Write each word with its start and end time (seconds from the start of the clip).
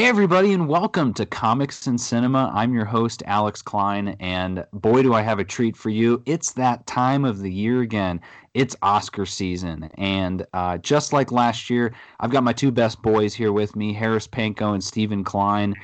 Hey, 0.00 0.06
everybody, 0.06 0.54
and 0.54 0.66
welcome 0.66 1.12
to 1.12 1.26
Comics 1.26 1.86
and 1.86 2.00
Cinema. 2.00 2.50
I'm 2.54 2.72
your 2.72 2.86
host, 2.86 3.22
Alex 3.26 3.60
Klein, 3.60 4.16
and 4.18 4.64
boy, 4.72 5.02
do 5.02 5.12
I 5.12 5.20
have 5.20 5.38
a 5.38 5.44
treat 5.44 5.76
for 5.76 5.90
you. 5.90 6.22
It's 6.24 6.52
that 6.52 6.86
time 6.86 7.26
of 7.26 7.40
the 7.40 7.52
year 7.52 7.82
again. 7.82 8.18
It's 8.54 8.74
Oscar 8.80 9.26
season. 9.26 9.90
And 9.98 10.46
uh, 10.54 10.78
just 10.78 11.12
like 11.12 11.30
last 11.30 11.68
year, 11.68 11.92
I've 12.18 12.30
got 12.30 12.44
my 12.44 12.54
two 12.54 12.70
best 12.70 13.02
boys 13.02 13.34
here 13.34 13.52
with 13.52 13.76
me, 13.76 13.92
Harris 13.92 14.26
Panko 14.26 14.72
and 14.72 14.82
Stephen 14.82 15.22
Klein. 15.22 15.74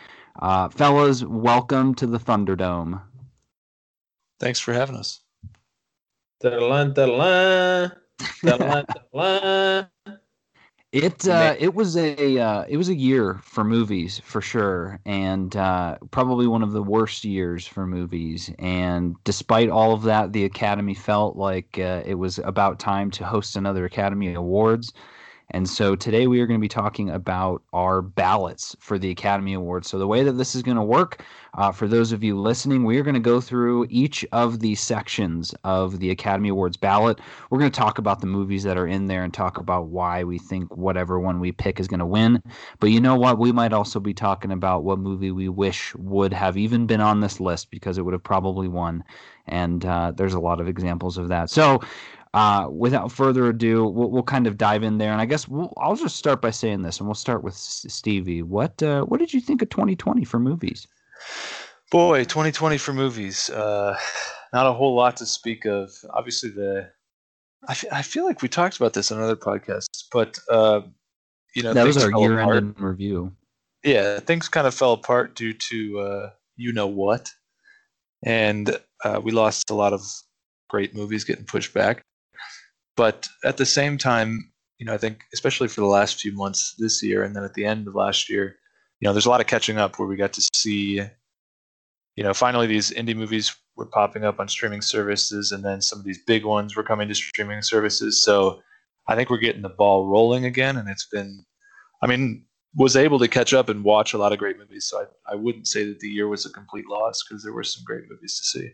Uh, 0.40 0.71
fellas, 0.71 1.22
welcome 1.22 1.94
to 1.96 2.07
the 2.07 2.18
Thunderdome. 2.18 3.03
Thanks 4.40 4.61
for 4.61 4.72
having 4.72 4.96
us. 4.96 5.21
Da-da-dun, 6.40 6.94
da-da-dun. 6.94 7.93
It 10.93 11.29
uh, 11.29 11.54
it 11.58 11.75
was 11.75 11.96
a 11.96 12.39
uh, 12.39 12.64
it 12.68 12.76
was 12.76 12.89
a 12.89 12.94
year 12.94 13.40
for 13.43 13.64
movies 13.64 14.21
for 14.21 14.40
sure, 14.40 14.99
and 15.04 15.54
uh, 15.54 15.99
probably 16.11 16.46
one 16.46 16.63
of 16.63 16.72
the 16.72 16.82
worst 16.82 17.25
years 17.25 17.67
for 17.67 17.86
movies. 17.86 18.50
And 18.58 19.17
despite 19.25 19.68
all 19.68 19.93
of 19.93 20.03
that, 20.04 20.32
the 20.32 20.44
Academy 20.44 20.94
felt 20.94 21.36
like 21.36 21.79
uh, 21.79 22.03
it 22.07 22.14
was 22.14 22.39
about 22.39 22.79
time 22.79 23.11
to 23.13 23.25
host 23.25 23.57
another 23.57 23.85
Academy 23.85 24.32
Awards. 24.32 24.93
And 25.50 25.68
so 25.68 25.95
today 25.95 26.27
we 26.27 26.41
are 26.41 26.46
going 26.46 26.59
to 26.59 26.64
be 26.64 26.68
talking 26.68 27.11
about 27.11 27.63
our 27.73 28.03
ballots 28.03 28.75
for 28.81 28.99
the 28.99 29.11
Academy 29.11 29.55
Awards. 29.55 29.89
So 29.89 29.99
the 29.99 30.07
way 30.07 30.25
that 30.25 30.32
this 30.32 30.57
is 30.57 30.63
going 30.63 30.77
to 30.77 30.82
work, 30.82 31.25
uh, 31.55 31.71
for 31.71 31.86
those 31.86 32.11
of 32.11 32.25
you 32.25 32.39
listening, 32.39 32.84
we 32.84 32.98
are 32.98 33.05
going 33.05 33.14
to 33.14 33.20
go 33.20 33.41
through 33.41 33.86
each 33.89 34.27
of 34.33 34.59
the 34.59 34.75
sections 34.75 35.55
of 35.62 36.00
the 36.00 36.11
Academy 36.11 36.48
Awards 36.48 36.77
ballot. 36.77 37.20
We're 37.48 37.61
going 37.61 37.70
to 37.70 37.78
talk 37.78 37.98
about 37.98 38.20
the 38.20 38.27
movies 38.27 38.64
that 38.64 38.77
are 38.77 38.88
in 38.88 39.06
there 39.06 39.22
and 39.22 39.33
talk 39.33 39.58
about 39.58 39.86
why 39.86 40.25
we 40.25 40.38
think 40.38 40.77
whatever 40.77 41.20
one 41.20 41.38
we 41.38 41.53
pick 41.53 41.78
is 41.78 41.86
going 41.86 42.00
to 42.00 42.06
win. 42.06 42.42
But 42.81 42.91
you 42.91 43.00
know 43.00 43.16
what? 43.16 43.38
We 43.38 43.53
might 43.53 43.72
also 43.72 44.00
be 44.00 44.14
talking 44.14 44.50
about 44.50 44.83
what 44.83 44.98
movie 44.98 45.31
we 45.31 45.48
wish 45.48 45.94
would 45.94 46.33
have 46.33 46.56
even 46.56 46.86
been 46.86 47.00
on 47.00 47.20
this 47.20 47.38
list 47.38 47.70
because 47.70 47.98
it 47.98 48.03
would 48.03 48.14
have 48.14 48.25
probably 48.25 48.66
won. 48.66 49.05
And 49.47 49.84
uh, 49.86 50.10
there's 50.10 50.34
a 50.34 50.41
lot 50.41 50.60
of 50.60 50.66
examples 50.66 51.19
of 51.19 51.28
that. 51.28 51.50
So 51.50 51.81
uh, 52.34 52.69
without 52.70 53.12
further 53.12 53.46
ado, 53.46 53.86
we'll, 53.86 54.10
we'll, 54.10 54.22
kind 54.22 54.46
of 54.46 54.58
dive 54.58 54.82
in 54.82 54.98
there, 54.98 55.12
and 55.12 55.20
I 55.20 55.27
guess 55.27 55.48
we'll, 55.48 55.72
I'll 55.78 55.96
just 55.96 56.16
start 56.16 56.42
by 56.42 56.50
saying 56.50 56.82
this, 56.82 56.98
and 56.98 57.08
we'll 57.08 57.14
start 57.14 57.42
with 57.42 57.55
Stevie. 57.55 58.42
What 58.42 58.82
uh, 58.82 59.02
what 59.02 59.20
did 59.20 59.32
you 59.32 59.41
think 59.41 59.62
of 59.62 59.70
2020 59.70 60.24
for 60.24 60.38
movies? 60.38 60.86
Boy, 61.91 62.24
2020 62.24 62.78
for 62.78 62.92
movies. 62.92 63.48
Uh, 63.48 63.97
not 64.52 64.66
a 64.66 64.72
whole 64.72 64.94
lot 64.94 65.16
to 65.19 65.27
speak 65.27 65.64
of. 65.64 65.92
Obviously, 66.10 66.50
the 66.50 66.91
I, 67.69 67.72
f- 67.72 67.84
I 67.92 68.02
feel 68.02 68.24
like 68.24 68.42
we 68.42 68.48
talked 68.48 68.77
about 68.77 68.92
this 68.92 69.10
on 69.10 69.20
other 69.20 69.36
podcasts, 69.36 70.04
but 70.12 70.38
uh, 70.50 70.82
you 71.54 71.62
know 71.62 71.72
that 71.72 71.86
was 71.86 72.02
our 72.02 72.10
year-end 72.20 72.78
review. 72.78 73.32
Yeah, 73.82 74.19
things 74.20 74.48
kind 74.48 74.66
of 74.66 74.74
fell 74.74 74.92
apart 74.92 75.36
due 75.36 75.52
to 75.52 76.00
uh, 76.00 76.30
you 76.56 76.72
know 76.72 76.86
what, 76.86 77.30
and 78.24 78.78
uh, 79.04 79.20
we 79.22 79.32
lost 79.32 79.70
a 79.70 79.74
lot 79.74 79.92
of 79.92 80.02
great 80.69 80.94
movies 80.94 81.24
getting 81.24 81.44
pushed 81.44 81.72
back. 81.72 82.02
But 82.97 83.28
at 83.44 83.58
the 83.58 83.66
same 83.66 83.98
time, 83.98 84.50
you 84.78 84.86
know, 84.86 84.94
I 84.94 84.98
think 84.98 85.25
especially 85.33 85.69
for 85.69 85.80
the 85.80 85.86
last 85.86 86.20
few 86.20 86.33
months 86.33 86.75
this 86.78 87.03
year, 87.03 87.22
and 87.22 87.34
then 87.34 87.44
at 87.44 87.55
the 87.55 87.64
end 87.64 87.86
of 87.86 87.94
last 87.94 88.28
year, 88.28 88.56
you 89.00 89.08
know, 89.08 89.12
there's 89.12 89.27
a 89.27 89.30
lot 89.30 89.41
of 89.41 89.47
catching 89.47 89.78
up 89.78 89.98
where 89.98 90.08
we 90.08 90.16
got 90.16 90.33
to 90.34 90.48
see, 90.55 91.03
you 92.16 92.25
know, 92.25 92.33
finally 92.33 92.66
these 92.66 92.91
indie 92.91 93.16
movies 93.16 93.55
were 93.77 93.86
popping 93.86 94.25
up 94.25 94.41
on 94.41 94.48
streaming 94.48 94.80
services, 94.80 95.53
and 95.53 95.64
then 95.64 95.80
some 95.83 95.98
of 95.98 96.05
these 96.05 96.22
big 96.25 96.44
ones 96.44 96.75
were 96.75 96.83
coming 96.83 97.08
to 97.08 97.14
streaming 97.14 97.62
services. 97.62 98.22
So 98.22 98.62
I 99.06 99.14
think 99.14 99.31
we're 99.31 99.38
getting 99.38 99.62
the 99.62 99.69
ball 99.69 100.08
rolling 100.08 100.47
again, 100.47 100.77
and 100.77 100.88
it's 100.88 101.06
been, 101.06 101.44
I 102.03 102.06
mean, 102.06 102.44
was 102.75 102.97
able 102.97 103.19
to 103.19 103.28
catch 103.28 103.54
up 103.54 103.69
and 103.69 103.84
watch 103.84 104.12
a 104.12 104.19
lot 104.19 104.32
of 104.32 104.38
great 104.38 104.59
movies. 104.59 104.87
So 104.87 105.00
I, 105.00 105.32
I 105.32 105.34
wouldn't 105.34 105.66
say 105.66 105.84
that 105.87 106.00
the 106.00 106.09
year 106.09 106.28
was 106.28 106.44
a 106.44 106.50
complete 106.50 106.87
loss 106.87 107.22
because 107.22 107.43
there 107.43 107.53
were 107.53 107.65
some 107.65 107.84
great 107.84 108.04
movies 108.09 108.38
to 108.38 108.44
see. 108.44 108.70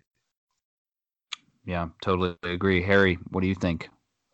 Yeah, 1.65 1.89
totally 2.03 2.37
agree. 2.43 2.83
Harry, 2.83 3.19
what 3.31 3.41
do 3.41 3.47
you 3.47 3.55
think? 3.55 3.89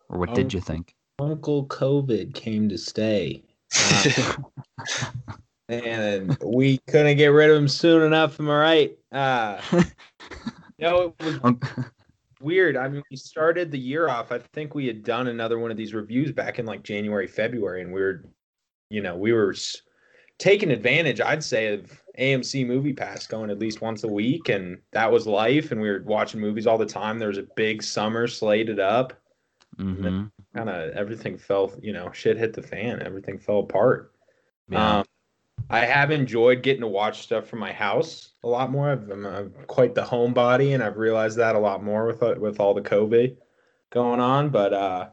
Or 0.08 0.18
what 0.18 0.34
did 0.34 0.52
you 0.52 0.60
think? 0.60 0.94
Uncle 1.18 1.66
COVID 1.66 2.34
came 2.34 2.68
to 2.68 2.78
stay. 2.78 3.42
Uh, 5.70 5.74
and 5.74 6.38
we 6.42 6.78
couldn't 6.88 7.16
get 7.18 7.26
rid 7.26 7.50
of 7.50 7.56
him 7.56 7.68
soon 7.68 8.02
enough. 8.02 8.40
Am 8.40 8.48
I 8.48 8.58
right? 8.58 8.98
Uh, 9.12 9.60
no, 10.78 11.14
it 11.20 11.42
was 11.42 11.56
weird. 12.40 12.76
I 12.76 12.88
mean, 12.88 13.02
we 13.10 13.16
started 13.16 13.70
the 13.70 13.78
year 13.78 14.08
off. 14.08 14.32
I 14.32 14.38
think 14.38 14.74
we 14.74 14.86
had 14.86 15.04
done 15.04 15.26
another 15.26 15.58
one 15.58 15.70
of 15.70 15.76
these 15.76 15.92
reviews 15.92 16.32
back 16.32 16.58
in 16.58 16.64
like 16.64 16.82
January, 16.82 17.26
February, 17.26 17.82
and 17.82 17.92
we 17.92 18.00
were, 18.00 18.24
you 18.88 19.02
know, 19.02 19.16
we 19.16 19.32
were 19.32 19.54
taking 20.38 20.70
advantage, 20.70 21.20
I'd 21.20 21.44
say, 21.44 21.74
of 21.74 22.02
AMC 22.18 22.66
Movie 22.66 22.94
Pass 22.94 23.26
going 23.26 23.50
at 23.50 23.58
least 23.58 23.82
once 23.82 24.04
a 24.04 24.08
week, 24.08 24.48
and 24.48 24.78
that 24.92 25.12
was 25.12 25.26
life. 25.26 25.70
And 25.70 25.80
we 25.80 25.90
were 25.90 26.02
watching 26.04 26.40
movies 26.40 26.66
all 26.66 26.78
the 26.78 26.86
time. 26.86 27.18
There 27.18 27.28
was 27.28 27.38
a 27.38 27.46
big 27.56 27.82
summer 27.82 28.26
slated 28.26 28.80
up. 28.80 29.12
Mm-hmm. 29.78 30.24
Kind 30.56 30.70
of 30.70 30.90
everything 30.90 31.38
fell, 31.38 31.72
you 31.80 31.92
know, 31.92 32.10
shit 32.12 32.36
hit 32.36 32.52
the 32.52 32.62
fan. 32.62 33.02
Everything 33.02 33.38
fell 33.38 33.60
apart. 33.60 34.12
Yeah. 34.68 34.98
Um, 34.98 35.04
I 35.70 35.80
have 35.80 36.10
enjoyed 36.10 36.62
getting 36.62 36.80
to 36.80 36.88
watch 36.88 37.22
stuff 37.22 37.46
from 37.46 37.58
my 37.58 37.72
house 37.72 38.30
a 38.42 38.48
lot 38.48 38.70
more. 38.70 38.88
i 38.88 38.92
am 38.92 39.26
I'm 39.26 39.52
quite 39.66 39.94
the 39.94 40.02
homebody, 40.02 40.74
and 40.74 40.82
I've 40.82 40.96
realized 40.96 41.36
that 41.38 41.56
a 41.56 41.58
lot 41.58 41.82
more 41.82 42.06
with 42.06 42.22
uh, 42.22 42.34
with 42.38 42.60
all 42.60 42.74
the 42.74 42.80
COVID 42.80 43.36
going 43.90 44.20
on. 44.20 44.48
But 44.48 44.72
uh, 44.72 45.08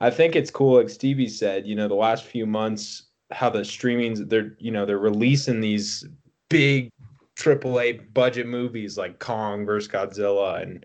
I 0.00 0.10
think 0.10 0.34
it's 0.34 0.50
cool, 0.50 0.78
like 0.78 0.88
Stevie 0.88 1.28
said. 1.28 1.66
You 1.66 1.76
know, 1.76 1.88
the 1.88 1.94
last 1.94 2.24
few 2.24 2.46
months, 2.46 3.08
how 3.30 3.50
the 3.50 3.60
streamings 3.60 4.28
they're 4.28 4.56
you 4.58 4.70
know 4.70 4.86
they're 4.86 4.98
releasing 4.98 5.60
these 5.60 6.06
big 6.48 6.90
AAA 7.36 8.12
budget 8.14 8.46
movies 8.46 8.96
like 8.96 9.18
Kong 9.18 9.64
versus 9.64 9.90
Godzilla 9.90 10.62
and 10.62 10.84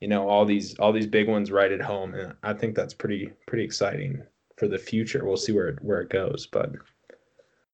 you 0.00 0.08
know 0.08 0.28
all 0.28 0.44
these 0.44 0.78
all 0.78 0.92
these 0.92 1.06
big 1.06 1.28
ones 1.28 1.50
right 1.50 1.72
at 1.72 1.80
home 1.80 2.14
and 2.14 2.34
I 2.42 2.52
think 2.54 2.74
that's 2.74 2.94
pretty 2.94 3.32
pretty 3.46 3.64
exciting 3.64 4.22
for 4.56 4.68
the 4.68 4.78
future. 4.78 5.24
We'll 5.24 5.36
see 5.36 5.52
where 5.52 5.68
it, 5.68 5.82
where 5.82 6.00
it 6.00 6.10
goes, 6.10 6.46
but 6.46 6.70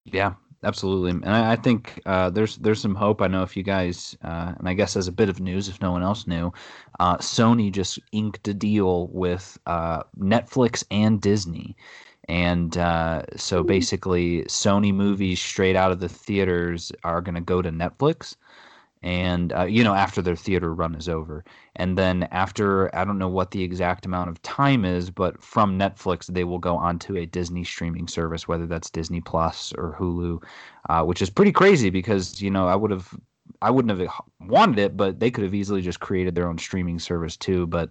yeah, 0.05 0.33
absolutely. 0.63 1.11
And 1.11 1.25
I, 1.25 1.53
I 1.53 1.55
think 1.57 2.01
uh, 2.05 2.29
there's 2.29 2.57
there's 2.57 2.81
some 2.81 2.95
hope. 2.95 3.21
I 3.21 3.27
know 3.27 3.43
if 3.43 3.57
you 3.57 3.63
guys, 3.63 4.17
uh, 4.23 4.53
and 4.57 4.69
I 4.69 4.73
guess 4.73 4.95
as 4.95 5.07
a 5.07 5.11
bit 5.11 5.27
of 5.27 5.41
news, 5.41 5.67
if 5.67 5.81
no 5.81 5.91
one 5.91 6.03
else 6.03 6.27
knew, 6.27 6.53
uh, 6.99 7.17
Sony 7.17 7.71
just 7.71 7.99
inked 8.13 8.47
a 8.47 8.53
deal 8.53 9.07
with 9.07 9.57
uh, 9.65 10.03
Netflix 10.17 10.83
and 10.91 11.19
Disney 11.19 11.75
and 12.27 12.77
uh, 12.77 13.21
so 13.37 13.63
basically, 13.63 14.43
Sony 14.43 14.93
movies 14.93 15.41
straight 15.41 15.77
out 15.77 15.93
of 15.93 16.01
the 16.01 16.09
theaters 16.09 16.91
are 17.05 17.21
going 17.21 17.35
to 17.35 17.41
go 17.41 17.61
to 17.61 17.71
Netflix, 17.71 18.35
and 19.07 19.53
uh, 19.53 19.63
you 19.63 19.85
know 19.85 19.93
after 19.93 20.21
their 20.21 20.35
theater 20.35 20.73
run 20.73 20.93
is 20.93 21.07
over, 21.07 21.45
and 21.77 21.97
then 21.97 22.23
after 22.31 22.93
I 22.93 23.05
don't 23.05 23.17
know 23.17 23.29
what 23.29 23.51
the 23.51 23.63
exact 23.63 24.05
amount 24.05 24.29
of 24.29 24.41
time 24.41 24.83
is, 24.83 25.09
but 25.09 25.41
from 25.41 25.79
Netflix 25.79 26.25
they 26.25 26.43
will 26.43 26.59
go 26.59 26.75
onto 26.75 27.15
a 27.15 27.25
Disney 27.25 27.63
streaming 27.63 28.09
service, 28.09 28.49
whether 28.49 28.67
that's 28.67 28.89
Disney 28.89 29.21
Plus 29.21 29.71
or 29.77 29.95
Hulu, 29.97 30.43
uh, 30.89 31.03
which 31.05 31.21
is 31.21 31.29
pretty 31.29 31.53
crazy 31.53 31.89
because 31.89 32.41
you 32.41 32.51
know 32.51 32.67
I 32.67 32.75
would 32.75 32.91
have 32.91 33.17
I 33.61 33.71
wouldn't 33.71 33.97
have 33.97 34.11
wanted 34.41 34.77
it, 34.77 34.97
but 34.97 35.21
they 35.21 35.31
could 35.31 35.45
have 35.45 35.55
easily 35.55 35.81
just 35.81 36.01
created 36.01 36.35
their 36.35 36.49
own 36.49 36.57
streaming 36.57 36.99
service 36.99 37.37
too. 37.37 37.65
But 37.65 37.89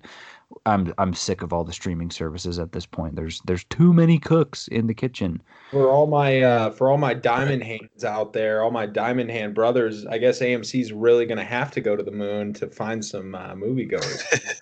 I'm 0.67 0.93
I'm 0.99 1.15
sick 1.15 1.43
of 1.43 1.53
all 1.53 1.65
the 1.65 1.73
streaming 1.73 2.11
services 2.11 2.59
at 2.59 2.73
this 2.73 2.85
point. 2.85 3.15
There's 3.15 3.41
there's 3.47 3.65
too 3.65 3.93
many 3.93 4.19
cooks 4.19 4.67
in 4.69 4.89
the 4.89 4.95
kitchen. 4.95 5.41
For 5.71 5.89
all 5.89 6.07
my 6.09 6.43
uh, 6.43 6.71
for 6.71 6.91
all 6.91 6.99
my 6.99 7.15
diamond 7.15 7.63
hands 7.63 8.05
out 8.05 8.33
there, 8.33 8.63
all 8.63 8.73
my 8.73 8.85
diamond 8.85 9.31
hand 9.31 9.55
brothers, 9.55 10.05
I 10.07 10.19
guess 10.19 10.41
AMC's 10.41 10.93
really 10.93 11.25
gonna 11.25 11.45
have 11.45 11.71
to 11.73 11.81
go 11.81 11.95
to 11.95 12.03
the 12.03 12.11
moon 12.11 12.53
to 12.55 12.67
find 12.67 13.05
some 13.05 13.35
uh, 13.35 13.55
moviegoers. 13.55 14.59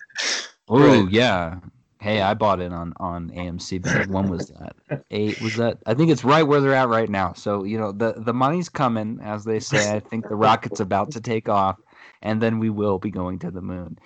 oh 0.69 1.07
yeah. 1.07 1.59
Hey, 1.99 2.21
I 2.21 2.35
bought 2.35 2.59
it 2.61 2.71
on 2.71 2.93
on 2.97 3.31
AMC. 3.31 3.81
But 3.81 4.07
when 4.07 4.29
was 4.29 4.49
that? 4.49 4.75
Eight 5.09 5.41
was 5.41 5.55
that? 5.55 5.79
I 5.87 5.95
think 5.95 6.11
it's 6.11 6.23
right 6.23 6.43
where 6.43 6.61
they're 6.61 6.75
at 6.75 6.87
right 6.87 7.09
now. 7.09 7.33
So 7.33 7.63
you 7.63 7.79
know 7.79 7.91
the 7.91 8.13
the 8.17 8.33
money's 8.33 8.69
coming, 8.69 9.19
as 9.23 9.43
they 9.43 9.59
say. 9.59 9.91
I 9.91 10.01
think 10.01 10.29
the 10.29 10.35
rocket's 10.35 10.79
about 10.79 11.09
to 11.13 11.21
take 11.21 11.49
off, 11.49 11.77
and 12.21 12.39
then 12.39 12.59
we 12.59 12.69
will 12.69 12.99
be 12.99 13.09
going 13.09 13.39
to 13.39 13.49
the 13.49 13.61
moon. 13.61 13.97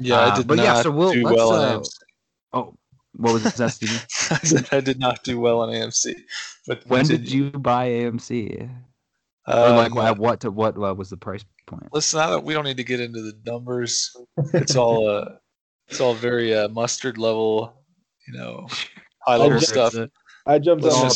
Yeah, 0.00 0.18
I 0.18 0.28
uh, 0.28 0.36
did 0.36 0.46
but 0.46 0.56
not 0.56 0.62
yeah, 0.64 0.82
so 0.82 0.90
we'll, 0.90 1.12
do 1.12 1.24
well 1.24 1.52
uh, 1.52 1.76
on 1.76 1.80
AMC. 1.80 1.88
Oh, 2.52 2.74
what 3.16 3.32
was 3.32 3.42
that, 3.54 3.70
Stevie? 3.70 3.92
I 4.30 4.38
said 4.38 4.68
I 4.72 4.80
did 4.80 4.98
not 4.98 5.24
do 5.24 5.40
well 5.40 5.60
on 5.60 5.70
AMC. 5.70 6.14
But 6.66 6.86
when 6.86 7.06
did 7.06 7.30
you 7.30 7.50
buy 7.50 7.88
AMC? 7.88 8.68
or 9.48 9.70
like 9.70 9.92
um, 9.92 9.98
at 9.98 10.18
what 10.18 10.40
to 10.40 10.50
what 10.50 10.76
uh, 10.76 10.94
was 10.94 11.10
the 11.10 11.16
price 11.16 11.44
point? 11.66 11.88
Listen, 11.92 12.20
I 12.20 12.30
don't, 12.30 12.44
we 12.44 12.52
don't 12.52 12.64
need 12.64 12.78
to 12.78 12.84
get 12.84 13.00
into 13.00 13.22
the 13.22 13.38
numbers. 13.46 14.14
It's 14.54 14.76
all 14.76 15.08
uh, 15.08 15.36
it's 15.88 16.00
all 16.00 16.14
very 16.14 16.54
uh, 16.54 16.68
mustard 16.68 17.16
level, 17.18 17.84
you 18.26 18.36
know, 18.36 18.66
high 19.26 19.36
level 19.36 19.60
stuff. 19.60 19.94
I 20.46 20.58
jumped 20.58 20.84
on 20.84 21.10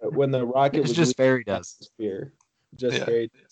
when 0.00 0.30
the 0.30 0.44
rocket 0.44 0.80
it's 0.80 0.88
was 0.88 0.96
just 0.96 1.16
fairy 1.16 1.44
dust. 1.44 1.90
Just 2.76 2.98
yeah. 2.98 3.04
fairy 3.04 3.30
dust. 3.40 3.51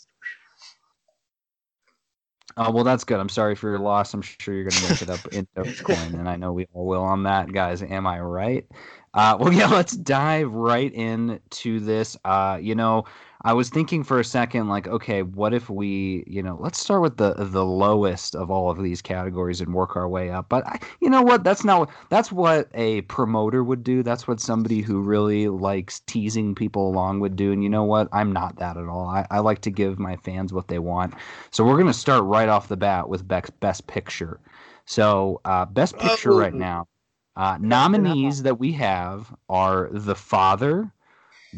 Oh 2.62 2.70
well, 2.72 2.84
that's 2.84 3.04
good. 3.04 3.18
I'm 3.18 3.30
sorry 3.30 3.54
for 3.54 3.70
your 3.70 3.78
loss. 3.78 4.12
I'm 4.12 4.20
sure 4.20 4.52
you're 4.54 4.64
going 4.64 4.74
to 4.74 4.80
make 4.80 5.00
it 5.00 5.08
up 5.08 5.26
in 5.28 5.46
Dogecoin, 5.56 6.18
and 6.18 6.28
I 6.28 6.36
know 6.36 6.52
we 6.52 6.66
all 6.74 6.86
will 6.86 7.02
on 7.02 7.22
that, 7.22 7.52
guys. 7.52 7.82
Am 7.82 8.06
I 8.06 8.20
right? 8.20 8.66
Uh, 9.14 9.36
well, 9.40 9.52
yeah. 9.52 9.66
Let's 9.68 9.96
dive 9.96 10.52
right 10.52 10.92
into 10.92 11.80
this. 11.80 12.18
Uh, 12.24 12.58
you 12.60 12.74
know, 12.74 13.04
I 13.42 13.54
was 13.54 13.70
thinking 13.70 14.04
for 14.04 14.20
a 14.20 14.24
second, 14.24 14.68
like, 14.68 14.86
okay, 14.86 15.22
what 15.22 15.54
if 15.54 15.70
we, 15.70 16.24
you 16.26 16.42
know, 16.42 16.58
let's 16.60 16.78
start 16.78 17.00
with 17.00 17.16
the 17.16 17.32
the 17.34 17.64
lowest 17.64 18.34
of 18.34 18.50
all 18.50 18.70
of 18.70 18.82
these 18.82 19.00
categories 19.00 19.62
and 19.62 19.72
work 19.74 19.96
our 19.96 20.08
way 20.08 20.30
up. 20.30 20.50
But 20.50 20.66
I, 20.66 20.78
you 21.00 21.08
know 21.08 21.22
what? 21.22 21.42
That's 21.42 21.64
not 21.64 21.90
that's 22.10 22.30
what 22.30 22.68
a 22.74 23.00
promoter 23.02 23.64
would 23.64 23.82
do. 23.82 24.02
That's 24.02 24.28
what 24.28 24.40
somebody 24.40 24.82
who 24.82 25.00
really 25.00 25.48
likes 25.48 26.00
teasing 26.00 26.54
people 26.54 26.88
along 26.88 27.20
would 27.20 27.34
do. 27.34 27.50
And 27.50 27.62
you 27.62 27.70
know 27.70 27.84
what? 27.84 28.08
I'm 28.12 28.32
not 28.32 28.56
that 28.56 28.76
at 28.76 28.86
all. 28.88 29.06
I, 29.06 29.26
I 29.30 29.38
like 29.38 29.62
to 29.62 29.70
give 29.70 29.98
my 29.98 30.16
fans 30.16 30.52
what 30.52 30.68
they 30.68 30.78
want. 30.78 31.14
So 31.50 31.64
we're 31.64 31.78
gonna 31.78 31.94
start 31.94 32.24
right 32.24 32.48
off 32.48 32.68
the 32.68 32.76
bat 32.76 33.08
with 33.08 33.26
best 33.26 33.58
best 33.60 33.86
picture. 33.86 34.38
So 34.84 35.40
uh, 35.46 35.64
best 35.64 35.98
picture 35.98 36.34
right 36.34 36.54
now. 36.54 36.88
Uh, 37.36 37.56
nominees 37.60 38.42
that 38.42 38.58
we 38.58 38.72
have 38.72 39.34
are 39.48 39.88
The 39.92 40.14
Father. 40.14 40.92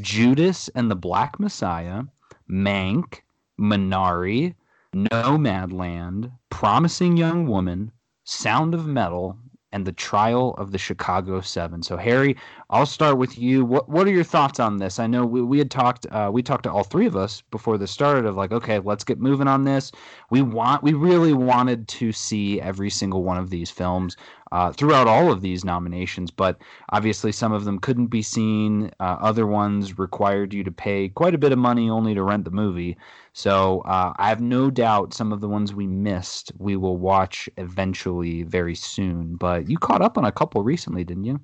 Judas 0.01 0.69
and 0.75 0.91
the 0.91 0.97
Black 0.97 1.39
Messiah, 1.39 2.05
Mank, 2.51 3.21
Minari, 3.61 4.55
Nomadland, 4.95 6.33
Promising 6.51 7.17
Young 7.17 7.47
Woman, 7.47 7.93
Sound 8.25 8.75
of 8.75 8.87
Metal, 8.87 9.39
and 9.73 9.87
the 9.87 9.93
trial 9.93 10.55
of 10.59 10.71
the 10.71 10.79
Chicago 10.79 11.41
Seven. 11.41 11.83
So, 11.83 11.97
Harry, 11.97 12.37
I'll 12.69 12.87
start 12.87 13.17
with 13.17 13.39
you. 13.39 13.65
What 13.65 13.89
What 13.89 14.07
are 14.07 14.11
your 14.11 14.25
thoughts 14.25 14.61
on 14.61 14.77
this? 14.77 14.99
I 14.99 15.07
know 15.07 15.25
we, 15.25 15.41
we 15.43 15.59
had 15.59 15.71
talked. 15.71 16.07
Uh, 16.11 16.31
we 16.33 16.43
talked 16.43 16.65
to 16.65 16.73
all 16.73 16.85
three 16.85 17.07
of 17.07 17.17
us 17.17 17.43
before 17.51 17.79
this 17.79 17.91
started. 17.91 18.27
Of 18.27 18.37
like, 18.37 18.53
okay, 18.53 18.79
let's 18.79 19.05
get 19.05 19.19
moving 19.19 19.49
on 19.49 19.65
this. 19.65 19.91
We 20.31 20.43
want. 20.43 20.83
We 20.83 20.93
really 20.93 21.33
wanted 21.33 21.89
to 21.89 22.13
see 22.13 22.61
every 22.61 22.91
single 22.91 23.23
one 23.25 23.39
of 23.39 23.49
these 23.51 23.71
films 23.71 24.17
uh, 24.53 24.71
throughout 24.71 25.09
all 25.09 25.33
of 25.33 25.41
these 25.41 25.65
nominations, 25.65 26.31
but 26.31 26.59
obviously 26.91 27.33
some 27.33 27.53
of 27.53 27.65
them 27.65 27.79
couldn't 27.79 28.09
be 28.09 28.21
seen. 28.21 28.91
Uh, 29.01 29.17
other 29.21 29.47
ones 29.47 29.99
required 29.99 30.53
you 30.53 30.63
to 30.63 30.71
pay 30.71 31.09
quite 31.09 31.35
a 31.35 31.39
bit 31.39 31.53
of 31.53 31.59
money 31.59 31.89
only 31.89 32.15
to 32.15 32.23
rent 32.23 32.45
the 32.45 32.51
movie. 32.51 32.95
So 33.33 33.81
uh, 33.81 34.13
I 34.17 34.29
have 34.29 34.43
no 34.43 34.71
doubt 34.71 35.15
some 35.15 35.33
of 35.33 35.41
the 35.41 35.49
ones 35.49 35.73
we 35.73 35.87
missed 35.87 36.53
we 36.59 36.77
will 36.77 36.99
watch 36.99 37.49
eventually 37.57 38.43
very 38.43 38.75
soon. 38.75 39.37
But 39.37 39.71
you 39.71 39.79
caught 39.79 40.03
up 40.03 40.19
on 40.19 40.27
a 40.27 40.33
couple 40.33 40.63
recently, 40.63 41.03
didn't 41.03 41.25
you? 41.25 41.41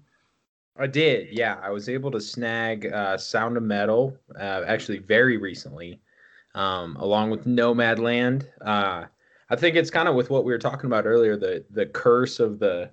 I 0.76 0.87
did. 0.87 1.28
Yeah, 1.32 1.58
I 1.62 1.70
was 1.70 1.88
able 1.88 2.11
to 2.11 2.20
snag 2.20 2.93
uh, 2.93 3.16
Sound 3.16 3.56
of 3.56 3.62
Metal 3.62 4.14
uh, 4.38 4.64
actually 4.66 4.99
very 4.99 5.38
recently, 5.38 6.02
um, 6.54 6.94
along 6.96 7.31
with 7.31 7.46
Nomadland. 7.46 8.46
Uh, 8.61 9.06
I 9.49 9.56
think 9.56 9.76
it's 9.76 9.90
kind 9.90 10.08
of 10.08 10.14
with 10.14 10.28
what 10.28 10.44
we 10.44 10.52
were 10.52 10.58
talking 10.58 10.87
about 10.87 11.06
earlier 11.06 11.38
the 11.38 11.64
the 11.70 11.87
curse 11.87 12.38
of 12.38 12.58
the 12.58 12.90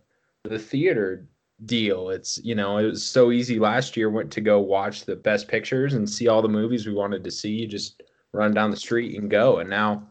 the 0.50 0.60
theater 0.60 1.28
deal. 1.66 2.10
It's 2.10 2.40
you 2.44 2.56
know 2.56 2.78
it 2.78 2.86
was 2.86 3.04
so 3.04 3.32
easy 3.32 3.60
last 3.60 3.96
year 3.96 4.10
went 4.10 4.32
to 4.32 4.42
go 4.42 4.60
watch 4.60 5.06
the 5.06 5.16
best 5.16 5.48
pictures 5.48 5.94
and 5.94 6.10
see 6.10 6.28
all 6.28 6.42
the 6.42 6.48
movies 6.48 6.86
we 6.86 6.94
wanted 6.94 7.24
to 7.24 7.32
see. 7.32 7.52
You 7.52 7.68
just 7.68 8.04
run 8.34 8.54
down 8.54 8.72
the 8.72 8.78
street 8.78 9.18
and 9.20 9.30
go. 9.30 9.60
And 9.60 9.70
now 9.70 10.08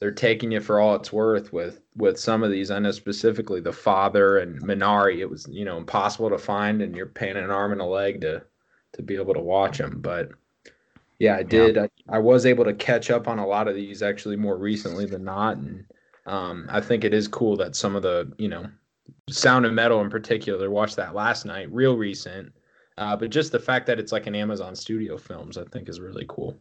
they're 0.00 0.10
taking 0.10 0.50
you 0.50 0.60
for 0.60 0.80
all 0.80 0.96
it's 0.96 1.12
worth 1.12 1.52
with 1.52 1.80
with 1.96 2.18
some 2.18 2.42
of 2.42 2.50
these. 2.50 2.70
I 2.70 2.78
know 2.78 2.90
specifically 2.90 3.60
the 3.60 3.72
father 3.72 4.38
and 4.38 4.60
Minari. 4.62 5.18
It 5.18 5.30
was 5.30 5.46
you 5.50 5.64
know 5.64 5.76
impossible 5.76 6.30
to 6.30 6.38
find, 6.38 6.82
and 6.82 6.96
you're 6.96 7.06
paying 7.06 7.36
an 7.36 7.50
arm 7.50 7.72
and 7.72 7.80
a 7.80 7.84
leg 7.84 8.20
to 8.22 8.42
to 8.92 9.02
be 9.02 9.16
able 9.16 9.34
to 9.34 9.40
watch 9.40 9.78
them. 9.78 10.00
But 10.00 10.30
yeah, 11.18 11.36
I 11.36 11.42
did. 11.42 11.76
Yeah. 11.76 11.86
I, 12.08 12.16
I 12.16 12.18
was 12.18 12.46
able 12.46 12.64
to 12.64 12.74
catch 12.74 13.10
up 13.10 13.28
on 13.28 13.38
a 13.38 13.46
lot 13.46 13.68
of 13.68 13.74
these 13.74 14.02
actually 14.02 14.36
more 14.36 14.56
recently 14.56 15.06
than 15.06 15.22
not, 15.22 15.58
and 15.58 15.84
um, 16.26 16.66
I 16.70 16.80
think 16.80 17.04
it 17.04 17.14
is 17.14 17.28
cool 17.28 17.56
that 17.58 17.76
some 17.76 17.94
of 17.94 18.02
the 18.02 18.32
you 18.38 18.48
know 18.48 18.66
Sound 19.30 19.66
of 19.66 19.72
Metal 19.72 20.00
in 20.00 20.10
particular. 20.10 20.70
Watched 20.70 20.96
that 20.96 21.14
last 21.14 21.44
night, 21.44 21.72
real 21.72 21.96
recent. 21.96 22.52
Uh, 22.98 23.16
but 23.16 23.30
just 23.30 23.52
the 23.52 23.58
fact 23.58 23.86
that 23.86 23.98
it's 23.98 24.12
like 24.12 24.26
an 24.26 24.34
Amazon 24.34 24.74
Studio 24.76 25.16
Films, 25.16 25.56
I 25.56 25.64
think, 25.64 25.88
is 25.88 26.00
really 26.00 26.26
cool. 26.28 26.56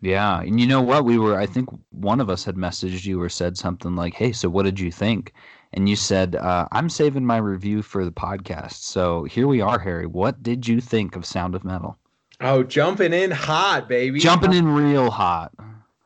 Yeah, 0.00 0.40
and 0.40 0.60
you 0.60 0.66
know 0.66 0.80
what? 0.80 1.04
We 1.04 1.18
were. 1.18 1.38
I 1.38 1.46
think 1.46 1.68
one 1.90 2.20
of 2.20 2.30
us 2.30 2.44
had 2.44 2.54
messaged 2.54 3.04
you 3.04 3.20
or 3.20 3.28
said 3.28 3.56
something 3.56 3.96
like, 3.96 4.14
"Hey, 4.14 4.32
so 4.32 4.48
what 4.48 4.64
did 4.64 4.78
you 4.78 4.92
think?" 4.92 5.32
And 5.72 5.88
you 5.88 5.96
said, 5.96 6.36
uh, 6.36 6.68
"I'm 6.70 6.88
saving 6.88 7.26
my 7.26 7.38
review 7.38 7.82
for 7.82 8.04
the 8.04 8.12
podcast." 8.12 8.82
So 8.84 9.24
here 9.24 9.48
we 9.48 9.60
are, 9.60 9.78
Harry. 9.78 10.06
What 10.06 10.42
did 10.42 10.68
you 10.68 10.80
think 10.80 11.16
of 11.16 11.26
Sound 11.26 11.54
of 11.54 11.64
Metal? 11.64 11.98
Oh, 12.40 12.62
jumping 12.62 13.12
in 13.12 13.32
hot, 13.32 13.88
baby! 13.88 14.20
Jumping 14.20 14.52
in 14.52 14.68
real 14.68 15.10
hot. 15.10 15.52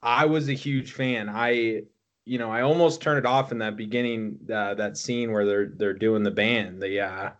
I 0.02 0.24
was 0.24 0.48
a 0.48 0.54
huge 0.54 0.92
fan. 0.92 1.28
I, 1.28 1.82
you 2.24 2.38
know, 2.38 2.50
I 2.50 2.62
almost 2.62 3.00
turned 3.00 3.18
it 3.18 3.26
off 3.26 3.52
in 3.52 3.58
that 3.58 3.76
beginning, 3.76 4.38
uh, 4.52 4.74
that 4.74 4.96
scene 4.96 5.32
where 5.32 5.44
they're 5.44 5.68
they're 5.68 5.92
doing 5.92 6.22
the 6.22 6.30
band. 6.30 6.80
The 6.80 7.00
uh, 7.00 7.30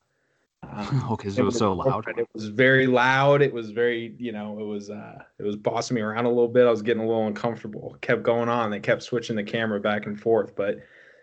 um, 0.69 1.05
oh, 1.11 1.17
because 1.17 1.39
it 1.39 1.45
was 1.45 1.59
so 1.59 1.73
loud. 1.73 2.05
It 2.17 2.29
was 2.35 2.49
very 2.49 2.87
loud. 2.87 3.43
It 3.43 3.53
was 3.53 3.71
very, 3.71 4.15
you 4.19 4.33
know, 4.33 4.59
it 4.59 4.65
was 4.65 4.91
uh 4.91 5.23
it 5.39 5.43
was 5.43 5.57
bossing 5.57 5.97
me 5.97 6.01
around 6.01 6.27
a 6.27 6.31
little 6.31 6.49
bit. 6.49 6.67
I 6.67 6.71
was 6.71 6.83
getting 6.83 7.03
a 7.03 7.07
little 7.07 7.27
uncomfortable. 7.27 7.95
It 7.95 8.01
kept 8.01 8.23
going 8.23 8.49
on. 8.49 8.71
They 8.71 8.81
kept 8.81 9.03
switching 9.03 9.37
the 9.37 9.45
camera 9.45 9.81
back 9.81 10.07
and 10.07 10.19
forth. 10.19 10.55
But 10.55 10.79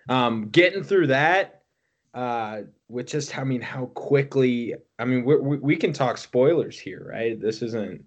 um 0.07 0.49
getting 0.49 0.83
through 0.83 1.07
that, 1.07 1.63
uh, 2.13 2.61
with 2.87 3.07
just 3.07 3.37
I 3.37 3.43
mean 3.43 3.61
how 3.61 3.87
quickly. 3.87 4.75
I 4.97 5.05
mean 5.05 5.23
we 5.25 5.57
we 5.57 5.75
can 5.75 5.93
talk 5.93 6.17
spoilers 6.17 6.79
here, 6.79 7.07
right? 7.09 7.39
This 7.39 7.61
isn't. 7.61 8.05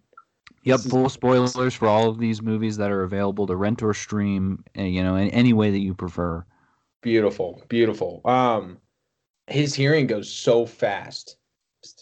Yep, 0.64 0.80
full 0.80 1.08
spoilers 1.08 1.74
for 1.74 1.88
all 1.88 2.08
of 2.08 2.18
these 2.18 2.40
movies 2.40 2.76
that 2.76 2.90
are 2.90 3.02
available 3.02 3.46
to 3.48 3.56
rent 3.56 3.82
or 3.82 3.94
stream. 3.94 4.64
Eh, 4.74 4.84
you 4.84 5.02
know, 5.02 5.16
in 5.16 5.28
any 5.30 5.52
way 5.52 5.70
that 5.70 5.80
you 5.80 5.94
prefer. 5.94 6.44
Beautiful, 7.02 7.62
beautiful. 7.68 8.20
Um 8.24 8.78
his 9.48 9.74
hearing 9.74 10.06
goes 10.06 10.32
so 10.32 10.66
fast. 10.66 11.36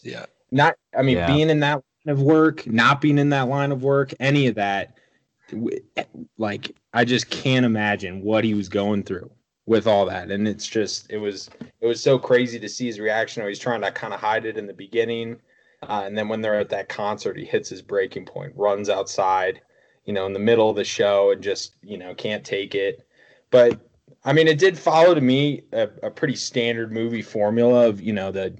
Yeah. 0.03 0.27
Not, 0.51 0.75
I 0.97 1.03
mean, 1.03 1.17
yeah. 1.17 1.27
being 1.27 1.51
in 1.51 1.61
that 1.61 1.83
line 2.07 2.13
of 2.15 2.23
work, 2.23 2.67
not 2.67 3.01
being 3.01 3.19
in 3.19 3.31
that 3.31 3.49
line 3.49 3.73
of 3.73 3.83
work, 3.83 4.13
any 4.21 4.47
of 4.47 4.57
that, 4.57 4.97
like, 6.39 6.75
I 6.93 7.05
just 7.05 7.31
can't 7.31 7.65
imagine 7.65 8.23
what 8.23 8.45
he 8.45 8.55
was 8.55 8.69
going 8.69 9.05
through 9.05 9.31
with 9.67 9.87
all 9.87 10.05
that. 10.07 10.31
And 10.31 10.47
it's 10.49 10.67
just, 10.67 11.11
it 11.11 11.19
was, 11.19 11.51
it 11.81 11.87
was 11.87 12.03
so 12.03 12.19
crazy 12.19 12.59
to 12.59 12.69
see 12.69 12.87
his 12.87 13.01
reaction. 13.01 13.47
He's 13.47 13.59
trying 13.59 13.81
to 13.83 13.91
kind 13.91 14.13
of 14.13 14.21
hide 14.21 14.45
it 14.45 14.59
in 14.59 14.67
the 14.67 14.75
beginning. 14.75 15.41
Uh, 15.83 16.03
and 16.05 16.17
then 16.17 16.29
when 16.29 16.41
they're 16.41 16.59
at 16.59 16.69
that 16.69 16.89
concert, 16.89 17.39
he 17.39 17.45
hits 17.45 17.69
his 17.69 17.83
breaking 17.83 18.27
point, 18.27 18.53
runs 18.55 18.89
outside, 18.91 19.61
you 20.05 20.13
know, 20.13 20.27
in 20.27 20.33
the 20.33 20.39
middle 20.39 20.69
of 20.69 20.77
the 20.77 20.85
show 20.85 21.31
and 21.31 21.43
just, 21.43 21.75
you 21.83 21.97
know, 21.97 22.15
can't 22.15 22.45
take 22.45 22.75
it. 22.75 23.07
But 23.51 23.81
I 24.25 24.33
mean, 24.33 24.49
it 24.49 24.59
did 24.59 24.79
follow 24.79 25.15
to 25.15 25.21
me 25.21 25.63
a, 25.73 25.89
a 26.03 26.11
pretty 26.11 26.37
standard 26.37 26.93
movie 26.93 27.23
formula 27.23 27.89
of 27.89 28.01
you 28.01 28.13
know 28.13 28.31
the 28.31 28.57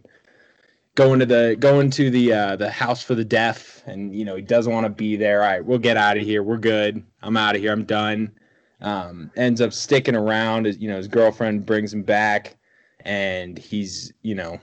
going 0.95 1.21
to 1.21 1.27
the 1.27 1.57
going 1.59 1.91
to 1.91 2.11
the 2.11 2.33
uh, 2.33 2.57
the 2.57 2.71
house 2.71 3.03
for 3.03 3.15
the 3.15 3.25
deaf, 3.25 3.83
and 3.87 4.15
you 4.15 4.25
know 4.25 4.37
he 4.37 4.43
doesn't 4.43 4.73
want 4.73 4.85
to 4.85 4.91
be 4.91 5.17
there. 5.17 5.43
All 5.43 5.49
right, 5.49 5.65
we'll 5.65 5.79
get 5.79 5.97
out 5.97 6.17
of 6.17 6.23
here. 6.23 6.43
We're 6.43 6.59
good. 6.59 7.05
I'm 7.23 7.37
out 7.37 7.57
of 7.57 7.61
here. 7.61 7.73
I'm 7.73 7.85
done. 7.85 8.33
Um, 8.81 9.31
ends 9.37 9.61
up 9.61 9.73
sticking 9.75 10.17
around. 10.17 10.67
You 10.81 10.89
know, 10.89 10.97
his 10.97 11.09
girlfriend 11.09 11.67
brings 11.67 11.93
him 11.93 12.03
back, 12.03 12.57
and 13.01 13.59
he's 13.59 14.13
you 14.23 14.35
know 14.35 14.61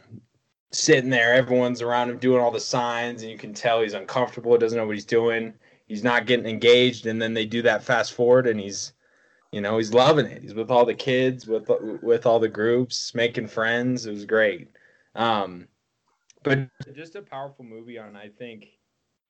sitting 0.71 1.09
there. 1.09 1.33
Everyone's 1.33 1.81
around 1.81 2.09
him 2.09 2.17
doing 2.17 2.41
all 2.41 2.51
the 2.51 2.59
signs, 2.59 3.21
and 3.21 3.31
you 3.31 3.37
can 3.37 3.53
tell 3.53 3.81
he's 3.81 3.93
uncomfortable. 3.93 4.57
Doesn't 4.57 4.77
know 4.77 4.85
what 4.85 4.95
he's 4.95 5.05
doing. 5.05 5.53
He's 5.87 6.03
not 6.03 6.25
getting 6.25 6.47
engaged, 6.47 7.05
and 7.05 7.21
then 7.21 7.33
they 7.33 7.45
do 7.45 7.61
that 7.61 7.83
fast 7.83 8.13
forward, 8.13 8.47
and 8.47 8.59
he's 8.59 8.93
you 9.51 9.61
know 9.61 9.77
he's 9.77 9.93
loving 9.93 10.25
it 10.25 10.41
he's 10.41 10.53
with 10.53 10.69
all 10.69 10.85
the 10.85 10.93
kids 10.93 11.47
with 11.47 11.69
with 12.01 12.25
all 12.25 12.39
the 12.39 12.47
groups 12.47 13.13
making 13.15 13.47
friends 13.47 14.05
it 14.05 14.11
was 14.11 14.25
great 14.25 14.69
um 15.15 15.67
but 16.43 16.67
just 16.93 17.15
a 17.15 17.21
powerful 17.21 17.63
movie 17.63 17.97
on 17.97 18.15
i 18.15 18.27
think 18.27 18.67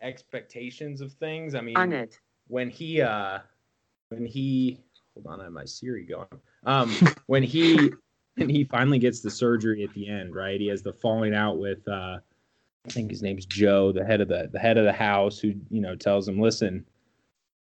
expectations 0.01 1.01
of 1.01 1.13
things 1.13 1.55
i 1.55 1.61
mean 1.61 1.77
on 1.77 1.93
it 1.93 2.19
when 2.47 2.69
he 2.69 3.01
uh 3.01 3.39
when 4.09 4.25
he 4.25 4.79
hold 5.13 5.27
on 5.27 5.39
i 5.39 5.43
have 5.45 5.53
my 5.53 5.65
siri 5.65 6.05
going 6.05 6.27
um 6.65 6.93
when 7.27 7.43
he 7.43 7.91
when 8.37 8.49
he 8.49 8.63
finally 8.63 8.99
gets 8.99 9.19
the 9.19 9.29
surgery 9.29 9.83
at 9.83 9.93
the 9.93 10.07
end 10.07 10.33
right 10.33 10.61
he 10.61 10.67
has 10.67 10.81
the 10.81 10.93
falling 10.93 11.33
out 11.33 11.57
with 11.57 11.87
uh 11.87 12.17
i 12.85 12.89
think 12.89 13.09
his 13.09 13.21
name's 13.21 13.45
joe 13.45 13.91
the 13.91 14.03
head 14.03 14.21
of 14.21 14.27
the 14.27 14.49
the 14.53 14.59
head 14.59 14.77
of 14.77 14.85
the 14.85 14.93
house 14.93 15.39
who 15.39 15.53
you 15.69 15.81
know 15.81 15.95
tells 15.95 16.27
him 16.27 16.39
listen 16.39 16.85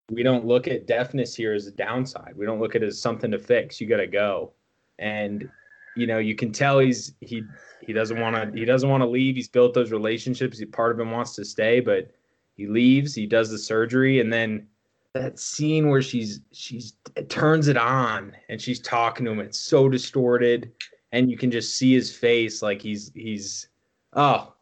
we 0.09 0.23
don't 0.23 0.45
look 0.45 0.67
at 0.67 0.87
deafness 0.87 1.35
here 1.35 1.53
as 1.53 1.67
a 1.67 1.71
downside. 1.71 2.33
We 2.35 2.45
don't 2.45 2.59
look 2.59 2.75
at 2.75 2.83
it 2.83 2.87
as 2.87 3.01
something 3.01 3.31
to 3.31 3.39
fix. 3.39 3.81
You 3.81 3.87
got 3.87 3.97
to 3.97 4.07
go. 4.07 4.53
And 4.99 5.49
you 5.95 6.07
know, 6.07 6.19
you 6.19 6.35
can 6.35 6.51
tell 6.51 6.79
he's 6.79 7.13
he 7.21 7.43
he 7.81 7.93
doesn't 7.93 8.19
want 8.19 8.35
to 8.35 8.57
he 8.57 8.65
doesn't 8.65 8.89
want 8.89 9.01
to 9.01 9.07
leave. 9.07 9.35
He's 9.35 9.47
built 9.47 9.73
those 9.73 9.91
relationships. 9.91 10.59
He, 10.59 10.65
part 10.65 10.91
of 10.91 10.99
him 10.99 11.11
wants 11.11 11.35
to 11.35 11.45
stay, 11.45 11.79
but 11.79 12.11
he 12.55 12.67
leaves. 12.67 13.15
He 13.15 13.25
does 13.25 13.49
the 13.49 13.57
surgery, 13.57 14.19
and 14.19 14.31
then 14.31 14.67
that 15.15 15.39
scene 15.39 15.87
where 15.87 16.01
she's 16.01 16.41
she's 16.51 16.93
turns 17.29 17.69
it 17.69 17.77
on 17.77 18.35
and 18.49 18.61
she's 18.61 18.81
talking 18.81 19.25
to 19.25 19.31
him. 19.31 19.39
It's 19.39 19.57
so 19.57 19.87
distorted, 19.87 20.73
and 21.13 21.31
you 21.31 21.37
can 21.37 21.49
just 21.49 21.77
see 21.77 21.93
his 21.93 22.13
face 22.13 22.61
like 22.61 22.81
he's 22.81 23.11
he's 23.15 23.69
oh 24.13 24.53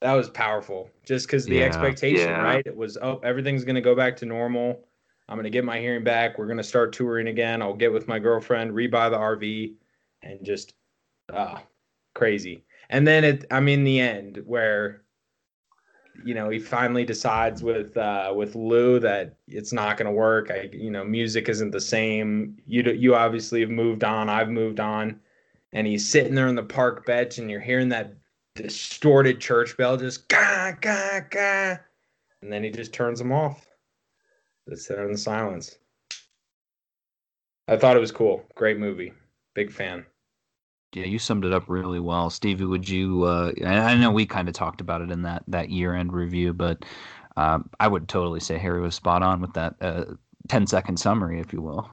that 0.00 0.14
was 0.14 0.28
powerful. 0.28 0.90
Just 1.06 1.28
because 1.28 1.46
the 1.46 1.58
yeah, 1.58 1.64
expectation 1.64 2.28
yeah. 2.28 2.42
right? 2.42 2.66
It 2.66 2.76
was 2.76 2.98
oh 3.00 3.20
everything's 3.22 3.64
going 3.64 3.76
to 3.76 3.80
go 3.80 3.94
back 3.94 4.16
to 4.18 4.26
normal. 4.26 4.84
I'm 5.28 5.36
going 5.36 5.44
to 5.44 5.50
get 5.50 5.64
my 5.64 5.78
hearing 5.78 6.02
back. 6.02 6.36
We're 6.36 6.46
going 6.46 6.58
to 6.58 6.64
start 6.64 6.92
touring 6.92 7.28
again. 7.28 7.62
I'll 7.62 7.72
get 7.72 7.92
with 7.92 8.08
my 8.08 8.18
girlfriend 8.18 8.72
rebuy 8.72 9.08
the 9.08 9.16
rv 9.16 9.74
and 10.22 10.44
just 10.44 10.74
ah 11.32 11.62
crazy. 12.14 12.64
And 12.90 13.06
then 13.06 13.22
it 13.22 13.44
i'm 13.52 13.68
in 13.68 13.84
the 13.84 14.00
end 14.00 14.42
where 14.44 15.02
you 16.24 16.34
know 16.34 16.48
he 16.48 16.58
finally 16.58 17.04
decides 17.04 17.62
with 17.62 17.96
uh, 17.96 18.32
with 18.34 18.54
Lou 18.54 18.98
that 19.00 19.36
it's 19.48 19.72
not 19.72 19.96
going 19.96 20.06
to 20.06 20.12
work. 20.12 20.50
I 20.50 20.68
you 20.72 20.90
know 20.90 21.04
music 21.04 21.48
isn't 21.48 21.70
the 21.70 21.80
same. 21.80 22.58
You 22.66 22.82
you 22.82 23.14
obviously 23.14 23.60
have 23.60 23.70
moved 23.70 24.04
on. 24.04 24.28
I've 24.28 24.50
moved 24.50 24.80
on, 24.80 25.20
and 25.72 25.86
he's 25.86 26.08
sitting 26.08 26.34
there 26.34 26.48
on 26.48 26.54
the 26.54 26.62
park 26.62 27.06
bench, 27.06 27.38
and 27.38 27.50
you're 27.50 27.60
hearing 27.60 27.88
that 27.90 28.14
distorted 28.54 29.40
church 29.40 29.76
bell 29.76 29.96
just 29.96 30.28
ga 30.28 30.76
ga 30.80 31.20
ga, 31.30 31.78
and 32.42 32.52
then 32.52 32.62
he 32.62 32.70
just 32.70 32.92
turns 32.92 33.18
them 33.18 33.32
off. 33.32 33.66
Just 34.68 34.86
sit 34.86 34.98
in 34.98 35.12
the 35.12 35.18
silence. 35.18 35.78
I 37.68 37.76
thought 37.76 37.96
it 37.96 38.00
was 38.00 38.12
cool. 38.12 38.44
Great 38.54 38.78
movie. 38.78 39.12
Big 39.54 39.72
fan. 39.72 40.04
Yeah, 40.94 41.06
you 41.06 41.18
summed 41.18 41.44
it 41.44 41.52
up 41.52 41.64
really 41.68 42.00
well, 42.00 42.28
Stevie. 42.28 42.64
Would 42.64 42.88
you? 42.88 43.24
Uh, 43.24 43.52
I 43.64 43.96
know 43.96 44.10
we 44.10 44.26
kind 44.26 44.48
of 44.48 44.54
talked 44.54 44.80
about 44.80 45.00
it 45.00 45.10
in 45.10 45.22
that 45.22 45.42
that 45.48 45.70
year 45.70 45.94
end 45.94 46.12
review, 46.12 46.52
but 46.52 46.84
um, 47.36 47.70
I 47.80 47.88
would 47.88 48.08
totally 48.08 48.40
say 48.40 48.58
Harry 48.58 48.80
was 48.80 48.94
spot 48.94 49.22
on 49.22 49.40
with 49.40 49.54
that 49.54 49.76
uh, 49.80 50.04
10 50.48 50.66
second 50.66 50.98
summary, 50.98 51.40
if 51.40 51.52
you 51.52 51.62
will. 51.62 51.90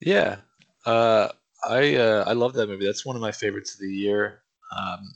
Yeah, 0.00 0.36
uh, 0.84 1.28
I 1.68 1.96
uh, 1.96 2.24
I 2.26 2.32
love 2.32 2.54
that 2.54 2.68
movie. 2.68 2.84
That's 2.84 3.06
one 3.06 3.16
of 3.16 3.22
my 3.22 3.32
favorites 3.32 3.74
of 3.74 3.80
the 3.80 3.92
year. 3.92 4.42
Um, 4.76 5.14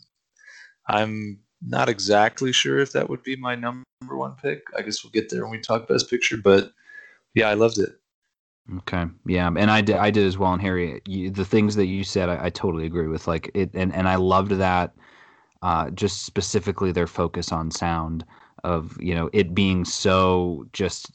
I'm 0.87 1.40
not 1.62 1.88
exactly 1.88 2.52
sure 2.52 2.79
if 2.79 2.93
that 2.93 3.11
would 3.11 3.23
be 3.23 3.37
my 3.37 3.55
number 3.55 3.85
one 4.09 4.37
pick. 4.40 4.62
I 4.76 4.83
guess 4.83 5.05
we'll 5.05 5.11
get 5.11 5.31
there 5.31 5.43
when 5.43 5.52
we 5.52 5.61
talk 5.61 5.88
best 5.88 6.09
picture, 6.09 6.37
but 6.37 6.73
yeah, 7.35 7.49
I 7.49 7.55
loved 7.55 7.79
it. 7.79 8.00
Okay. 8.79 9.07
Yeah, 9.27 9.49
and 9.49 9.71
I 9.71 9.81
did. 9.81 9.97
I 9.97 10.11
did 10.11 10.27
as 10.27 10.39
well. 10.39 10.53
And 10.53 10.62
Harry, 10.62 11.00
you, 11.07 11.31
the 11.31 11.45
things 11.45 11.75
that 11.77 11.87
you 11.87 12.05
said, 12.05 12.29
I, 12.29 12.47
I, 12.47 12.50
totally 12.50 12.87
agree 12.87 13.09
with. 13.09 13.27
Like 13.27 13.50
it, 13.55 13.71
and 13.75 13.93
and 13.95 14.09
I 14.09 14.17
loved 14.17 14.53
that. 14.53 14.95
Uh, 15.62 15.91
just 15.91 16.25
specifically 16.25 16.91
their 16.91 17.07
focus 17.07 17.53
on 17.53 17.71
sound 17.71 18.25
of 18.65 18.97
you 19.00 19.15
know 19.15 19.29
it 19.33 19.55
being 19.55 19.85
so 19.85 20.67
just 20.73 21.12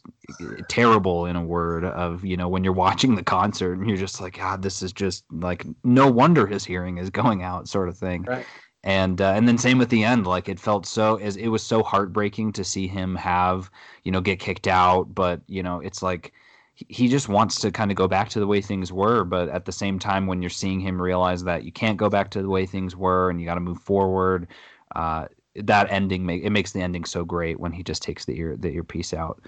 terrible 0.67 1.25
in 1.25 1.35
a 1.35 1.43
word 1.43 1.85
of 1.85 2.23
you 2.25 2.37
know 2.37 2.47
when 2.47 2.63
you're 2.63 2.73
watching 2.73 3.15
the 3.15 3.23
concert 3.23 3.73
and 3.73 3.87
you're 3.87 3.97
just 3.97 4.19
like 4.21 4.37
god 4.37 4.61
this 4.61 4.81
is 4.81 4.91
just 4.91 5.23
like 5.31 5.65
no 5.83 6.07
wonder 6.07 6.47
his 6.47 6.65
hearing 6.65 6.97
is 6.97 7.09
going 7.09 7.43
out 7.43 7.67
sort 7.67 7.89
of 7.89 7.97
thing 7.97 8.23
right 8.23 8.45
and 8.83 9.19
uh, 9.19 9.33
and 9.35 9.47
then 9.47 9.57
same 9.57 9.77
with 9.77 9.89
the 9.89 10.03
end 10.03 10.25
like 10.27 10.47
it 10.47 10.59
felt 10.59 10.85
so 10.85 11.17
as 11.17 11.35
it 11.35 11.47
was 11.47 11.63
so 11.63 11.83
heartbreaking 11.83 12.51
to 12.51 12.63
see 12.63 12.87
him 12.87 13.15
have 13.15 13.69
you 14.03 14.11
know 14.11 14.21
get 14.21 14.39
kicked 14.39 14.67
out 14.67 15.13
but 15.13 15.41
you 15.47 15.63
know 15.63 15.79
it's 15.79 16.01
like 16.01 16.33
he 16.75 17.07
just 17.07 17.29
wants 17.29 17.59
to 17.61 17.71
kind 17.71 17.89
of 17.89 17.95
go 17.95 18.07
back 18.07 18.29
to 18.29 18.39
the 18.39 18.47
way 18.47 18.61
things 18.61 18.91
were 18.91 19.23
but 19.23 19.47
at 19.49 19.65
the 19.65 19.71
same 19.71 19.97
time 19.97 20.27
when 20.27 20.41
you're 20.41 20.49
seeing 20.49 20.79
him 20.79 21.01
realize 21.01 21.43
that 21.43 21.63
you 21.63 21.71
can't 21.71 21.97
go 21.97 22.09
back 22.09 22.29
to 22.29 22.41
the 22.41 22.49
way 22.49 22.65
things 22.65 22.95
were 22.95 23.29
and 23.29 23.39
you 23.39 23.45
got 23.45 23.55
to 23.55 23.61
move 23.61 23.79
forward 23.79 24.47
uh, 24.95 25.25
that 25.55 25.89
ending 25.89 26.25
make 26.25 26.43
it 26.43 26.49
makes 26.49 26.73
the 26.73 26.81
ending 26.81 27.05
so 27.05 27.23
great 27.23 27.59
when 27.59 27.71
he 27.71 27.81
just 27.81 28.01
takes 28.01 28.25
the 28.25 28.37
ear 28.37 28.57
the 28.57 28.69
earpiece 28.69 29.13
out. 29.13 29.41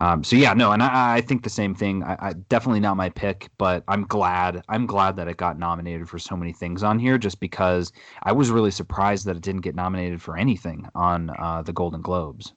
Um, 0.00 0.22
so 0.22 0.36
yeah 0.36 0.54
no 0.54 0.70
and 0.70 0.82
i, 0.82 1.16
I 1.16 1.20
think 1.20 1.42
the 1.42 1.50
same 1.50 1.74
thing. 1.74 2.04
I, 2.04 2.16
I, 2.20 2.32
definitely 2.32 2.80
not 2.80 2.96
my 2.96 3.10
pick 3.10 3.50
but 3.58 3.82
i'm 3.88 4.04
glad 4.04 4.62
i'm 4.68 4.86
glad 4.86 5.16
that 5.16 5.26
it 5.26 5.36
got 5.36 5.58
nominated 5.58 6.08
for 6.08 6.18
so 6.18 6.36
many 6.36 6.52
things 6.52 6.84
on 6.84 6.98
here 6.98 7.18
just 7.18 7.40
because 7.40 7.92
i 8.22 8.30
was 8.30 8.50
really 8.50 8.70
surprised 8.70 9.26
that 9.26 9.36
it 9.36 9.42
didn't 9.42 9.62
get 9.62 9.74
nominated 9.74 10.22
for 10.22 10.38
anything 10.38 10.88
on 10.94 11.30
uh, 11.38 11.62
the 11.62 11.72
golden 11.72 12.00
globes. 12.00 12.54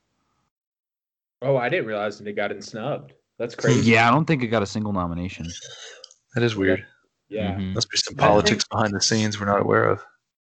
Oh 1.41 1.57
i 1.57 1.67
didn't 1.67 1.87
realize 1.87 2.19
that 2.19 2.27
it 2.27 2.35
got 2.35 2.63
snubbed 2.63 3.13
that's 3.39 3.55
crazy. 3.55 3.91
Yeah, 3.91 4.07
I 4.07 4.11
don't 4.11 4.25
think 4.25 4.43
it 4.43 4.47
got 4.47 4.63
a 4.63 4.67
single 4.67 4.93
nomination. 4.93 5.47
That 6.35 6.43
is 6.43 6.55
weird. 6.55 6.85
Yeah, 7.29 7.53
mm-hmm. 7.53 7.73
must 7.73 7.89
be 7.89 7.97
some 7.97 8.15
politics 8.15 8.65
behind 8.69 8.93
the 8.93 9.01
scenes 9.01 9.39
we're 9.39 9.45
not 9.45 9.61
aware 9.61 9.85
of. 9.85 10.03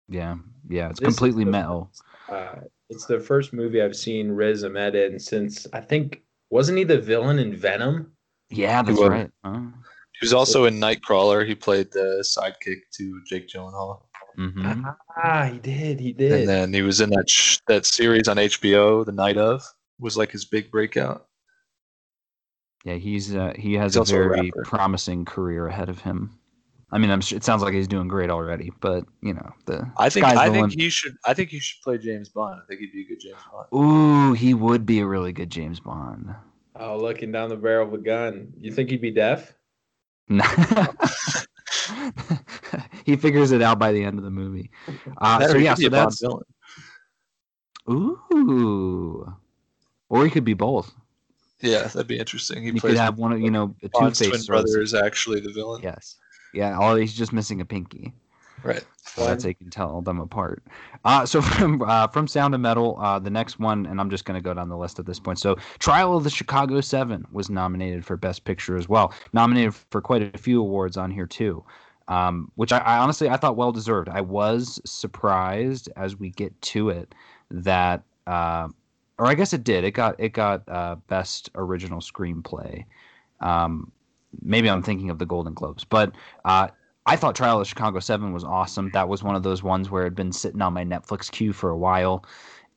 Yeah, 0.08 0.36
yeah, 0.70 0.89
it's 0.89 1.00
this 1.00 1.08
completely 1.08 1.44
the, 1.44 1.51
metal. 1.51 1.91
Uh, 2.29 2.56
it's 2.89 3.06
the 3.06 3.20
first 3.20 3.53
movie 3.53 3.82
I've 3.82 3.96
seen 3.96 4.29
Riz 4.29 4.63
Ahmed 4.63 4.96
in 4.96 5.20
since 5.20 5.67
I 5.74 5.82
think 5.82 6.22
wasn't 6.50 6.77
he 6.77 6.84
the 6.84 7.00
villain 7.00 7.39
in 7.39 7.56
Venom? 7.56 8.13
Yeah, 8.50 8.82
that's 8.82 8.98
he 8.98 9.06
right. 9.06 9.29
Huh? 9.44 9.60
He 10.20 10.25
was 10.25 10.34
also 10.34 10.65
in 10.65 10.79
Nightcrawler. 10.79 11.46
He 11.46 11.53
played 11.53 11.91
the 11.91 12.25
sidekick 12.25 12.79
to 12.94 13.22
Jake 13.27 13.48
Gyllenhaal. 13.50 14.01
Mm-hmm. 14.39 14.86
Ah, 15.24 15.50
he 15.51 15.60
did. 15.60 16.00
He 16.00 16.13
did. 16.13 16.32
And 16.32 16.50
then 16.50 16.74
he 16.74 16.82
was 16.82 17.01
in 17.01 17.10
that 17.10 17.29
sh- 17.29 17.60
that 17.67 17.86
series 17.86 18.27
on 18.27 18.38
HBO, 18.38 19.06
The 19.06 19.12
Night 19.12 19.38
of, 19.38 19.63
was 20.00 20.15
like 20.15 20.32
his 20.32 20.46
big 20.46 20.72
breakout. 20.72 21.27
Yeah, 22.88 22.94
he's 22.94 23.36
uh, 23.36 23.51
he 23.58 23.74
has 23.74 23.96
he's 23.96 24.10
a 24.10 24.13
very 24.13 24.53
a 24.58 24.62
promising 24.63 25.25
career 25.25 25.67
ahead 25.67 25.89
of 25.89 26.00
him. 26.00 26.39
I 26.89 26.98
mean, 26.98 27.12
I'm 27.12 27.20
sure, 27.20 27.36
it 27.36 27.44
sounds 27.44 27.62
like 27.62 27.74
he's 27.74 27.89
doing 27.89 28.08
great 28.08 28.29
already, 28.29 28.72
but 28.79 29.03
you 29.22 29.34
know, 29.34 29.51
the 29.65 29.91
I 29.98 30.08
think 30.08 30.25
I 30.25 30.50
think 30.50 30.72
he 30.72 30.88
should 30.88 31.17
I 31.25 31.34
think 31.34 31.50
he 31.50 31.60
should 31.60 31.82
play 31.84 31.98
James 31.98 32.29
Bond. 32.29 32.62
I 32.63 32.65
think 32.65 32.79
he'd 32.79 32.94
be 32.94 33.01
a 33.01 33.08
good 33.10 33.20
James 33.20 33.41
Bond. 33.51 33.67
Ooh, 33.75 34.32
he 34.32 34.53
would 34.53 34.86
be 34.86 35.01
a 35.01 35.06
really 35.06 35.34
good 35.34 35.50
James 35.50 35.82
Bond. 35.82 36.34
Oh, 36.77 36.96
looking 36.96 37.29
down 37.29 37.50
the 37.50 37.58
barrel 37.58 37.86
of 37.86 37.94
a 37.94 37.98
gun. 37.98 38.53
You 38.58 38.72
think 38.72 38.89
he'd 38.89 39.01
be 39.01 39.12
deaf? 39.12 39.53
No. 40.29 40.46
he 43.03 43.17
figures 43.17 43.51
it 43.51 43.62
out 43.62 43.79
by 43.79 43.91
the 43.91 44.01
end 44.01 44.17
of 44.17 44.24
the 44.24 44.32
movie. 44.32 44.72
Uh, 45.17 45.46
so 45.46 45.58
yeah, 45.58 45.74
so 45.74 45.89
that's 45.89 46.24
ooh, 47.89 49.34
or 50.08 50.24
he 50.24 50.32
could 50.32 50.46
be 50.46 50.53
both. 50.53 50.96
Yeah, 51.62 51.84
that'd 51.84 52.08
be 52.08 52.20
interesting. 52.20 52.62
He 52.64 52.70
you 52.70 52.82
could 52.82 52.98
have 52.98 53.18
one 53.18 53.32
of 53.32 53.40
you 53.40 53.52
know 53.52 53.76
a 53.84 53.90
two 53.90 54.12
face 54.12 54.46
brother 54.46 54.82
is 54.82 54.94
actually 54.94 55.40
the 55.40 55.52
villain. 55.52 55.82
Yes. 55.82 56.16
Yeah. 56.54 56.78
All 56.78 56.96
he's 56.96 57.14
just 57.14 57.34
missing 57.34 57.62
a 57.62 57.66
pinky. 57.66 58.14
Right. 58.64 58.84
So 59.04 59.26
that's 59.26 59.44
how 59.44 59.50
you 59.50 59.56
can 59.56 59.70
tell 59.70 60.02
them 60.02 60.20
apart. 60.20 60.64
Uh, 61.06 61.26
so 61.26 61.42
from 61.44 61.82
uh, 61.82 62.08
from 62.08 62.28
Sound 62.28 62.54
of 62.54 62.62
Metal, 62.62 62.98
uh, 63.00 63.20
the 63.20 63.30
next 63.30 63.60
one, 63.60 63.86
and 63.86 64.00
I'm 64.00 64.10
just 64.10 64.26
going 64.26 64.38
to 64.38 64.44
go 64.44 64.54
down 64.54 64.70
the 64.70 64.78
list 64.78 65.00
at 65.00 65.06
this 65.06 65.20
point. 65.20 65.40
So 65.40 65.56
Trial 65.80 66.16
of 66.16 66.24
the 66.24 66.30
Chicago 66.30 66.82
Seven 66.82 67.26
was 67.32 67.50
nominated 67.50 68.06
for 68.06 68.18
Best 68.18 68.44
Picture 68.44 68.78
as 68.78 68.90
well. 68.90 69.14
Nominated 69.34 69.76
for 69.76 70.02
quite 70.02 70.36
a 70.36 70.38
few 70.38 70.62
awards 70.62 70.98
on 70.98 71.12
here 71.12 71.28
too, 71.28 71.64
um, 72.08 72.52
which 72.56 72.72
I, 72.72 72.80
I 72.80 72.98
honestly 72.98 73.30
I 73.30 73.38
thought 73.38 73.56
well 73.56 73.72
deserved. 73.72 74.10
I 74.10 74.22
was 74.22 74.80
surprised 74.86 75.90
as 75.96 76.18
we 76.18 76.30
get 76.32 76.60
to 76.64 76.90
it 76.90 77.14
that 77.50 78.04
uh, 78.26 78.68
or 79.18 79.26
I 79.26 79.34
guess 79.34 79.54
it 79.54 79.64
did. 79.64 79.84
It 79.84 79.92
got 79.92 80.16
it 80.20 80.34
got 80.34 80.68
uh, 80.70 80.96
best 81.08 81.50
original 81.56 82.00
screenplay. 82.00 82.86
Um, 83.40 83.92
maybe 84.42 84.70
I'm 84.70 84.84
thinking 84.84 85.10
of 85.10 85.20
the 85.20 85.26
Golden 85.26 85.54
Globes, 85.54 85.84
but 85.84 86.14
uh, 86.46 86.68
I 87.06 87.16
thought 87.16 87.36
Trial 87.36 87.62
of 87.62 87.68
Chicago 87.68 88.00
Seven 88.00 88.34
was 88.34 88.44
awesome. 88.44 88.92
That 88.92 89.10
was 89.10 89.24
one 89.24 89.36
of 89.36 89.44
those 89.44 89.64
ones 89.64 89.90
where 89.90 90.04
it 90.04 90.08
had 90.08 90.16
been 90.16 90.32
sitting 90.32 90.62
on 90.62 90.74
my 90.74 90.84
Netflix 90.84 91.32
queue 91.32 91.54
for 91.54 91.70
a 91.70 91.78
while, 91.78 92.26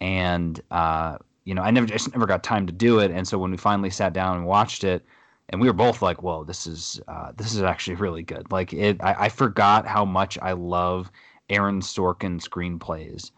and 0.01 0.61
uh, 0.71 1.19
you 1.45 1.55
know 1.55 1.63
I 1.63 1.71
never 1.71 1.87
just 1.87 2.13
never 2.13 2.27
got 2.27 2.43
time 2.43 2.67
to 2.67 2.73
do 2.73 3.01
it. 3.01 3.11
And 3.11 3.27
so 3.27 3.39
when 3.39 3.51
we 3.51 3.57
finally 3.57 3.91
sat 3.91 4.13
down 4.13 4.37
and 4.37 4.47
watched 4.47 4.85
it, 4.85 5.05
and 5.51 5.61
we 5.61 5.67
were 5.67 5.75
both 5.75 6.01
like, 6.01 6.23
"Whoa, 6.23 6.45
this 6.45 6.67
is 6.67 7.01
uh, 7.09 7.33
this 7.37 7.55
is 7.55 7.63
actually 7.63 7.97
really 7.97 8.23
good." 8.23 8.51
Like 8.51 8.73
it, 8.73 8.97
I, 9.03 9.25
I 9.25 9.29
forgot 9.29 9.87
how 9.87 10.05
much 10.05 10.39
I 10.41 10.53
love 10.53 11.11
Aaron 11.51 11.81
Sorkin 11.81 12.41
screenplays 12.41 13.31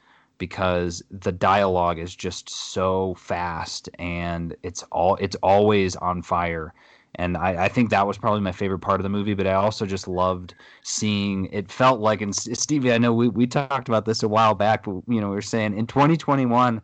because 0.42 1.04
the 1.08 1.30
dialogue 1.30 2.00
is 2.00 2.16
just 2.16 2.50
so 2.50 3.14
fast 3.14 3.88
and 4.00 4.56
it's 4.64 4.82
all 4.90 5.14
it's 5.20 5.36
always 5.36 5.94
on 5.94 6.20
fire. 6.20 6.74
And 7.14 7.36
I, 7.36 7.66
I, 7.66 7.68
think 7.68 7.90
that 7.90 8.08
was 8.08 8.18
probably 8.18 8.40
my 8.40 8.50
favorite 8.50 8.80
part 8.80 8.98
of 8.98 9.04
the 9.04 9.08
movie 9.08 9.34
but 9.34 9.46
i 9.46 9.52
also 9.52 9.86
just 9.86 10.08
loved 10.08 10.54
seeing 10.82 11.46
it 11.52 11.70
felt 11.70 12.00
like 12.00 12.22
and 12.22 12.34
stevie 12.34 12.90
i 12.90 12.98
know 12.98 13.12
we, 13.12 13.28
we 13.28 13.46
talked 13.46 13.88
about 13.88 14.06
this 14.06 14.22
a 14.22 14.28
while 14.28 14.54
back 14.54 14.84
but 14.84 15.02
you 15.06 15.20
know 15.20 15.28
we 15.28 15.34
were 15.34 15.42
saying 15.42 15.76
in 15.76 15.86
2021 15.86 16.80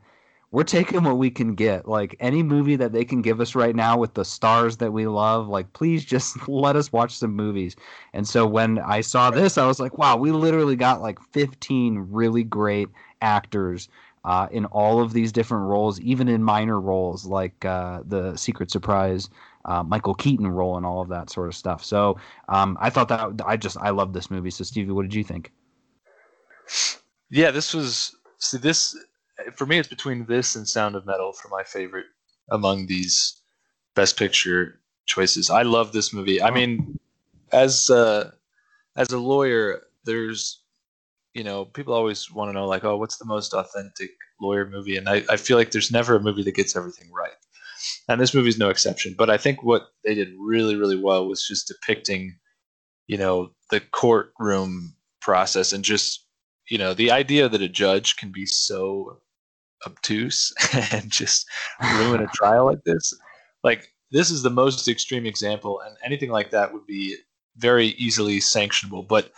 we're 0.50 0.64
taking 0.64 1.02
what 1.04 1.18
we 1.18 1.30
can 1.30 1.54
get. 1.54 1.86
Like 1.86 2.16
any 2.20 2.42
movie 2.42 2.76
that 2.76 2.92
they 2.92 3.04
can 3.04 3.20
give 3.20 3.40
us 3.40 3.54
right 3.54 3.76
now 3.76 3.98
with 3.98 4.14
the 4.14 4.24
stars 4.24 4.78
that 4.78 4.92
we 4.92 5.06
love 5.06 5.48
like 5.48 5.72
please 5.72 6.04
just 6.04 6.48
let 6.48 6.76
us 6.76 6.92
watch 6.92 7.16
some 7.16 7.34
movies. 7.34 7.76
And 8.14 8.26
so 8.26 8.46
when 8.46 8.78
i 8.78 9.00
saw 9.00 9.30
this 9.30 9.58
i 9.58 9.66
was 9.66 9.78
like 9.78 9.98
wow 9.98 10.16
we 10.16 10.32
literally 10.32 10.76
got 10.76 11.02
like 11.02 11.20
15 11.32 12.06
really 12.10 12.42
great 12.42 12.88
actors 13.20 13.88
uh, 14.24 14.48
in 14.50 14.64
all 14.66 15.00
of 15.00 15.12
these 15.12 15.32
different 15.32 15.64
roles, 15.64 16.00
even 16.00 16.28
in 16.28 16.42
minor 16.42 16.80
roles 16.80 17.24
like 17.24 17.64
uh, 17.64 18.02
the 18.06 18.36
Secret 18.36 18.70
Surprise, 18.70 19.30
uh, 19.64 19.82
Michael 19.82 20.14
Keaton 20.14 20.46
role, 20.46 20.76
and 20.76 20.84
all 20.84 21.00
of 21.00 21.08
that 21.08 21.30
sort 21.30 21.48
of 21.48 21.54
stuff. 21.54 21.84
So 21.84 22.18
um, 22.48 22.76
I 22.80 22.90
thought 22.90 23.08
that 23.08 23.40
I 23.46 23.56
just 23.56 23.76
I 23.78 23.90
love 23.90 24.12
this 24.12 24.30
movie. 24.30 24.50
So 24.50 24.64
Stevie, 24.64 24.92
what 24.92 25.02
did 25.02 25.14
you 25.14 25.24
think? 25.24 25.52
Yeah, 27.30 27.50
this 27.50 27.74
was 27.74 28.16
see 28.38 28.58
this 28.58 28.96
for 29.54 29.66
me. 29.66 29.78
It's 29.78 29.88
between 29.88 30.26
this 30.26 30.56
and 30.56 30.68
Sound 30.68 30.96
of 30.96 31.06
Metal 31.06 31.32
for 31.32 31.48
my 31.48 31.62
favorite 31.62 32.06
among 32.50 32.86
these 32.86 33.40
Best 33.94 34.16
Picture 34.18 34.80
choices. 35.06 35.50
I 35.50 35.62
love 35.62 35.92
this 35.92 36.12
movie. 36.12 36.42
I 36.42 36.50
mean, 36.50 36.98
as 37.52 37.88
uh, 37.90 38.32
as 38.96 39.10
a 39.10 39.18
lawyer, 39.18 39.82
there's 40.04 40.60
you 41.38 41.44
know, 41.44 41.64
people 41.64 41.94
always 41.94 42.32
want 42.32 42.48
to 42.48 42.52
know, 42.52 42.66
like, 42.66 42.82
oh, 42.82 42.96
what's 42.96 43.16
the 43.18 43.24
most 43.24 43.54
authentic 43.54 44.10
lawyer 44.40 44.68
movie? 44.68 44.96
And 44.96 45.08
I, 45.08 45.22
I 45.30 45.36
feel 45.36 45.56
like 45.56 45.70
there's 45.70 45.92
never 45.92 46.16
a 46.16 46.20
movie 46.20 46.42
that 46.42 46.56
gets 46.56 46.74
everything 46.74 47.12
right. 47.12 47.30
And 48.08 48.20
this 48.20 48.34
movie 48.34 48.48
is 48.48 48.58
no 48.58 48.70
exception. 48.70 49.14
But 49.16 49.30
I 49.30 49.36
think 49.36 49.62
what 49.62 49.90
they 50.04 50.16
did 50.16 50.30
really, 50.36 50.74
really 50.74 51.00
well 51.00 51.28
was 51.28 51.46
just 51.46 51.68
depicting, 51.68 52.36
you 53.06 53.16
know, 53.16 53.52
the 53.70 53.78
courtroom 53.78 54.96
process 55.20 55.72
and 55.72 55.84
just, 55.84 56.26
you 56.68 56.76
know, 56.76 56.92
the 56.92 57.12
idea 57.12 57.48
that 57.48 57.62
a 57.62 57.68
judge 57.68 58.16
can 58.16 58.32
be 58.32 58.44
so 58.44 59.20
obtuse 59.86 60.52
and 60.92 61.08
just 61.08 61.46
ruin 62.00 62.20
a 62.20 62.26
trial 62.34 62.66
like 62.66 62.82
this. 62.82 63.14
Like 63.62 63.92
this 64.10 64.32
is 64.32 64.42
the 64.42 64.50
most 64.50 64.88
extreme 64.88 65.24
example, 65.24 65.80
and 65.86 65.96
anything 66.04 66.30
like 66.30 66.50
that 66.50 66.72
would 66.72 66.86
be 66.86 67.16
very 67.58 67.88
easily 67.90 68.38
sanctionable. 68.40 69.06
But 69.06 69.30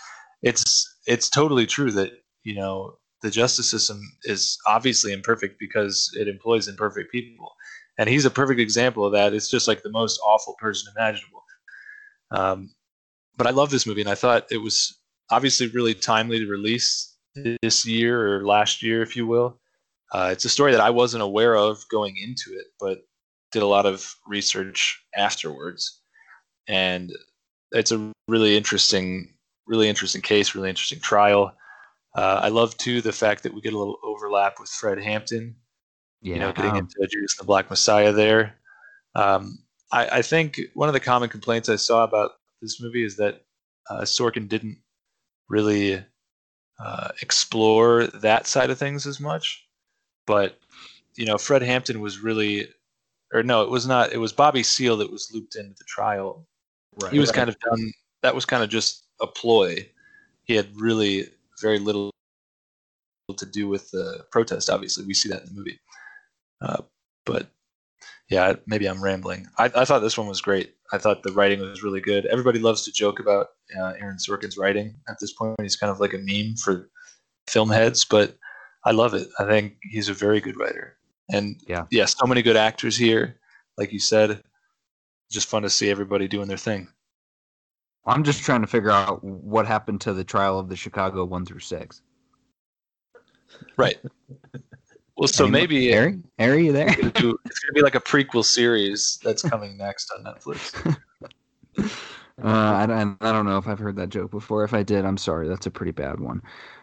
it's 0.43 0.91
it's 1.11 1.29
totally 1.29 1.67
true 1.67 1.91
that 1.91 2.13
you 2.45 2.55
know 2.55 2.95
the 3.23 3.31
justice 3.31 3.71
system 3.71 4.01
is 4.25 4.57
obviously 4.67 5.13
imperfect 5.13 5.57
because 5.59 6.11
it 6.19 6.29
employs 6.29 6.69
imperfect 6.69 7.11
people, 7.13 7.53
and 7.99 8.09
he's 8.09 8.25
a 8.25 8.31
perfect 8.31 8.61
example 8.61 9.05
of 9.05 9.13
that. 9.13 9.35
It's 9.35 9.51
just 9.51 9.69
like 9.69 9.83
the 9.83 9.91
most 9.91 10.21
awful 10.25 10.55
person 10.59 10.93
imaginable. 10.97 11.43
Um, 12.31 12.71
but 13.37 13.47
I 13.47 13.51
love 13.51 13.71
this 13.71 13.87
movie, 13.87 14.01
and 14.01 14.11
I 14.11 14.15
thought 14.15 14.47
it 14.51 14.59
was 14.59 14.99
obviously 15.31 15.67
really 15.69 15.95
timely 15.95 16.39
to 16.39 16.47
release 16.47 17.17
this 17.63 17.87
year 17.87 18.37
or 18.37 18.47
last 18.47 18.83
year, 18.83 19.03
if 19.03 19.17
you 19.17 19.27
will. 19.27 19.59
Uh, 20.13 20.31
it's 20.33 20.45
a 20.45 20.49
story 20.49 20.73
that 20.73 20.81
I 20.81 20.91
wasn't 20.91 21.23
aware 21.23 21.57
of 21.57 21.85
going 21.89 22.17
into 22.17 22.59
it, 22.59 22.67
but 22.79 22.99
did 23.53 23.63
a 23.63 23.67
lot 23.67 23.87
of 23.87 24.15
research 24.27 25.03
afterwards, 25.17 26.01
and 26.69 27.11
it's 27.73 27.93
a 27.93 28.13
really 28.29 28.57
interesting, 28.57 29.35
really 29.71 29.89
interesting 29.89 30.21
case, 30.21 30.55
really 30.55 30.69
interesting 30.69 31.01
trial. 31.01 31.55
Uh, 32.15 32.41
I 32.43 32.49
love 32.49 32.77
too 32.77 33.01
the 33.01 33.13
fact 33.13 33.45
that 33.45 33.55
we 33.55 33.61
get 33.61 33.73
a 33.73 33.79
little 33.79 33.99
overlap 34.03 34.59
with 34.59 34.69
Fred 34.69 35.01
Hampton. 35.01 35.55
Yeah, 36.21 36.35
you 36.35 36.41
know, 36.41 36.53
getting 36.53 36.77
into 36.77 36.97
Judas 37.11 37.39
and 37.39 37.45
the 37.45 37.47
Black 37.47 37.71
Messiah 37.71 38.13
there. 38.13 38.57
Um, 39.15 39.61
I, 39.91 40.19
I, 40.19 40.23
think 40.23 40.61
one 40.75 40.89
of 40.89 40.93
the 40.93 41.01
common 41.01 41.31
complaints 41.31 41.69
I 41.69 41.77
saw 41.77 42.05
about 42.05 42.33
this 42.61 42.81
movie 42.81 43.05
is 43.05 43.17
that 43.17 43.43
uh, 43.89 44.03
Sorkin 44.03 44.47
didn't 44.47 44.79
really 45.49 46.05
uh, 46.79 47.09
explore 47.23 48.07
that 48.09 48.47
side 48.47 48.71
of 48.71 48.79
things 48.79 49.07
as 49.07 49.19
much. 49.19 49.67
But 50.27 50.59
you 51.17 51.25
know, 51.25 51.39
Fred 51.39 51.63
Hampton 51.63 52.01
was 52.01 52.19
really, 52.19 52.69
or 53.33 53.43
no, 53.43 53.63
it 53.63 53.71
was 53.71 53.87
not. 53.87 54.13
It 54.13 54.19
was 54.19 54.33
Bobby 54.33 54.63
Seale 54.63 54.99
that 54.99 55.11
was 55.11 55.31
looped 55.33 55.57
into 55.57 55.75
the 55.79 55.85
trial. 55.85 56.47
Right. 57.03 57.13
He 57.13 57.19
was 57.19 57.31
right. 57.31 57.37
kind 57.37 57.49
of 57.49 57.59
done. 57.61 57.93
That 58.23 58.35
was 58.35 58.45
kind 58.45 58.63
of 58.63 58.69
just 58.69 59.07
a 59.21 59.27
ploy. 59.27 59.89
He 60.45 60.55
had 60.55 60.69
really 60.77 61.29
very 61.61 61.79
little 61.79 62.11
to 63.37 63.47
do 63.47 63.69
with 63.69 63.91
the 63.91 64.25
protest. 64.31 64.71
Obviously, 64.71 65.05
we 65.05 65.15
see 65.15 65.29
that 65.29 65.43
in 65.43 65.47
the 65.47 65.55
movie. 65.55 65.79
Uh, 66.61 66.83
but 67.25 67.49
yeah, 68.29 68.55
maybe 68.67 68.87
I'm 68.87 69.03
rambling. 69.03 69.47
I, 69.59 69.71
I, 69.75 69.85
thought 69.85 70.01
this 70.01 70.19
one 70.19 70.27
was 70.27 70.41
great. 70.41 70.75
I 70.93 70.99
thought 70.99 71.23
the 71.23 71.33
writing 71.33 71.61
was 71.61 71.83
really 71.83 72.01
good. 72.01 72.27
Everybody 72.27 72.59
loves 72.59 72.85
to 72.85 72.93
joke 72.93 73.19
about 73.19 73.49
uh, 73.79 73.95
Aaron 74.01 74.19
Sorkin's 74.19 74.59
writing 74.59 74.95
at 75.09 75.17
this 75.21 75.33
point. 75.33 75.61
He's 75.61 75.77
kind 75.77 75.91
of 75.91 76.01
like 76.01 76.15
a 76.15 76.19
meme 76.19 76.57
for 76.57 76.91
film 77.49 77.71
heads, 77.71 78.05
but 78.05 78.37
I 78.85 78.93
love 78.93 79.15
it. 79.15 79.29
I 79.39 79.45
think 79.45 79.75
he's 79.83 80.09
a 80.09 80.15
very 80.15 80.41
good 80.41 80.59
writer. 80.59 80.97
And 81.33 81.61
yeah, 81.67 81.85
yeah, 81.91 82.07
so 82.07 82.27
many 82.27 82.43
good 82.43 82.57
actors 82.57 82.97
here. 82.97 83.39
Like 83.77 83.93
you 83.93 84.01
said, 84.01 84.43
just 85.31 85.49
fun 85.49 85.63
to 85.63 85.71
see 85.71 85.91
everybody 85.91 86.29
doing 86.29 86.49
their 86.49 86.57
thing. 86.57 86.89
I'm 88.07 88.25
just 88.25 88.43
trying 88.43 88.63
to 88.63 88.67
figure 88.67 88.91
out 88.91 89.23
what 89.23 89.67
happened 89.67 90.01
to 90.03 90.15
the 90.15 90.25
trial 90.25 90.59
of 90.59 90.69
the 90.69 90.77
Chicago 90.77 91.25
one 91.25 91.45
through 91.45 91.61
six. 91.61 92.03
Right. 93.77 93.99
Well, 95.17 95.29
so 95.29 95.45
Any 95.45 95.53
maybe 95.53 95.91
Harry, 95.91 96.19
Harry, 96.39 96.67
you 96.67 96.73
there? 96.73 96.89
It's 96.89 96.97
gonna, 96.97 97.13
do, 97.13 97.39
it's 97.45 97.59
gonna 97.59 97.75
be 97.75 97.83
like 97.83 97.95
a 97.95 98.01
prequel 98.01 98.45
series 98.45 99.19
that's 99.23 99.43
coming 99.43 99.77
next 99.77 100.11
on 100.13 100.25
Netflix. 100.25 100.97
uh, 101.79 101.85
I, 102.43 102.85
I 102.85 103.33
don't 103.33 103.45
know 103.45 103.59
if 103.59 103.69
I've 103.69 103.79
heard 103.79 103.97
that 103.97 104.09
joke 104.09 104.31
before. 104.31 104.65
If 104.65 104.73
I 104.73 104.83
did, 104.83 105.05
I'm 105.05 105.19
sorry. 105.19 105.47
That's 105.47 105.67
a 105.67 105.71
pretty 105.71 105.93
bad 105.93 106.21
one. 106.21 106.41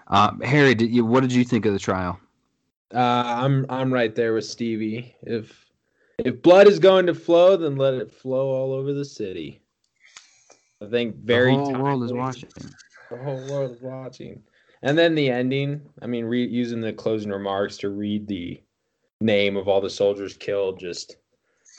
Uh, 0.07 0.33
Harry, 0.43 0.75
did 0.75 0.91
you? 0.91 1.03
What 1.03 1.21
did 1.21 1.33
you 1.33 1.43
think 1.43 1.65
of 1.65 1.73
the 1.73 1.79
trial? 1.79 2.19
Uh, 2.93 3.23
I'm 3.25 3.65
I'm 3.69 3.91
right 3.91 4.13
there 4.13 4.33
with 4.33 4.45
Stevie. 4.45 5.15
If 5.23 5.65
if 6.19 6.41
blood 6.41 6.67
is 6.67 6.77
going 6.77 7.07
to 7.07 7.15
flow, 7.15 7.57
then 7.57 7.75
let 7.75 7.95
it 7.95 8.11
flow 8.11 8.49
all 8.49 8.71
over 8.71 8.93
the 8.93 9.05
city. 9.05 9.61
I 10.81 10.85
think 10.89 11.15
very 11.17 11.55
the 11.55 11.63
whole 11.63 11.75
world 11.75 12.03
is 12.03 12.13
watching. 12.13 12.49
The 13.09 13.17
whole 13.17 13.47
world 13.47 13.71
is 13.71 13.81
watching. 13.81 14.43
And 14.83 14.97
then 14.97 15.15
the 15.15 15.29
ending. 15.29 15.81
I 16.01 16.07
mean, 16.07 16.25
re- 16.25 16.47
using 16.47 16.81
the 16.81 16.93
closing 16.93 17.31
remarks 17.31 17.77
to 17.77 17.89
read 17.89 18.27
the 18.27 18.61
name 19.21 19.57
of 19.57 19.67
all 19.67 19.81
the 19.81 19.89
soldiers 19.89 20.37
killed, 20.37 20.79
just 20.79 21.17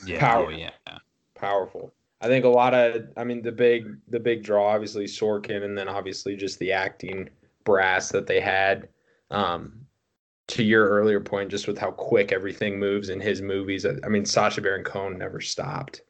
yeah, 0.05 0.19
powerful. 0.19 0.53
Oh, 0.53 0.57
yeah, 0.57 0.97
powerful. 1.35 1.93
I 2.21 2.27
think 2.27 2.43
a 2.43 2.49
lot 2.49 2.73
of. 2.73 3.07
I 3.15 3.23
mean, 3.23 3.41
the 3.41 3.51
big 3.51 3.97
the 4.09 4.19
big 4.19 4.43
draw, 4.43 4.73
obviously 4.73 5.05
Sorkin, 5.05 5.63
and 5.63 5.77
then 5.77 5.87
obviously 5.87 6.35
just 6.35 6.59
the 6.59 6.73
acting 6.73 7.29
brass 7.63 8.09
that 8.09 8.27
they 8.27 8.41
had. 8.41 8.89
Um, 9.31 9.85
to 10.47 10.63
your 10.63 10.89
earlier 10.89 11.19
point, 11.19 11.51
just 11.51 11.67
with 11.67 11.77
how 11.77 11.91
quick 11.91 12.31
everything 12.31 12.79
moves 12.79 13.09
in 13.09 13.19
his 13.19 13.39
movies. 13.39 13.85
I 13.85 14.07
mean, 14.07 14.25
Sacha 14.25 14.61
Baron 14.61 14.83
Cohen 14.83 15.17
never 15.17 15.39
stopped. 15.39 16.01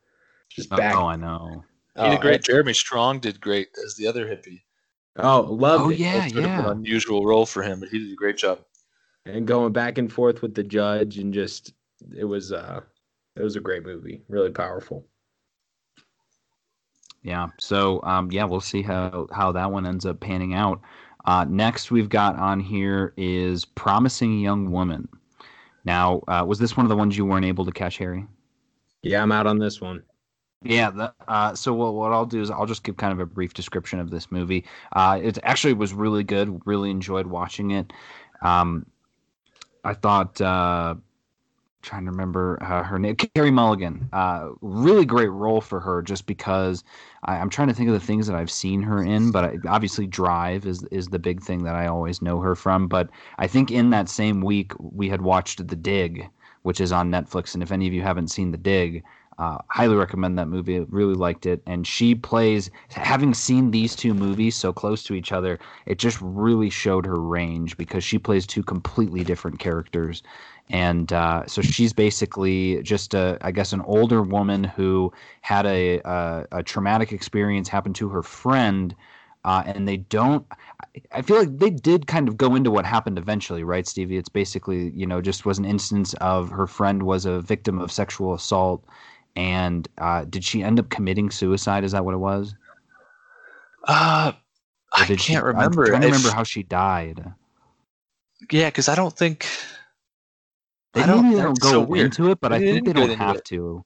Just 0.48 0.70
back. 0.70 0.96
Oh, 0.96 1.08
I 1.08 1.18
know. 1.18 1.66
He 2.00 2.10
did 2.10 2.20
oh, 2.20 2.22
great. 2.22 2.44
Jeremy 2.44 2.74
Strong 2.74 3.20
did 3.20 3.42
great 3.42 3.70
as 3.86 3.96
the 3.96 4.08
other 4.08 4.26
hippie. 4.26 4.62
Oh, 5.18 5.42
love 5.42 5.82
oh, 5.82 5.90
it. 5.90 6.00
yeah, 6.00 6.26
yeah. 6.28 6.60
An 6.60 6.78
unusual 6.78 7.26
role 7.26 7.46
for 7.46 7.62
him, 7.62 7.80
but 7.80 7.90
he 7.90 8.00
did 8.00 8.14
a 8.14 8.16
great 8.16 8.38
job. 8.38 8.60
And 9.26 9.46
going 9.46 9.74
back 9.74 9.98
and 9.98 10.12
forth 10.12 10.42
with 10.42 10.56
the 10.56 10.64
judge, 10.64 11.18
and 11.18 11.34
just 11.34 11.74
it 12.16 12.24
was 12.24 12.52
uh, 12.52 12.82
it 13.36 13.44
was 13.44 13.56
a 13.56 13.60
great 13.60 13.84
movie, 13.84 14.22
really 14.30 14.52
powerful. 14.52 15.06
Yeah. 17.22 17.48
So 17.60 18.02
um, 18.04 18.32
yeah, 18.32 18.46
we'll 18.46 18.62
see 18.62 18.82
how 18.82 19.28
how 19.32 19.52
that 19.52 19.72
one 19.72 19.86
ends 19.86 20.06
up 20.06 20.20
panning 20.20 20.54
out. 20.54 20.82
Uh, 21.26 21.46
next, 21.50 21.92
we've 21.92 22.10
got 22.10 22.38
on 22.38 22.60
here 22.60 23.14
is 23.18 23.66
Promising 23.66 24.40
Young 24.40 24.72
Woman. 24.72 25.08
Now, 25.84 26.22
uh, 26.28 26.46
was 26.48 26.60
this 26.60 26.78
one 26.78 26.86
of 26.86 26.90
the 26.90 26.96
ones 26.96 27.18
you 27.18 27.26
weren't 27.26 27.46
able 27.46 27.66
to 27.66 27.72
catch, 27.72 27.98
Harry? 27.98 28.26
Yeah, 29.02 29.22
I'm 29.22 29.32
out 29.32 29.48
on 29.48 29.60
this 29.60 29.82
one. 29.82 30.04
Yeah. 30.62 30.92
The, 30.92 31.14
uh, 31.28 31.56
so 31.56 31.74
what, 31.74 31.94
what 31.94 32.12
I'll 32.12 32.26
do 32.26 32.42
is 32.42 32.52
I'll 32.52 32.66
just 32.66 32.84
give 32.84 32.98
kind 32.98 33.14
of 33.14 33.20
a 33.20 33.26
brief 33.26 33.54
description 33.54 34.00
of 34.00 34.10
this 34.10 34.32
movie. 34.32 34.66
Uh, 34.94 35.20
it 35.22 35.38
actually 35.44 35.74
was 35.74 35.94
really 35.94 36.24
good. 36.24 36.62
Really 36.66 36.92
enjoyed 36.92 37.28
watching 37.28 37.72
it. 37.72 37.94
Um, 38.42 38.86
I 39.84 39.94
thought 39.94 40.40
uh, 40.42 40.96
trying 41.82 42.06
to 42.06 42.12
remember 42.12 42.62
uh, 42.62 42.84
her 42.84 43.00
name, 43.00 43.16
Carey 43.16 43.52
Mulligan. 43.52 44.10
Uh, 44.12 44.50
really 44.62 45.06
great 45.06 45.30
role 45.30 45.62
for 45.62 45.80
her, 45.80 46.02
just 46.02 46.26
because 46.26 46.84
I, 47.24 47.38
am 47.38 47.50
trying 47.50 47.70
to 47.70 47.74
think 47.74 47.88
of 47.88 47.94
the 47.94 48.06
things 48.06 48.28
that 48.28 48.36
I've 48.36 48.52
seen 48.52 48.82
her 48.82 49.02
in. 49.02 49.32
But 49.32 49.46
I, 49.46 49.58
obviously, 49.68 50.08
Drive 50.08 50.66
is 50.66 50.84
is 50.92 51.08
the 51.08 51.20
big 51.20 51.42
thing 51.42 51.64
that 51.64 51.76
I 51.76 51.88
always 51.88 52.22
know 52.22 52.40
her 52.42 52.56
from. 52.56 52.88
But 52.88 53.10
I 53.38 53.48
think 53.48 53.72
in 53.72 53.90
that 53.92 54.10
same 54.10 54.42
week 54.42 54.74
we 54.80 55.10
had 55.10 55.22
watched 55.22 55.66
The 55.66 55.76
Dig, 55.76 56.28
which 56.64 56.82
is 56.82 56.92
on 56.92 57.12
Netflix. 57.12 57.54
And 57.54 57.64
if 57.64 57.72
any 57.72 57.88
of 57.88 57.94
you 57.94 58.02
haven't 58.02 58.30
seen 58.30 58.52
The 58.52 58.58
Dig, 58.58 59.04
uh, 59.40 59.58
highly 59.70 59.96
recommend 59.96 60.38
that 60.38 60.48
movie. 60.48 60.82
Really 60.82 61.16
liked 61.16 61.48
it. 61.48 61.64
And 61.66 61.88
she 61.88 62.14
plays, 62.16 62.70
having 62.90 63.34
seen 63.34 63.72
these 63.72 63.96
two 63.96 64.14
movies 64.14 64.56
so 64.56 64.74
close 64.74 65.04
to 65.06 65.16
each 65.16 65.32
other, 65.32 65.60
it 65.88 65.98
just 65.98 66.20
really 66.22 66.70
showed 66.70 67.06
her 67.08 67.20
range 67.20 67.78
because 67.78 68.04
she 68.04 68.20
plays 68.20 68.46
two 68.46 68.64
completely 68.64 69.24
different 69.24 69.60
characters 69.60 70.24
and 70.70 71.12
uh, 71.14 71.46
so 71.48 71.62
she's 71.62 71.94
basically 71.94 72.82
just 72.84 73.14
a, 73.16 73.38
I 73.42 73.52
guess, 73.52 73.74
an 73.74 73.82
older 73.82 74.22
woman 74.22 74.64
who 74.64 75.12
had 75.42 75.66
a, 75.66 76.00
a, 76.06 76.48
a 76.52 76.64
traumatic 76.64 77.12
experience 77.12 77.68
happen 77.68 77.94
to 77.94 78.10
her 78.10 78.22
friend, 78.22 78.96
uh, 79.46 79.64
and 79.66 79.88
they 79.88 79.98
don't. 79.98 80.46
I 81.12 81.22
feel 81.24 81.38
like 81.40 81.58
they 81.58 81.72
did 81.72 82.08
kind 82.08 82.28
of 82.28 82.38
go 82.38 82.56
into 82.56 82.72
what 82.72 82.86
happened 82.86 83.18
eventually, 83.18 83.64
right, 83.64 83.88
Stevie? 83.88 84.18
It's 84.18 84.30
basically, 84.30 84.92
you 84.92 85.08
know, 85.08 85.22
just 85.22 85.46
was 85.46 85.58
an 85.58 85.66
instance 85.66 86.14
of 86.16 86.50
her 86.52 86.68
friend 86.68 87.04
was 87.04 87.26
a 87.26 87.42
victim 87.42 87.80
of 87.80 87.92
sexual 87.92 88.34
assault, 88.34 88.84
and 89.40 89.88
uh, 89.98 90.26
did 90.26 90.44
she 90.44 90.64
end 90.64 90.82
up 90.82 90.90
committing 90.90 91.32
suicide? 91.32 91.86
Is 91.86 91.94
that 91.94 92.04
what 92.04 92.14
it 92.14 92.18
was? 92.18 92.56
Uh, 93.86 94.34
I 94.92 95.06
can't 95.06 95.22
she, 95.22 95.38
remember. 95.38 95.62
I'm 95.62 95.72
trying 95.72 96.02
to 96.02 96.08
remember 96.08 96.32
how 96.32 96.44
she 96.44 96.62
died. 96.62 97.24
Yeah, 98.52 98.68
because 98.68 98.90
I 98.90 98.96
don't 98.96 99.16
think 99.16 99.48
they 100.94 101.04
I 101.04 101.08
don't, 101.08 101.32
don't 101.32 101.58
go 101.58 101.70
so 101.70 101.94
into 101.94 102.32
it, 102.32 102.42
but 102.42 102.52
I 102.52 102.60
think 102.60 102.86
they 102.86 102.92
don't 102.92 103.18
have 103.18 103.38
it. 103.38 103.46
to. 103.46 103.86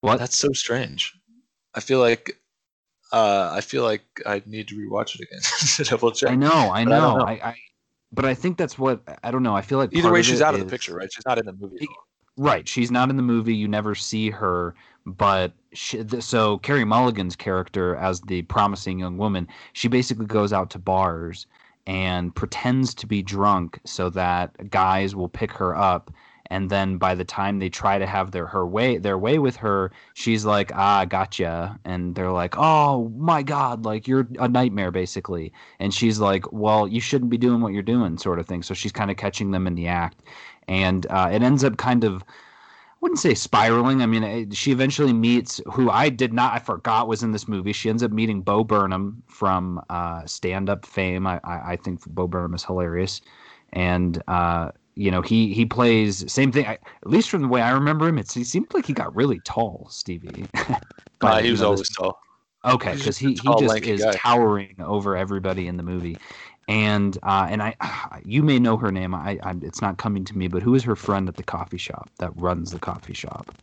What? 0.00 0.18
That's 0.18 0.36
so 0.36 0.52
strange. 0.52 1.16
I 1.72 1.78
feel 1.78 2.00
like 2.00 2.40
uh, 3.12 3.50
I 3.52 3.60
feel 3.60 3.84
like 3.84 4.02
I 4.26 4.42
need 4.44 4.66
to 4.68 4.74
rewatch 4.74 5.14
it 5.14 5.20
again 5.20 5.40
to 5.76 5.84
double 5.84 6.10
check. 6.10 6.30
I 6.30 6.34
know, 6.34 6.50
I 6.50 6.82
know. 6.82 7.14
I, 7.14 7.18
know. 7.18 7.24
I, 7.24 7.32
I, 7.50 7.56
but 8.10 8.24
I 8.24 8.34
think 8.34 8.58
that's 8.58 8.76
what 8.76 9.02
I 9.22 9.30
don't 9.30 9.44
know. 9.44 9.54
I 9.54 9.62
feel 9.62 9.78
like 9.78 9.94
either 9.94 10.10
way, 10.10 10.22
she's 10.22 10.42
out 10.42 10.54
is, 10.54 10.62
of 10.62 10.66
the 10.66 10.70
picture, 10.70 10.96
right? 10.96 11.12
She's 11.12 11.26
not 11.26 11.38
in 11.38 11.46
the 11.46 11.52
movie. 11.52 11.86
Right, 12.38 12.68
she's 12.68 12.90
not 12.90 13.08
in 13.10 13.16
the 13.16 13.22
movie. 13.22 13.54
You 13.54 13.66
never 13.68 13.94
see 13.94 14.30
her, 14.30 14.74
but 15.06 15.52
she, 15.72 16.04
so 16.20 16.58
Carey 16.58 16.84
Mulligan's 16.84 17.36
character 17.36 17.96
as 17.96 18.20
the 18.22 18.42
promising 18.42 18.98
young 18.98 19.16
woman, 19.16 19.48
she 19.72 19.88
basically 19.88 20.26
goes 20.26 20.52
out 20.52 20.70
to 20.70 20.78
bars 20.78 21.46
and 21.86 22.34
pretends 22.34 22.94
to 22.94 23.06
be 23.06 23.22
drunk 23.22 23.80
so 23.84 24.10
that 24.10 24.70
guys 24.70 25.14
will 25.14 25.28
pick 25.28 25.52
her 25.52 25.74
up 25.76 26.10
and 26.50 26.70
then 26.70 26.98
by 26.98 27.14
the 27.14 27.24
time 27.24 27.58
they 27.58 27.68
try 27.68 27.98
to 27.98 28.06
have 28.06 28.30
their 28.30 28.46
her 28.46 28.66
way 28.66 28.98
their 28.98 29.18
way 29.18 29.38
with 29.38 29.56
her 29.56 29.90
she's 30.14 30.44
like 30.44 30.70
ah 30.74 31.04
gotcha 31.04 31.78
and 31.84 32.14
they're 32.14 32.32
like 32.32 32.54
oh 32.56 33.08
my 33.16 33.42
god 33.42 33.84
like 33.84 34.06
you're 34.06 34.26
a 34.38 34.48
nightmare 34.48 34.90
basically 34.90 35.52
and 35.78 35.92
she's 35.94 36.18
like 36.18 36.50
well 36.52 36.86
you 36.86 37.00
shouldn't 37.00 37.30
be 37.30 37.38
doing 37.38 37.60
what 37.60 37.72
you're 37.72 37.82
doing 37.82 38.18
sort 38.18 38.38
of 38.38 38.46
thing 38.46 38.62
so 38.62 38.74
she's 38.74 38.92
kind 38.92 39.10
of 39.10 39.16
catching 39.16 39.50
them 39.50 39.66
in 39.66 39.74
the 39.74 39.86
act 39.86 40.22
and 40.68 41.06
uh, 41.10 41.28
it 41.32 41.42
ends 41.42 41.64
up 41.64 41.76
kind 41.76 42.04
of 42.04 42.22
I 42.96 42.98
wouldn't 43.02 43.20
say 43.20 43.34
spiraling. 43.34 44.00
I 44.00 44.06
mean, 44.06 44.50
she 44.52 44.72
eventually 44.72 45.12
meets 45.12 45.60
who 45.70 45.90
I 45.90 46.08
did 46.08 46.32
not, 46.32 46.54
I 46.54 46.58
forgot 46.58 47.06
was 47.06 47.22
in 47.22 47.30
this 47.30 47.46
movie. 47.46 47.74
She 47.74 47.90
ends 47.90 48.02
up 48.02 48.10
meeting 48.10 48.40
Bo 48.40 48.64
Burnham 48.64 49.22
from 49.26 49.82
uh, 49.90 50.24
stand 50.24 50.70
up 50.70 50.86
fame. 50.86 51.26
I, 51.26 51.38
I, 51.44 51.72
I, 51.72 51.76
think 51.76 52.04
Bo 52.06 52.26
Burnham 52.26 52.54
is 52.54 52.64
hilarious. 52.64 53.20
And 53.74 54.22
uh, 54.28 54.70
you 54.96 55.10
know 55.10 55.22
he 55.22 55.52
he 55.52 55.64
plays 55.64 56.30
same 56.32 56.50
thing. 56.50 56.66
I, 56.66 56.72
at 56.72 57.06
least 57.06 57.30
from 57.30 57.42
the 57.42 57.48
way 57.48 57.60
I 57.60 57.70
remember 57.70 58.08
him, 58.08 58.18
it's 58.18 58.34
he 58.34 58.44
seemed 58.44 58.72
like 58.74 58.86
he 58.86 58.92
got 58.92 59.14
really 59.14 59.40
tall, 59.40 59.86
Stevie. 59.90 60.46
but, 60.54 60.80
uh, 61.22 61.36
he 61.38 61.50
was 61.50 61.62
always 61.62 61.88
tall. 61.90 62.18
Okay, 62.64 62.94
because 62.96 63.16
he, 63.16 63.34
he 63.34 63.54
just 63.60 63.82
is 63.84 64.02
guy. 64.02 64.12
towering 64.12 64.74
over 64.80 65.16
everybody 65.16 65.68
in 65.68 65.76
the 65.76 65.84
movie, 65.84 66.18
and 66.66 67.16
uh, 67.22 67.46
and 67.48 67.62
I 67.62 67.76
you 68.24 68.42
may 68.42 68.58
know 68.58 68.76
her 68.76 68.90
name. 68.90 69.14
I, 69.14 69.38
I 69.42 69.54
it's 69.62 69.80
not 69.80 69.98
coming 69.98 70.24
to 70.24 70.36
me, 70.36 70.48
but 70.48 70.62
who 70.62 70.74
is 70.74 70.82
her 70.84 70.96
friend 70.96 71.28
at 71.28 71.36
the 71.36 71.44
coffee 71.44 71.78
shop 71.78 72.10
that 72.18 72.32
runs 72.34 72.72
the 72.72 72.80
coffee 72.80 73.14
shop? 73.14 73.54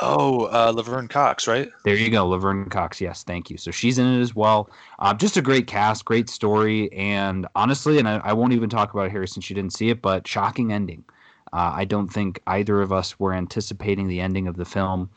Oh, 0.00 0.46
uh, 0.46 0.72
Laverne 0.74 1.08
Cox, 1.08 1.46
right? 1.46 1.70
There 1.84 1.94
you 1.94 2.10
go, 2.10 2.26
Laverne 2.26 2.68
Cox. 2.68 3.00
Yes, 3.00 3.22
thank 3.22 3.48
you. 3.48 3.56
So 3.56 3.70
she's 3.70 3.98
in 3.98 4.06
it 4.06 4.20
as 4.20 4.34
well. 4.34 4.68
Uh, 4.98 5.14
just 5.14 5.36
a 5.36 5.42
great 5.42 5.66
cast, 5.66 6.04
great 6.04 6.28
story, 6.28 6.92
and 6.92 7.46
honestly, 7.54 7.98
and 7.98 8.08
I, 8.08 8.20
I, 8.24 8.32
won't 8.32 8.52
even 8.52 8.68
talk 8.68 8.92
about 8.92 9.06
it 9.06 9.12
here 9.12 9.26
since 9.26 9.48
you 9.48 9.54
didn't 9.54 9.72
see 9.72 9.90
it, 9.90 10.02
but 10.02 10.26
shocking 10.26 10.72
ending. 10.72 11.04
Uh, 11.52 11.72
I 11.76 11.84
don't 11.84 12.08
think 12.08 12.40
either 12.48 12.82
of 12.82 12.92
us 12.92 13.20
were 13.20 13.32
anticipating 13.32 14.08
the 14.08 14.20
ending 14.20 14.48
of 14.48 14.56
the 14.56 14.64
film, 14.64 15.10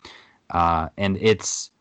uh, 0.51 0.89
and 0.97 1.17
it's 1.19 1.71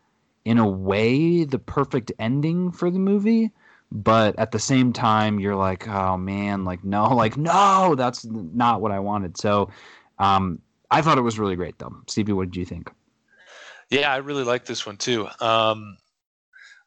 in 0.45 0.57
a 0.57 0.67
way 0.67 1.43
the 1.43 1.59
perfect 1.59 2.11
ending 2.17 2.71
for 2.71 2.89
the 2.89 2.99
movie. 2.99 3.51
But 3.91 4.37
at 4.37 4.51
the 4.51 4.59
same 4.59 4.91
time, 4.91 5.39
you're 5.39 5.55
like, 5.55 5.87
oh 5.87 6.17
man, 6.17 6.65
like 6.65 6.83
no, 6.83 7.07
like 7.15 7.37
no, 7.37 7.93
that's 7.95 8.25
not 8.25 8.81
what 8.81 8.91
I 8.91 8.99
wanted. 8.99 9.37
So 9.37 9.69
um, 10.19 10.59
I 10.89 11.01
thought 11.01 11.17
it 11.17 11.21
was 11.21 11.39
really 11.39 11.55
great, 11.55 11.77
though. 11.79 11.95
Stevie, 12.07 12.33
what 12.33 12.51
did 12.51 12.57
you 12.57 12.65
think? 12.65 12.89
Yeah, 13.89 14.11
I 14.11 14.17
really 14.17 14.43
liked 14.43 14.67
this 14.67 14.85
one 14.85 14.97
too. 14.97 15.27
Um, 15.39 15.97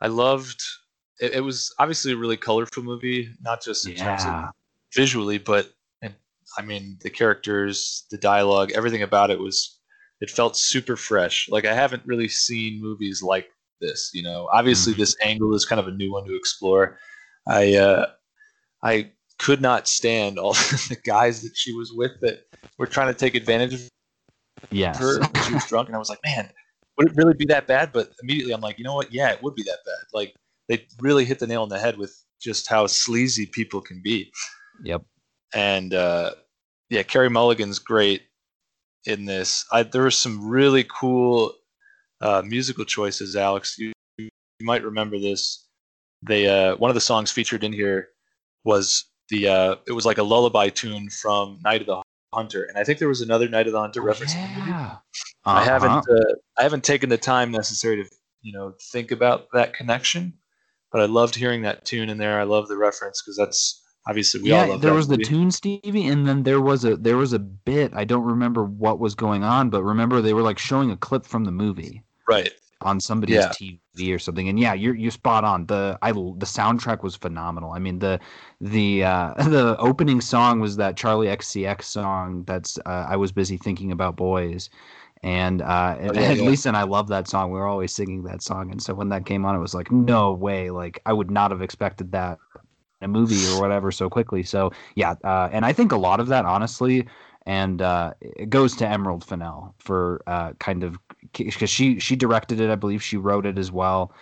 I 0.00 0.08
loved. 0.08 0.62
It, 1.18 1.34
it, 1.34 1.40
was 1.40 1.74
obviously 1.78 2.12
a 2.12 2.16
really 2.16 2.36
colorful 2.36 2.82
movie, 2.82 3.30
not 3.40 3.62
just 3.62 3.86
in 3.86 3.92
yeah. 3.92 4.04
terms 4.04 4.24
of 4.24 4.50
visually, 4.94 5.38
but 5.38 5.70
and 6.02 6.14
I 6.58 6.62
mean 6.62 6.98
the 7.02 7.10
characters, 7.10 8.06
the 8.10 8.18
dialogue, 8.18 8.72
everything 8.72 9.02
about 9.02 9.30
it 9.30 9.38
was. 9.38 9.76
It 10.20 10.28
felt 10.30 10.54
super 10.54 10.96
fresh. 10.96 11.48
Like 11.48 11.64
I 11.64 11.72
haven't 11.72 12.02
really 12.04 12.28
seen 12.28 12.82
movies 12.82 13.22
like 13.22 13.48
this. 13.80 14.10
You 14.12 14.22
know, 14.22 14.50
obviously 14.52 14.92
mm-hmm. 14.92 15.00
this 15.00 15.16
angle 15.22 15.54
is 15.54 15.64
kind 15.64 15.80
of 15.80 15.88
a 15.88 15.92
new 15.92 16.12
one 16.12 16.26
to 16.26 16.36
explore. 16.36 16.98
I 17.48 17.76
uh, 17.76 18.06
I 18.82 19.12
could 19.40 19.62
not 19.62 19.88
stand 19.88 20.38
all 20.38 20.53
the 20.88 20.98
guys 21.03 21.42
that 21.42 21.57
she 21.57 21.72
was 21.72 21.92
with 21.92 22.12
that 22.20 22.44
were 22.79 22.87
trying 22.87 23.09
to 23.09 23.18
take 23.18 23.35
advantage 23.35 23.72
of 23.72 23.88
yes. 24.70 24.98
her. 24.98 25.18
She 25.46 25.55
was 25.55 25.64
drunk, 25.66 25.88
and 25.88 25.96
I 25.96 25.98
was 25.98 26.11
like, 26.11 26.20
man, 26.24 26.50
would 26.98 27.09
it 27.09 27.16
really 27.16 27.35
be 27.35 27.46
that 27.46 27.66
bad? 27.66 27.90
But 27.92 28.12
immediately 28.22 28.53
I'm 28.53 28.61
like, 28.61 28.79
you 28.79 28.85
know 28.85 28.94
what? 28.94 29.12
Yeah, 29.12 29.31
it 29.31 29.42
would 29.42 29.55
be 29.55 29.62
that 29.62 29.79
bad. 29.87 30.05
Like 30.12 30.35
they 30.68 30.87
really 31.00 31.24
hit 31.24 31.38
the 31.38 31.46
nail 31.46 31.62
on 31.62 31.70
the 31.70 31.79
head 31.79 31.96
with 31.96 32.14
just 32.40 32.68
how 32.68 32.87
sleazy 32.87 33.46
people 33.46 33.81
can 33.81 34.03
be. 34.03 34.31
Yep. 34.85 35.03
And 35.55 35.94
uh, 35.94 36.33
yeah, 36.90 37.03
Carey 37.03 37.31
Mulligan's 37.31 37.79
great 37.79 38.22
in 39.07 39.24
this. 39.24 39.64
I, 39.72 39.85
there 39.85 40.03
were 40.03 40.11
some 40.11 40.46
really 40.46 40.85
cool 40.85 41.55
uh, 42.20 42.42
musical 42.44 42.85
choices, 42.85 43.37
Alex. 43.37 43.79
You, 43.79 43.92
you 44.18 44.29
might 44.61 44.85
remember 44.85 45.18
this. 45.18 45.66
They 46.22 46.46
uh, 46.46 46.76
one 46.76 46.90
of 46.90 46.94
the 46.94 47.00
songs 47.00 47.31
featured 47.31 47.64
in 47.64 47.72
here 47.72 48.09
was 48.64 49.09
the 49.30 49.48
uh, 49.48 49.76
it 49.86 49.92
was 49.92 50.04
like 50.04 50.18
a 50.18 50.22
lullaby 50.22 50.68
tune 50.68 51.08
from 51.08 51.58
Night 51.64 51.80
of 51.80 51.86
the 51.86 52.02
Hunter, 52.32 52.64
and 52.64 52.76
I 52.76 52.84
think 52.84 52.98
there 52.98 53.08
was 53.08 53.20
another 53.20 53.48
Night 53.48 53.66
of 53.66 53.72
the 53.72 53.80
Hunter 53.80 54.02
oh, 54.02 54.04
reference. 54.04 54.34
Yeah. 54.34 54.44
Uh-huh. 54.44 54.96
I 55.44 55.64
haven't 55.64 56.08
uh, 56.08 56.34
I 56.58 56.62
haven't 56.62 56.84
taken 56.84 57.08
the 57.08 57.18
time 57.18 57.50
necessary 57.50 58.02
to 58.02 58.10
you 58.42 58.52
know 58.52 58.74
think 58.92 59.10
about 59.10 59.46
that 59.52 59.72
connection, 59.72 60.34
but 60.92 61.00
I 61.00 61.06
loved 61.06 61.34
hearing 61.34 61.62
that 61.62 61.84
tune 61.84 62.10
in 62.10 62.18
there. 62.18 62.38
I 62.38 62.44
love 62.44 62.68
the 62.68 62.76
reference 62.76 63.22
because 63.22 63.36
that's 63.36 63.82
obviously 64.06 64.42
we 64.42 64.50
yeah, 64.50 64.62
all 64.62 64.68
love. 64.70 64.80
There 64.82 64.94
was 64.94 65.08
movie. 65.08 65.24
the 65.24 65.28
tune, 65.28 65.50
Stevie, 65.50 66.06
and 66.06 66.26
then 66.26 66.42
there 66.42 66.60
was 66.60 66.84
a 66.84 66.96
there 66.96 67.16
was 67.16 67.32
a 67.32 67.38
bit. 67.38 67.92
I 67.94 68.04
don't 68.04 68.24
remember 68.24 68.64
what 68.64 68.98
was 68.98 69.14
going 69.14 69.44
on, 69.44 69.70
but 69.70 69.82
remember 69.82 70.20
they 70.20 70.34
were 70.34 70.42
like 70.42 70.58
showing 70.58 70.90
a 70.90 70.96
clip 70.96 71.24
from 71.24 71.44
the 71.44 71.52
movie. 71.52 72.02
Right 72.28 72.52
on 72.82 73.00
somebody's 73.00 73.36
yeah. 73.36 73.52
TV 73.98 74.14
or 74.14 74.18
something. 74.18 74.48
And 74.48 74.58
yeah, 74.58 74.74
you're 74.74 74.94
you're 74.94 75.10
spot 75.10 75.44
on. 75.44 75.66
The 75.66 75.98
I 76.02 76.12
the 76.12 76.46
soundtrack 76.46 77.02
was 77.02 77.16
phenomenal. 77.16 77.72
I 77.72 77.78
mean 77.78 77.98
the 77.98 78.20
the 78.60 79.04
uh, 79.04 79.34
the 79.48 79.76
opening 79.78 80.20
song 80.20 80.60
was 80.60 80.76
that 80.76 80.96
Charli 80.96 81.34
XCX 81.34 81.82
song. 81.84 82.44
That's 82.46 82.78
uh, 82.86 83.06
I 83.08 83.16
was 83.16 83.32
busy 83.32 83.56
thinking 83.56 83.92
about 83.92 84.16
boys. 84.16 84.70
And 85.22 85.60
uh, 85.60 85.96
oh, 86.00 86.12
yeah, 86.14 86.32
yeah. 86.32 86.48
Lisa 86.48 86.68
and 86.68 86.76
I 86.76 86.84
love 86.84 87.08
that 87.08 87.28
song. 87.28 87.50
We 87.50 87.58
were 87.58 87.66
always 87.66 87.94
singing 87.94 88.22
that 88.24 88.42
song, 88.42 88.70
and 88.70 88.82
so 88.82 88.94
when 88.94 89.10
that 89.10 89.26
came 89.26 89.44
on, 89.44 89.54
it 89.54 89.58
was 89.58 89.74
like, 89.74 89.92
no 89.92 90.32
way! 90.32 90.70
Like 90.70 91.00
I 91.04 91.12
would 91.12 91.30
not 91.30 91.50
have 91.50 91.60
expected 91.60 92.12
that 92.12 92.38
in 93.00 93.04
a 93.04 93.08
movie 93.08 93.46
or 93.52 93.60
whatever 93.60 93.90
so 93.92 94.08
quickly. 94.08 94.42
So 94.42 94.72
yeah, 94.94 95.14
uh, 95.22 95.50
and 95.52 95.64
I 95.64 95.72
think 95.72 95.92
a 95.92 95.96
lot 95.98 96.20
of 96.20 96.28
that, 96.28 96.46
honestly, 96.46 97.06
and 97.44 97.82
uh, 97.82 98.12
it 98.20 98.50
goes 98.50 98.76
to 98.76 98.88
Emerald 98.88 99.24
Fennell 99.24 99.74
for 99.78 100.22
uh, 100.26 100.52
kind 100.54 100.84
of 100.84 100.98
because 101.32 101.70
she 101.70 101.98
she 101.98 102.16
directed 102.16 102.60
it. 102.60 102.70
I 102.70 102.74
believe 102.74 103.02
she 103.02 103.16
wrote 103.16 103.46
it 103.46 103.58
as 103.58 103.70
well, 103.72 104.12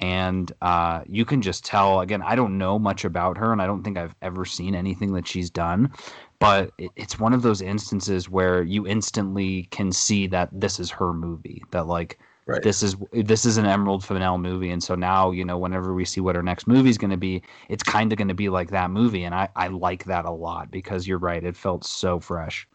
and 0.00 0.52
uh, 0.62 1.02
you 1.06 1.24
can 1.24 1.42
just 1.42 1.64
tell. 1.64 2.00
Again, 2.00 2.22
I 2.22 2.34
don't 2.34 2.58
know 2.58 2.78
much 2.78 3.04
about 3.04 3.36
her, 3.38 3.52
and 3.52 3.60
I 3.60 3.66
don't 3.66 3.82
think 3.82 3.98
I've 3.98 4.14
ever 4.22 4.44
seen 4.44 4.74
anything 4.74 5.12
that 5.14 5.26
she's 5.26 5.50
done. 5.50 5.92
But 6.38 6.72
it, 6.78 6.90
it's 6.96 7.18
one 7.18 7.32
of 7.32 7.42
those 7.42 7.60
instances 7.60 8.28
where 8.28 8.62
you 8.62 8.86
instantly 8.86 9.64
can 9.70 9.92
see 9.92 10.26
that 10.28 10.48
this 10.52 10.80
is 10.80 10.90
her 10.90 11.12
movie. 11.12 11.62
That 11.70 11.86
like 11.86 12.18
right. 12.46 12.62
this 12.62 12.82
is 12.82 12.96
this 13.12 13.44
is 13.44 13.56
an 13.56 13.66
Emerald 13.66 14.04
Fennell 14.04 14.38
movie, 14.38 14.70
and 14.70 14.82
so 14.82 14.94
now 14.94 15.30
you 15.30 15.44
know 15.44 15.58
whenever 15.58 15.94
we 15.94 16.04
see 16.04 16.20
what 16.20 16.36
her 16.36 16.42
next 16.42 16.66
movie 16.66 16.90
is 16.90 16.98
going 16.98 17.10
to 17.10 17.16
be, 17.16 17.42
it's 17.68 17.82
kind 17.82 18.12
of 18.12 18.18
going 18.18 18.28
to 18.28 18.34
be 18.34 18.48
like 18.48 18.70
that 18.70 18.90
movie, 18.90 19.24
and 19.24 19.34
I 19.34 19.48
I 19.56 19.68
like 19.68 20.04
that 20.04 20.24
a 20.24 20.30
lot 20.30 20.70
because 20.70 21.06
you're 21.06 21.18
right. 21.18 21.44
It 21.44 21.56
felt 21.56 21.84
so 21.84 22.18
fresh. 22.18 22.66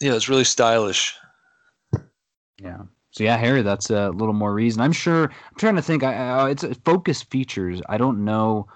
Yeah, 0.00 0.14
it's 0.14 0.28
really 0.28 0.44
stylish. 0.44 1.14
Yeah. 2.60 2.82
So 3.14 3.22
yeah, 3.22 3.36
Harry, 3.36 3.62
that's 3.62 3.90
a 3.90 4.10
little 4.10 4.34
more 4.34 4.52
reason. 4.52 4.82
I'm 4.82 4.90
sure. 4.90 5.24
I'm 5.26 5.56
trying 5.56 5.76
to 5.76 5.82
think. 5.82 6.02
I, 6.02 6.14
I, 6.14 6.50
it's 6.50 6.64
focus 6.84 7.22
features. 7.22 7.80
I 7.88 7.96
don't 7.96 8.24
know 8.24 8.66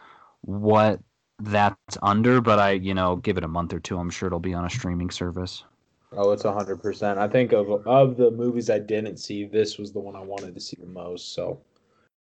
what 0.42 1.00
that's 1.40 1.98
under, 2.02 2.40
but 2.40 2.60
I, 2.60 2.70
you 2.72 2.94
know, 2.94 3.16
give 3.16 3.36
it 3.36 3.42
a 3.42 3.48
month 3.48 3.72
or 3.72 3.80
two. 3.80 3.98
I'm 3.98 4.10
sure 4.10 4.28
it'll 4.28 4.38
be 4.38 4.54
on 4.54 4.64
a 4.64 4.70
streaming 4.70 5.10
service. 5.10 5.64
Oh, 6.12 6.30
it's 6.30 6.44
hundred 6.44 6.80
percent. 6.80 7.18
I 7.18 7.26
think 7.26 7.52
of 7.52 7.84
of 7.84 8.16
the 8.16 8.30
movies 8.30 8.70
I 8.70 8.78
didn't 8.78 9.16
see, 9.16 9.44
this 9.44 9.76
was 9.76 9.92
the 9.92 9.98
one 9.98 10.14
I 10.14 10.22
wanted 10.22 10.54
to 10.54 10.60
see 10.60 10.76
the 10.80 10.86
most. 10.86 11.34
So, 11.34 11.60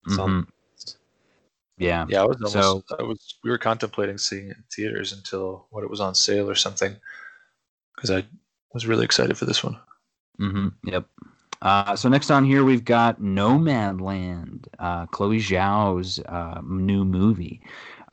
mm-hmm. 0.08 0.42
yeah, 1.80 2.06
yeah. 2.08 2.22
I 2.22 2.26
was 2.26 2.38
almost, 2.38 2.54
so 2.54 2.84
I 3.00 3.02
was. 3.02 3.40
We 3.44 3.50
were 3.50 3.58
contemplating 3.58 4.20
seeing 4.20 4.50
it 4.50 4.58
in 4.58 4.64
theaters 4.72 5.14
until 5.14 5.66
what 5.72 5.84
it 5.84 5.90
was 5.90 6.00
on 6.00 6.14
sale 6.14 6.48
or 6.48 6.56
something, 6.56 6.96
because 7.96 8.12
I 8.12 8.24
was 8.72 8.86
really 8.86 9.04
excited 9.04 9.36
for 9.36 9.46
this 9.46 9.64
one. 9.64 9.78
Mm-hmm. 10.40 10.68
Yep. 10.86 11.06
Uh, 11.64 11.96
so 11.96 12.10
next 12.10 12.30
on 12.30 12.44
here 12.44 12.64
we've 12.66 12.84
got 12.84 13.22
Nomadland, 13.22 14.68
uh, 14.80 15.06
Chloe 15.08 15.40
Zhao's 15.40 16.20
uh, 16.28 16.60
new 16.62 17.06
movie, 17.06 17.62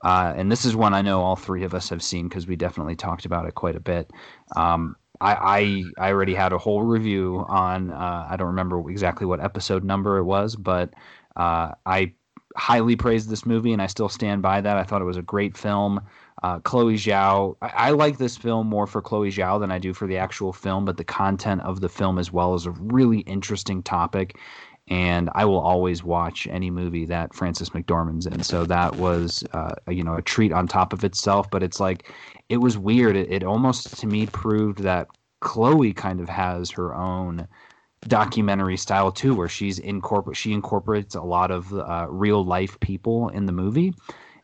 uh, 0.03 0.33
and 0.35 0.49
this 0.49 0.63
is 0.63 0.73
one 0.75 0.93
I 0.93 1.01
know 1.01 1.21
all 1.21 1.35
three 1.35 1.63
of 1.63 1.73
us 1.73 1.89
have 1.89 2.01
seen 2.01 2.29
because 2.29 2.47
we 2.47 2.55
definitely 2.55 2.95
talked 2.95 3.25
about 3.25 3.45
it 3.45 3.55
quite 3.55 3.75
a 3.75 3.81
bit. 3.81 4.09
Um, 4.55 4.95
I, 5.19 5.83
I, 5.99 6.07
I 6.07 6.11
already 6.11 6.33
had 6.33 6.53
a 6.53 6.57
whole 6.57 6.81
review 6.83 7.45
on 7.49 7.91
uh, 7.91 8.27
I 8.29 8.37
don't 8.37 8.47
remember 8.47 8.89
exactly 8.89 9.27
what 9.27 9.43
episode 9.43 9.83
number 9.83 10.17
it 10.17 10.23
was, 10.23 10.55
but 10.55 10.93
I 11.35 12.13
highly 12.55 12.95
praised 12.95 13.29
this 13.29 13.45
movie 13.45 13.73
and 13.73 13.81
I 13.81 13.87
still 13.87 14.09
stand 14.09 14.41
by 14.41 14.61
that. 14.61 14.77
I 14.77 14.83
thought 14.83 15.01
it 15.01 15.05
was 15.05 15.17
a 15.17 15.21
great 15.21 15.57
film. 15.57 16.01
Uh, 16.43 16.59
Chloe 16.59 16.95
Zhao, 16.95 17.55
I, 17.61 17.67
I, 17.67 17.89
like 17.91 18.17
this 18.17 18.35
film 18.35 18.67
more 18.67 18.87
for 18.87 19.01
Chloe 19.01 19.29
Zhao 19.29 19.59
than 19.59 19.71
I 19.71 19.77
do 19.77 19.93
for 19.93 20.07
the 20.07 20.17
actual 20.17 20.51
film, 20.51 20.85
but 20.85 20.97
the 20.97 21.03
content 21.03 21.61
of 21.61 21.81
the 21.81 21.89
film 21.89 22.17
as 22.17 22.31
well 22.31 22.55
is 22.55 22.65
a 22.65 22.71
really 22.71 23.19
interesting 23.19 23.83
topic. 23.83 24.37
And 24.87 25.29
I 25.35 25.45
will 25.45 25.59
always 25.59 26.03
watch 26.03 26.47
any 26.49 26.71
movie 26.71 27.05
that 27.05 27.35
Frances 27.35 27.69
McDormand's 27.69 28.25
in. 28.25 28.41
So 28.41 28.65
that 28.65 28.95
was, 28.95 29.43
uh, 29.53 29.75
you 29.87 30.03
know, 30.03 30.15
a 30.15 30.21
treat 30.21 30.51
on 30.51 30.67
top 30.67 30.91
of 30.91 31.03
itself. 31.03 31.49
But 31.51 31.61
it's 31.61 31.79
like, 31.79 32.11
it 32.49 32.57
was 32.57 32.77
weird. 32.77 33.15
It, 33.15 33.31
it 33.31 33.43
almost 33.43 33.99
to 33.99 34.07
me 34.07 34.25
proved 34.25 34.79
that 34.79 35.07
Chloe 35.39 35.93
kind 35.93 36.19
of 36.19 36.27
has 36.27 36.71
her 36.71 36.95
own 36.95 37.47
documentary 38.07 38.77
style 38.77 39.11
too, 39.11 39.35
where 39.35 39.47
she's 39.47 39.77
incorporate 39.77 40.35
she 40.35 40.53
incorporates 40.53 41.13
a 41.13 41.21
lot 41.21 41.51
of 41.51 41.71
uh, 41.71 42.07
real 42.09 42.43
life 42.43 42.79
people 42.79 43.29
in 43.29 43.45
the 43.45 43.51
movie 43.51 43.93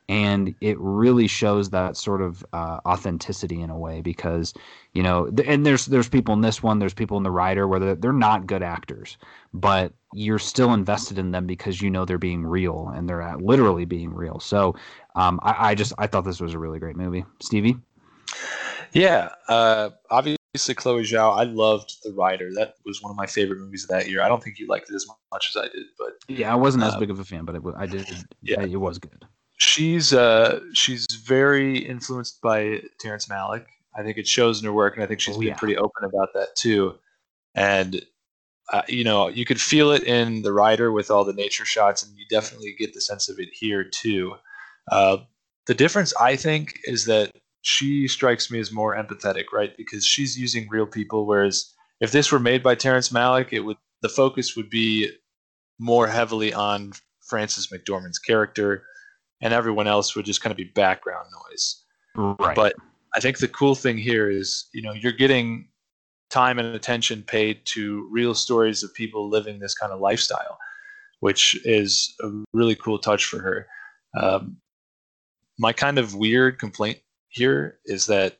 and 0.10 0.56
it 0.62 0.80
really 0.80 1.28
shows 1.28 1.70
that 1.72 1.98
sort 1.98 2.22
of 2.22 2.46
uh, 2.54 2.80
authenticity 2.86 3.62
in 3.62 3.70
a 3.70 3.78
way 3.78 4.02
because 4.02 4.54
you 4.93 5.04
know 5.04 5.30
th- 5.30 5.48
and 5.48 5.65
there's 5.65 5.86
there's 5.88 6.10
people 6.10 6.34
in 6.34 6.41
this 6.41 6.63
one 6.63 6.80
there's 6.80 6.93
people 6.93 7.17
in 7.17 7.24
the 7.24 7.32
rider 7.32 7.67
where 7.67 7.80
they're, 7.80 7.96
they're 7.96 8.13
not 8.13 8.48
good 8.48 8.63
actors 8.63 9.17
but 9.54 9.93
you're 10.13 10.39
still 10.39 10.74
invested 10.74 11.17
in 11.17 11.32
them 11.32 11.46
because 11.46 11.82
you 11.82 11.89
know 11.89 12.06
they're 12.06 12.17
being 12.17 12.46
real 12.46 12.91
and 12.96 13.10
they're 13.10 13.36
literally 13.38 13.86
being 13.86 14.13
real. 14.13 14.39
So 14.39 14.76
um, 15.15 15.39
I, 15.43 15.72
I, 15.72 15.76
just 15.76 15.93
i 15.98 16.08
thought 16.08 16.22
this 16.22 16.39
was 16.39 16.54
a 16.54 16.60
really 16.60 16.80
great 16.80 16.96
movie. 16.96 17.26
Stevie? 17.41 17.78
Yeah 18.93 19.30
uh, 19.50 19.89
obviously 20.10 20.76
chloe 20.76 21.04
zhao 21.04 21.38
i 21.38 21.43
loved 21.43 21.98
the 22.04 22.13
rider. 22.13 22.54
That 22.54 22.76
was 22.86 23.02
one 23.02 23.12
of 23.12 23.17
my 23.17 23.28
favorite 23.28 23.60
movies 23.60 23.84
of 23.84 23.89
that 23.89 24.10
year. 24.10 24.22
I 24.22 24.28
don't 24.28 24.41
think 24.41 24.60
you 24.60 24.67
liked 24.67 24.89
it 24.89 24.96
as 24.96 25.06
much 25.32 25.52
as 25.56 25.62
i 25.62 25.67
did 25.67 25.86
but 26.00 26.13
yeah 26.28 26.52
i 26.52 26.56
wasn't 26.56 26.84
as 26.84 26.93
um, 26.93 27.00
big 27.00 27.12
of 27.12 27.20
a 27.20 27.26
fan 27.26 27.46
but 27.46 27.56
it, 27.56 27.62
i 27.78 27.86
did 27.86 28.08
yeah. 28.41 28.62
it 28.62 28.78
was 28.78 28.98
good 28.98 29.26
she's 29.58 30.13
uh 30.13 30.60
she's 30.74 31.06
very 31.24 31.78
influenced 31.78 32.41
by 32.41 32.82
Terrence 33.00 33.28
Malick. 33.28 33.65
I 33.96 34.04
think 34.04 34.17
it 34.17 34.28
shows 34.28 34.60
in 34.60 34.65
her 34.65 34.74
work, 34.74 34.96
and 34.96 35.04
I 35.04 35.08
think 35.08 35.20
she's 35.20 35.36
oh, 35.36 35.39
been 35.39 35.50
yeah. 35.50 35.56
pretty 35.56 35.78
open 35.78 36.06
about 36.06 36.34
that 36.34 36.56
too. 36.56 36.96
And 37.56 38.02
uh, 38.72 38.84
you 38.88 39.04
know, 39.04 39.28
you 39.28 39.46
could 39.46 39.60
feel 39.60 39.91
it 39.91 40.04
in 40.04 40.41
the 40.43 40.54
rider 40.54 40.91
with 40.91 41.10
all 41.10 41.26
the 41.26 41.34
nature 41.34 41.65
shots, 41.65 42.04
and 42.04 42.15
you 42.17 42.26
definitely 42.30 42.76
get 42.78 42.93
the 42.93 43.02
sense 43.02 43.30
of 43.30 43.39
it 43.39 43.50
here 43.52 43.84
too. 43.84 44.36
Uh, 44.91 45.17
the 45.65 45.74
difference, 45.74 46.13
I 46.20 46.36
think, 46.36 46.80
is 46.84 47.06
that 47.06 47.32
she 47.62 48.08
strikes 48.08 48.52
me 48.52 48.60
as 48.60 48.72
more 48.72 48.96
empathetic, 48.96 49.46
right? 49.52 49.76
Because 49.76 50.06
she's 50.06 50.38
using 50.38 50.67
real 50.70 50.86
people, 50.86 51.26
whereas 51.26 51.74
if 52.00 52.12
this 52.12 52.32
were 52.32 52.39
made 52.39 52.62
by 52.62 52.76
Terrence 52.76 53.10
Malick, 53.10 53.52
it 53.52 53.62
would 53.62 53.78
the 54.02 54.10
focus 54.10 54.56
would 54.56 54.70
be 54.70 55.10
more 55.80 56.08
heavily 56.08 56.54
on 56.54 56.93
Frances 57.28 57.70
McDormand's 57.74 58.20
character 58.20 58.84
and 59.41 59.54
everyone 59.54 59.88
else 59.88 60.15
would 60.15 60.26
just 60.26 60.41
kind 60.41 60.52
of 60.52 60.58
be 60.58 60.63
background 60.63 61.28
noise. 61.50 61.84
Right. 62.15 62.56
But 62.56 62.76
I 63.13 63.19
think 63.19 63.38
the 63.38 63.47
cool 63.47 63.76
thing 63.76 63.97
here 63.97 64.30
is, 64.30 64.67
you 64.73 64.82
know, 64.82 64.93
you're 64.93 65.12
getting 65.12 65.69
time 66.30 66.60
and 66.60 66.76
attention 66.76 67.23
paid 67.23 67.65
to 67.65 68.08
real 68.12 68.34
stories 68.34 68.84
of 68.84 68.93
people 68.93 69.30
living 69.30 69.60
this 69.60 69.73
kind 69.73 69.93
of 69.93 70.00
lifestyle, 70.00 70.58
which 71.19 71.60
is 71.65 72.13
a 72.21 72.30
really 72.54 72.76
cool 72.76 73.00
touch 73.00 73.26
for 73.26 73.39
her. 73.39 73.67
Um, 74.19 74.58
my 75.60 75.73
kind 75.73 75.97
of 75.97 76.15
weird 76.15 76.60
complaint 76.60 77.00
here 77.30 77.80
is 77.86 78.06
that 78.08 78.38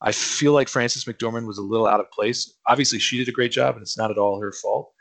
I 0.00 0.12
feel 0.12 0.52
like 0.52 0.68
Frances 0.68 1.04
McDormand 1.04 1.46
was 1.46 1.58
a 1.58 1.62
little 1.62 1.86
out 1.86 2.00
of 2.00 2.10
place. 2.10 2.54
Obviously, 2.66 2.98
she 2.98 3.18
did 3.18 3.28
a 3.28 3.32
great 3.32 3.52
job, 3.52 3.74
and 3.74 3.82
it's 3.82 3.98
not 3.98 4.10
at 4.10 4.18
all 4.18 4.40
her 4.40 4.52
fault. 4.52 4.92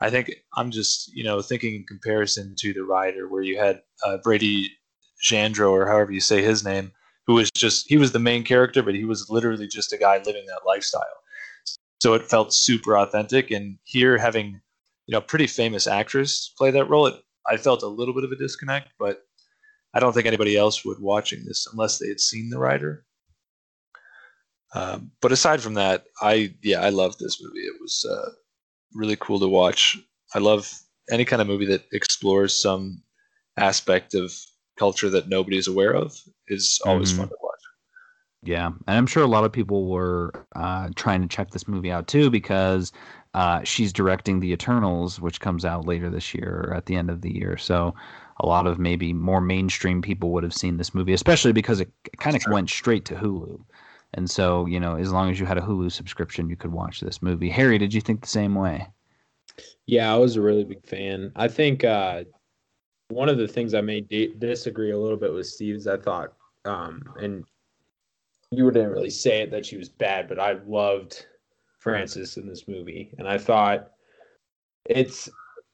I 0.00 0.10
think 0.10 0.30
I'm 0.56 0.70
just 0.70 1.14
you 1.14 1.24
know 1.24 1.42
thinking 1.42 1.74
in 1.74 1.84
comparison 1.84 2.54
to 2.58 2.72
the 2.72 2.84
rider 2.84 3.28
where 3.28 3.42
you 3.42 3.58
had 3.58 3.82
uh, 4.04 4.18
Brady 4.18 4.70
Jandreau 5.22 5.70
or 5.70 5.88
however 5.88 6.12
you 6.12 6.20
say 6.20 6.42
his 6.42 6.64
name, 6.64 6.92
who 7.26 7.34
was 7.34 7.50
just 7.50 7.88
he 7.88 7.96
was 7.96 8.12
the 8.12 8.18
main 8.18 8.44
character, 8.44 8.82
but 8.82 8.94
he 8.94 9.04
was 9.04 9.28
literally 9.30 9.68
just 9.68 9.92
a 9.92 9.98
guy 9.98 10.18
living 10.18 10.46
that 10.46 10.66
lifestyle. 10.66 11.02
So 12.00 12.14
it 12.14 12.22
felt 12.22 12.54
super 12.54 12.96
authentic. 12.96 13.50
And 13.50 13.78
here 13.84 14.18
having 14.18 14.60
you 15.06 15.12
know 15.12 15.20
pretty 15.20 15.46
famous 15.46 15.86
actress 15.86 16.52
play 16.56 16.70
that 16.70 16.88
role, 16.88 17.06
it, 17.06 17.16
I 17.46 17.56
felt 17.56 17.82
a 17.82 17.88
little 17.88 18.14
bit 18.14 18.24
of 18.24 18.32
a 18.32 18.36
disconnect, 18.36 18.90
but 18.98 19.22
I 19.94 20.00
don't 20.00 20.12
think 20.12 20.26
anybody 20.26 20.56
else 20.56 20.84
would 20.84 21.00
watching 21.00 21.44
this 21.44 21.66
unless 21.72 21.98
they 21.98 22.08
had 22.08 22.20
seen 22.20 22.50
the 22.50 22.58
rider. 22.58 23.04
Um, 24.74 25.12
but 25.22 25.32
aside 25.32 25.60
from 25.62 25.74
that, 25.74 26.04
I 26.20 26.54
yeah 26.62 26.80
I 26.80 26.90
loved 26.90 27.18
this 27.18 27.42
movie. 27.42 27.60
It 27.60 27.80
was 27.80 28.04
uh, 28.08 28.30
really 28.94 29.16
cool 29.16 29.40
to 29.40 29.48
watch. 29.48 29.98
I 30.34 30.38
love 30.38 30.72
any 31.10 31.24
kind 31.24 31.40
of 31.42 31.48
movie 31.48 31.66
that 31.66 31.84
explores 31.92 32.54
some 32.54 33.02
aspect 33.56 34.14
of 34.14 34.32
culture 34.78 35.10
that 35.10 35.28
nobody's 35.28 35.68
aware 35.68 35.94
of 35.94 36.16
is 36.48 36.80
always 36.84 37.10
mm-hmm. 37.10 37.20
fun 37.20 37.28
to 37.28 37.36
watch. 37.42 37.58
Yeah, 38.44 38.66
and 38.66 38.96
I'm 38.96 39.06
sure 39.06 39.24
a 39.24 39.28
lot 39.28 39.44
of 39.44 39.52
people 39.52 39.88
were 39.88 40.46
uh, 40.54 40.90
trying 40.94 41.22
to 41.22 41.28
check 41.28 41.50
this 41.50 41.66
movie 41.66 41.90
out 41.90 42.06
too 42.06 42.30
because 42.30 42.92
uh, 43.34 43.62
she's 43.64 43.92
directing 43.92 44.40
The 44.40 44.52
Eternals, 44.52 45.20
which 45.20 45.40
comes 45.40 45.64
out 45.64 45.86
later 45.86 46.08
this 46.08 46.34
year 46.34 46.66
or 46.68 46.74
at 46.74 46.86
the 46.86 46.96
end 46.96 47.10
of 47.10 47.20
the 47.20 47.34
year. 47.34 47.56
So 47.56 47.94
a 48.40 48.46
lot 48.46 48.66
of 48.66 48.78
maybe 48.78 49.12
more 49.12 49.40
mainstream 49.40 50.00
people 50.00 50.30
would 50.30 50.44
have 50.44 50.54
seen 50.54 50.76
this 50.76 50.94
movie, 50.94 51.12
especially 51.12 51.52
because 51.52 51.80
it 51.80 51.90
kind 52.18 52.36
of 52.36 52.42
went 52.50 52.70
straight 52.70 53.04
to 53.06 53.14
Hulu. 53.14 53.60
And 54.14 54.30
so, 54.30 54.66
you 54.66 54.80
know, 54.80 54.96
as 54.96 55.12
long 55.12 55.30
as 55.30 55.38
you 55.38 55.46
had 55.46 55.58
a 55.58 55.62
Hulu 55.62 55.92
subscription, 55.92 56.48
you 56.48 56.56
could 56.56 56.72
watch 56.72 57.00
this 57.00 57.20
movie. 57.20 57.50
Harry, 57.50 57.78
did 57.78 57.92
you 57.92 58.00
think 58.00 58.20
the 58.20 58.28
same 58.28 58.54
way? 58.54 58.86
Yeah, 59.86 60.12
I 60.12 60.16
was 60.16 60.36
a 60.36 60.42
really 60.42 60.64
big 60.64 60.86
fan. 60.86 61.32
I 61.36 61.48
think 61.48 61.84
uh, 61.84 62.24
one 63.08 63.28
of 63.28 63.38
the 63.38 63.48
things 63.48 63.74
I 63.74 63.80
may 63.80 64.00
disagree 64.00 64.92
a 64.92 64.98
little 64.98 65.16
bit 65.16 65.32
with 65.32 65.46
Steve's, 65.46 65.86
I 65.86 65.96
thought, 65.96 66.32
um, 66.64 67.02
and 67.20 67.44
you 68.50 68.70
didn't 68.70 68.92
really 68.92 69.10
say 69.10 69.42
it 69.42 69.50
that 69.50 69.66
she 69.66 69.76
was 69.76 69.88
bad, 69.88 70.28
but 70.28 70.38
I 70.38 70.56
loved 70.66 71.26
Frances 71.78 72.36
in 72.36 72.46
this 72.46 72.66
movie, 72.66 73.14
and 73.18 73.28
I 73.28 73.38
thought 73.38 73.90
it's 74.84 75.28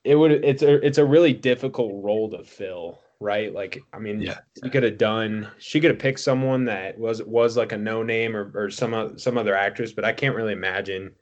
it 0.05 0.17
would 0.17 0.33
it's 0.33 0.63
a 0.63 0.85
it's 0.85 0.99
a 0.99 1.05
really 1.05 1.33
difficult 1.33 2.05
role 2.05 2.31
to 2.31 2.45
fill 2.45 3.01
right? 3.21 3.53
Like, 3.53 3.83
I 3.93 3.99
mean, 3.99 4.21
yeah, 4.21 4.39
she 4.63 4.71
could 4.71 4.83
have 4.83 4.99
done. 4.99 5.49
She 5.59 5.81
could 5.81 5.91
have 5.91 5.99
picked 5.99 6.21
someone 6.21 6.65
that 6.67 6.99
was 6.99 7.23
was 7.23 7.57
like 7.57 7.73
a 7.73 7.79
no 7.79 8.03
name 8.03 8.37
or 8.37 8.51
or 8.55 8.71
some 8.71 9.19
some 9.19 9.39
other 9.39 9.55
actress, 9.55 9.93
but 9.93 10.05
I 10.05 10.13
can't 10.13 10.37
really 10.37 10.53
imagine 10.53 11.13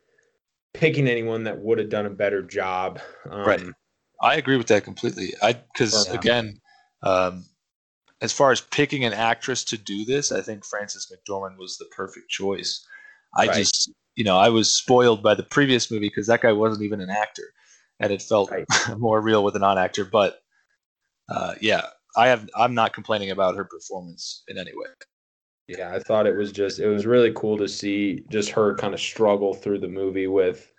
picking 0.74 1.06
anyone 1.06 1.44
that 1.44 1.58
would 1.58 1.78
have 1.78 1.88
done 1.90 2.06
a 2.06 2.10
better 2.10 2.42
job. 2.42 3.00
Um, 3.30 3.46
right. 3.46 3.62
I 4.22 4.36
agree 4.36 4.56
with 4.56 4.68
that 4.68 4.84
completely. 4.84 5.34
I 5.42 5.52
because 5.52 6.08
again, 6.08 6.60
um, 7.02 7.44
as 8.20 8.32
far 8.32 8.52
as 8.52 8.60
picking 8.60 9.04
an 9.04 9.12
actress 9.12 9.64
to 9.64 9.76
do 9.76 10.04
this, 10.04 10.30
I 10.30 10.40
think 10.40 10.64
Frances 10.64 11.12
McDormand 11.12 11.58
was 11.58 11.76
the 11.76 11.86
perfect 11.86 12.30
choice. 12.30 12.86
I 13.36 13.46
right. 13.46 13.56
just, 13.56 13.90
you 14.14 14.24
know, 14.24 14.38
I 14.38 14.48
was 14.48 14.72
spoiled 14.72 15.22
by 15.22 15.34
the 15.34 15.42
previous 15.42 15.90
movie 15.90 16.08
because 16.08 16.28
that 16.28 16.42
guy 16.42 16.52
wasn't 16.52 16.84
even 16.84 17.00
an 17.00 17.10
actor, 17.10 17.52
and 17.98 18.12
it 18.12 18.22
felt 18.22 18.50
right. 18.50 18.64
more 18.96 19.20
real 19.20 19.42
with 19.42 19.56
a 19.56 19.58
non-actor. 19.58 20.04
But 20.04 20.41
uh, 21.28 21.54
yeah, 21.60 21.86
I 22.16 22.28
have. 22.28 22.48
I'm 22.56 22.74
not 22.74 22.92
complaining 22.92 23.30
about 23.30 23.56
her 23.56 23.64
performance 23.64 24.42
in 24.48 24.58
any 24.58 24.72
way. 24.74 24.86
Yeah, 25.68 25.94
I 25.94 25.98
thought 26.00 26.26
it 26.26 26.36
was 26.36 26.52
just 26.52 26.80
it 26.80 26.88
was 26.88 27.06
really 27.06 27.32
cool 27.34 27.56
to 27.58 27.68
see 27.68 28.24
just 28.30 28.50
her 28.50 28.74
kind 28.74 28.94
of 28.94 29.00
struggle 29.00 29.54
through 29.54 29.78
the 29.78 29.88
movie 29.88 30.26
with, 30.26 30.72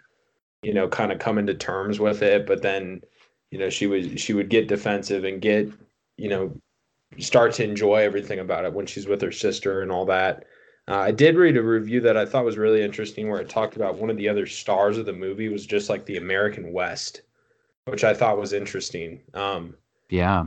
you 0.62 0.73
know, 0.73 0.88
kind 0.88 1.12
of 1.12 1.19
coming 1.19 1.47
to 1.47 1.53
terms 1.53 1.99
with 1.99 2.21
it, 2.21 2.45
but 2.45 2.62
then, 2.62 3.01
you 3.51 3.58
know, 3.58 3.69
she 3.69 3.88
was 3.88 4.19
she 4.19 4.34
would 4.34 4.49
get 4.49 4.67
defensive 4.67 5.23
and 5.23 5.41
get, 5.41 5.69
you 6.17 6.29
know, 6.29 6.56
start 7.17 7.53
to 7.53 7.63
enjoy 7.63 7.95
everything 7.95 8.39
about 8.39 8.65
it 8.65 8.73
when 8.73 8.86
she's 8.86 9.08
with 9.08 9.21
her 9.21 9.32
sister 9.32 9.82
and 9.82 9.91
all 9.91 10.06
that. 10.06 10.45
Uh, 10.88 10.97
I 10.97 11.12
did 11.12 11.38
read 11.38 11.56
a 11.58 11.63
review 11.63 12.01
that 12.01 12.17
I 12.17 12.25
thought 12.25 12.43
was 12.45 12.58
really 12.58 12.84
interesting 12.84 13.29
where 13.29 13.39
it 13.39 13.49
talked 13.49 13.77
about 13.77 13.97
one 13.97 14.10
of 14.10 14.17
the 14.17 14.27
other 14.27 14.45
stars 14.45 14.97
of 14.97 15.06
the 15.06 15.13
movie 15.13 15.47
was 15.47 15.65
just 15.65 15.89
like 15.89 16.06
the 16.06 16.17
American 16.17 16.73
West, 16.73 17.21
which 17.86 18.03
I 18.03 18.13
thought 18.13 18.38
was 18.38 18.51
interesting. 18.51 19.21
Um, 19.34 19.75
yeah. 20.09 20.45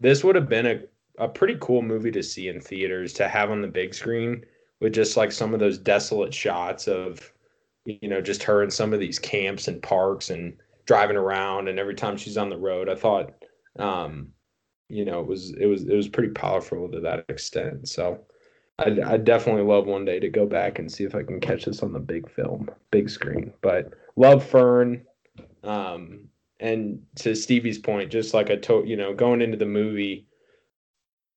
This 0.00 0.24
would 0.24 0.36
have 0.36 0.48
been 0.48 0.66
a, 0.66 0.80
a 1.18 1.28
pretty 1.28 1.56
cool 1.60 1.82
movie 1.82 2.10
to 2.10 2.22
see 2.22 2.48
in 2.48 2.60
theaters 2.60 3.12
to 3.14 3.28
have 3.28 3.50
on 3.50 3.62
the 3.62 3.68
big 3.68 3.94
screen 3.94 4.44
with 4.80 4.92
just 4.92 5.16
like 5.16 5.30
some 5.30 5.54
of 5.54 5.60
those 5.60 5.78
desolate 5.78 6.34
shots 6.34 6.88
of, 6.88 7.32
you 7.84 8.08
know, 8.08 8.20
just 8.20 8.42
her 8.42 8.62
in 8.62 8.70
some 8.70 8.92
of 8.92 9.00
these 9.00 9.18
camps 9.18 9.68
and 9.68 9.82
parks 9.82 10.30
and 10.30 10.56
driving 10.86 11.16
around. 11.16 11.68
And 11.68 11.78
every 11.78 11.94
time 11.94 12.16
she's 12.16 12.36
on 12.36 12.50
the 12.50 12.56
road, 12.58 12.88
I 12.88 12.94
thought, 12.94 13.32
um, 13.78 14.28
you 14.88 15.04
know, 15.04 15.20
it 15.20 15.26
was 15.26 15.54
it 15.58 15.66
was 15.66 15.84
it 15.84 15.94
was 15.94 16.08
pretty 16.08 16.32
powerful 16.32 16.88
to 16.90 17.00
that 17.00 17.24
extent. 17.28 17.88
So 17.88 18.20
I 18.78 18.98
I 19.04 19.16
definitely 19.16 19.62
love 19.62 19.86
one 19.86 20.04
day 20.04 20.18
to 20.20 20.28
go 20.28 20.46
back 20.46 20.78
and 20.78 20.90
see 20.90 21.04
if 21.04 21.14
I 21.14 21.22
can 21.22 21.40
catch 21.40 21.64
this 21.64 21.82
on 21.82 21.92
the 21.92 22.00
big 22.00 22.28
film, 22.30 22.68
big 22.90 23.08
screen. 23.08 23.52
But 23.62 23.94
love 24.16 24.44
Fern. 24.44 25.06
Um, 25.62 26.28
and 26.62 27.02
to 27.16 27.34
Stevie's 27.34 27.78
point, 27.78 28.10
just 28.10 28.34
like 28.34 28.48
a 28.48 28.56
to 28.56 28.84
you 28.86 28.96
know, 28.96 29.12
going 29.12 29.42
into 29.42 29.56
the 29.56 29.66
movie, 29.66 30.26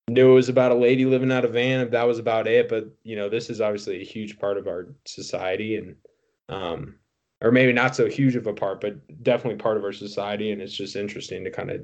knew 0.07 0.31
it 0.31 0.35
was 0.35 0.49
about 0.49 0.71
a 0.71 0.75
lady 0.75 1.05
living 1.05 1.31
out 1.31 1.45
of 1.45 1.53
van, 1.53 1.81
if 1.81 1.91
that 1.91 2.07
was 2.07 2.19
about 2.19 2.47
it. 2.47 2.69
But 2.69 2.85
you 3.03 3.15
know, 3.15 3.27
this 3.27 3.49
is 3.49 3.59
obviously 3.59 3.99
a 4.01 4.05
huge 4.05 4.39
part 4.39 4.57
of 4.57 4.67
our 4.67 4.87
society 5.05 5.77
and 5.77 5.95
um 6.47 6.95
or 7.41 7.51
maybe 7.51 7.73
not 7.73 7.95
so 7.95 8.07
huge 8.07 8.35
of 8.35 8.47
a 8.47 8.53
part, 8.53 8.79
but 8.79 9.23
definitely 9.23 9.57
part 9.57 9.77
of 9.77 9.83
our 9.83 9.91
society. 9.91 10.51
And 10.51 10.61
it's 10.61 10.73
just 10.75 10.95
interesting 10.95 11.43
to 11.43 11.51
kind 11.51 11.69
of 11.69 11.81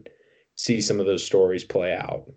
see 0.55 0.79
some 0.79 0.99
of 0.99 1.05
those 1.05 1.25
stories 1.25 1.63
play 1.63 1.93
out. 1.93 2.31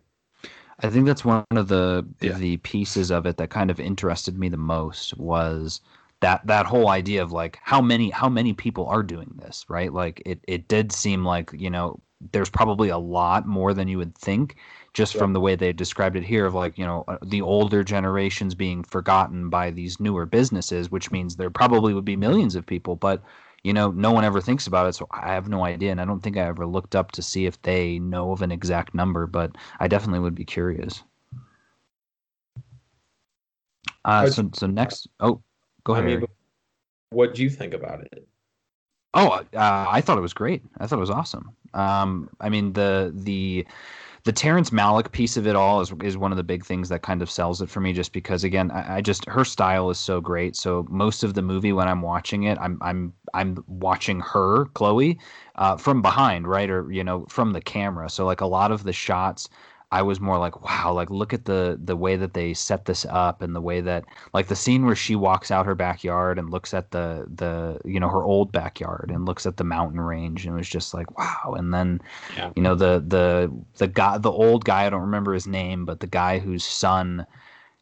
I 0.81 0.91
think 0.91 1.07
that's 1.07 1.25
one 1.25 1.45
of 1.53 1.69
the 1.69 2.07
yeah. 2.21 2.33
the 2.33 2.57
pieces 2.59 3.11
of 3.11 3.27
it 3.27 3.37
that 3.37 3.51
kind 3.51 3.71
of 3.71 3.79
interested 3.79 4.39
me 4.39 4.49
the 4.49 4.57
most 4.57 5.17
was 5.19 5.81
that 6.25 6.47
that 6.47 6.65
whole 6.65 6.89
idea 6.89 7.23
of 7.23 7.33
like 7.33 7.59
how 7.63 7.83
many 7.83 8.09
how 8.09 8.31
many 8.31 8.55
people 8.55 8.87
are 8.87 9.03
doing 9.03 9.31
this 9.37 9.67
right 9.69 9.93
like 9.93 10.23
it 10.25 10.41
it 10.49 10.67
did 10.69 10.91
seem 10.91 11.23
like 11.23 11.51
you 11.53 11.69
know 11.69 12.01
there's 12.33 12.49
probably 12.49 12.89
a 12.89 12.97
lot 12.97 13.47
more 13.47 13.75
than 13.75 13.89
you 13.89 13.99
would 13.99 14.17
think 14.17 14.57
just 14.95 15.15
yeah. 15.15 15.19
from 15.19 15.35
the 15.35 15.41
way 15.41 15.55
they 15.55 15.71
described 15.71 16.17
it 16.17 16.25
here 16.25 16.47
of 16.47 16.55
like 16.55 16.79
you 16.79 16.87
know 16.87 17.05
uh, 17.09 17.19
the 17.27 17.43
older 17.43 17.85
generations 17.85 18.55
being 18.55 18.83
forgotten 18.83 19.51
by 19.51 19.71
these 19.71 20.01
newer 20.01 20.25
businesses 20.25 20.91
which 20.91 21.11
means 21.11 21.37
there 21.37 21.51
probably 21.51 21.93
would 21.93 22.07
be 22.07 22.17
millions 22.17 22.55
of 22.55 22.65
people 22.65 22.97
but 22.97 23.23
you 23.63 23.73
know, 23.73 23.91
no 23.93 24.13
one 24.13 24.25
ever 24.25 24.43
thinks 24.43 24.67
about 24.67 24.89
it, 24.89 24.95
so 24.95 25.07
I 25.11 25.33
have 25.33 25.49
no 25.49 25.65
idea, 25.65 25.91
and 25.91 25.99
I 25.99 26.05
don't 26.05 26.21
think 26.23 26.37
I 26.37 26.43
ever 26.43 26.67
looked 26.67 26.95
up 26.95 27.13
to 27.13 27.23
see 27.23 27.47
if 27.47 27.63
they 27.63 27.99
know 27.99 28.33
of 28.33 28.43
an 28.43 28.53
exact 28.53 28.95
number, 28.95 29.27
but 29.27 29.57
I 29.81 29.89
definitely 29.89 30.21
would 30.21 30.35
be 30.35 30.45
curious. 30.45 31.03
Uh, 34.05 34.29
so 34.29 34.51
so 34.53 34.67
next, 34.67 35.09
oh, 35.21 35.41
go 35.85 35.95
ahead. 35.95 36.05
I 36.05 36.07
mean, 36.07 36.27
what 37.11 37.35
do 37.35 37.43
you 37.43 37.51
think 37.51 37.75
about 37.75 38.01
it? 38.01 38.27
Oh, 39.15 39.29
uh, 39.29 39.45
I 39.55 40.01
thought 40.01 40.19
it 40.19 40.23
was 40.23 40.35
great. 40.35 40.63
I 40.79 40.87
thought 40.87 40.97
it 40.97 41.01
was 41.01 41.11
awesome. 41.11 41.55
Um, 41.73 42.31
I 42.41 42.49
mean 42.49 42.73
the 42.73 43.13
the 43.15 43.67
the 44.25 44.33
Terrence 44.33 44.71
Malick 44.71 45.13
piece 45.13 45.37
of 45.37 45.47
it 45.47 45.55
all 45.55 45.81
is 45.81 45.93
is 46.03 46.17
one 46.17 46.33
of 46.33 46.37
the 46.37 46.43
big 46.43 46.65
things 46.65 46.89
that 46.89 47.03
kind 47.03 47.21
of 47.21 47.31
sells 47.31 47.61
it 47.61 47.69
for 47.69 47.81
me. 47.81 47.93
Just 47.93 48.13
because, 48.13 48.43
again, 48.43 48.71
I, 48.71 48.97
I, 48.97 49.01
just 49.03 49.29
her 49.29 49.45
style 49.45 49.91
is 49.91 49.99
so 49.99 50.21
great. 50.21 50.57
So 50.57 50.87
most 50.89 51.23
of 51.23 51.35
the 51.35 51.43
movie, 51.43 51.73
when 51.73 51.89
I'm 51.89 52.01
watching 52.01 52.45
it, 52.45 52.59
I'm 52.59 52.79
I'm 52.81 53.13
I'm 53.35 53.63
watching 53.69 54.21
her, 54.21 54.65
Chloe, 54.75 55.19
uh, 55.57 55.77
from 55.77 56.01
behind, 56.01 56.49
right, 56.49 56.71
or 56.71 56.91
you 56.91 57.05
know, 57.05 57.27
from 57.29 57.53
the 57.53 57.61
camera. 57.61 58.09
So 58.09 58.25
like 58.25 58.41
a 58.41 58.47
lot 58.47 58.73
of 58.73 58.85
the 58.85 58.95
shots 58.95 59.49
I 59.93 60.03
was 60.03 60.21
more 60.21 60.39
like, 60.39 60.63
wow, 60.63 60.93
like 60.93 61.11
look 61.11 61.33
at 61.33 61.45
the 61.45 61.79
the 61.83 61.97
way 61.97 62.17
that 62.17 62.35
they 62.35 62.55
set 62.55 62.85
this 62.87 63.07
up 63.09 63.43
and 63.43 63.55
the 63.55 63.61
way 63.61 63.81
that 63.81 64.05
like 64.33 64.49
the 64.49 64.57
scene 64.57 64.85
where 64.87 64.97
she 64.97 65.15
walks 65.15 65.51
out 65.51 65.67
her 65.67 65.75
backyard 65.75 66.39
and 66.39 66.51
looks 66.51 66.75
at 66.75 66.91
the 66.91 67.27
the 67.33 67.79
you 67.85 68.01
know 68.01 68.09
her 68.09 68.25
old 68.25 68.51
backyard 68.51 69.11
and 69.15 69.25
looks 69.27 69.47
at 69.47 69.57
the 69.57 69.65
mountain 69.65 70.01
range 70.01 70.47
and 70.47 70.55
it 70.55 70.59
was 70.59 70.69
just 70.69 70.95
like 70.95 71.17
wow. 71.19 71.55
And 71.57 71.73
then 71.73 72.01
yeah. 72.37 72.51
you 72.57 72.63
know 72.63 72.75
the 72.75 73.05
the 73.07 73.53
the 73.77 73.87
guy 73.87 74.19
the 74.19 74.33
old 74.33 74.65
guy 74.65 74.87
I 74.87 74.91
don't 74.91 75.03
remember 75.03 75.33
his 75.35 75.47
name, 75.47 75.85
but 75.85 76.01
the 76.01 76.07
guy 76.07 76.39
whose 76.39 76.65
son 76.65 77.27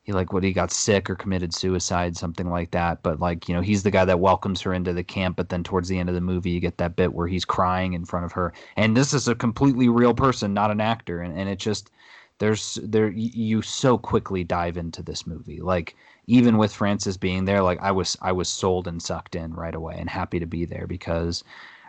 he 0.02 0.12
like 0.12 0.32
what 0.32 0.42
he 0.42 0.52
got 0.52 0.72
sick 0.72 1.08
or 1.08 1.14
committed 1.14 1.54
suicide 1.54 2.16
something 2.16 2.50
like 2.50 2.70
that. 2.72 3.02
But 3.02 3.20
like 3.20 3.48
you 3.48 3.54
know 3.54 3.60
he's 3.60 3.82
the 3.82 3.90
guy 3.90 4.04
that 4.04 4.20
welcomes 4.20 4.60
her 4.62 4.74
into 4.74 4.92
the 4.92 5.04
camp 5.04 5.36
but 5.36 5.48
then 5.48 5.62
towards 5.62 5.88
the 5.88 5.98
end 5.98 6.08
of 6.08 6.14
the 6.14 6.20
movie 6.20 6.50
you 6.50 6.60
get 6.60 6.78
that 6.78 6.96
bit 6.96 7.12
where 7.14 7.28
he's 7.28 7.44
crying 7.44 7.94
in 7.94 8.04
front 8.04 8.24
of 8.26 8.32
her. 8.32 8.52
And 8.76 8.96
this 8.96 9.14
is 9.14 9.28
a 9.28 9.34
completely 9.34 9.88
real 9.88 10.14
person 10.14 10.54
not 10.54 10.70
an 10.70 10.80
actor. 10.80 11.20
And, 11.20 11.38
and 11.38 11.48
it 11.48 11.58
just 11.58 11.90
there's 12.38 12.78
there 12.82 13.10
you 13.10 13.62
so 13.62 13.96
quickly 13.96 14.44
dive 14.44 14.76
into 14.76 15.02
this 15.02 15.26
movie. 15.26 15.60
Like 15.60 15.94
even 16.26 16.56
with 16.58 16.72
Frances 16.72 17.16
being 17.16 17.44
there 17.44 17.62
like 17.62 17.80
i 17.80 17.90
was 17.90 18.16
i 18.22 18.32
was 18.32 18.48
sold 18.48 18.86
and 18.86 19.02
sucked 19.02 19.34
in 19.34 19.52
right 19.54 19.74
away 19.74 19.96
and 19.98 20.08
happy 20.08 20.38
to 20.38 20.46
be 20.46 20.64
there 20.64 20.86
because 20.86 21.42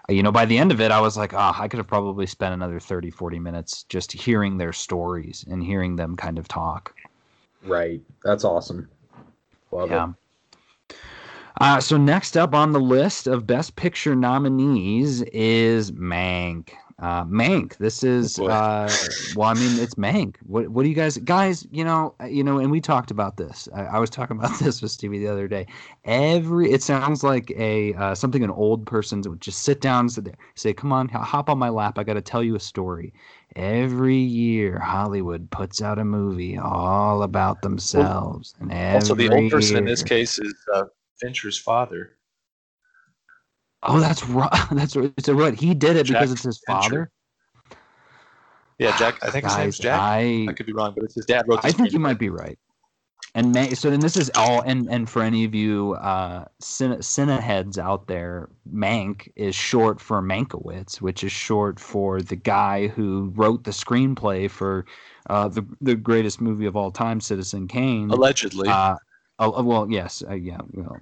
you 0.10 0.23
know 0.23 0.32
by 0.32 0.45
the 0.45 0.58
end 0.58 0.71
of 0.71 0.82
it 0.82 0.91
i 0.91 0.99
was 0.99 1.17
like 1.17 1.34
oh 1.34 1.54
i 1.58 1.67
could 1.67 1.78
have 1.78 1.88
probably 1.88 2.26
spent 2.26 2.54
another 2.54 2.80
30 2.80 3.12
40 3.12 3.39
minutes 3.39 3.84
just 3.84 4.12
hearing 4.12 4.58
their 4.58 4.73
stories 4.73 5.45
and 5.49 5.63
hearing 5.63 5.95
them 5.95 6.15
kind 6.15 6.38
of 6.38 6.47
talk 6.47 6.95
Right. 7.65 8.02
That's 8.23 8.43
awesome. 8.43 8.89
Love 9.71 9.89
yeah. 9.89 10.10
it. 10.89 10.95
Uh, 11.62 11.80
so 11.80 11.97
next 11.97 12.36
up 12.36 12.54
on 12.54 12.71
the 12.71 12.80
list 12.80 13.28
of 13.28 13.45
Best 13.45 13.76
Picture 13.76 14.15
nominees 14.15 15.21
is 15.21 15.91
Mank. 15.91 16.71
Uh, 16.99 17.25
Mank. 17.25 17.77
This 17.77 18.03
is 18.03 18.39
oh 18.39 18.47
uh, 18.47 18.89
well, 19.36 19.49
I 19.49 19.53
mean, 19.56 19.79
it's 19.79 19.95
Mank. 19.95 20.36
What 20.43 20.69
what 20.69 20.84
do 20.84 20.89
you 20.89 20.95
guys 20.95 21.17
guys? 21.17 21.67
You 21.71 21.84
know, 21.84 22.15
uh, 22.21 22.25
you 22.25 22.43
know, 22.43 22.60
and 22.60 22.71
we 22.71 22.79
talked 22.79 23.12
about 23.12 23.38
this. 23.38 23.67
I, 23.75 23.84
I 23.84 23.99
was 23.99 24.10
talking 24.10 24.38
about 24.39 24.58
this 24.60 24.82
with 24.82 24.91
Stevie 24.91 25.19
the 25.19 25.27
other 25.27 25.47
day. 25.47 25.65
Every 26.06 26.71
it 26.71 26.84
sounds 26.84 27.23
like 27.23 27.51
a 27.51 27.93
uh, 27.95 28.15
something 28.15 28.43
an 28.43 28.51
old 28.51 28.86
person 28.86 29.21
would 29.21 29.41
just 29.41 29.63
sit 29.63 29.82
down 29.82 30.01
and 30.01 30.12
sit 30.12 30.25
there, 30.25 30.38
say, 30.56 30.73
"Come 30.73 30.91
on, 30.91 31.10
hop 31.10 31.49
on 31.49 31.58
my 31.58 31.69
lap. 31.69 31.97
I 31.97 32.03
got 32.03 32.13
to 32.13 32.21
tell 32.21 32.43
you 32.43 32.56
a 32.56 32.60
story." 32.60 33.13
every 33.56 34.17
year 34.17 34.79
Hollywood 34.79 35.49
puts 35.51 35.82
out 35.82 35.99
a 35.99 36.06
movie 36.06 36.58
all 36.58 37.23
about 37.23 37.62
themselves. 37.62 38.56
And 38.60 38.73
also, 38.95 39.15
the 39.15 39.29
old 39.29 39.51
person 39.51 39.71
year, 39.71 39.77
in 39.79 39.86
this 39.86 40.03
case 40.03 40.39
is 40.39 40.56
uh, 40.73 40.86
Fincher's 41.19 41.58
father. 41.58 42.17
Oh, 43.86 44.00
that's 44.00 44.26
right. 44.26 44.50
That's 44.72 44.93
so 44.93 45.34
right. 45.34 45.54
He 45.54 45.74
did 45.74 45.98
it 45.98 46.06
Jack 46.06 46.22
because 46.22 46.32
it's 46.32 46.43
his 46.43 46.60
father. 46.65 47.12
Yeah, 48.80 48.98
Jack. 48.98 49.19
I 49.22 49.30
think 49.30 49.46
Guys, 49.46 49.54
his 49.54 49.60
name's 49.60 49.78
Jack. 49.78 50.00
I, 50.00 50.48
I 50.50 50.54
could 50.54 50.65
be 50.65 50.74
wrong, 50.74 50.93
but 50.96 51.04
it's 51.04 51.15
his 51.15 51.26
dad 51.26 51.46
wrote. 51.48 51.60
I 51.63 51.72
think 51.72 51.91
you 51.91 52.00
might 52.00 52.17
be 52.17 52.30
right. 52.30 52.58
And 53.36 53.52
May, 53.52 53.74
so 53.74 53.89
then 53.89 54.00
this 54.00 54.15
is 54.15 54.30
all 54.36 54.62
and 54.62 54.88
and 54.91 55.10
for 55.10 55.24
any 55.24 55.43
of 55.43 55.56
you 55.56 55.93
uh 55.96 56.46
cine 56.62 57.39
heads 57.39 57.80
out 57.80 58.08
there, 58.08 58.50
Mank 58.72 59.28
is 59.36 59.56
short 59.56 60.00
for 60.00 60.22
Mankiewicz, 60.22 61.02
which 61.02 61.24
is 61.24 61.32
short 61.32 61.80
for 61.80 62.22
the 62.22 62.36
guy 62.36 62.88
who 62.88 63.32
wrote 63.36 63.63
the 63.63 63.72
screenplay 63.72 64.50
for 64.50 64.86
uh 65.30 65.48
the 65.48 65.65
the 65.82 65.96
greatest 65.96 66.41
movie 66.41 66.67
of 66.67 66.76
all 66.76 66.91
time, 66.91 67.19
Citizen 67.19 67.67
Kane. 67.67 68.12
Allegedly. 68.12 68.69
Uh, 68.69 68.98
Oh, 69.39 69.63
well, 69.63 69.89
yes, 69.89 70.24
uh, 70.30 70.36
yeah. 70.36 70.60
Well, 70.74 71.00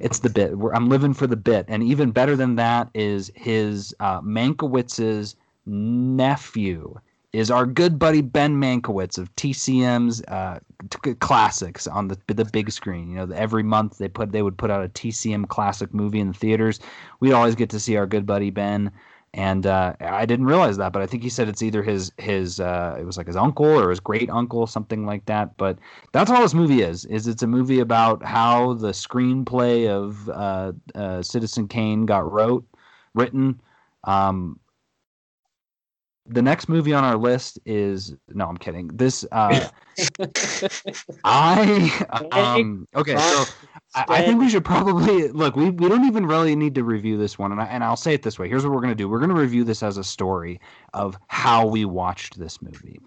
it's 0.00 0.18
the 0.18 0.30
bit. 0.30 0.52
I'm 0.74 0.88
living 0.88 1.14
for 1.14 1.26
the 1.26 1.36
bit, 1.36 1.64
and 1.68 1.82
even 1.82 2.10
better 2.10 2.36
than 2.36 2.56
that 2.56 2.90
is 2.94 3.32
his 3.34 3.94
uh, 4.00 4.20
Mankiewicz's 4.20 5.36
nephew 5.66 7.00
is 7.32 7.50
our 7.50 7.64
good 7.64 7.98
buddy 7.98 8.20
Ben 8.22 8.60
Mankiewicz 8.60 9.16
of 9.16 9.34
TCM's 9.36 10.20
uh, 10.22 10.58
t- 10.90 11.14
classics 11.14 11.86
on 11.86 12.08
the 12.08 12.18
the 12.26 12.44
big 12.44 12.70
screen. 12.70 13.10
You 13.10 13.26
know, 13.26 13.34
every 13.34 13.62
month 13.62 13.98
they 13.98 14.08
put 14.08 14.32
they 14.32 14.42
would 14.42 14.58
put 14.58 14.70
out 14.70 14.84
a 14.84 14.88
TCM 14.88 15.48
classic 15.48 15.94
movie 15.94 16.20
in 16.20 16.28
the 16.28 16.34
theaters. 16.34 16.80
We'd 17.20 17.32
always 17.32 17.54
get 17.54 17.70
to 17.70 17.80
see 17.80 17.96
our 17.96 18.06
good 18.06 18.26
buddy 18.26 18.50
Ben, 18.50 18.90
and 19.32 19.64
uh, 19.64 19.94
I 20.00 20.26
didn't 20.26 20.46
realize 20.46 20.76
that, 20.78 20.92
but 20.92 21.02
I 21.02 21.06
think 21.06 21.22
he 21.22 21.28
said 21.28 21.48
it's 21.48 21.62
either 21.62 21.82
his 21.82 22.10
his 22.18 22.58
uh, 22.58 22.96
it 22.98 23.04
was 23.04 23.16
like 23.16 23.28
his 23.28 23.36
uncle 23.36 23.66
or 23.66 23.90
his 23.90 24.00
great 24.00 24.28
uncle, 24.28 24.66
something 24.66 25.06
like 25.06 25.24
that. 25.26 25.56
But 25.56 25.78
that's 26.12 26.30
all 26.30 26.42
this 26.42 26.54
movie 26.54 26.82
is. 26.82 27.04
Is 27.04 27.28
it's 27.28 27.42
a 27.42 27.46
movie 27.46 27.78
about 27.78 28.24
how 28.24 28.74
the 28.74 28.90
screenplay 28.90 29.88
of 29.88 30.28
uh, 30.30 30.72
uh 30.96 31.22
Citizen 31.22 31.68
Kane 31.68 32.06
got 32.06 32.30
wrote, 32.30 32.64
written. 33.14 33.60
Um, 34.04 34.58
the 36.26 36.42
next 36.42 36.68
movie 36.68 36.92
on 36.92 37.04
our 37.04 37.16
list 37.16 37.58
is 37.64 38.14
no, 38.28 38.46
I'm 38.46 38.56
kidding. 38.56 38.88
This 38.88 39.24
uh 39.30 39.68
I 41.24 42.06
um 42.32 42.88
okay, 42.96 43.16
so 43.16 43.44
I, 43.94 44.04
I, 44.08 44.22
think 44.22 44.40
we 44.40 44.48
should 44.48 44.64
probably 44.64 45.28
look. 45.28 45.56
We, 45.56 45.70
we 45.70 45.88
don't 45.88 46.04
even 46.04 46.26
really 46.26 46.54
need 46.54 46.74
to 46.76 46.84
review 46.84 47.18
this 47.18 47.38
one, 47.38 47.50
and 47.50 47.60
I, 47.60 47.64
and 47.64 47.82
I'll 47.82 47.96
say 47.96 48.14
it 48.14 48.22
this 48.22 48.38
way. 48.38 48.48
Here's 48.48 48.64
what 48.64 48.72
we're 48.72 48.80
gonna 48.80 48.94
do. 48.94 49.08
We're 49.08 49.18
gonna 49.18 49.34
review 49.34 49.64
this 49.64 49.82
as 49.82 49.96
a 49.96 50.04
story 50.04 50.60
of 50.94 51.18
how 51.26 51.66
we 51.66 51.84
watched 51.84 52.38
this 52.38 52.62
movie. 52.62 53.00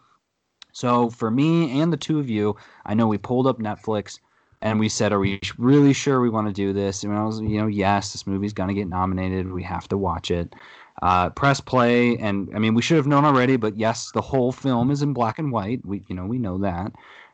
So 0.73 1.09
for 1.09 1.31
me 1.31 1.79
and 1.79 1.93
the 1.93 1.97
two 1.97 2.19
of 2.19 2.29
you, 2.29 2.57
I 2.85 2.95
know 2.95 3.07
we 3.07 3.17
pulled 3.17 3.47
up 3.47 3.59
Netflix 3.59 4.19
and 4.61 4.79
we 4.79 4.89
said, 4.89 5.13
"Are 5.13 5.19
we 5.19 5.39
really 5.57 5.93
sure 5.93 6.19
we 6.19 6.29
want 6.29 6.47
to 6.47 6.53
do 6.53 6.73
this?" 6.73 7.03
And 7.03 7.13
I 7.13 7.23
was, 7.23 7.39
you 7.39 7.61
know, 7.61 7.67
yes, 7.67 8.11
this 8.11 8.27
movie's 8.27 8.53
gonna 8.53 8.73
get 8.73 8.89
nominated. 8.89 9.51
We 9.51 9.63
have 9.63 9.87
to 9.87 9.97
watch 9.97 10.31
it 10.31 10.53
uh, 11.01 11.29
press 11.31 11.59
play 11.59 12.15
and 12.17 12.49
i 12.55 12.59
mean 12.59 12.73
we 12.73 12.81
should 12.81 12.97
have 12.97 13.07
known 13.07 13.25
already 13.25 13.55
but 13.55 13.75
yes 13.75 14.11
the 14.11 14.21
whole 14.21 14.51
film 14.51 14.91
is 14.91 15.01
in 15.01 15.11
black 15.11 15.39
and 15.39 15.51
white 15.51 15.83
we 15.85 16.03
you 16.07 16.15
know 16.15 16.25
we 16.25 16.37
know 16.37 16.57
that 16.57 16.91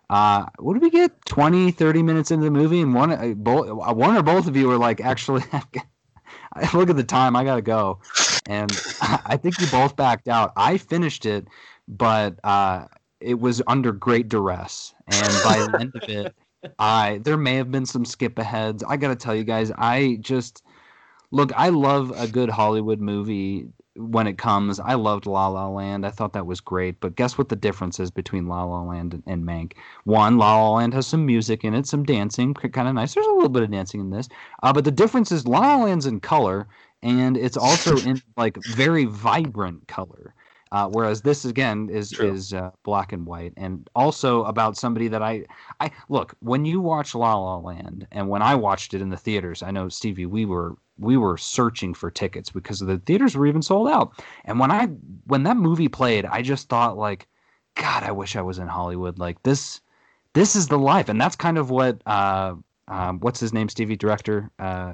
uh, 0.10 0.45
what 0.60 0.74
did 0.74 0.82
we 0.84 0.89
get? 0.89 1.26
20 1.26 1.72
30 1.72 2.04
minutes 2.04 2.32
into 2.32 2.45
the 2.45 2.52
movie 2.52 2.82
and 2.82 2.93
one 2.93 3.12
uh, 3.12 3.34
both, 3.36 3.69
uh, 3.69 3.93
one 3.93 4.17
or 4.17 4.24
both 4.24 4.48
of 4.48 4.56
you 4.56 4.67
were 4.67 4.78
like 4.78 5.02
actually 5.02 5.43
look 6.74 6.89
at 6.89 6.95
the 6.95 7.04
time 7.04 7.36
i 7.36 7.43
gotta 7.43 7.62
go. 7.62 8.00
And 8.45 8.82
i 9.02 9.38
think 9.38 9.60
you 9.60 9.67
both 9.67 9.95
backed 9.95 10.28
out. 10.28 10.54
I 10.56 10.78
finished 10.78 11.26
it 11.26 11.48
but 11.88 12.39
uh, 12.43 12.86
it 13.19 13.39
was 13.39 13.62
under 13.67 13.91
great 13.91 14.30
duress. 14.30 14.93
And 15.08 15.41
by 15.41 15.62
the 15.63 15.80
end 15.80 15.93
of 15.95 16.04
it 16.08 16.34
i 16.80 17.19
there 17.24 17.38
may 17.38 17.56
have 17.56 17.72
been 17.72 17.86
some 17.86 18.06
skip 18.06 18.38
aheads. 18.39 18.84
I 18.84 18.98
gotta 18.98 19.15
tell 19.15 19.36
you 19.36 19.43
guys 19.43 19.72
i 19.78 20.17
just 20.22 20.63
look, 21.32 21.52
I 21.56 21.69
love 21.69 22.12
a 22.15 22.28
good 22.28 22.50
Hollywood 22.50 23.00
movie 23.02 23.67
when 23.99 24.27
it 24.27 24.38
comes. 24.38 24.79
I 24.79 24.93
loved 24.93 25.25
La 25.25 25.47
La 25.47 25.67
Land. 25.67 26.05
I 26.05 26.09
thought 26.09 26.33
that 26.33 26.45
was 26.45 26.62
great. 26.62 26.99
But 27.01 27.15
guess 27.15 27.38
what 27.38 27.49
the 27.49 27.55
difference 27.55 27.99
is 27.99 28.09
between 28.09 28.47
La 28.47 28.63
La 28.63 28.81
Land 28.81 29.13
and, 29.13 29.23
and 29.27 29.43
Mank? 29.43 29.73
One, 30.05 30.38
La 30.38 30.62
La 30.62 30.77
Land 30.77 30.93
has 30.93 31.05
some 31.05 31.25
music 31.25 31.63
in 31.63 31.73
it, 31.73 31.85
some 31.85 32.03
dancing, 32.03 32.53
kind 32.53 32.88
of 32.88 32.95
nice. 32.95 33.13
There's 33.13 33.27
a 33.27 33.31
little 33.31 33.49
bit 33.49 33.63
of 33.63 33.71
dancing 33.71 33.99
in 33.99 34.09
this. 34.09 34.29
Uh, 34.63 34.71
but 34.71 34.85
the 34.85 34.91
difference 34.91 35.31
is 35.31 35.45
La 35.45 35.59
La 35.59 35.83
Land's 35.83 36.05
in 36.05 36.19
color, 36.19 36.67
and 37.03 37.35
it's 37.38 37.57
also 37.57 37.99
in 38.01 38.21
like 38.38 38.57
very 38.65 39.05
vibrant 39.05 39.88
color. 39.88 40.33
Uh, 40.71 40.88
whereas 40.88 41.23
this 41.23 41.45
again 41.45 41.89
is 41.89 42.12
True. 42.12 42.31
is 42.31 42.53
uh, 42.53 42.69
black 42.83 43.12
and 43.12 43.25
white, 43.25 43.53
and 43.57 43.89
also 43.95 44.43
about 44.43 44.77
somebody 44.77 45.07
that 45.07 45.23
I 45.23 45.43
I 45.79 45.91
look 46.09 46.35
when 46.41 46.63
you 46.63 46.79
watch 46.79 47.15
La 47.15 47.35
La 47.35 47.57
Land, 47.57 48.07
and 48.12 48.29
when 48.29 48.43
I 48.43 48.53
watched 48.53 48.93
it 48.93 49.01
in 49.01 49.09
the 49.09 49.17
theaters, 49.17 49.63
I 49.63 49.71
know 49.71 49.89
Stevie, 49.89 50.27
we 50.27 50.45
were 50.45 50.75
we 50.99 51.17
were 51.17 51.38
searching 51.38 51.93
for 51.93 52.12
tickets 52.12 52.49
because 52.49 52.79
the 52.79 52.97
theaters 53.00 53.35
were 53.35 53.47
even 53.47 53.62
sold 53.62 53.87
out. 53.87 54.21
And 54.45 54.60
when 54.60 54.71
I 54.71 54.87
when 55.25 55.43
that 55.43 55.58
movie 55.58 55.87
played, 55.87 56.25
I 56.25 56.41
just 56.41 56.69
thought 56.69 56.97
like, 56.97 57.27
God, 57.75 58.04
I 58.04 58.12
wish 58.12 58.35
I 58.35 58.41
was 58.41 58.60
in 58.60 58.67
Hollywood. 58.67 59.17
Like 59.17 59.41
this, 59.43 59.81
this 60.33 60.56
is 60.56 60.67
the 60.67 60.77
life, 60.77 61.10
and 61.10 61.19
that's 61.19 61.35
kind 61.35 61.58
of 61.58 61.69
what 61.69 62.02
uh, 62.06 62.56
um, 62.87 63.19
what's 63.19 63.39
his 63.39 63.54
name, 63.54 63.69
Stevie, 63.69 63.95
director 63.95 64.52
uh, 64.60 64.93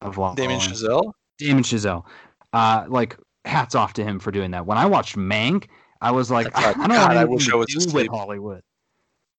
of 0.00 0.18
La 0.18 0.34
Damien 0.34 0.60
Chazelle. 0.60 1.12
Damien 1.38 1.64
Chazelle. 1.64 2.04
Uh, 2.52 2.84
like 2.88 3.18
hats 3.44 3.74
off 3.74 3.92
to 3.94 4.04
him 4.04 4.18
for 4.18 4.30
doing 4.30 4.52
that. 4.52 4.66
When 4.66 4.78
I 4.78 4.86
watched 4.86 5.16
Mank, 5.16 5.66
I 6.00 6.12
was 6.12 6.30
like, 6.30 6.46
I, 6.56 6.72
thought, 6.72 6.76
I, 6.76 6.86
don't 6.86 6.96
God, 6.96 7.14
know 7.14 7.20
I 7.20 7.24
wish 7.24 7.50
I 7.50 7.56
was 7.56 7.92
with 7.92 8.08
Hollywood. 8.08 8.62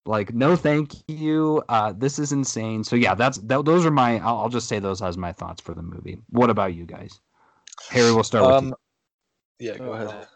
Like, 0.06 0.34
no, 0.34 0.56
thank 0.56 0.94
you. 1.08 1.64
Uh, 1.68 1.94
this 1.96 2.20
is 2.20 2.32
insane. 2.32 2.84
So 2.84 2.96
yeah, 2.96 3.16
that's 3.16 3.40
that, 3.40 3.66
those 3.66 3.86
are 3.86 3.92
my. 3.92 4.20
I'll, 4.20 4.38
I'll, 4.38 4.50
just 4.50 4.68
say 4.68 4.80
those 4.80 5.02
as 5.02 5.18
my 5.18 5.32
thoughts 5.32 5.62
for 5.62 5.74
the 5.74 5.82
movie. 5.82 6.20
What 6.30 6.50
about 6.50 6.76
you 6.76 6.86
guys? 6.86 7.20
Harry, 7.90 8.14
we'll 8.14 8.24
start 8.24 8.54
um, 8.54 8.66
with 8.70 8.76
you. 9.60 9.72
Yeah, 9.72 9.78
go 9.78 9.94
ahead. 9.94 10.28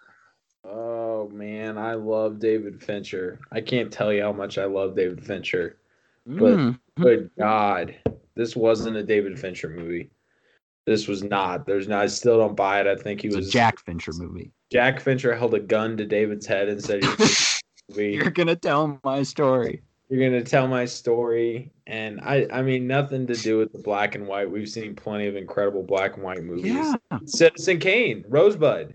Oh 0.65 1.29
man, 1.29 1.77
I 1.77 1.93
love 1.93 2.39
David 2.39 2.81
Fincher. 2.81 3.39
I 3.51 3.61
can't 3.61 3.91
tell 3.91 4.11
you 4.11 4.23
how 4.23 4.33
much 4.33 4.57
I 4.57 4.65
love 4.65 4.95
David 4.95 5.23
Fincher. 5.23 5.77
But 6.25 6.57
mm. 6.57 6.79
good 6.99 7.29
God, 7.37 7.95
this 8.35 8.55
wasn't 8.55 8.97
a 8.97 9.03
David 9.03 9.39
Fincher 9.39 9.69
movie. 9.69 10.09
This 10.85 11.07
was 11.07 11.23
not. 11.23 11.65
There's 11.65 11.87
not. 11.87 12.01
I 12.01 12.07
still 12.07 12.37
don't 12.37 12.55
buy 12.55 12.81
it. 12.81 12.87
I 12.87 12.95
think 12.95 13.21
he 13.21 13.27
it's 13.27 13.35
was 13.35 13.47
a 13.49 13.51
Jack 13.51 13.79
Fincher 13.79 14.13
movie. 14.13 14.51
Jack 14.71 14.99
Fincher 14.99 15.35
held 15.35 15.53
a 15.53 15.59
gun 15.59 15.97
to 15.97 16.05
David's 16.05 16.45
head 16.45 16.67
and 16.67 16.83
said, 16.83 17.03
"You're 17.97 18.31
gonna 18.31 18.55
tell 18.55 18.99
my 19.03 19.23
story. 19.23 19.81
You're 20.09 20.29
gonna 20.29 20.43
tell 20.43 20.67
my 20.67 20.85
story." 20.85 21.71
And 21.87 22.19
I, 22.21 22.47
I 22.51 22.61
mean, 22.61 22.87
nothing 22.87 23.27
to 23.27 23.33
do 23.33 23.57
with 23.57 23.71
the 23.71 23.79
black 23.79 24.15
and 24.15 24.27
white. 24.27 24.49
We've 24.49 24.69
seen 24.69 24.95
plenty 24.95 25.27
of 25.27 25.35
incredible 25.35 25.83
black 25.83 26.15
and 26.15 26.23
white 26.23 26.43
movies. 26.43 26.65
Yeah. 26.65 26.93
Citizen 27.25 27.79
Kane, 27.79 28.23
Rosebud, 28.27 28.93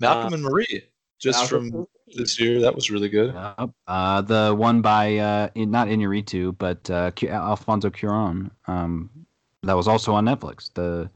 Malcolm 0.00 0.32
uh, 0.32 0.36
and 0.36 0.42
Marie, 0.42 0.84
just 1.18 1.40
Malcolm 1.40 1.70
from 1.70 1.86
this 2.14 2.38
year. 2.40 2.60
That 2.60 2.74
was 2.74 2.90
really 2.90 3.08
good. 3.08 3.34
Uh, 3.34 3.68
uh, 3.86 4.20
the 4.22 4.54
one 4.56 4.80
by 4.80 5.16
uh, 5.18 5.48
in, 5.54 5.70
not 5.70 5.88
Inarritu, 5.88 6.56
but 6.56 6.88
uh, 6.90 7.10
Alfonso 7.28 7.90
Cuarón. 7.90 8.50
Um, 8.66 9.10
that 9.62 9.76
was 9.76 9.88
also 9.88 10.14
on 10.14 10.24
Netflix. 10.24 10.72
The 10.72 11.10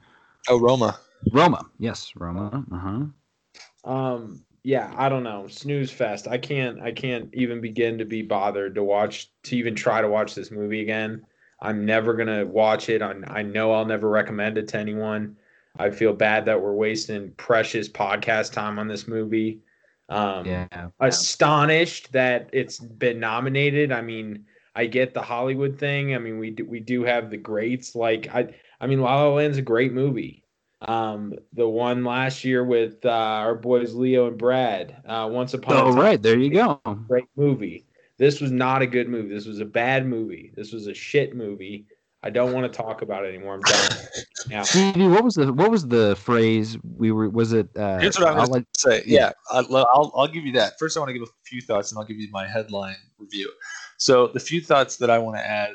Oh, 0.49 0.61
Roma. 0.61 0.99
Roma. 1.33 1.65
Yes, 1.79 2.13
Roma. 2.17 2.65
Uh-huh. 2.73 3.91
Um 3.91 4.45
yeah, 4.65 4.93
I 4.97 5.11
don't 5.11 5.23
know. 5.23 5.47
Snooze 5.47 5.91
fest. 5.91 6.27
I 6.27 6.39
can't 6.39 6.81
I 6.81 6.91
can't 6.91 7.29
even 7.35 7.61
begin 7.61 7.99
to 7.99 8.07
be 8.07 8.23
bothered 8.23 8.75
to 8.75 8.83
watch 8.83 9.31
to 9.45 9.57
even 9.57 9.75
try 9.75 10.01
to 10.01 10.09
watch 10.09 10.35
this 10.35 10.51
movie 10.51 10.81
again. 10.81 11.25
I'm 11.61 11.85
never 11.85 12.15
going 12.15 12.29
to 12.29 12.45
watch 12.45 12.89
it. 12.89 13.03
I 13.03 13.15
I 13.27 13.43
know 13.43 13.73
I'll 13.73 13.85
never 13.85 14.09
recommend 14.09 14.57
it 14.57 14.69
to 14.69 14.79
anyone. 14.79 15.37
I 15.79 15.91
feel 15.91 16.15
bad 16.15 16.47
that 16.47 16.61
we're 16.61 16.75
wasting 16.75 17.33
precious 17.33 17.91
podcast 17.91 18.53
time 18.53 18.79
on 18.79 18.89
this 18.89 19.07
movie. 19.07 19.61
Um 20.09 20.47
yeah. 20.47 20.89
astonished 20.99 22.13
that 22.13 22.49
it's 22.55 22.79
been 22.79 23.21
nominated. 23.21 23.93
I 23.93 24.01
mean, 24.01 24.47
I 24.75 24.87
get 24.87 25.13
the 25.13 25.23
Hollywood 25.23 25.79
thing. 25.79 26.15
I 26.15 26.19
mean, 26.19 26.39
we 26.39 26.51
do, 26.51 26.65
we 26.65 26.81
do 26.81 27.05
have 27.05 27.29
the 27.29 27.37
greats 27.37 27.95
like 27.95 28.35
I 28.35 28.55
I 28.81 28.87
mean, 28.87 29.03
La 29.03 29.25
La 29.25 29.35
Land's 29.35 29.59
a 29.59 29.63
great 29.63 29.93
movie. 29.93 30.44
Um, 30.87 31.35
the 31.53 31.69
one 31.69 32.05
last 32.05 32.45
year 32.45 32.65
with 32.65 33.05
uh, 33.05 33.11
our 33.11 33.55
boys 33.55 33.95
Leo 33.95 34.29
and 34.29 34.39
Brad, 34.39 35.03
uh, 35.07 35.29
Once 35.31 35.55
Upon 35.55 35.77
oh, 35.77 35.89
a 35.89 35.91
Time. 35.91 35.99
right, 35.99 36.23
there 36.23 36.39
you 36.39 36.51
go. 36.51 36.81
Great 37.09 37.25
movie. 37.37 37.87
This 38.19 38.41
was 38.41 38.51
not 38.51 38.83
a 38.83 38.87
good 38.87 39.09
movie. 39.09 39.35
This 39.35 39.47
was 39.47 39.61
a 39.61 39.65
bad 39.65 40.07
movie. 40.07 40.53
This 40.55 40.73
was 40.73 40.87
a 40.87 40.95
shit 40.95 41.35
movie. 41.35 41.87
I 42.23 42.31
don't 42.31 42.53
want 42.53 42.71
to 42.71 42.75
talk 42.75 43.03
about 43.03 43.25
it 43.25 43.29
anymore. 43.29 43.55
I'm 43.55 43.61
done. 43.61 43.91
Yeah. 44.51 44.61
Stevie, 44.61 45.09
what 45.09 45.25
was 45.25 45.37
the 45.37 45.51
what 45.55 45.71
was 45.71 45.89
the 45.89 46.17
phrase 46.17 46.77
we 46.83 47.13
were? 47.13 47.31
Was 47.31 47.55
it? 47.55 47.67
Uh, 47.75 47.99
Here's 47.99 48.19
what 48.19 48.29
I'm 48.29 48.47
going 48.47 48.63
to 48.63 48.79
say. 48.79 49.03
Yeah, 49.07 49.33
I'll, 49.51 49.75
I'll 49.75 50.13
I'll 50.15 50.29
give 50.29 50.45
you 50.45 50.53
that. 50.53 50.79
First, 50.79 50.99
I 50.99 51.01
want 51.01 51.09
to 51.09 51.15
give 51.15 51.23
a 51.23 51.33
few 51.47 51.63
thoughts, 51.63 51.91
and 51.91 51.99
I'll 51.99 52.05
give 52.05 52.19
you 52.19 52.29
my 52.31 52.47
headline 52.47 52.97
review. 53.19 53.51
So 53.97 54.27
the 54.27 54.41
few 54.41 54.61
thoughts 54.61 54.97
that 54.99 55.09
I 55.09 55.19
want 55.19 55.39
to 55.39 55.47
add. 55.47 55.71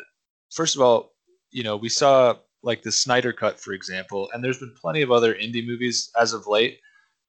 First 0.52 0.76
of 0.76 0.84
all, 0.84 1.14
you 1.50 1.64
know, 1.64 1.78
we 1.78 1.90
saw 1.90 2.36
like 2.64 2.82
the 2.82 2.92
Snyder 2.92 3.34
Cut, 3.34 3.60
for 3.60 3.74
example, 3.74 4.30
and 4.34 4.44
there's 4.44 4.60
been 4.60 4.76
plenty 4.80 5.02
of 5.02 5.12
other 5.12 5.34
indie 5.34 5.66
movies 5.66 6.12
as 6.20 6.34
of 6.34 6.48
late 6.48 6.80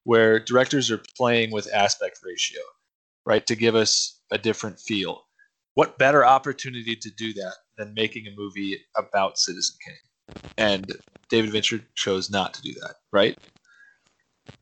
where 0.03 0.39
directors 0.39 0.89
are 0.89 1.01
playing 1.15 1.51
with 1.51 1.71
aspect 1.73 2.19
ratio, 2.23 2.59
right, 3.25 3.45
to 3.47 3.55
give 3.55 3.75
us 3.75 4.19
a 4.31 4.37
different 4.37 4.79
feel. 4.79 5.23
What 5.75 5.97
better 5.97 6.25
opportunity 6.25 6.95
to 6.95 7.09
do 7.11 7.33
that 7.33 7.53
than 7.77 7.93
making 7.93 8.27
a 8.27 8.35
movie 8.35 8.79
about 8.97 9.37
Citizen 9.37 9.77
Kane? 9.85 10.51
And 10.57 10.91
David 11.29 11.51
Fincher 11.51 11.81
chose 11.95 12.29
not 12.29 12.53
to 12.55 12.61
do 12.61 12.73
that, 12.81 12.95
right? 13.11 13.37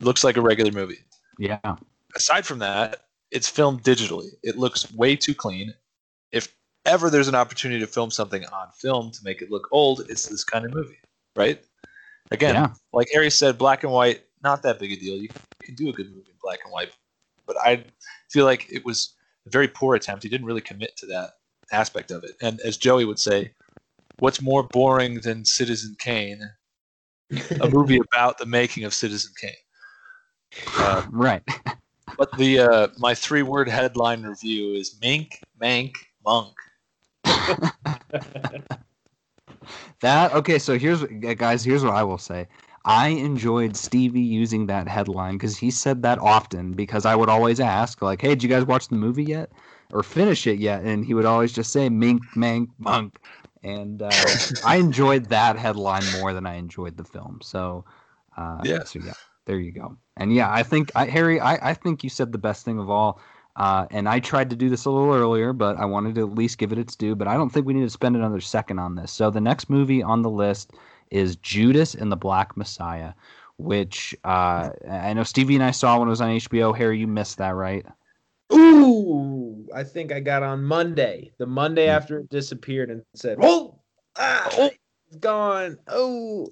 Looks 0.01 0.23
like 0.23 0.37
a 0.37 0.41
regular 0.41 0.71
movie. 0.71 0.99
Yeah. 1.39 1.75
Aside 2.15 2.45
from 2.45 2.59
that, 2.59 3.05
it's 3.31 3.47
filmed 3.47 3.83
digitally. 3.83 4.29
It 4.43 4.57
looks 4.57 4.91
way 4.93 5.15
too 5.15 5.33
clean. 5.33 5.73
If 6.31 6.53
ever 6.89 7.09
there's 7.09 7.27
an 7.27 7.35
opportunity 7.35 7.79
to 7.79 7.87
film 7.87 8.11
something 8.11 8.43
on 8.45 8.67
film 8.73 9.11
to 9.11 9.19
make 9.23 9.41
it 9.41 9.51
look 9.51 9.67
old, 9.71 10.01
it's 10.09 10.27
this 10.27 10.43
kind 10.43 10.65
of 10.65 10.73
movie, 10.73 10.97
right? 11.35 11.63
Again, 12.31 12.55
yeah. 12.55 12.73
like 12.91 13.07
Ari 13.15 13.29
said, 13.29 13.57
black 13.57 13.83
and 13.83 13.93
white, 13.93 14.23
not 14.43 14.63
that 14.63 14.79
big 14.79 14.91
a 14.91 14.95
deal. 14.95 15.15
You 15.15 15.29
can 15.61 15.75
do 15.75 15.89
a 15.89 15.93
good 15.93 16.09
movie 16.09 16.29
in 16.29 16.37
black 16.41 16.59
and 16.63 16.73
white, 16.73 16.91
but 17.45 17.55
I 17.63 17.83
feel 18.29 18.45
like 18.45 18.67
it 18.71 18.83
was 18.85 19.15
a 19.47 19.49
very 19.49 19.67
poor 19.67 19.95
attempt. 19.95 20.23
He 20.23 20.29
didn't 20.29 20.45
really 20.45 20.61
commit 20.61 20.97
to 20.97 21.05
that 21.07 21.31
aspect 21.71 22.11
of 22.11 22.23
it. 22.23 22.31
And 22.41 22.59
as 22.61 22.77
Joey 22.77 23.05
would 23.05 23.19
say, 23.19 23.51
what's 24.19 24.41
more 24.41 24.63
boring 24.63 25.21
than 25.21 25.45
Citizen 25.45 25.95
Kane? 25.99 26.49
a 27.61 27.69
movie 27.71 27.99
about 27.99 28.37
the 28.37 28.45
making 28.45 28.83
of 28.83 28.93
Citizen 28.93 29.31
Kane. 29.39 29.51
Uh, 30.77 31.05
right. 31.11 31.43
but 32.17 32.35
the 32.37 32.59
uh, 32.59 32.87
my 32.97 33.13
three 33.13 33.43
word 33.43 33.69
headline 33.69 34.23
review 34.23 34.73
is 34.73 34.97
Mink, 35.01 35.39
Mank, 35.61 35.93
Monk. 36.25 36.55
that 40.01 40.33
okay. 40.33 40.59
So 40.59 40.77
here's 40.77 41.03
guys. 41.03 41.63
Here's 41.63 41.83
what 41.83 41.93
I 41.93 42.03
will 42.03 42.17
say. 42.17 42.47
I 42.85 43.09
enjoyed 43.09 43.75
Stevie 43.75 44.21
using 44.21 44.67
that 44.67 44.87
headline 44.87 45.33
because 45.35 45.57
he 45.57 45.71
said 45.71 46.01
that 46.03 46.19
often. 46.19 46.73
Because 46.73 47.05
I 47.05 47.15
would 47.15 47.29
always 47.29 47.59
ask, 47.59 48.01
like, 48.01 48.21
"Hey, 48.21 48.29
did 48.29 48.43
you 48.43 48.49
guys 48.49 48.65
watch 48.65 48.87
the 48.87 48.95
movie 48.95 49.25
yet, 49.25 49.51
or 49.91 50.03
finish 50.03 50.47
it 50.47 50.59
yet?" 50.59 50.83
And 50.83 51.05
he 51.05 51.13
would 51.13 51.25
always 51.25 51.53
just 51.53 51.71
say 51.71 51.89
"mink, 51.89 52.21
mank, 52.35 52.69
monk," 52.77 53.19
and 53.63 54.01
uh, 54.01 54.35
I 54.63 54.75
enjoyed 54.77 55.29
that 55.29 55.57
headline 55.57 56.07
more 56.07 56.33
than 56.33 56.45
I 56.45 56.55
enjoyed 56.55 56.97
the 56.97 57.03
film. 57.03 57.39
So, 57.41 57.85
uh, 58.37 58.63
yeah. 58.63 58.83
So 58.83 58.99
yeah, 58.99 59.13
there 59.45 59.59
you 59.59 59.71
go. 59.71 59.97
And 60.17 60.33
yeah, 60.33 60.51
I 60.51 60.63
think 60.63 60.91
I, 60.95 61.05
Harry, 61.05 61.39
I, 61.39 61.71
I 61.71 61.73
think 61.73 62.03
you 62.03 62.09
said 62.09 62.31
the 62.31 62.37
best 62.37 62.65
thing 62.65 62.79
of 62.79 62.89
all. 62.89 63.19
Uh, 63.59 63.85
and 63.91 64.07
I 64.07 64.21
tried 64.21 64.49
to 64.51 64.55
do 64.55 64.69
this 64.69 64.85
a 64.85 64.89
little 64.89 65.13
earlier, 65.13 65.51
but 65.51 65.75
I 65.75 65.83
wanted 65.83 66.15
to 66.15 66.21
at 66.21 66.33
least 66.33 66.57
give 66.57 66.71
it 66.71 66.79
its 66.79 66.95
due. 66.95 67.13
But 67.13 67.27
I 67.27 67.35
don't 67.35 67.49
think 67.49 67.65
we 67.65 67.73
need 67.73 67.83
to 67.83 67.89
spend 67.89 68.15
another 68.15 68.39
second 68.39 68.79
on 68.79 68.95
this. 68.95 69.11
So 69.11 69.29
the 69.29 69.41
next 69.41 69.69
movie 69.69 70.01
on 70.01 70.21
the 70.21 70.29
list 70.29 70.71
is 71.11 71.35
Judas 71.35 71.93
and 71.93 72.09
the 72.09 72.15
Black 72.15 72.55
Messiah, 72.55 73.11
which 73.57 74.15
uh, 74.23 74.69
I 74.89 75.11
know 75.13 75.23
Stevie 75.23 75.55
and 75.55 75.63
I 75.63 75.71
saw 75.71 75.99
when 75.99 76.07
it 76.07 76.11
was 76.11 76.21
on 76.21 76.29
HBO. 76.29 76.75
Harry, 76.75 76.99
you 76.99 77.07
missed 77.07 77.37
that, 77.39 77.53
right? 77.55 77.85
Ooh, 78.53 79.67
I 79.75 79.83
think 79.83 80.13
I 80.13 80.21
got 80.21 80.41
on 80.41 80.63
Monday, 80.63 81.31
the 81.37 81.45
Monday 81.45 81.87
mm-hmm. 81.87 81.97
after 81.97 82.19
it 82.19 82.29
disappeared, 82.29 82.89
and 82.89 83.03
said, 83.13 83.37
"Oh, 83.41 83.77
ah, 84.17 84.49
oh, 84.53 84.71
it's 85.07 85.17
gone." 85.17 85.77
Oh, 85.87 86.47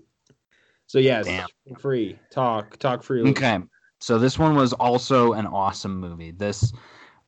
so 0.87 0.99
yes, 0.99 1.25
Damn. 1.25 1.47
free 1.79 2.19
talk, 2.31 2.77
talk 2.77 3.01
freely. 3.01 3.31
Okay, 3.31 3.59
so 3.99 4.19
this 4.19 4.37
one 4.37 4.55
was 4.55 4.73
also 4.73 5.33
an 5.33 5.47
awesome 5.47 5.97
movie. 5.99 6.31
This 6.31 6.71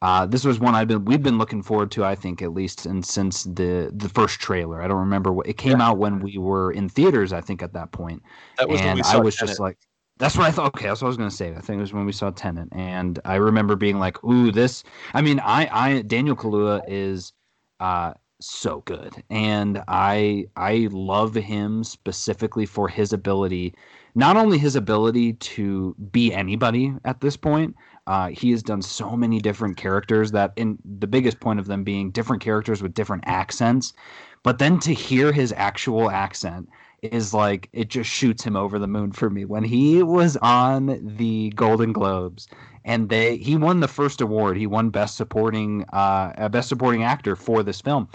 uh, 0.02 0.26
this 0.26 0.46
was 0.46 0.60
one 0.60 0.76
I've 0.76 0.88
been 0.88 1.04
we've 1.04 1.22
been 1.22 1.38
looking 1.38 1.62
forward 1.62 1.92
to, 1.92 2.06
I 2.06 2.16
think, 2.16 2.42
at 2.42 2.54
least 2.54 2.86
and 2.86 3.06
since 3.06 3.44
the 3.44 3.92
the 3.94 4.08
first 4.08 4.40
trailer. 4.40 4.82
I 4.82 4.88
don't 4.88 5.00
remember 5.00 5.34
what 5.34 5.48
it 5.48 5.58
came 5.58 5.80
yeah. 5.80 5.90
out 5.90 5.98
when 5.98 6.20
we 6.20 6.38
were 6.38 6.72
in 6.72 6.88
theaters. 6.88 7.34
I 7.34 7.42
think 7.42 7.62
at 7.62 7.74
that 7.74 7.92
point, 7.92 8.24
that 8.58 8.70
was 8.70 8.80
and 8.80 9.02
I 9.04 9.18
was 9.18 9.36
Tenet. 9.36 9.50
just 9.50 9.60
like, 9.60 9.78
that's 10.18 10.38
what 10.38 10.48
I 10.48 10.52
thought. 10.52 10.68
Okay, 10.68 10.88
that's 10.88 11.02
what 11.02 11.08
I 11.08 11.10
was 11.10 11.18
gonna 11.18 11.32
say. 11.32 11.54
I 11.54 11.60
think 11.60 11.80
it 11.80 11.82
was 11.82 11.94
when 11.94 12.06
we 12.06 12.14
saw 12.14 12.30
Tenet, 12.30 12.70
and 12.72 13.20
I 13.26 13.36
remember 13.36 13.76
being 13.76 14.00
like, 14.00 14.24
"Ooh, 14.24 14.52
this." 14.52 14.86
I 15.14 15.22
mean, 15.22 15.42
I, 15.42 15.68
I 15.72 16.02
Daniel 16.04 16.36
Kaluuya 16.36 16.82
is 16.88 17.34
uh, 17.82 18.14
so 18.40 18.82
good, 18.86 19.22
and 19.30 19.84
I 19.90 20.46
I 20.56 20.88
love 20.92 21.36
him 21.36 21.84
specifically 21.84 22.66
for 22.66 22.88
his 22.88 23.12
ability, 23.12 23.76
not 24.16 24.38
only 24.38 24.58
his 24.58 24.78
ability 24.78 25.34
to 25.34 25.94
be 26.14 26.34
anybody 26.34 26.94
at 27.04 27.20
this 27.20 27.36
point, 27.36 27.76
uh, 28.10 28.30
he 28.30 28.50
has 28.50 28.64
done 28.64 28.82
so 28.82 29.16
many 29.16 29.40
different 29.40 29.78
characters 29.78 30.32
that, 30.32 30.52
in 30.56 30.80
the 30.84 31.06
biggest 31.06 31.40
point 31.40 31.60
of 31.60 31.68
them 31.68 31.84
being 31.84 32.10
different 32.10 32.42
characters 32.42 32.82
with 32.82 32.96
different 32.96 33.24
accents. 33.28 33.94
But 34.42 34.58
then 34.58 34.80
to 34.80 34.94
hear 34.94 35.32
his 35.32 35.54
actual 35.56 36.10
accent 36.10 36.70
is 37.04 37.36
like 37.36 37.70
it 37.72 37.90
just 37.90 38.10
shoots 38.10 38.44
him 38.44 38.56
over 38.56 38.80
the 38.80 38.88
moon 38.88 39.12
for 39.12 39.30
me. 39.30 39.46
When 39.46 39.64
he 39.64 40.02
was 40.02 40.38
on 40.38 41.00
the 41.18 41.52
Golden 41.52 41.94
Globes 41.94 42.48
and 42.84 43.10
they 43.10 43.38
he 43.38 43.56
won 43.56 43.80
the 43.80 43.88
first 43.88 44.22
award, 44.22 44.58
he 44.58 44.66
won 44.66 44.90
best 44.90 45.16
supporting 45.16 45.86
uh 45.94 46.50
best 46.50 46.68
supporting 46.68 47.04
actor 47.04 47.36
for 47.36 47.62
this 47.62 47.80
film 47.80 48.10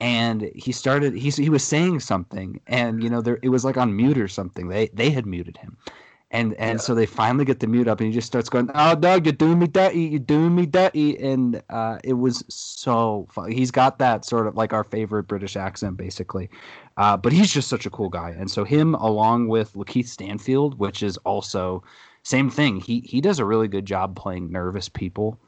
and 0.00 0.50
he 0.54 0.72
started 0.72 1.14
he, 1.14 1.30
he 1.30 1.48
was 1.48 1.64
saying 1.64 2.00
something 2.00 2.60
and 2.66 3.02
you 3.02 3.10
know 3.10 3.20
there 3.20 3.38
it 3.42 3.48
was 3.48 3.64
like 3.64 3.76
on 3.76 3.96
mute 3.96 4.18
or 4.18 4.28
something 4.28 4.68
they 4.68 4.88
they 4.88 5.10
had 5.10 5.26
muted 5.26 5.56
him 5.56 5.76
and 6.30 6.52
and 6.54 6.78
yeah. 6.78 6.82
so 6.82 6.94
they 6.94 7.06
finally 7.06 7.44
get 7.44 7.60
the 7.60 7.66
mute 7.66 7.88
up, 7.88 8.00
and 8.00 8.08
he 8.08 8.12
just 8.12 8.26
starts 8.26 8.48
going, 8.48 8.70
"Oh, 8.74 8.94
dog, 8.94 9.24
you're 9.24 9.32
doing 9.32 9.58
me 9.58 9.66
dirty, 9.66 10.00
you're 10.00 10.18
doing 10.18 10.54
me 10.54 10.66
dirty," 10.66 11.18
and 11.18 11.62
uh, 11.70 11.98
it 12.04 12.14
was 12.14 12.44
so 12.48 13.26
fun. 13.30 13.50
He's 13.50 13.70
got 13.70 13.98
that 13.98 14.24
sort 14.24 14.46
of 14.46 14.54
like 14.54 14.72
our 14.72 14.84
favorite 14.84 15.24
British 15.24 15.56
accent, 15.56 15.96
basically. 15.96 16.50
Uh, 16.98 17.16
but 17.16 17.32
he's 17.32 17.52
just 17.52 17.68
such 17.68 17.86
a 17.86 17.90
cool 17.90 18.10
guy, 18.10 18.30
and 18.30 18.50
so 18.50 18.64
him 18.64 18.94
along 18.96 19.48
with 19.48 19.72
Lakeith 19.72 20.08
Stanfield, 20.08 20.78
which 20.78 21.02
is 21.02 21.16
also 21.18 21.82
same 22.24 22.50
thing. 22.50 22.76
He 22.80 23.00
he 23.00 23.20
does 23.22 23.38
a 23.38 23.44
really 23.46 23.68
good 23.68 23.86
job 23.86 24.14
playing 24.14 24.52
nervous 24.52 24.88
people. 24.88 25.38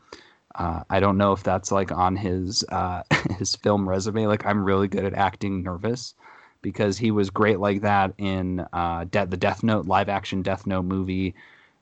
Uh, 0.54 0.82
I 0.88 0.98
don't 0.98 1.18
know 1.18 1.32
if 1.32 1.42
that's 1.42 1.70
like 1.70 1.92
on 1.92 2.16
his 2.16 2.64
uh, 2.70 3.02
his 3.38 3.54
film 3.54 3.86
resume. 3.86 4.26
Like 4.26 4.46
I'm 4.46 4.64
really 4.64 4.88
good 4.88 5.04
at 5.04 5.12
acting 5.12 5.62
nervous 5.62 6.14
because 6.62 6.98
he 6.98 7.10
was 7.10 7.30
great 7.30 7.60
like 7.60 7.82
that 7.82 8.12
in 8.18 8.60
uh, 8.72 9.04
De- 9.10 9.26
the 9.26 9.36
Death 9.36 9.62
Note 9.62 9.86
live 9.86 10.08
action 10.08 10.42
Death 10.42 10.66
Note 10.66 10.84
movie. 10.84 11.34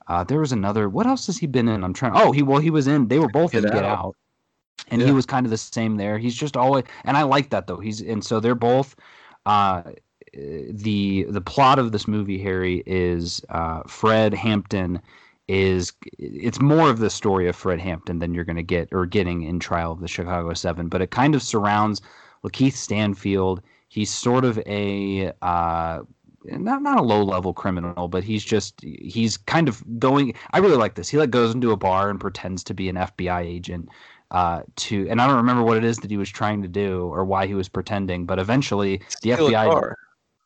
Uh, 0.06 0.24
there 0.24 0.40
was 0.40 0.52
another. 0.52 0.88
What 0.88 1.06
else 1.06 1.26
has 1.26 1.36
he 1.38 1.46
been 1.46 1.68
in? 1.68 1.84
I'm 1.84 1.92
trying. 1.92 2.12
Oh, 2.14 2.32
he 2.32 2.42
well 2.42 2.60
he 2.60 2.70
was 2.70 2.86
in. 2.86 3.08
They 3.08 3.18
were 3.18 3.28
both 3.28 3.52
Get 3.52 3.64
in 3.64 3.70
Get 3.72 3.84
Out. 3.84 3.98
Out, 3.98 4.16
and 4.88 5.00
Yeah. 5.00 5.08
he 5.08 5.12
was 5.12 5.26
kind 5.26 5.44
of 5.46 5.50
the 5.50 5.58
same 5.58 5.96
there. 5.96 6.18
He's 6.18 6.34
just 6.34 6.56
always, 6.56 6.84
and 7.04 7.16
I 7.16 7.22
like 7.24 7.50
that 7.50 7.66
though. 7.66 7.78
He's 7.78 8.00
and 8.00 8.24
so 8.24 8.40
they're 8.40 8.54
both. 8.54 8.96
Uh, 9.46 9.82
the 10.34 11.24
the 11.30 11.40
plot 11.40 11.78
of 11.78 11.92
this 11.92 12.06
movie, 12.06 12.38
Harry, 12.38 12.82
is 12.86 13.42
uh, 13.48 13.82
Fred 13.86 14.34
Hampton 14.34 15.00
is 15.48 15.92
it's 16.18 16.60
more 16.60 16.90
of 16.90 16.98
the 16.98 17.08
story 17.08 17.48
of 17.48 17.56
Fred 17.56 17.80
Hampton 17.80 18.18
than 18.18 18.34
you're 18.34 18.44
going 18.44 18.56
to 18.56 18.62
get 18.62 18.88
or 18.92 19.06
getting 19.06 19.42
in 19.42 19.58
Trial 19.58 19.92
of 19.92 20.00
the 20.00 20.08
Chicago 20.08 20.52
Seven, 20.52 20.88
but 20.88 21.00
it 21.00 21.10
kind 21.10 21.34
of 21.34 21.42
surrounds 21.42 22.02
Lakeith 22.44 22.74
Stanfield. 22.74 23.62
He's 23.88 24.12
sort 24.12 24.44
of 24.44 24.58
a 24.66 25.32
uh, 25.42 26.00
not 26.44 26.82
not 26.82 26.98
a 26.98 27.02
low 27.02 27.22
level 27.22 27.52
criminal, 27.52 28.08
but 28.08 28.24
he's 28.24 28.44
just 28.44 28.80
he's 28.82 29.36
kind 29.36 29.68
of 29.68 29.82
going. 29.98 30.34
I 30.52 30.58
really 30.58 30.76
like 30.76 30.94
this. 30.94 31.08
He 31.08 31.18
like 31.18 31.30
goes 31.30 31.54
into 31.54 31.72
a 31.72 31.76
bar 31.76 32.10
and 32.10 32.20
pretends 32.20 32.62
to 32.64 32.74
be 32.74 32.88
an 32.88 32.96
FBI 32.96 33.44
agent. 33.44 33.88
Uh, 34.30 34.62
to 34.76 35.08
and 35.08 35.22
I 35.22 35.26
don't 35.26 35.36
remember 35.36 35.62
what 35.62 35.78
it 35.78 35.84
is 35.84 35.98
that 35.98 36.10
he 36.10 36.18
was 36.18 36.28
trying 36.28 36.60
to 36.62 36.68
do 36.68 37.02
or 37.06 37.24
why 37.24 37.46
he 37.46 37.54
was 37.54 37.68
pretending, 37.68 38.26
but 38.26 38.38
eventually 38.38 38.98
the 39.22 39.32
Steal 39.32 39.48
FBI. 39.48 39.94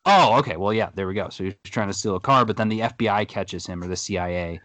Oh, 0.04 0.36
okay. 0.38 0.56
Well, 0.56 0.72
yeah, 0.72 0.90
there 0.94 1.06
we 1.06 1.14
go. 1.14 1.28
So 1.28 1.44
he's 1.44 1.54
trying 1.64 1.86
to 1.88 1.94
steal 1.94 2.16
a 2.16 2.20
car, 2.20 2.44
but 2.44 2.56
then 2.56 2.68
the 2.68 2.80
FBI 2.80 3.28
catches 3.28 3.66
him 3.66 3.82
or 3.82 3.86
the 3.86 3.96
CIA, 3.96 4.60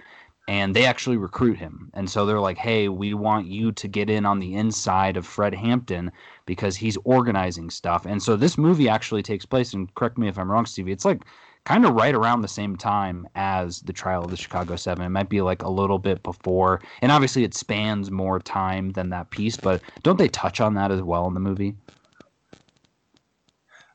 and 0.47 0.75
they 0.75 0.85
actually 0.85 1.17
recruit 1.17 1.57
him. 1.57 1.91
And 1.93 2.09
so 2.09 2.25
they're 2.25 2.39
like, 2.39 2.57
"Hey, 2.57 2.87
we 2.87 3.13
want 3.13 3.47
you 3.47 3.71
to 3.73 3.87
get 3.87 4.09
in 4.09 4.25
on 4.25 4.39
the 4.39 4.55
inside 4.55 5.17
of 5.17 5.25
Fred 5.25 5.53
Hampton 5.53 6.11
because 6.45 6.75
he's 6.75 6.97
organizing 7.03 7.69
stuff." 7.69 8.05
And 8.05 8.21
so 8.21 8.35
this 8.35 8.57
movie 8.57 8.89
actually 8.89 9.23
takes 9.23 9.45
place. 9.45 9.73
And 9.73 9.93
correct 9.95 10.17
me 10.17 10.27
if 10.27 10.37
I'm 10.37 10.51
wrong, 10.51 10.65
Stevie. 10.65 10.91
It's 10.91 11.05
like 11.05 11.25
kind 11.65 11.85
of 11.85 11.95
right 11.95 12.15
around 12.15 12.41
the 12.41 12.47
same 12.47 12.77
time 12.77 13.27
as 13.35 13.81
the 13.81 13.91
trial 13.91 14.23
of 14.23 14.31
the 14.31 14.37
Chicago 14.37 14.77
Seven. 14.77 15.05
It 15.05 15.09
might 15.09 15.29
be 15.29 15.41
like 15.41 15.63
a 15.63 15.69
little 15.69 15.99
bit 15.99 16.23
before, 16.23 16.81
and 17.01 17.11
obviously 17.11 17.43
it 17.43 17.53
spans 17.53 18.09
more 18.09 18.39
time 18.39 18.91
than 18.91 19.09
that 19.09 19.31
piece. 19.31 19.57
But 19.57 19.81
don't 20.03 20.17
they 20.17 20.29
touch 20.29 20.61
on 20.61 20.75
that 20.75 20.91
as 20.91 21.01
well 21.01 21.27
in 21.27 21.33
the 21.33 21.41
movie? 21.41 21.75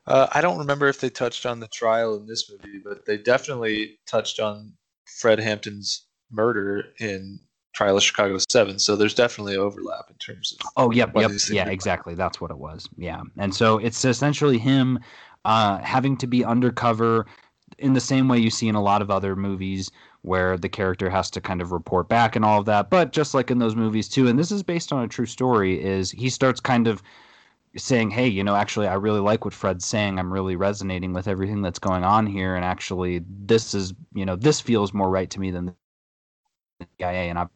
Uh, 0.07 0.27
I 0.33 0.41
don't 0.41 0.59
remember 0.59 0.89
if 0.89 1.01
they 1.01 1.09
touched 1.09 1.47
on 1.47 1.61
the 1.61 1.69
trial 1.69 2.17
in 2.17 2.27
this 2.27 2.51
movie, 2.51 2.81
but 2.85 3.07
they 3.07 3.17
definitely 3.17 3.99
touched 4.05 4.41
on 4.41 4.73
Fred 5.07 5.39
Hampton's 5.39 6.07
murder 6.33 6.85
in 6.99 7.39
Trial 7.73 7.97
of 7.97 8.03
Chicago 8.03 8.39
Seven. 8.51 8.79
So 8.79 8.97
there's 8.97 9.15
definitely 9.15 9.57
overlap 9.57 10.07
in 10.11 10.17
terms 10.17 10.53
of. 10.53 10.69
Oh, 10.77 10.91
yep, 10.91 11.13
yep, 11.17 11.31
yeah, 11.51 11.69
exactly. 11.69 12.15
That's 12.15 12.41
what 12.41 12.51
it 12.51 12.59
was. 12.59 12.89
Yeah, 12.97 13.23
and 13.39 13.55
so 13.55 13.79
it's 13.79 14.05
essentially 14.05 14.59
him 14.59 14.99
uh, 15.45 15.79
having 15.79 16.17
to 16.19 16.27
be 16.27 16.45
undercover 16.45 17.27
in 17.79 17.95
the 17.95 18.01
same 18.01 18.29
way 18.29 18.39
you 18.39 18.51
see 18.51 18.69
in 18.69 18.75
a 18.75 18.83
lot 18.83 19.03
of 19.03 19.11
other 19.11 19.35
movies 19.35 19.91
where 20.21 20.57
the 20.57 20.69
character 20.69 21.11
has 21.11 21.31
to 21.31 21.41
kind 21.41 21.61
of 21.61 21.73
report 21.73 22.09
back 22.09 22.37
and 22.37 22.45
all 22.45 22.61
of 22.61 22.67
that. 22.67 22.91
But 22.91 23.13
just 23.13 23.35
like 23.35 23.51
in 23.51 23.59
those 23.59 23.75
movies 23.75 24.09
too, 24.09 24.29
and 24.29 24.39
this 24.39 24.53
is 24.53 24.63
based 24.63 24.93
on 24.93 25.03
a 25.03 25.09
true 25.09 25.27
story, 25.27 25.83
is 25.83 26.11
he 26.11 26.29
starts 26.29 26.61
kind 26.61 26.87
of 26.87 27.03
saying, 27.77 28.11
"Hey, 28.11 28.29
you 28.29 28.45
know, 28.45 28.55
actually, 28.55 28.87
I 28.87 28.95
really 28.95 29.21
like 29.21 29.45
what 29.45 29.55
Fred's 29.55 29.87
saying. 29.87 30.19
I'm 30.19 30.33
really 30.33 30.57
resonating 30.57 31.13
with 31.15 31.27
everything 31.27 31.63
that's 31.63 31.79
going 31.79 32.05
on 32.05 32.27
here, 32.27 32.55
and 32.55 32.65
actually, 32.65 33.23
this 33.27 33.75
is, 33.75 33.95
you 34.15 34.27
know, 34.27 34.37
this 34.37 34.61
feels 34.61 34.93
more 34.93 35.11
right 35.11 35.31
to 35.31 35.41
me 35.41 35.51
than 35.51 35.75
the 36.81 36.87
CIA." 36.99 37.29
And 37.29 37.39
I, 37.39 37.47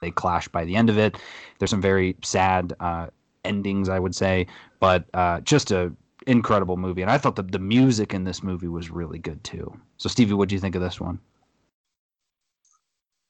they 0.00 0.10
clash 0.10 0.48
by 0.48 0.64
the 0.64 0.76
end 0.76 0.90
of 0.90 0.98
it. 0.98 1.16
There's 1.58 1.70
some 1.70 1.80
very 1.80 2.16
sad 2.22 2.74
uh, 2.80 3.08
endings, 3.44 3.88
I 3.88 3.98
would 3.98 4.14
say, 4.14 4.46
but 4.80 5.04
uh, 5.14 5.40
just 5.40 5.70
a 5.70 5.92
incredible 6.26 6.76
movie. 6.76 7.02
And 7.02 7.10
I 7.10 7.18
thought 7.18 7.36
that 7.36 7.52
the 7.52 7.58
music 7.58 8.14
in 8.14 8.24
this 8.24 8.42
movie 8.42 8.68
was 8.68 8.90
really 8.90 9.18
good 9.18 9.42
too. 9.44 9.72
So, 9.96 10.08
Stevie, 10.08 10.34
what 10.34 10.48
do 10.48 10.54
you 10.54 10.60
think 10.60 10.74
of 10.74 10.82
this 10.82 11.00
one? 11.00 11.18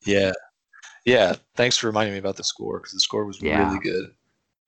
Yeah, 0.04 0.32
yeah. 1.04 1.34
Thanks 1.56 1.76
for 1.76 1.86
reminding 1.86 2.12
me 2.14 2.18
about 2.18 2.36
the 2.36 2.44
score 2.44 2.78
because 2.78 2.92
the 2.92 3.00
score 3.00 3.24
was 3.24 3.40
Yeah. 3.40 3.66
really 3.66 3.80
good. 3.80 4.14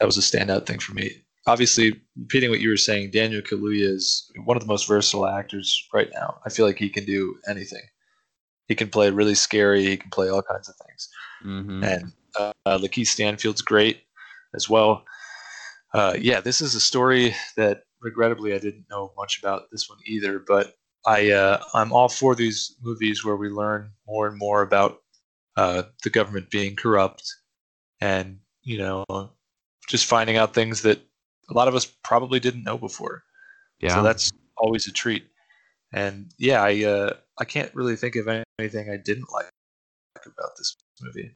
That 0.01 0.07
was 0.07 0.17
a 0.17 0.21
standout 0.21 0.67
thing 0.67 0.79
for 0.79 0.95
me. 0.95 1.11
Obviously, 1.47 2.01
repeating 2.17 2.51
what 2.51 2.61
you 2.61 2.71
were 2.71 2.77
saying, 2.77 3.13
Daniel 3.13 3.41
Kaluuya 3.43 3.89
is 3.89 4.31
one 4.45 4.57
of 4.57 4.63
the 4.63 4.69
most 4.69 4.89
versatile 4.89 5.27
actors 5.27 5.87
right 5.93 6.11
now. 6.13 6.41
I 6.45 6.51
feel 6.51 6.67
like 6.67 6.79
he 6.79 6.89
can 6.89 7.05
do 7.05 7.37
anything. 7.49 7.83
He 8.69 8.75
can 8.75 8.89
play 8.89 9.11
really 9.11 9.35
scary. 9.35 9.85
He 9.85 9.97
can 9.97 10.11
play 10.11 10.29
all 10.29 10.43
kinds 10.43 10.69
of 10.69 10.75
things. 10.87 11.09
Mm-hmm. 11.45 11.85
and 11.85 12.13
uh, 12.39 12.53
Lakeith 12.67 13.07
Stanfield's 13.07 13.63
great 13.63 14.03
as 14.55 14.69
well. 14.69 15.05
Uh, 15.95 16.15
yeah, 16.19 16.41
this 16.41 16.61
is 16.61 16.75
a 16.75 16.81
story 16.81 17.35
that 17.57 17.85
regrettably 18.03 18.55
I 18.55 18.59
didn't 18.59 18.87
know 18.91 19.13
much 19.17 19.39
about 19.39 19.71
this 19.71 19.89
one 19.89 19.99
either, 20.05 20.39
but 20.39 20.75
I 21.07 21.31
uh, 21.31 21.63
I'm 21.75 21.93
all 21.93 22.09
for 22.09 22.35
these 22.35 22.77
movies 22.83 23.25
where 23.25 23.37
we 23.37 23.49
learn 23.49 23.93
more 24.07 24.27
and 24.27 24.39
more 24.39 24.63
about 24.63 24.99
uh, 25.57 25.85
the 26.03 26.11
government 26.11 26.51
being 26.51 26.77
corrupt, 26.77 27.23
and 28.01 28.39
you 28.63 28.79
know, 28.79 29.05
just 29.89 30.07
finding 30.07 30.37
out 30.37 30.53
things 30.53 30.83
that 30.83 31.01
a 31.49 31.55
lot 31.55 31.69
of 31.69 31.75
us 31.75 31.87
probably 32.03 32.41
didn't 32.41 32.65
know 32.65 32.77
before. 32.77 33.23
Yeah. 33.81 33.95
So 33.95 34.03
that's 34.03 34.33
always 34.59 34.87
a 34.87 34.93
treat. 34.93 35.27
And 35.97 36.31
yeah, 36.37 36.63
I 36.63 36.85
uh, 36.85 37.15
I 37.39 37.47
can't 37.47 37.75
really 37.75 37.97
think 37.97 38.17
of 38.17 38.29
anything 38.59 38.91
I 38.91 38.99
didn't 38.99 39.33
like 39.33 39.51
about 40.27 40.51
this 40.59 40.77
movie. 41.01 41.35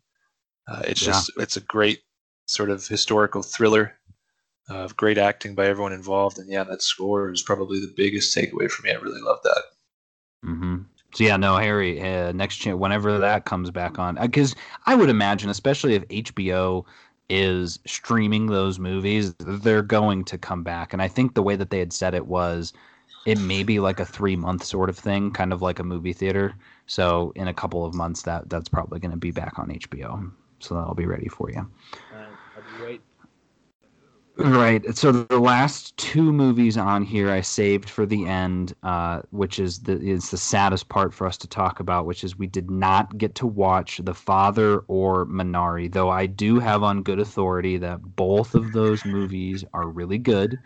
Uh, 0.69 0.83
it's 0.85 1.01
Yeah. 1.01 1.13
just 1.13 1.33
it's 1.39 1.57
a 1.57 1.63
great 1.63 2.03
sort 2.47 2.69
of 2.69 2.87
historical 2.87 3.43
thriller 3.43 3.95
of 4.69 4.97
great 4.99 5.17
acting 5.17 5.55
by 5.55 5.65
everyone 5.67 5.95
involved, 5.95 6.39
and 6.39 6.49
yeah, 6.51 6.65
that 6.65 6.83
score 6.83 7.33
is 7.33 7.43
probably 7.43 7.81
the 7.81 7.93
biggest 7.97 8.37
takeaway 8.37 8.71
for 8.71 8.83
me. 8.83 8.93
I 8.93 8.97
really 8.97 9.23
love 9.23 9.39
that. 9.45 9.63
Mm-hmm. 10.45 10.77
So 11.15 11.25
yeah, 11.25 11.39
no, 11.39 11.57
Harry. 11.57 11.99
Uh, 11.99 12.33
next 12.33 12.57
chance, 12.57 12.79
whenever 12.79 13.19
that 13.19 13.47
comes 13.47 13.71
back 13.71 13.99
on, 13.99 14.17
because 14.21 14.55
I 14.85 14.95
would 14.95 15.09
imagine, 15.09 15.49
especially 15.49 15.95
if 15.95 16.07
HBO 16.09 16.85
is 17.31 17.79
streaming 17.87 18.47
those 18.47 18.79
movies, 18.79 19.35
they're 19.39 19.83
going 19.83 20.25
to 20.25 20.37
come 20.37 20.63
back. 20.63 20.93
And 20.93 21.01
I 21.01 21.09
think 21.09 21.35
the 21.35 21.43
way 21.43 21.57
that 21.57 21.71
they 21.71 21.79
had 21.79 21.95
said 21.95 22.15
it 22.15 22.27
was, 22.27 22.75
it 23.27 23.39
may 23.39 23.63
be 23.63 23.81
like 23.81 24.01
a 24.01 24.05
three 24.05 24.37
month 24.37 24.65
sort 24.65 24.89
of 24.89 24.99
thing, 24.99 25.31
kind 25.31 25.53
of 25.53 25.63
like 25.63 25.79
a 25.79 25.85
movie 25.85 26.13
theater. 26.13 26.55
So 26.87 27.33
in 27.37 27.49
a 27.49 27.55
couple 27.55 27.85
of 27.85 27.95
months, 27.95 28.23
that 28.23 28.49
that's 28.49 28.69
probably 28.69 28.99
going 28.99 29.13
to 29.13 29.17
be 29.17 29.31
back 29.31 29.59
on 29.59 29.69
HBO. 29.69 30.31
So 30.61 30.75
that'll 30.75 30.95
be 30.95 31.07
ready 31.07 31.29
for 31.29 31.51
you. 31.51 31.71
Waiting. 32.81 33.01
Right. 34.37 34.97
So 34.97 35.13
the 35.13 35.39
last 35.39 35.95
two 35.99 36.33
movies 36.33 36.79
on 36.79 37.05
here 37.05 37.31
I 37.31 37.43
saved 37.43 37.91
for 37.91 38.07
the 38.07 38.27
end, 38.27 38.75
uh, 38.83 39.21
which 39.31 39.59
is 39.59 39.81
the 39.81 40.01
is 40.01 40.31
the 40.31 40.39
saddest 40.39 40.89
part 40.89 41.13
for 41.13 41.27
us 41.27 41.37
to 41.39 41.49
talk 41.49 41.81
about, 41.81 42.07
which 42.07 42.25
is 42.25 42.39
we 42.39 42.47
did 42.47 42.71
not 42.71 43.19
get 43.19 43.35
to 43.37 43.47
watch 43.47 44.01
The 44.03 44.15
Father 44.15 44.79
or 44.89 45.27
Minari, 45.27 45.93
though 45.93 46.09
I 46.09 46.25
do 46.27 46.59
have 46.59 46.83
on 46.83 47.03
good 47.03 47.19
authority 47.21 47.77
that 47.79 48.17
both 48.17 48.55
of 48.55 48.73
those 48.73 49.05
movies 49.05 49.65
are 49.75 49.89
really 49.89 50.19
good. 50.19 50.59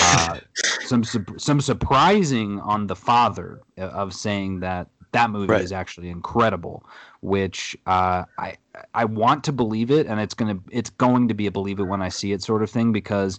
Uh, 0.00 0.40
some 0.80 1.02
some 1.04 1.60
surprising 1.60 2.60
on 2.60 2.86
The 2.86 2.96
Father 2.96 3.60
uh, 3.78 3.82
of 3.82 4.12
saying 4.14 4.60
that 4.60 4.88
that 5.12 5.30
movie 5.30 5.52
Right. 5.52 5.62
is 5.62 5.72
actually 5.72 6.10
incredible, 6.10 6.84
which 7.22 7.76
uh, 7.86 8.24
I 8.38 8.56
I 8.92 9.04
want 9.06 9.44
to 9.44 9.52
believe 9.52 9.90
it, 9.90 10.06
and 10.06 10.20
it's 10.20 10.34
gonna 10.34 10.58
it's 10.70 10.90
going 10.90 11.28
to 11.28 11.34
be 11.34 11.46
a 11.46 11.50
believe 11.50 11.78
it 11.78 11.84
when 11.84 12.02
I 12.02 12.08
see 12.08 12.32
it 12.32 12.42
sort 12.42 12.62
of 12.62 12.70
thing 12.70 12.92
because 12.92 13.38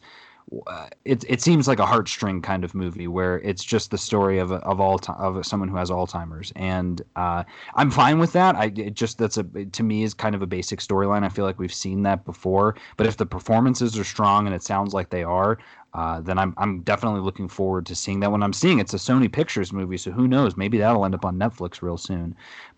uh, 0.68 0.88
it 1.06 1.24
it 1.28 1.42
seems 1.42 1.68
like 1.68 1.80
a 1.80 1.86
heartstring 1.86 2.42
kind 2.44 2.64
of 2.64 2.76
movie 2.76 3.08
where 3.08 3.40
it's 3.40 3.64
just 3.64 3.92
the 3.92 3.98
story 3.98 4.38
of 4.38 4.52
of 4.52 4.80
all 4.80 5.00
of 5.18 5.46
someone 5.46 5.68
who 5.70 5.76
has 5.76 5.90
Alzheimer's, 5.90 6.54
and 6.56 7.02
uh, 7.16 7.44
I'm 7.76 7.92
fine 7.92 8.20
with 8.20 8.34
that. 8.34 8.56
I 8.56 8.66
it 8.76 8.94
just 8.94 9.18
that's 9.18 9.38
a 9.38 9.44
to 9.44 9.84
me 9.84 10.04
is 10.04 10.14
kind 10.14 10.36
of 10.36 10.42
a 10.42 10.48
basic 10.48 10.80
storyline. 10.80 11.24
I 11.24 11.30
feel 11.30 11.46
like 11.46 11.60
we've 11.60 11.74
seen 11.74 12.04
that 12.04 12.26
before, 12.26 12.76
but 12.98 13.08
if 13.08 13.18
the 13.18 13.26
performances 13.26 13.98
are 13.98 14.04
strong 14.04 14.46
and 14.46 14.56
it 14.56 14.64
sounds 14.64 14.94
like 14.94 15.10
they 15.10 15.24
are. 15.24 15.58
Uh, 15.96 16.20
then 16.20 16.38
I'm 16.38 16.54
I'm 16.58 16.82
definitely 16.82 17.22
looking 17.22 17.48
forward 17.48 17.86
to 17.86 17.96
seeing 17.96 18.20
that 18.20 18.30
one. 18.30 18.44
I'm 18.44 18.54
seeing 18.54 18.80
it's 18.80 18.94
a 18.94 18.98
Sony 18.98 19.32
Pictures 19.32 19.72
movie, 19.72 19.98
so 19.98 20.12
who 20.12 20.28
knows? 20.28 20.58
Maybe 20.58 20.78
that'll 20.78 21.06
end 21.06 21.16
up 21.16 21.24
on 21.24 21.40
Netflix 21.40 21.82
real 21.82 21.98
soon 21.98 22.36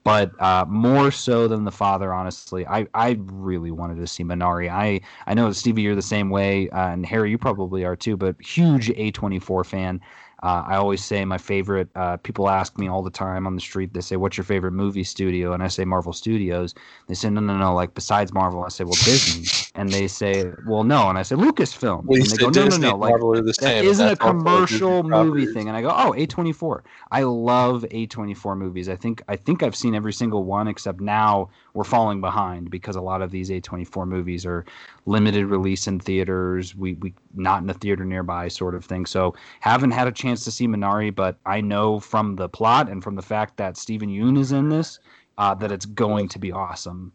but 0.07 0.31
uh, 0.41 0.63
more 0.69 1.11
so 1.11 1.49
than 1.49 1.65
the 1.65 1.71
father 1.71 2.13
honestly 2.13 2.65
i 2.67 2.87
i 2.93 3.19
really 3.25 3.71
wanted 3.71 3.97
to 3.97 4.07
see 4.07 4.23
minari 4.23 4.69
i 4.71 5.01
i 5.25 5.33
know 5.33 5.51
stevie 5.51 5.81
you're 5.81 5.95
the 5.95 6.01
same 6.01 6.29
way 6.29 6.69
uh, 6.69 6.87
and 6.87 7.05
harry 7.05 7.29
you 7.29 7.37
probably 7.37 7.83
are 7.83 7.95
too 7.95 8.15
but 8.15 8.33
huge 8.41 8.87
a24 8.87 9.65
fan 9.65 9.99
uh, 10.43 10.63
I 10.67 10.75
always 10.75 11.03
say 11.03 11.25
my 11.25 11.37
favorite. 11.37 11.89
Uh, 11.95 12.17
people 12.17 12.49
ask 12.49 12.77
me 12.77 12.87
all 12.87 13.01
the 13.01 13.09
time 13.09 13.47
on 13.47 13.55
the 13.55 13.61
street. 13.61 13.93
They 13.93 14.01
say, 14.01 14.15
"What's 14.15 14.37
your 14.37 14.43
favorite 14.43 14.73
movie 14.73 15.03
studio?" 15.03 15.53
And 15.53 15.63
I 15.63 15.67
say 15.67 15.85
Marvel 15.85 16.13
Studios. 16.13 16.75
They 17.07 17.15
say, 17.15 17.29
"No, 17.29 17.41
no, 17.41 17.57
no." 17.57 17.73
Like 17.73 17.93
besides 17.93 18.33
Marvel, 18.33 18.63
I 18.63 18.69
say, 18.69 18.83
"Well, 18.83 18.93
Disney." 19.03 19.45
And 19.75 19.89
they 19.89 20.07
say, 20.07 20.51
"Well, 20.65 20.83
no." 20.83 21.09
And 21.09 21.17
I 21.17 21.23
say, 21.23 21.35
"Lucasfilm." 21.35 22.03
Well, 22.05 22.19
and 22.19 22.29
they 22.29 22.37
go, 22.37 22.49
"No, 22.49 22.51
Disney, 22.51 22.87
no, 22.87 22.91
no." 22.91 22.97
Like 22.97 23.11
Marvel 23.11 23.37
that 23.47 23.55
same, 23.55 23.85
isn't 23.85 24.07
a 24.07 24.15
commercial 24.15 25.03
movie 25.03 25.45
thing 25.45 25.67
and 25.67 25.77
i 25.77 25.81
go 25.81 25.89
oh 25.89 26.13
a24 26.17 26.81
i 27.11 27.23
love 27.23 27.85
a24 27.91 28.57
movies 28.57 28.89
i 28.89 28.95
think 28.95 29.21
i 29.27 29.35
think 29.35 29.63
i've 29.63 29.75
seen 29.75 29.95
every 29.95 30.13
single 30.13 30.43
one 30.43 30.67
except 30.67 30.99
now 30.99 31.49
we're 31.77 31.83
falling 31.83 32.19
behind 32.19 32.71
because 32.71 32.95
a 32.95 33.01
lot 33.01 33.21
of 33.21 33.29
these 33.29 33.51
A24 33.51 34.07
movies 34.07 34.47
are 34.47 34.65
limited 35.05 35.45
release 35.45 35.85
in 35.85 35.99
theaters, 35.99 36.75
we 36.75 36.93
we 36.95 37.13
not 37.35 37.61
in 37.61 37.69
a 37.69 37.73
theater 37.75 38.03
nearby 38.03 38.47
sort 38.47 38.73
of 38.73 38.83
thing. 38.83 39.05
So 39.05 39.35
haven't 39.59 39.91
had 39.91 40.07
a 40.07 40.11
chance 40.11 40.43
to 40.45 40.51
see 40.51 40.67
Minari, 40.67 41.13
but 41.13 41.37
I 41.45 41.61
know 41.61 41.99
from 41.99 42.35
the 42.35 42.49
plot 42.49 42.89
and 42.89 43.03
from 43.03 43.13
the 43.13 43.21
fact 43.21 43.57
that 43.57 43.77
Steven 43.77 44.09
Yeun 44.09 44.39
is 44.39 44.51
in 44.51 44.69
this 44.69 44.97
uh, 45.37 45.53
that 45.53 45.71
it's 45.71 45.85
going 45.85 46.27
to 46.29 46.39
be 46.39 46.51
awesome. 46.51 47.13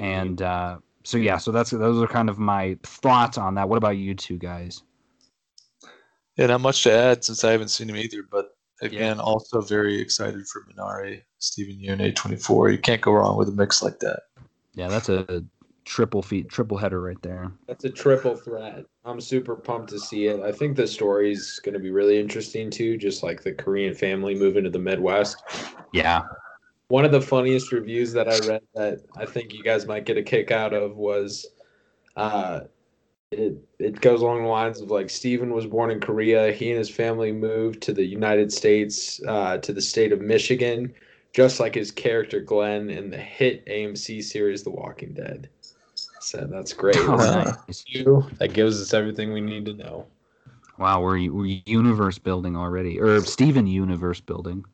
And 0.00 0.40
uh, 0.40 0.78
so 1.02 1.18
yeah, 1.18 1.38
so 1.38 1.50
that's 1.50 1.70
those 1.70 2.00
are 2.00 2.06
kind 2.06 2.30
of 2.30 2.38
my 2.38 2.78
thoughts 2.84 3.38
on 3.38 3.56
that. 3.56 3.68
What 3.68 3.76
about 3.76 3.96
you 3.96 4.14
two 4.14 4.38
guys? 4.38 4.84
Yeah, 6.36 6.46
not 6.46 6.60
much 6.60 6.84
to 6.84 6.92
add 6.92 7.24
since 7.24 7.42
I 7.42 7.50
haven't 7.50 7.70
seen 7.70 7.90
him 7.90 7.96
either, 7.96 8.22
but 8.30 8.55
again, 8.82 9.16
yeah. 9.16 9.22
also 9.22 9.60
very 9.60 10.00
excited 10.00 10.46
for 10.46 10.66
Minari, 10.70 11.22
Steven 11.38 11.76
Yeun, 11.76 12.14
A24. 12.14 12.72
You 12.72 12.78
can't 12.78 13.02
go 13.02 13.12
wrong 13.12 13.36
with 13.36 13.48
a 13.48 13.52
mix 13.52 13.82
like 13.82 13.98
that. 14.00 14.22
Yeah, 14.74 14.88
that's 14.88 15.08
a 15.08 15.44
triple 15.86 16.20
feat, 16.20 16.48
triple 16.48 16.76
header 16.76 17.00
right 17.00 17.20
there. 17.22 17.50
That's 17.66 17.84
a 17.84 17.90
triple 17.90 18.36
threat. 18.36 18.84
I'm 19.04 19.20
super 19.20 19.54
pumped 19.54 19.88
to 19.90 19.98
see 19.98 20.26
it. 20.26 20.40
I 20.40 20.52
think 20.52 20.76
the 20.76 20.86
story's 20.86 21.58
going 21.60 21.72
to 21.72 21.78
be 21.78 21.90
really 21.90 22.18
interesting 22.18 22.70
too, 22.70 22.98
just 22.98 23.22
like 23.22 23.42
the 23.42 23.52
Korean 23.52 23.94
family 23.94 24.34
moving 24.34 24.64
to 24.64 24.70
the 24.70 24.78
Midwest. 24.78 25.42
Yeah. 25.92 26.22
One 26.88 27.04
of 27.04 27.12
the 27.12 27.20
funniest 27.20 27.72
reviews 27.72 28.12
that 28.12 28.28
I 28.28 28.38
read 28.46 28.62
that 28.74 29.00
I 29.16 29.24
think 29.24 29.54
you 29.54 29.62
guys 29.62 29.86
might 29.86 30.04
get 30.04 30.18
a 30.18 30.22
kick 30.22 30.50
out 30.50 30.74
of 30.74 30.96
was 30.96 31.46
uh, 32.16 32.60
it 33.30 33.56
it 33.78 34.00
goes 34.00 34.22
along 34.22 34.42
the 34.42 34.48
lines 34.48 34.80
of 34.80 34.90
like 34.90 35.10
Stephen 35.10 35.52
was 35.52 35.66
born 35.66 35.90
in 35.90 36.00
Korea. 36.00 36.52
He 36.52 36.70
and 36.70 36.78
his 36.78 36.90
family 36.90 37.32
moved 37.32 37.82
to 37.82 37.92
the 37.92 38.04
United 38.04 38.52
States, 38.52 39.20
uh, 39.26 39.58
to 39.58 39.72
the 39.72 39.82
state 39.82 40.12
of 40.12 40.20
Michigan, 40.20 40.94
just 41.32 41.58
like 41.58 41.74
his 41.74 41.90
character 41.90 42.40
Glenn 42.40 42.88
in 42.88 43.10
the 43.10 43.18
hit 43.18 43.66
AMC 43.66 44.22
series 44.22 44.62
The 44.62 44.70
Walking 44.70 45.12
Dead. 45.12 45.48
So 46.20 46.46
that's 46.50 46.72
great. 46.72 46.96
Oh, 46.98 47.16
nice. 47.16 47.84
That 48.38 48.52
gives 48.52 48.80
us 48.80 48.94
everything 48.94 49.32
we 49.32 49.40
need 49.40 49.66
to 49.66 49.74
know. 49.74 50.06
Wow, 50.78 51.02
we're 51.02 51.32
we're 51.32 51.62
universe 51.66 52.18
building 52.18 52.56
already, 52.56 53.00
or 53.00 53.20
Stephen 53.22 53.66
universe 53.66 54.20
building. 54.20 54.64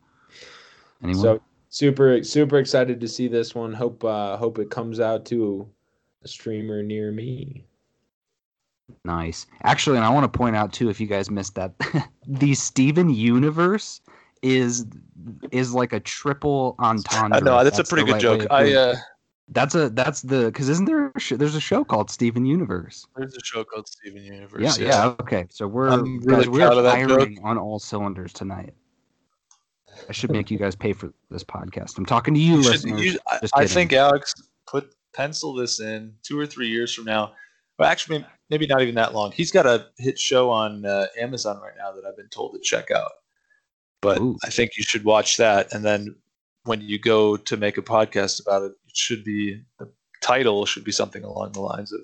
Anyone? 1.02 1.22
So 1.22 1.42
super 1.70 2.22
super 2.22 2.58
excited 2.58 3.00
to 3.00 3.08
see 3.08 3.28
this 3.28 3.54
one. 3.54 3.72
Hope 3.72 4.04
uh, 4.04 4.36
hope 4.36 4.58
it 4.58 4.70
comes 4.70 5.00
out 5.00 5.24
to 5.26 5.66
a 6.22 6.28
streamer 6.28 6.82
near 6.82 7.12
me. 7.12 7.64
Nice. 9.04 9.46
Actually, 9.62 9.96
and 9.96 10.06
I 10.06 10.10
want 10.10 10.30
to 10.30 10.38
point 10.38 10.56
out 10.56 10.72
too, 10.72 10.90
if 10.90 11.00
you 11.00 11.06
guys 11.06 11.30
missed 11.30 11.54
that, 11.54 11.74
the 12.26 12.54
Steven 12.54 13.10
universe 13.10 14.00
is 14.42 14.86
is 15.50 15.72
like 15.72 15.92
a 15.92 16.00
triple 16.00 16.74
entendre. 16.78 17.38
I 17.38 17.40
know 17.40 17.62
that's, 17.62 17.76
that's 17.76 17.90
a 17.90 17.92
pretty 17.92 18.06
good 18.06 18.14
right 18.14 18.20
joke. 18.20 18.46
I 18.50 18.72
uh, 18.72 18.96
that's 19.48 19.74
a 19.74 19.90
that's 19.90 20.22
the 20.22 20.46
because 20.46 20.68
isn't 20.68 20.86
there 20.86 21.08
a 21.08 21.20
sh- 21.20 21.34
there's 21.36 21.54
a 21.54 21.60
show 21.60 21.84
called 21.84 22.10
Steven 22.10 22.44
Universe. 22.44 23.06
There's 23.16 23.36
a 23.36 23.44
show 23.44 23.64
called 23.64 23.88
Steven 23.88 24.22
Universe. 24.22 24.78
Yeah, 24.78 24.84
yeah. 24.84 24.88
yeah 24.88 25.14
okay, 25.20 25.46
so 25.50 25.66
we're 25.66 25.88
I'm 25.88 26.20
really 26.20 26.44
guys, 26.44 26.48
we're 26.48 26.82
firing 26.82 27.38
on 27.42 27.58
all 27.58 27.78
cylinders 27.78 28.32
tonight. 28.32 28.74
I 30.08 30.12
should 30.12 30.30
make 30.30 30.50
you 30.50 30.58
guys 30.58 30.74
pay 30.74 30.92
for 30.92 31.12
this 31.30 31.44
podcast. 31.44 31.98
I'm 31.98 32.06
talking 32.06 32.34
to 32.34 32.40
you, 32.40 32.56
you 32.56 32.62
listeners. 32.62 33.00
Should, 33.00 33.12
you, 33.14 33.18
I, 33.26 33.40
I 33.54 33.66
think 33.66 33.92
Alex 33.92 34.32
put 34.66 34.94
pencil 35.12 35.54
this 35.54 35.80
in 35.80 36.14
two 36.22 36.38
or 36.38 36.46
three 36.46 36.68
years 36.68 36.94
from 36.94 37.04
now. 37.04 37.32
Well, 37.78 37.90
actually, 37.90 38.24
maybe 38.50 38.66
not 38.66 38.82
even 38.82 38.94
that 38.96 39.14
long. 39.14 39.32
He's 39.32 39.50
got 39.50 39.66
a 39.66 39.86
hit 39.98 40.18
show 40.18 40.50
on 40.50 40.84
uh, 40.84 41.06
Amazon 41.18 41.60
right 41.60 41.74
now 41.76 41.92
that 41.92 42.04
I've 42.04 42.16
been 42.16 42.28
told 42.28 42.52
to 42.52 42.60
check 42.60 42.90
out. 42.90 43.12
But 44.00 44.18
Ooh. 44.20 44.36
I 44.44 44.50
think 44.50 44.76
you 44.76 44.82
should 44.82 45.04
watch 45.04 45.36
that, 45.36 45.72
and 45.72 45.84
then 45.84 46.16
when 46.64 46.80
you 46.80 46.98
go 46.98 47.36
to 47.36 47.56
make 47.56 47.78
a 47.78 47.82
podcast 47.82 48.40
about 48.40 48.62
it, 48.62 48.72
it 48.86 48.96
should 48.96 49.24
be 49.24 49.62
the 49.78 49.88
title 50.20 50.64
should 50.66 50.84
be 50.84 50.92
something 50.92 51.24
along 51.24 51.52
the 51.52 51.60
lines 51.60 51.92
of 51.92 52.00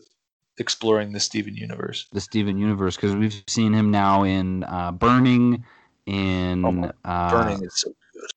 exploring 0.58 1.12
the 1.12 1.20
Steven 1.20 1.54
universe. 1.56 2.06
The 2.12 2.20
Steven 2.20 2.58
universe, 2.58 2.96
because 2.96 3.14
we've 3.14 3.42
seen 3.46 3.72
him 3.72 3.90
now 3.90 4.24
in 4.24 4.64
uh, 4.64 4.92
Burning. 4.92 5.64
In 6.06 6.64
oh, 6.64 6.92
uh, 7.04 7.30
Burning 7.30 7.64
is 7.64 7.80
so 7.80 7.90
good. 8.14 8.30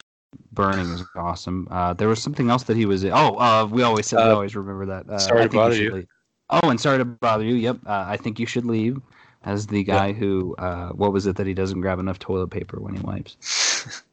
Burning 0.51 0.87
is 0.91 1.03
awesome. 1.15 1.67
Uh, 1.71 1.93
there 1.93 2.07
was 2.07 2.21
something 2.21 2.49
else 2.49 2.63
that 2.63 2.75
he 2.75 2.85
was 2.85 3.03
in. 3.03 3.11
Oh, 3.13 3.35
uh, 3.37 3.65
we 3.69 3.83
always 3.83 4.07
said 4.07 4.17
we 4.17 4.23
uh, 4.23 4.35
always 4.35 4.55
remember 4.55 4.85
that. 4.87 5.09
Uh, 5.09 5.17
sorry 5.17 5.43
to 5.43 5.49
bother 5.49 5.75
you. 5.75 6.07
Oh, 6.51 6.69
and 6.69 6.79
sorry 6.79 6.97
to 6.97 7.05
bother 7.05 7.43
you. 7.43 7.55
Yep, 7.55 7.77
uh, 7.85 8.05
I 8.07 8.17
think 8.17 8.39
you 8.39 8.45
should 8.45 8.65
leave 8.65 9.01
as 9.43 9.67
the 9.67 9.83
guy 9.83 10.07
yep. 10.07 10.17
who. 10.17 10.55
Uh, 10.57 10.89
what 10.89 11.13
was 11.13 11.25
it 11.25 11.35
that 11.37 11.47
he 11.47 11.53
doesn't 11.53 11.81
grab 11.81 11.99
enough 11.99 12.19
toilet 12.19 12.49
paper 12.49 12.79
when 12.79 12.95
he 12.95 13.01
wipes? 13.01 13.37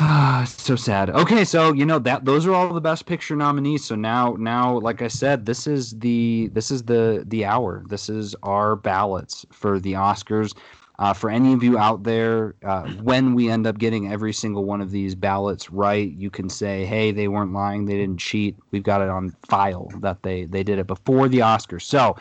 Ah, 0.00 0.44
so 0.46 0.74
sad. 0.74 1.10
Okay, 1.10 1.44
so 1.44 1.72
you 1.72 1.84
know 1.84 1.98
that 1.98 2.24
those 2.24 2.46
are 2.46 2.54
all 2.54 2.72
the 2.72 2.80
best 2.80 3.04
picture 3.04 3.36
nominees. 3.36 3.84
So 3.84 3.94
now, 3.94 4.34
now, 4.38 4.78
like 4.78 5.02
I 5.02 5.08
said, 5.08 5.44
this 5.44 5.66
is 5.66 5.98
the 5.98 6.48
this 6.52 6.70
is 6.70 6.84
the 6.84 7.24
the 7.26 7.44
hour. 7.44 7.84
This 7.88 8.08
is 8.08 8.34
our 8.42 8.76
ballots 8.76 9.44
for 9.52 9.78
the 9.78 9.92
Oscars. 9.92 10.54
Uh, 10.98 11.12
for 11.12 11.28
any 11.28 11.52
of 11.52 11.62
you 11.62 11.76
out 11.78 12.04
there, 12.04 12.54
uh, 12.64 12.88
when 13.02 13.34
we 13.34 13.50
end 13.50 13.66
up 13.66 13.78
getting 13.78 14.10
every 14.10 14.32
single 14.32 14.64
one 14.64 14.80
of 14.80 14.90
these 14.90 15.14
ballots 15.14 15.70
right, 15.70 16.12
you 16.12 16.30
can 16.30 16.48
say, 16.48 16.86
"Hey, 16.86 17.12
they 17.12 17.28
weren't 17.28 17.52
lying. 17.52 17.84
They 17.84 17.96
didn't 17.96 18.18
cheat. 18.18 18.56
We've 18.70 18.82
got 18.82 19.02
it 19.02 19.10
on 19.10 19.36
file 19.46 19.88
that 20.00 20.22
they 20.22 20.46
they 20.46 20.62
did 20.62 20.78
it 20.78 20.86
before 20.86 21.28
the 21.28 21.38
Oscars." 21.38 21.82
So, 21.82 22.16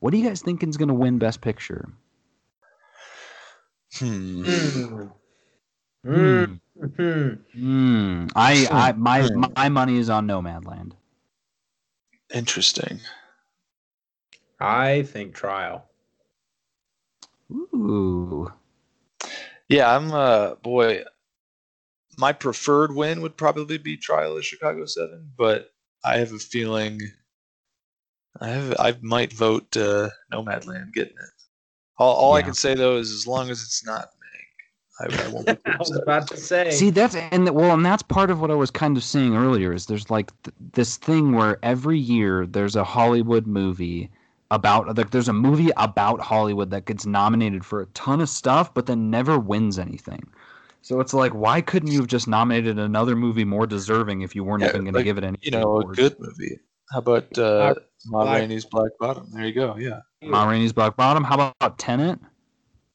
what 0.00 0.10
do 0.10 0.18
you 0.18 0.28
guys 0.28 0.42
think 0.42 0.62
is 0.64 0.76
going 0.76 0.88
to 0.88 0.94
win 0.94 1.18
Best 1.18 1.40
Picture? 1.40 1.88
Hmm. 3.94 4.42
Hmm. 6.04 6.54
Hmm. 6.96 7.28
hmm. 7.54 8.26
I, 8.34 8.66
I 8.70 8.92
my 8.92 9.22
hmm. 9.22 9.44
my 9.56 9.68
money 9.68 9.98
is 9.98 10.10
on 10.10 10.26
Nomadland. 10.26 10.92
Interesting. 12.32 13.00
I 14.60 15.02
think 15.04 15.34
Trial. 15.34 15.87
Ooh. 17.52 18.52
Yeah, 19.68 19.94
I'm 19.94 20.12
uh 20.12 20.54
boy. 20.56 21.04
My 22.16 22.32
preferred 22.32 22.94
win 22.94 23.20
would 23.20 23.36
probably 23.36 23.78
be 23.78 23.96
Trial 23.96 24.36
of 24.36 24.44
Chicago 24.44 24.86
Seven, 24.86 25.30
but 25.36 25.70
I 26.04 26.18
have 26.18 26.32
a 26.32 26.38
feeling 26.38 27.00
I 28.40 28.48
have 28.48 28.76
I 28.78 28.96
might 29.02 29.32
vote 29.32 29.76
uh, 29.76 30.10
Nomadland 30.32 30.92
getting 30.94 31.14
it. 31.14 31.30
All, 31.98 32.14
all 32.14 32.32
yeah. 32.32 32.38
I 32.38 32.42
can 32.42 32.54
say 32.54 32.74
though 32.74 32.96
is 32.96 33.10
as 33.12 33.26
long 33.26 33.50
as 33.50 33.62
it's 33.62 33.84
not 33.84 34.10
Mank, 35.00 35.20
I, 35.20 35.24
I 35.24 35.28
won't. 35.28 35.46
Be 35.46 35.56
I 35.66 35.76
was 35.78 35.96
about 35.96 36.28
to 36.28 36.36
say. 36.36 36.70
See, 36.70 36.90
that's 36.90 37.14
and 37.16 37.50
well, 37.50 37.74
and 37.74 37.84
that's 37.84 38.02
part 38.02 38.30
of 38.30 38.40
what 38.40 38.50
I 38.50 38.54
was 38.54 38.70
kind 38.70 38.96
of 38.96 39.02
saying 39.02 39.36
earlier. 39.36 39.72
Is 39.72 39.86
there's 39.86 40.10
like 40.10 40.30
th- 40.42 40.54
this 40.72 40.96
thing 40.96 41.32
where 41.32 41.58
every 41.62 41.98
year 41.98 42.46
there's 42.46 42.76
a 42.76 42.84
Hollywood 42.84 43.46
movie 43.46 44.10
about 44.50 44.96
like 44.96 45.10
there's 45.10 45.28
a 45.28 45.32
movie 45.32 45.70
about 45.76 46.20
Hollywood 46.20 46.70
that 46.70 46.86
gets 46.86 47.04
nominated 47.04 47.64
for 47.64 47.82
a 47.82 47.86
ton 47.86 48.20
of 48.20 48.28
stuff 48.28 48.72
but 48.72 48.86
then 48.86 49.10
never 49.10 49.38
wins 49.38 49.78
anything. 49.78 50.22
So 50.82 51.00
it's 51.00 51.12
like 51.12 51.32
why 51.32 51.60
couldn't 51.60 51.90
you 51.90 51.98
have 51.98 52.06
just 52.06 52.28
nominated 52.28 52.78
another 52.78 53.14
movie 53.14 53.44
more 53.44 53.66
deserving 53.66 54.22
if 54.22 54.34
you 54.34 54.44
weren't 54.44 54.62
yeah, 54.62 54.70
even 54.70 54.84
going 54.84 54.94
like, 54.94 55.02
to 55.02 55.04
give 55.04 55.18
it 55.18 55.24
any 55.24 55.38
you 55.42 55.50
know 55.50 55.62
awards? 55.62 55.98
a 55.98 56.02
good 56.02 56.16
movie. 56.18 56.58
How 56.90 57.00
about 57.00 57.38
uh, 57.38 57.74
Ma 58.06 58.32
Rainey's 58.32 58.64
Black 58.64 58.92
Bottom? 58.98 59.28
There 59.30 59.44
you 59.44 59.52
go. 59.52 59.76
Yeah. 59.76 60.00
Ma 60.22 60.48
Rainey's 60.48 60.72
Black 60.72 60.96
Bottom. 60.96 61.22
How 61.22 61.34
about 61.34 61.78
Tenet? 61.78 62.18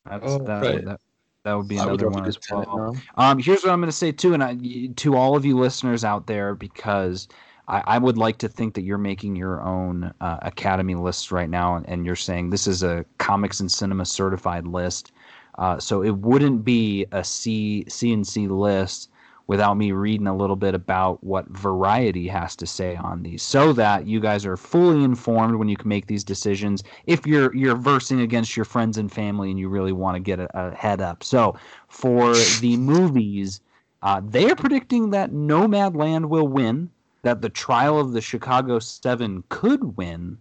That's 0.10 0.24
oh, 0.26 0.40
that, 0.40 0.64
right. 0.64 0.86
that, 0.86 1.00
that 1.44 1.54
would 1.54 1.68
be 1.68 1.78
another 1.78 2.10
one 2.10 2.26
as 2.26 2.38
well. 2.50 2.98
Um, 3.16 3.40
here's 3.40 3.64
what 3.64 3.72
I'm 3.72 3.80
going 3.80 3.90
to 3.90 3.96
say 3.96 4.12
too, 4.12 4.34
and 4.34 4.44
I, 4.44 4.56
to 4.96 5.16
all 5.16 5.36
of 5.36 5.46
you 5.46 5.58
listeners 5.58 6.04
out 6.04 6.26
there, 6.26 6.56
because 6.56 7.28
I, 7.68 7.84
I, 7.86 7.98
would 7.98 8.18
like 8.18 8.38
to 8.40 8.50
think 8.50 8.74
that 8.74 8.82
you're 8.82 8.98
making 8.98 9.36
your 9.36 9.62
own 9.62 10.14
uh, 10.20 10.38
Academy 10.42 10.96
lists 10.96 11.32
right 11.32 11.50
now, 11.50 11.76
and, 11.76 11.88
and, 11.88 12.06
you're 12.06 12.16
saying 12.16 12.50
this 12.50 12.68
is 12.68 12.84
a 12.84 13.06
comics 13.20 13.60
and 13.60 13.72
cinema 13.72 14.06
certified 14.06 14.68
list. 14.68 15.12
Uh, 15.58 15.80
so 15.80 16.02
it 16.04 16.18
wouldn't 16.18 16.66
be 16.66 17.06
a 17.12 17.24
C 17.24 17.86
CNC 17.88 18.50
list 18.50 19.10
without 19.48 19.76
me 19.76 19.92
reading 19.92 20.28
a 20.28 20.36
little 20.36 20.56
bit 20.56 20.74
about 20.74 21.24
what 21.24 21.48
Variety 21.50 22.28
has 22.28 22.56
to 22.56 22.66
say 22.66 22.96
on 22.96 23.24
these, 23.24 23.44
so 23.44 23.72
that 23.74 24.08
you 24.08 24.20
guys 24.20 24.46
are 24.46 24.58
fully 24.58 25.04
informed 25.04 25.56
when 25.56 25.70
you 25.70 25.78
can 25.78 25.90
make 25.90 26.08
these 26.08 26.24
decisions. 26.24 26.84
If 27.06 27.26
you're 27.26 27.56
you're 27.56 27.76
versing 27.76 28.22
against 28.22 28.58
your 28.58 28.66
friends 28.66 28.98
and 28.98 29.12
family 29.12 29.52
and 29.52 29.60
you 29.60 29.70
really 29.70 29.92
want 29.94 30.16
to 30.16 30.20
get 30.20 30.40
a, 30.40 30.50
a 30.54 30.76
head 30.76 31.02
up, 31.02 31.24
so 31.24 31.56
for 31.88 32.34
the 32.60 32.76
movies, 32.78 33.62
uh, 34.02 34.22
they 34.26 34.50
are 34.50 34.56
predicting 34.56 35.12
that 35.12 35.32
Nomadland 35.32 36.26
will 36.26 36.48
win 36.48 36.90
that 37.24 37.42
the 37.42 37.50
trial 37.50 38.00
of 38.00 38.12
the 38.12 38.22
Chicago 38.22 38.80
Seven 38.80 39.44
could 39.50 39.98
win, 39.98 40.38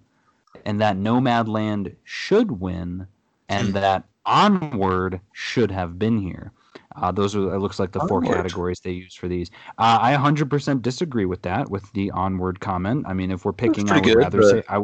and 0.64 0.80
that 0.80 0.96
Nomadland 0.96 1.96
should 2.04 2.60
win, 2.60 3.06
and 3.48 3.68
hmm. 3.68 3.74
that 3.74 4.04
Onward 4.26 5.20
should 5.32 5.70
have 5.70 5.98
been 5.98 6.18
here. 6.18 6.52
Uh, 6.96 7.10
those 7.10 7.34
are 7.34 7.54
it 7.54 7.58
looks 7.58 7.78
like 7.78 7.92
the 7.92 8.00
onward. 8.00 8.26
four 8.26 8.34
categories 8.34 8.80
they 8.80 8.90
use 8.90 9.14
for 9.14 9.28
these. 9.28 9.50
Uh, 9.78 9.98
I 10.00 10.14
100% 10.14 10.82
disagree 10.82 11.24
with 11.24 11.42
that 11.42 11.70
with 11.70 11.90
the 11.92 12.10
onward 12.10 12.60
comment. 12.60 13.04
I 13.08 13.14
mean, 13.14 13.30
if 13.30 13.44
we're 13.44 13.52
picking, 13.52 13.90
I 13.90 13.96
would 13.96 14.04
good, 14.04 14.16
rather 14.16 14.40
but... 14.40 14.50
say 14.50 14.62
I. 14.68 14.82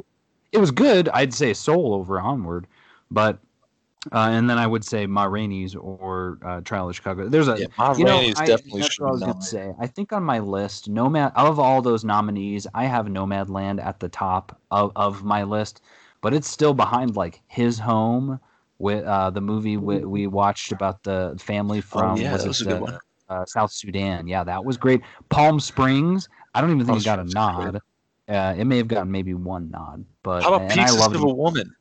It 0.51 0.59
was 0.59 0.71
good. 0.71 1.11
I'd 1.11 1.35
say 1.35 1.53
Soul 1.53 1.93
over 1.93 2.19
Onward, 2.19 2.67
but 3.11 3.39
Uh, 4.13 4.29
and 4.31 4.49
then 4.49 4.59
I 4.59 4.67
would 4.67 4.85
say 4.85 5.07
Ma 5.07 5.25
Rainey's 5.25 5.75
or 5.75 6.39
uh, 6.45 6.61
Trial 6.61 6.89
of 6.89 6.95
Chicago. 6.97 7.29
There's 7.29 7.49
a 7.49 7.59
Yeah, 7.59 7.67
Ma 7.77 7.91
you 7.93 8.05
know, 8.05 8.19
Rainey's 8.19 8.39
I- 8.39 8.47
definitely 8.47 8.81
that's 8.83 8.99
what 9.01 9.09
I 9.09 9.13
was 9.13 9.21
gonna 9.23 9.43
say. 9.43 9.75
I 9.79 9.87
think 9.87 10.13
on 10.13 10.23
my 10.23 10.39
list, 10.39 10.89
Nomad 10.89 11.33
of 11.35 11.59
all 11.59 11.83
those 11.83 12.05
nominees, 12.05 12.67
I 12.75 12.85
have 12.87 13.07
Nomadland 13.07 13.85
at 13.85 14.01
the 14.01 14.09
top 14.09 14.59
of, 14.71 14.93
of 14.95 15.25
my 15.25 15.43
list, 15.43 15.83
but 16.21 16.33
it's 16.33 16.49
still 16.49 16.75
behind 16.75 17.17
like 17.17 17.41
His 17.49 17.79
Home, 17.81 18.41
with 18.79 19.05
uh, 19.05 19.31
the 19.31 19.41
movie 19.41 19.77
we, 19.77 20.05
we 20.05 20.27
watched 20.27 20.73
about 20.73 21.03
the 21.03 21.37
family 21.41 21.81
from 21.81 22.13
oh 22.19 22.23
yeah, 22.23 22.33
was 22.33 22.47
was 22.47 22.67
a 22.67 23.01
uh, 23.29 23.45
South 23.47 23.73
Sudan. 23.73 24.27
Yeah, 24.27 24.45
that 24.45 24.65
was 24.65 24.77
great. 24.77 25.03
Palm 25.29 25.61
Springs. 25.61 26.29
I 26.55 26.61
don't 26.61 26.71
even 26.71 26.87
think 26.87 26.89
Palm 26.89 26.99
it 26.99 27.05
got 27.05 27.19
a 27.19 27.23
Springs 27.23 27.57
was 27.57 27.75
nod. 27.75 27.81
Uh, 28.29 28.55
it 28.59 28.65
may 28.67 28.77
have 28.77 28.89
gotten 28.89 29.11
maybe 29.11 29.35
one 29.35 29.71
nod, 29.71 30.05
but 30.23 30.43
How 30.45 30.55
about 30.55 30.71
and 30.71 30.81
I 30.81 30.85
Pieces 30.85 31.01
love 31.01 31.15
of 31.17 31.23
a 31.23 31.35
Woman? 31.35 31.75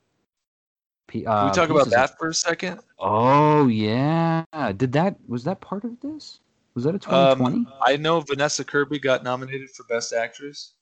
P- 1.07 1.21
Can 1.21 1.31
uh, 1.31 1.45
we 1.45 1.51
talk 1.51 1.69
about 1.69 1.85
Pieces 1.85 1.93
of- 1.93 1.99
that 1.99 2.17
for 2.17 2.27
a 2.27 2.33
second? 2.33 2.79
Oh 2.99 3.67
yeah, 3.67 4.43
did 4.75 4.91
that 4.93 5.15
was 5.27 5.43
that 5.45 5.61
part 5.61 5.83
of 5.83 5.99
this? 6.01 6.39
Was 6.75 6.83
that 6.83 6.95
a 6.95 6.99
2020? 6.99 7.55
Um, 7.57 7.73
I 7.81 7.95
know 7.97 8.19
Vanessa 8.19 8.63
Kirby 8.63 8.99
got 8.99 9.23
nominated 9.23 9.69
for 9.71 9.83
Best 9.85 10.13
Actress. 10.13 10.73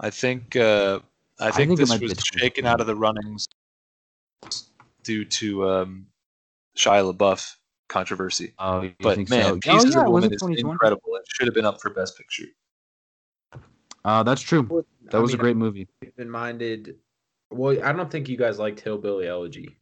I 0.00 0.10
think 0.10 0.56
uh, 0.56 1.00
I 1.40 1.50
think, 1.50 1.70
think 1.70 1.78
this 1.78 1.88
was 2.00 2.12
a 2.12 2.14
2020. 2.16 2.38
shaken 2.38 2.66
out 2.66 2.80
of 2.80 2.86
the 2.86 2.94
runnings 2.94 3.46
due 5.02 5.24
to 5.24 5.68
um, 5.70 6.06
Shia 6.76 7.14
LaBeouf 7.14 7.54
controversy. 7.88 8.52
oh, 8.58 8.82
you 8.82 8.94
But 9.00 9.14
think 9.14 9.30
man, 9.30 9.44
so? 9.44 9.58
Pieces 9.58 9.96
oh, 9.96 10.00
yeah, 10.00 10.02
of 10.02 10.08
a 10.08 10.10
Woman 10.10 10.32
it 10.32 10.34
is 10.34 10.40
2020? 10.42 10.72
incredible. 10.72 11.16
It 11.16 11.24
should 11.28 11.46
have 11.46 11.54
been 11.54 11.64
up 11.64 11.80
for 11.80 11.90
Best 11.90 12.18
Picture. 12.18 12.46
Uh, 14.04 14.22
that's 14.22 14.42
true. 14.42 14.84
That 15.06 15.16
I 15.16 15.20
was 15.20 15.34
a 15.34 15.36
great 15.36 15.56
movie. 15.56 15.88
I've 16.02 16.16
been 16.16 16.30
minded. 16.30 16.96
Well, 17.50 17.78
I 17.84 17.92
don't 17.92 18.10
think 18.10 18.28
you 18.28 18.36
guys 18.36 18.58
liked 18.58 18.80
Hillbilly 18.80 19.26
Elegy, 19.28 19.76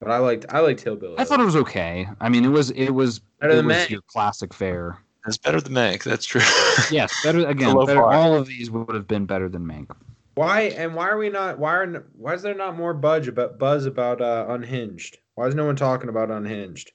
but 0.00 0.10
I 0.10 0.18
liked 0.18 0.46
I 0.48 0.60
liked 0.60 0.80
Hillbilly. 0.80 1.16
I 1.18 1.24
thought 1.24 1.40
it 1.40 1.44
was 1.44 1.56
okay. 1.56 2.06
I 2.20 2.28
mean, 2.28 2.44
it 2.44 2.48
was 2.48 2.70
it 2.70 2.90
was 2.90 3.20
Better 3.40 3.52
it 3.52 3.56
than 3.56 3.66
was 3.66 3.76
Mank. 3.76 3.90
your 3.90 4.02
classic 4.02 4.54
fare. 4.54 4.98
It's 5.26 5.38
better 5.38 5.60
than 5.60 5.72
Mank. 5.74 6.02
That's 6.04 6.24
true. 6.26 6.40
Yes, 6.90 7.12
better 7.22 7.46
again. 7.48 7.76
Better, 7.86 8.00
bar. 8.00 8.12
all 8.12 8.34
of 8.34 8.46
these 8.46 8.70
would 8.70 8.94
have 8.94 9.06
been 9.06 9.26
better 9.26 9.48
than 9.48 9.64
Mank. 9.66 9.90
Why 10.34 10.62
and 10.62 10.94
why 10.94 11.08
are 11.10 11.18
we 11.18 11.28
not? 11.28 11.58
Why 11.58 11.74
are 11.74 12.06
why 12.16 12.34
is 12.34 12.42
there 12.42 12.54
not 12.54 12.76
more 12.76 12.94
budge 12.94 13.28
about 13.28 13.58
buzz 13.58 13.84
about 13.86 14.20
uh, 14.22 14.46
Unhinged? 14.48 15.18
Why 15.34 15.46
is 15.46 15.54
no 15.54 15.66
one 15.66 15.76
talking 15.76 16.08
about 16.08 16.30
Unhinged? 16.30 16.92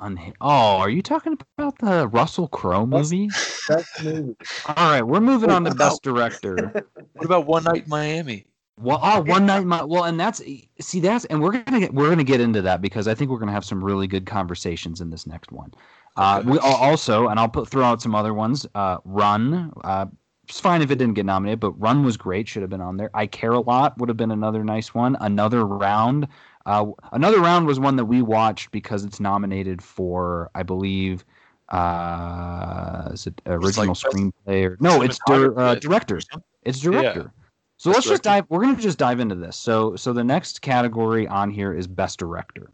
Unha- 0.00 0.32
oh, 0.40 0.78
are 0.78 0.90
you 0.90 1.02
talking 1.02 1.36
about 1.58 1.78
the 1.78 2.08
Russell 2.08 2.48
Crowe 2.48 2.86
That's- 2.86 3.10
movie? 3.12 3.28
Best 3.68 4.02
movie. 4.04 4.34
All 4.66 4.74
right, 4.90 5.02
we're 5.02 5.20
moving 5.20 5.50
What 5.50 5.56
on 5.56 5.64
to 5.64 5.70
about- 5.70 5.90
best 5.90 6.02
director. 6.02 6.56
what 7.12 7.24
about 7.24 7.46
One 7.46 7.64
Night 7.64 7.84
in 7.84 7.88
Miami? 7.90 8.46
Well, 8.80 8.98
oh, 9.02 9.20
one 9.20 9.46
night. 9.46 9.64
My, 9.64 9.84
well, 9.84 10.04
and 10.04 10.18
that's 10.18 10.42
see 10.80 11.00
that's 11.00 11.24
and 11.26 11.42
we're 11.42 11.52
gonna 11.52 11.80
get 11.80 11.92
we're 11.92 12.08
gonna 12.08 12.24
get 12.24 12.40
into 12.40 12.62
that 12.62 12.80
because 12.80 13.06
I 13.06 13.14
think 13.14 13.30
we're 13.30 13.38
gonna 13.38 13.52
have 13.52 13.64
some 13.64 13.82
really 13.84 14.06
good 14.06 14.26
conversations 14.26 15.00
in 15.00 15.10
this 15.10 15.26
next 15.26 15.52
one. 15.52 15.72
Uh, 16.16 16.42
we 16.44 16.58
also, 16.58 17.28
and 17.28 17.38
I'll 17.38 17.48
put 17.48 17.68
throw 17.68 17.84
out 17.84 18.02
some 18.02 18.14
other 18.14 18.34
ones. 18.34 18.66
Uh, 18.74 18.98
Run. 19.04 19.72
Uh, 19.84 20.06
it's 20.48 20.58
fine 20.58 20.82
if 20.82 20.90
it 20.90 20.96
didn't 20.96 21.14
get 21.14 21.26
nominated, 21.26 21.60
but 21.60 21.78
Run 21.80 22.04
was 22.04 22.16
great. 22.16 22.48
Should 22.48 22.62
have 22.62 22.70
been 22.70 22.80
on 22.80 22.96
there. 22.96 23.10
I 23.14 23.26
Care 23.26 23.52
a 23.52 23.60
Lot 23.60 23.96
would 23.98 24.08
have 24.08 24.16
been 24.16 24.32
another 24.32 24.64
nice 24.64 24.94
one. 24.94 25.16
Another 25.20 25.64
Round. 25.64 26.26
Uh, 26.66 26.86
another 27.12 27.40
Round 27.40 27.66
was 27.66 27.78
one 27.78 27.96
that 27.96 28.04
we 28.06 28.22
watched 28.22 28.70
because 28.70 29.04
it's 29.04 29.20
nominated 29.20 29.80
for, 29.82 30.50
I 30.54 30.62
believe, 30.62 31.24
uh, 31.68 33.10
is 33.12 33.26
it 33.26 33.40
original 33.46 33.88
best 33.88 34.04
screenplay 34.04 34.66
or 34.66 34.76
no? 34.80 35.02
It's 35.02 35.18
dir- 35.26 35.58
uh, 35.58 35.76
directors. 35.76 36.26
It's 36.64 36.80
director. 36.80 37.32
So 37.80 37.88
Best 37.88 37.96
let's 37.96 38.08
just 38.08 38.22
dive. 38.24 38.44
We're 38.50 38.60
gonna 38.60 38.76
just 38.76 38.98
dive 38.98 39.20
into 39.20 39.36
this. 39.36 39.56
So 39.56 39.96
so 39.96 40.12
the 40.12 40.22
next 40.22 40.60
category 40.60 41.26
on 41.26 41.50
here 41.50 41.72
is 41.72 41.86
best 41.86 42.18
director. 42.18 42.70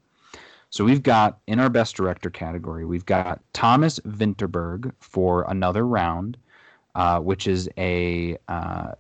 So 0.70 0.84
we've 0.84 1.04
got 1.04 1.38
in 1.46 1.60
our 1.60 1.70
best 1.70 1.94
director 1.94 2.28
category, 2.28 2.84
we've 2.84 3.06
got 3.06 3.40
Thomas 3.52 4.00
Vinterberg 4.00 4.92
for 4.98 5.48
another 5.48 5.86
round, 5.86 6.36
uh, 6.96 7.20
which 7.20 7.46
is 7.46 7.70
a 7.78 8.36
uh, 8.48 8.94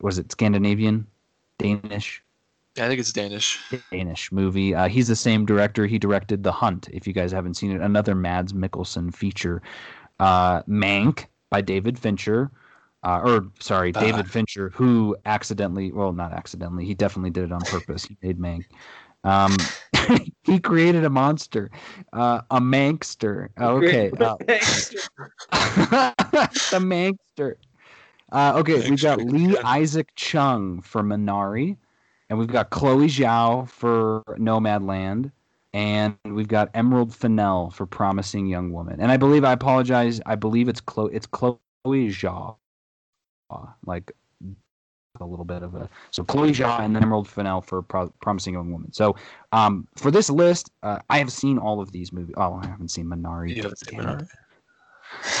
was 0.00 0.18
it 0.18 0.32
Scandinavian, 0.32 1.06
Danish, 1.58 2.24
I 2.76 2.88
think 2.88 2.98
it's 2.98 3.12
Danish. 3.12 3.60
Danish 3.92 4.32
movie. 4.32 4.74
Uh, 4.74 4.88
he's 4.88 5.06
the 5.06 5.14
same 5.14 5.46
director. 5.46 5.86
He 5.86 5.96
directed 5.96 6.42
The 6.42 6.50
Hunt. 6.50 6.88
If 6.90 7.06
you 7.06 7.12
guys 7.12 7.30
haven't 7.30 7.54
seen 7.54 7.70
it, 7.70 7.80
another 7.80 8.16
Mads 8.16 8.52
Mikkelsen 8.52 9.14
feature. 9.14 9.62
Uh, 10.18 10.62
Mank 10.62 11.26
by 11.50 11.60
David 11.60 12.00
Fincher, 12.00 12.50
uh, 13.04 13.20
or 13.24 13.46
sorry, 13.60 13.94
Uh. 13.94 14.00
David 14.00 14.30
Fincher, 14.30 14.70
who 14.70 15.16
accidentally, 15.24 15.92
well, 15.92 16.12
not 16.12 16.32
accidentally, 16.32 16.84
he 16.84 16.94
definitely 16.94 17.30
did 17.30 17.44
it 17.44 17.52
on 17.52 17.60
purpose. 17.62 18.04
He 18.04 18.16
made 18.22 18.38
Mank. 18.38 18.64
Um, 19.24 19.56
he 20.44 20.58
created 20.58 21.04
a 21.04 21.10
monster, 21.10 21.70
uh, 22.12 22.42
a 22.50 22.60
Mankster. 22.60 23.50
Okay, 23.60 24.10
uh, 24.18 24.36
the 26.70 26.80
Mankster. 26.80 27.56
Uh, 28.32 28.54
okay, 28.56 28.88
we've 28.88 29.02
got 29.02 29.20
Lee. 29.20 29.56
Isaac 29.58 30.08
Chung 30.16 30.80
for 30.80 31.02
Minari, 31.02 31.76
and 32.30 32.38
we've 32.38 32.48
got 32.48 32.70
Chloe 32.70 33.06
Zhao 33.06 33.68
for 33.68 34.24
Nomadland, 34.38 35.30
and 35.72 36.16
we've 36.24 36.48
got 36.48 36.70
Emerald 36.74 37.14
Fennell 37.14 37.70
for 37.70 37.86
Promising 37.86 38.46
Young 38.46 38.72
Woman. 38.72 39.00
And 39.00 39.12
I 39.12 39.16
believe 39.18 39.44
I 39.44 39.52
apologize. 39.52 40.20
I 40.26 40.34
believe 40.34 40.68
it's 40.68 40.80
Chloe. 40.80 41.10
It's 41.14 41.26
Chloe 41.26 41.58
Zhao, 41.84 42.56
like 43.86 44.12
a 45.20 45.26
little 45.26 45.44
bit 45.44 45.62
of 45.62 45.74
a 45.74 45.88
so 46.10 46.24
Chloe 46.24 46.52
Zhao 46.52 46.80
and 46.80 46.96
then 46.96 47.02
Emerald 47.02 47.28
Fennell 47.28 47.60
for 47.60 47.82
Pro- 47.82 48.12
Promising 48.20 48.54
Young 48.54 48.72
Woman. 48.72 48.92
So 48.92 49.14
um, 49.52 49.86
for 49.96 50.10
this 50.10 50.30
list, 50.30 50.70
uh, 50.82 50.98
I 51.10 51.18
have 51.18 51.30
seen 51.30 51.58
all 51.58 51.80
of 51.80 51.92
these 51.92 52.12
movies. 52.12 52.34
Oh, 52.36 52.54
I 52.62 52.66
haven't 52.66 52.88
seen 52.88 53.06
Minari. 53.06 53.54
You 53.54 53.62
haven't 53.62 53.78
seen 53.78 53.98
Minari. 54.00 54.26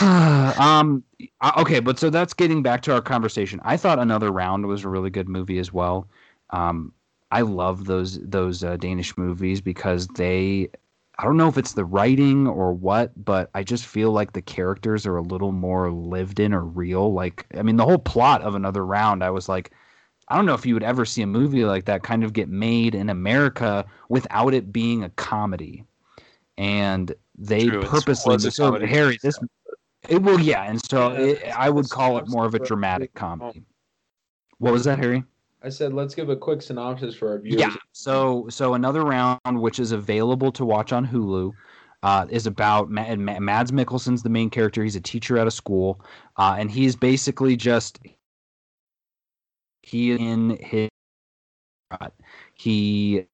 um 0.58 1.02
uh, 1.40 1.52
okay 1.56 1.80
but 1.80 1.98
so 1.98 2.10
that's 2.10 2.34
getting 2.34 2.62
back 2.62 2.82
to 2.82 2.92
our 2.92 3.00
conversation 3.00 3.58
i 3.64 3.76
thought 3.76 3.98
another 3.98 4.30
round 4.30 4.66
was 4.66 4.84
a 4.84 4.88
really 4.88 5.10
good 5.10 5.28
movie 5.28 5.58
as 5.58 5.72
well 5.72 6.06
um 6.50 6.92
i 7.30 7.40
love 7.40 7.86
those 7.86 8.18
those 8.20 8.62
uh, 8.62 8.76
danish 8.76 9.16
movies 9.16 9.60
because 9.62 10.06
they 10.08 10.68
i 11.22 11.24
don't 11.24 11.36
know 11.36 11.48
if 11.48 11.56
it's 11.56 11.72
the 11.72 11.84
writing 11.84 12.46
or 12.46 12.72
what 12.72 13.12
but 13.24 13.48
i 13.54 13.62
just 13.62 13.86
feel 13.86 14.10
like 14.10 14.32
the 14.32 14.42
characters 14.42 15.06
are 15.06 15.16
a 15.16 15.22
little 15.22 15.52
more 15.52 15.90
lived 15.90 16.40
in 16.40 16.52
or 16.52 16.64
real 16.64 17.12
like 17.12 17.46
i 17.56 17.62
mean 17.62 17.76
the 17.76 17.84
whole 17.84 17.98
plot 17.98 18.42
of 18.42 18.54
another 18.54 18.84
round 18.84 19.24
i 19.24 19.30
was 19.30 19.48
like 19.48 19.70
i 20.28 20.36
don't 20.36 20.46
know 20.46 20.54
if 20.54 20.66
you 20.66 20.74
would 20.74 20.82
ever 20.82 21.04
see 21.04 21.22
a 21.22 21.26
movie 21.26 21.64
like 21.64 21.86
that 21.86 22.02
kind 22.02 22.24
of 22.24 22.32
get 22.32 22.48
made 22.48 22.94
in 22.94 23.08
america 23.08 23.86
without 24.08 24.52
it 24.52 24.72
being 24.72 25.04
a 25.04 25.10
comedy 25.10 25.84
and 26.58 27.14
they 27.38 27.68
True, 27.68 27.82
purposely 27.82 28.38
so 28.38 28.78
harry 28.80 29.18
this 29.22 29.38
it 30.08 30.22
will, 30.22 30.40
yeah, 30.40 30.64
and 30.64 30.84
so 30.84 31.12
Yeah, 31.12 31.18
it, 31.18 31.42
I 31.56 31.70
would 31.70 31.88
call 31.88 32.18
it 32.18 32.28
more 32.28 32.44
of 32.44 32.54
a 32.54 32.58
dramatic 32.58 33.14
comedy. 33.14 33.64
What 34.58 34.72
was 34.72 34.84
that, 34.84 34.98
Harry? 34.98 35.24
I 35.64 35.68
said, 35.68 35.92
let's 35.92 36.14
give 36.14 36.28
a 36.28 36.36
quick 36.36 36.62
synopsis 36.62 37.14
for 37.14 37.28
our 37.28 37.38
viewers. 37.38 37.60
Yeah. 37.60 37.74
So, 37.92 38.46
so 38.48 38.74
another 38.74 39.04
round, 39.04 39.40
which 39.46 39.78
is 39.78 39.92
available 39.92 40.50
to 40.52 40.64
watch 40.64 40.92
on 40.92 41.06
Hulu, 41.06 41.52
uh, 42.02 42.26
is 42.30 42.46
about 42.46 42.90
Ma- 42.90 43.02
and 43.02 43.24
Mads 43.24 43.70
Mikkelsen's 43.70 44.22
the 44.22 44.28
main 44.28 44.50
character. 44.50 44.82
He's 44.82 44.96
a 44.96 45.00
teacher 45.00 45.38
at 45.38 45.46
a 45.46 45.50
school, 45.50 46.00
uh, 46.36 46.56
and 46.58 46.70
he's 46.70 46.96
basically 46.96 47.56
just 47.56 48.00
he 49.82 50.12
in 50.12 50.58
his 50.60 50.88
he 52.54 53.26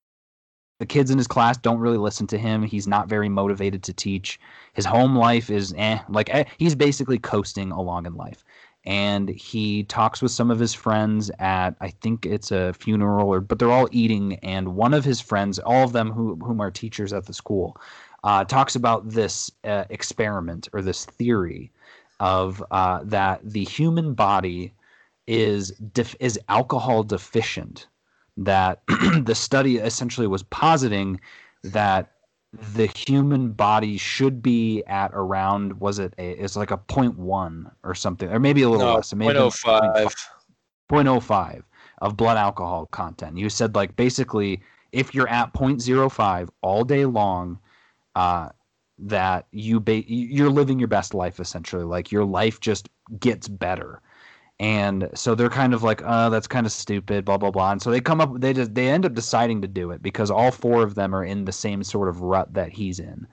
the 0.81 0.87
kids 0.87 1.11
in 1.11 1.19
his 1.19 1.27
class 1.27 1.57
don't 1.57 1.81
really 1.81 1.99
listen 1.99 2.27
to 2.29 2.39
him. 2.39 2.63
He's 2.63 2.87
not 2.87 3.09
very 3.09 3.29
motivated 3.29 3.83
to 3.85 3.93
teach. 3.93 4.39
His 4.75 4.85
home 4.85 5.17
life 5.17 5.51
is 5.51 5.75
eh, 5.77 5.99
like 6.09 6.33
eh, 6.33 6.45
he's 6.59 6.75
basically 6.75 7.19
coasting 7.19 7.73
along 7.73 8.07
in 8.07 8.15
life. 8.15 8.45
And 8.89 9.29
he 9.29 9.85
talks 9.85 10.23
with 10.23 10.33
some 10.33 10.51
of 10.51 10.59
his 10.59 10.73
friends 10.73 11.31
at 11.39 11.77
I 11.83 11.91
think 11.91 12.25
it's 12.25 12.51
a 12.51 12.73
funeral 12.73 13.29
or 13.29 13.41
but 13.41 13.59
they're 13.59 13.71
all 13.71 13.89
eating 13.93 14.37
and 14.37 14.75
one 14.75 14.95
of 14.95 15.05
his 15.05 15.21
friends, 15.21 15.59
all 15.59 15.85
of 15.85 15.93
them 15.93 16.11
who 16.11 16.37
whom 16.37 16.59
are 16.63 16.71
teachers 16.71 17.13
at 17.13 17.27
the 17.27 17.35
school, 17.35 17.79
uh, 18.25 18.45
talks 18.45 18.75
about 18.75 19.07
this 19.11 19.51
uh, 19.65 19.85
experiment 19.91 20.71
or 20.73 20.81
this 20.81 21.05
theory 21.05 21.71
of 22.19 22.65
uh, 22.71 23.01
that 23.05 23.41
the 23.45 23.65
human 23.65 24.15
body 24.15 24.73
is 25.27 25.71
def- 25.93 26.17
is 26.19 26.41
alcohol 26.49 27.03
deficient 27.03 27.89
that 28.39 28.81
the 29.25 29.35
study 29.35 29.77
essentially 29.77 30.27
was 30.27 30.45
positing 30.45 31.21
that 31.63 32.13
the 32.53 32.87
human 32.87 33.53
body 33.53 33.99
should 33.99 34.43
be 34.43 34.83
at 34.87 35.11
around 35.13 35.79
was 35.81 35.99
it 35.99 36.15
a 36.19 36.31
it's 36.43 36.57
like 36.57 36.71
a 36.71 36.79
0.1 36.79 37.71
or 37.85 37.95
something 37.95 38.31
or 38.33 38.39
maybe 38.39 38.63
a 38.63 38.69
little 38.69 38.87
No, 38.87 38.95
less 38.95 39.13
it 39.13 39.17
may 39.17 39.27
have 39.27 39.35
been 39.35 39.51
0.05. 39.51 40.15
0.05 40.91 41.63
of 42.01 42.17
blood 42.17 42.39
alcohol 42.39 42.87
content. 42.87 43.37
You 43.37 43.51
said 43.51 43.75
like 43.75 43.95
basically 43.97 44.63
if 44.93 45.15
you're 45.15 45.29
at 45.29 45.53
0.05 45.53 46.49
all 46.63 46.85
day 46.85 47.05
long, 47.05 47.59
uh, 48.15 48.49
that 48.99 49.47
you 49.53 49.79
ba- 49.79 50.11
you're 50.11 50.51
living 50.51 50.79
your 50.79 50.89
best 50.89 51.15
life 51.15 51.41
essentially. 51.41 51.85
Like 51.85 52.11
your 52.11 52.25
life 52.25 52.61
just 52.61 52.89
gets 53.21 53.47
better, 53.47 54.01
and 54.61 55.09
so 55.15 55.35
they're 55.35 55.49
kind 55.49 55.75
of 55.75 55.83
like, 55.83 56.03
"Uh, 56.05 56.29
that's 56.31 56.47
kind 56.49 56.67
of 56.67 56.73
stupid," 56.73 57.25
blah 57.25 57.39
blah 57.39 57.51
blah. 57.51 57.73
And 57.73 57.83
so 57.83 57.91
they 57.91 58.01
come 58.01 58.21
up, 58.21 58.41
they 58.41 58.53
just 58.53 58.75
they 58.75 58.89
end 58.89 59.07
up 59.07 59.15
deciding 59.15 59.63
to 59.63 59.69
do 59.69 59.91
it 59.91 60.03
because 60.03 60.31
all 60.31 60.51
four 60.51 60.83
of 60.83 60.95
them 60.95 61.15
are 61.15 61.25
in 61.25 61.45
the 61.45 61.53
same 61.53 61.83
sort 61.83 62.09
of 62.09 62.23
rut 62.23 62.53
that 62.55 62.73
he's 62.73 62.99
in 62.99 63.27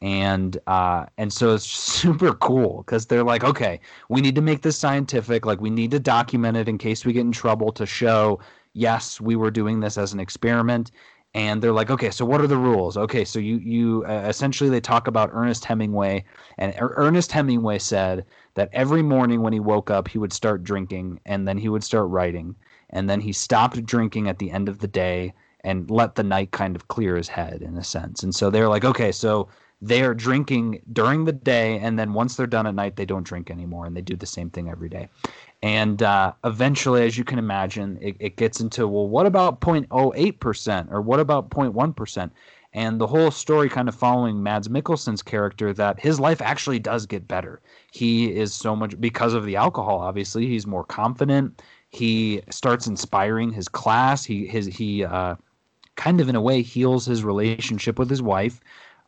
and 0.00 0.58
uh, 0.66 1.06
and 1.16 1.32
so 1.32 1.54
it's 1.54 1.66
super 1.66 2.34
cool 2.34 2.82
because 2.86 3.06
they're 3.06 3.24
like, 3.24 3.44
okay, 3.44 3.80
we 4.08 4.20
need 4.20 4.34
to 4.34 4.40
make 4.40 4.62
this 4.62 4.78
scientific. 4.78 5.46
Like, 5.46 5.60
we 5.60 5.70
need 5.70 5.90
to 5.92 6.00
document 6.00 6.56
it 6.56 6.68
in 6.68 6.78
case 6.78 7.04
we 7.04 7.12
get 7.12 7.20
in 7.20 7.32
trouble 7.32 7.72
to 7.72 7.86
show, 7.86 8.40
yes, 8.74 9.20
we 9.20 9.36
were 9.36 9.50
doing 9.50 9.80
this 9.80 9.98
as 9.98 10.12
an 10.12 10.20
experiment. 10.20 10.90
And 11.34 11.60
they're 11.60 11.72
like, 11.72 11.90
okay, 11.90 12.10
so 12.10 12.24
what 12.24 12.40
are 12.40 12.46
the 12.46 12.56
rules? 12.56 12.96
Okay, 12.96 13.24
so 13.24 13.38
you 13.38 13.58
you 13.58 14.04
uh, 14.08 14.24
essentially 14.26 14.70
they 14.70 14.80
talk 14.80 15.08
about 15.08 15.30
Ernest 15.32 15.64
Hemingway, 15.64 16.24
and 16.56 16.74
er- 16.80 16.94
Ernest 16.96 17.32
Hemingway 17.32 17.78
said 17.78 18.24
that 18.58 18.70
every 18.72 19.02
morning 19.02 19.40
when 19.40 19.52
he 19.52 19.60
woke 19.60 19.88
up, 19.88 20.08
he 20.08 20.18
would 20.18 20.32
start 20.32 20.64
drinking, 20.64 21.20
and 21.24 21.46
then 21.46 21.56
he 21.56 21.68
would 21.68 21.84
start 21.84 22.08
writing, 22.08 22.56
and 22.90 23.08
then 23.08 23.20
he 23.20 23.32
stopped 23.32 23.86
drinking 23.86 24.28
at 24.28 24.40
the 24.40 24.50
end 24.50 24.68
of 24.68 24.80
the 24.80 24.88
day 24.88 25.32
and 25.62 25.88
let 25.88 26.16
the 26.16 26.24
night 26.24 26.50
kind 26.50 26.74
of 26.74 26.88
clear 26.88 27.16
his 27.16 27.28
head 27.28 27.62
in 27.62 27.76
a 27.78 27.84
sense. 27.84 28.24
And 28.24 28.34
so 28.34 28.50
they're 28.50 28.68
like, 28.68 28.84
okay, 28.84 29.12
so 29.12 29.46
they 29.80 30.02
are 30.02 30.12
drinking 30.12 30.82
during 30.92 31.24
the 31.24 31.32
day 31.32 31.78
and 31.78 31.96
then 31.96 32.12
once 32.12 32.34
they're 32.34 32.48
done 32.48 32.66
at 32.66 32.74
night 32.74 32.96
they 32.96 33.06
don't 33.06 33.22
drink 33.22 33.48
anymore 33.48 33.86
and 33.86 33.96
they 33.96 34.00
do 34.00 34.16
the 34.16 34.26
same 34.26 34.50
thing 34.50 34.68
every 34.68 34.88
day 34.88 35.08
and 35.62 36.02
uh, 36.02 36.32
eventually 36.44 37.06
as 37.06 37.16
you 37.16 37.22
can 37.22 37.38
imagine 37.38 37.96
it, 38.00 38.16
it 38.18 38.36
gets 38.36 38.58
into 38.60 38.88
well 38.88 39.08
what 39.08 39.24
about 39.24 39.60
0.08% 39.60 40.90
or 40.90 41.00
what 41.00 41.20
about 41.20 41.50
0.1% 41.50 42.30
and 42.78 43.00
the 43.00 43.08
whole 43.08 43.32
story 43.32 43.68
kind 43.68 43.88
of 43.88 43.94
following 43.96 44.40
mads 44.40 44.68
mikkelsen's 44.68 45.20
character 45.20 45.72
that 45.72 45.98
his 45.98 46.20
life 46.20 46.40
actually 46.40 46.78
does 46.78 47.06
get 47.06 47.26
better. 47.26 47.60
He 47.90 48.32
is 48.32 48.54
so 48.54 48.76
much 48.76 48.98
because 49.00 49.34
of 49.34 49.44
the 49.44 49.56
alcohol 49.56 49.98
obviously 49.98 50.46
he's 50.46 50.64
more 50.64 50.84
confident. 50.84 51.60
He 51.90 52.40
starts 52.50 52.86
inspiring 52.86 53.50
his 53.50 53.66
class. 53.68 54.24
He 54.24 54.46
his 54.46 54.66
he 54.66 55.04
uh, 55.04 55.34
kind 55.96 56.20
of 56.20 56.28
in 56.28 56.36
a 56.36 56.40
way 56.40 56.62
heals 56.62 57.04
his 57.04 57.24
relationship 57.24 57.98
with 57.98 58.08
his 58.08 58.22
wife 58.22 58.60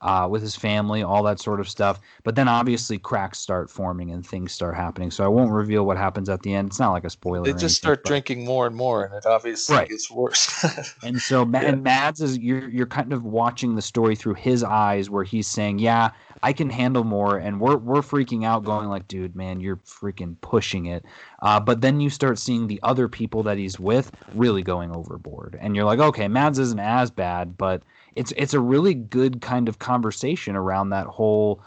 uh, 0.02 0.26
with 0.30 0.40
his 0.40 0.56
family, 0.56 1.02
all 1.02 1.22
that 1.22 1.40
sort 1.40 1.60
of 1.60 1.68
stuff. 1.68 2.00
But 2.24 2.34
then 2.34 2.48
obviously 2.48 2.98
cracks 2.98 3.38
start 3.38 3.70
forming 3.70 4.10
and 4.10 4.26
things 4.26 4.52
start 4.52 4.74
happening. 4.74 5.10
So 5.10 5.24
I 5.24 5.28
won't 5.28 5.50
reveal 5.50 5.84
what 5.84 5.96
happens 5.96 6.28
at 6.28 6.42
the 6.42 6.54
end. 6.54 6.68
It's 6.68 6.78
not 6.78 6.92
like 6.92 7.04
a 7.04 7.10
spoiler. 7.10 7.44
They 7.44 7.52
just 7.52 7.62
anything, 7.62 7.74
start 7.74 8.02
but... 8.04 8.08
drinking 8.08 8.44
more 8.44 8.66
and 8.66 8.74
more, 8.74 9.04
and 9.04 9.14
it 9.14 9.26
obviously 9.26 9.76
right. 9.76 9.88
gets 9.88 10.10
worse. 10.10 10.64
and 11.02 11.20
so 11.20 11.46
yeah. 11.46 11.60
and 11.60 11.82
Mads 11.82 12.20
is 12.20 12.38
you're 12.38 12.68
you're 12.68 12.86
kind 12.86 13.12
of 13.12 13.24
watching 13.24 13.74
the 13.74 13.82
story 13.82 14.16
through 14.16 14.34
his 14.34 14.64
eyes, 14.64 15.10
where 15.10 15.24
he's 15.24 15.46
saying, 15.46 15.78
"Yeah, 15.78 16.10
I 16.42 16.52
can 16.52 16.70
handle 16.70 17.04
more," 17.04 17.36
and 17.36 17.60
we're 17.60 17.76
we're 17.76 18.00
freaking 18.00 18.44
out, 18.44 18.64
going 18.64 18.88
like, 18.88 19.06
"Dude, 19.06 19.36
man, 19.36 19.60
you're 19.60 19.76
freaking 19.78 20.36
pushing 20.40 20.86
it." 20.86 21.04
Uh, 21.42 21.60
but 21.60 21.82
then 21.82 22.00
you 22.00 22.08
start 22.08 22.38
seeing 22.38 22.66
the 22.66 22.80
other 22.82 23.08
people 23.08 23.42
that 23.42 23.58
he's 23.58 23.78
with 23.78 24.10
really 24.34 24.62
going 24.62 24.94
overboard, 24.96 25.58
and 25.60 25.76
you're 25.76 25.84
like, 25.84 25.98
"Okay, 25.98 26.28
Mads 26.28 26.58
isn't 26.58 26.80
as 26.80 27.10
bad, 27.10 27.58
but." 27.58 27.82
It's 28.16 28.32
it's 28.36 28.54
a 28.54 28.60
really 28.60 28.94
good 28.94 29.40
kind 29.40 29.68
of 29.68 29.78
conversation 29.78 30.56
around 30.56 30.90
that 30.90 31.06
whole 31.06 31.62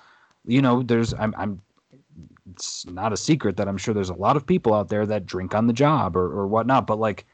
you 0.46 0.62
know 0.62 0.84
there's 0.84 1.14
i'm 1.16 1.34
i'm 1.38 1.62
it's 2.52 2.86
not 2.88 3.14
a 3.14 3.18
secret 3.18 3.58
that 3.58 3.68
i'm 3.68 3.78
sure 3.78 3.94
there's 3.94 4.10
a 4.10 4.16
lot 4.16 4.36
of 4.36 4.46
people 4.46 4.74
out 4.74 4.90
there 4.90 5.06
that 5.06 5.26
drink 5.26 5.56
on 5.56 5.68
the 5.68 5.74
job 5.74 6.16
or, 6.16 6.26
or 6.26 6.48
whatnot 6.48 6.86
but 6.86 7.00
like 7.00 7.26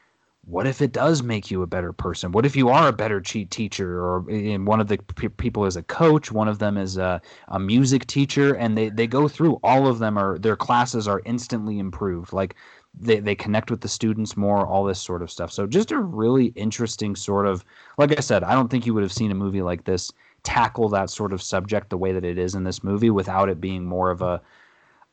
what 0.46 0.66
if 0.66 0.80
it 0.80 0.92
does 0.92 1.22
make 1.22 1.50
you 1.50 1.62
a 1.62 1.66
better 1.66 1.92
person? 1.92 2.32
What 2.32 2.46
if 2.46 2.56
you 2.56 2.70
are 2.70 2.88
a 2.88 2.92
better 2.92 3.20
cheat 3.20 3.50
teacher 3.50 4.02
or 4.02 4.28
in 4.30 4.64
one 4.64 4.80
of 4.80 4.88
the 4.88 4.98
p- 4.98 5.28
people 5.28 5.66
is 5.66 5.76
a 5.76 5.82
coach 5.82 6.32
one 6.32 6.48
of 6.48 6.58
them 6.58 6.76
is 6.76 6.96
a, 6.96 7.20
a 7.48 7.60
music 7.60 8.06
teacher 8.06 8.54
and 8.54 8.76
they, 8.76 8.88
they 8.88 9.06
go 9.06 9.28
through 9.28 9.60
all 9.62 9.86
of 9.86 9.98
them 9.98 10.16
are 10.16 10.38
their 10.38 10.56
classes 10.56 11.06
are 11.06 11.20
instantly 11.26 11.78
improved. 11.78 12.32
Like 12.32 12.56
they, 12.98 13.20
they 13.20 13.34
connect 13.34 13.70
with 13.70 13.80
the 13.80 13.88
students 13.88 14.36
more, 14.36 14.66
all 14.66 14.84
this 14.84 15.00
sort 15.00 15.22
of 15.22 15.30
stuff. 15.30 15.52
So 15.52 15.66
just 15.66 15.92
a 15.92 15.98
really 15.98 16.46
interesting 16.56 17.14
sort 17.16 17.46
of, 17.46 17.64
like 17.98 18.16
I 18.16 18.20
said, 18.20 18.42
I 18.44 18.52
don't 18.52 18.68
think 18.68 18.86
you 18.86 18.94
would 18.94 19.02
have 19.02 19.12
seen 19.12 19.30
a 19.30 19.34
movie 19.34 19.62
like 19.62 19.84
this 19.84 20.12
tackle 20.42 20.88
that 20.90 21.10
sort 21.10 21.32
of 21.32 21.42
subject 21.42 21.90
the 21.90 21.98
way 21.98 22.12
that 22.12 22.24
it 22.24 22.38
is 22.38 22.54
in 22.54 22.64
this 22.64 22.82
movie 22.82 23.10
without 23.10 23.48
it 23.48 23.60
being 23.60 23.84
more 23.84 24.10
of 24.10 24.22
a. 24.22 24.40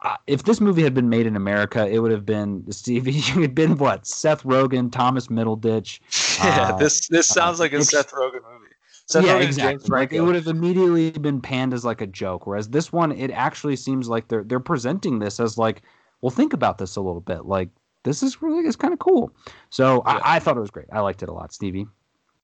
Uh, 0.01 0.15
if 0.27 0.43
this 0.43 0.61
movie 0.61 0.83
had 0.83 0.93
been 0.93 1.09
made 1.09 1.25
in 1.25 1.35
America, 1.35 1.87
it 1.87 1.99
would 1.99 2.11
have 2.11 2.25
been 2.25 2.63
Stevie. 2.71 3.11
You 3.35 3.41
had 3.41 3.55
been 3.55 3.77
what? 3.77 4.05
Seth 4.05 4.43
Rogen, 4.43 4.91
Thomas 4.91 5.27
Middleditch. 5.27 5.99
Yeah, 6.37 6.73
uh, 6.73 6.77
this 6.77 7.07
this 7.07 7.25
sounds 7.25 7.59
uh, 7.59 7.63
like 7.63 7.73
a 7.73 7.83
Seth 7.83 8.11
Rogen 8.11 8.43
movie. 8.43 8.71
Seth 9.07 9.25
yeah, 9.25 9.39
Rogen 9.39 9.43
exactly. 9.43 9.89
Like 9.89 10.13
it 10.13 10.21
would 10.21 10.35
have 10.35 10.45
immediately 10.45 11.09
been 11.09 11.41
panned 11.41 11.73
as 11.73 11.83
like 11.83 11.99
a 11.99 12.05
joke, 12.05 12.45
whereas 12.45 12.69
this 12.69 12.93
one, 12.93 13.11
it 13.11 13.31
actually 13.31 13.75
seems 13.75 14.07
like 14.07 14.27
they're 14.27 14.43
they're 14.43 14.59
presenting 14.59 15.17
this 15.17 15.39
as 15.39 15.57
like 15.57 15.81
well, 16.21 16.29
think 16.29 16.53
about 16.53 16.77
this 16.77 16.95
a 16.95 17.01
little 17.01 17.21
bit. 17.21 17.45
Like 17.45 17.69
this 18.03 18.23
is 18.23 18.41
really 18.41 18.63
it's 18.65 18.75
kind 18.75 18.93
of 18.93 18.99
cool. 18.99 19.31
So 19.69 20.03
yeah. 20.05 20.13
I, 20.13 20.35
I, 20.35 20.39
thought 20.39 20.57
it 20.57 20.61
was 20.61 20.71
great. 20.71 20.87
I 20.91 20.99
liked 21.01 21.23
it 21.23 21.29
a 21.29 21.33
lot, 21.33 21.53
Stevie. 21.53 21.87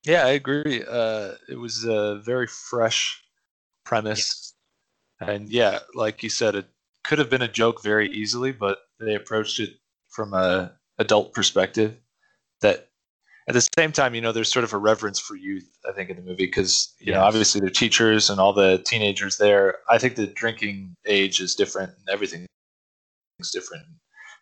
Yeah, 0.04 0.26
I 0.26 0.30
agree. 0.30 0.84
Uh, 0.86 1.32
it 1.48 1.58
was 1.58 1.84
a 1.84 2.20
very 2.24 2.46
fresh 2.46 3.22
premise, 3.84 4.54
yes. 5.20 5.28
and 5.30 5.48
yeah, 5.48 5.78
like 5.94 6.22
you 6.22 6.28
said, 6.28 6.54
it 6.54 6.66
could 7.04 7.18
have 7.18 7.30
been 7.30 7.42
a 7.42 7.48
joke 7.48 7.82
very 7.82 8.10
easily, 8.10 8.52
but 8.52 8.78
they 9.00 9.14
approached 9.14 9.60
it 9.60 9.70
from 10.10 10.34
a 10.34 10.72
adult 10.98 11.32
perspective. 11.32 11.96
That 12.60 12.88
at 13.48 13.54
the 13.54 13.66
same 13.78 13.92
time, 13.92 14.14
you 14.14 14.20
know, 14.20 14.32
there's 14.32 14.52
sort 14.52 14.64
of 14.64 14.72
a 14.74 14.78
reverence 14.78 15.18
for 15.18 15.36
youth. 15.36 15.68
I 15.88 15.92
think 15.92 16.10
in 16.10 16.16
the 16.16 16.22
movie 16.22 16.46
because 16.46 16.92
you 16.98 17.12
yes. 17.12 17.14
know, 17.14 17.22
obviously 17.22 17.62
they're 17.62 17.70
teachers 17.70 18.28
and 18.28 18.38
all 18.38 18.52
the 18.52 18.78
teenagers 18.84 19.38
there. 19.38 19.78
I 19.88 19.96
think 19.96 20.16
the 20.16 20.26
drinking 20.26 20.96
age 21.06 21.40
is 21.40 21.54
different 21.54 21.92
and 21.98 22.08
everything 22.10 22.46
is 23.44 23.50
different 23.50 23.84
in 23.84 23.94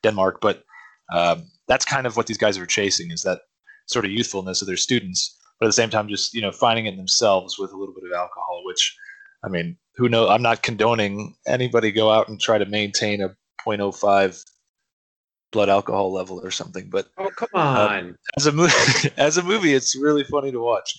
Denmark, 0.03 0.40
but 0.40 0.64
um, 1.12 1.44
that's 1.68 1.84
kind 1.84 2.07
of 2.07 2.16
what 2.16 2.26
these 2.26 2.38
guys 2.38 2.59
are 2.59 2.66
chasing 2.66 3.11
is 3.11 3.22
that 3.22 3.40
sort 3.86 4.05
of 4.05 4.11
youthfulness 4.11 4.62
of 4.62 4.66
their 4.66 4.76
students, 4.76 5.38
but 5.59 5.66
at 5.66 5.68
the 5.68 5.74
same 5.74 5.90
time, 5.90 6.09
just 6.09 6.34
you 6.34 6.40
know, 6.40 6.53
finding 6.53 6.86
it 6.86 6.96
themselves 6.96 7.59
with 7.59 7.72
a 7.72 7.76
little 7.76 7.94
bit 7.94 8.05
of 8.05 8.16
alcohol. 8.16 8.62
Which, 8.64 8.96
I 9.44 9.48
mean, 9.48 9.76
who 9.96 10.09
knows? 10.09 10.30
I'm 10.30 10.42
not 10.42 10.62
condoning 10.62 11.34
anybody 11.46 11.92
go 11.92 12.11
out 12.11 12.28
and 12.28 12.40
try 12.40 12.59
to 12.59 12.66
maintain 12.66 13.20
a 13.20 13.36
0.05 13.66 14.42
blood 15.53 15.68
alcohol 15.68 16.12
level 16.12 16.40
or 16.42 16.50
something. 16.50 16.88
But 16.90 17.09
oh, 17.18 17.30
come 17.36 17.48
on! 17.55 17.98
Um, 17.98 18.16
as 18.36 18.46
a 18.46 18.53
movie, 18.53 19.11
as 19.16 19.38
a 19.38 19.42
movie, 19.42 19.74
it's 19.74 19.96
really 19.96 20.24
funny 20.24 20.50
to 20.53 20.61
watch, 20.61 20.98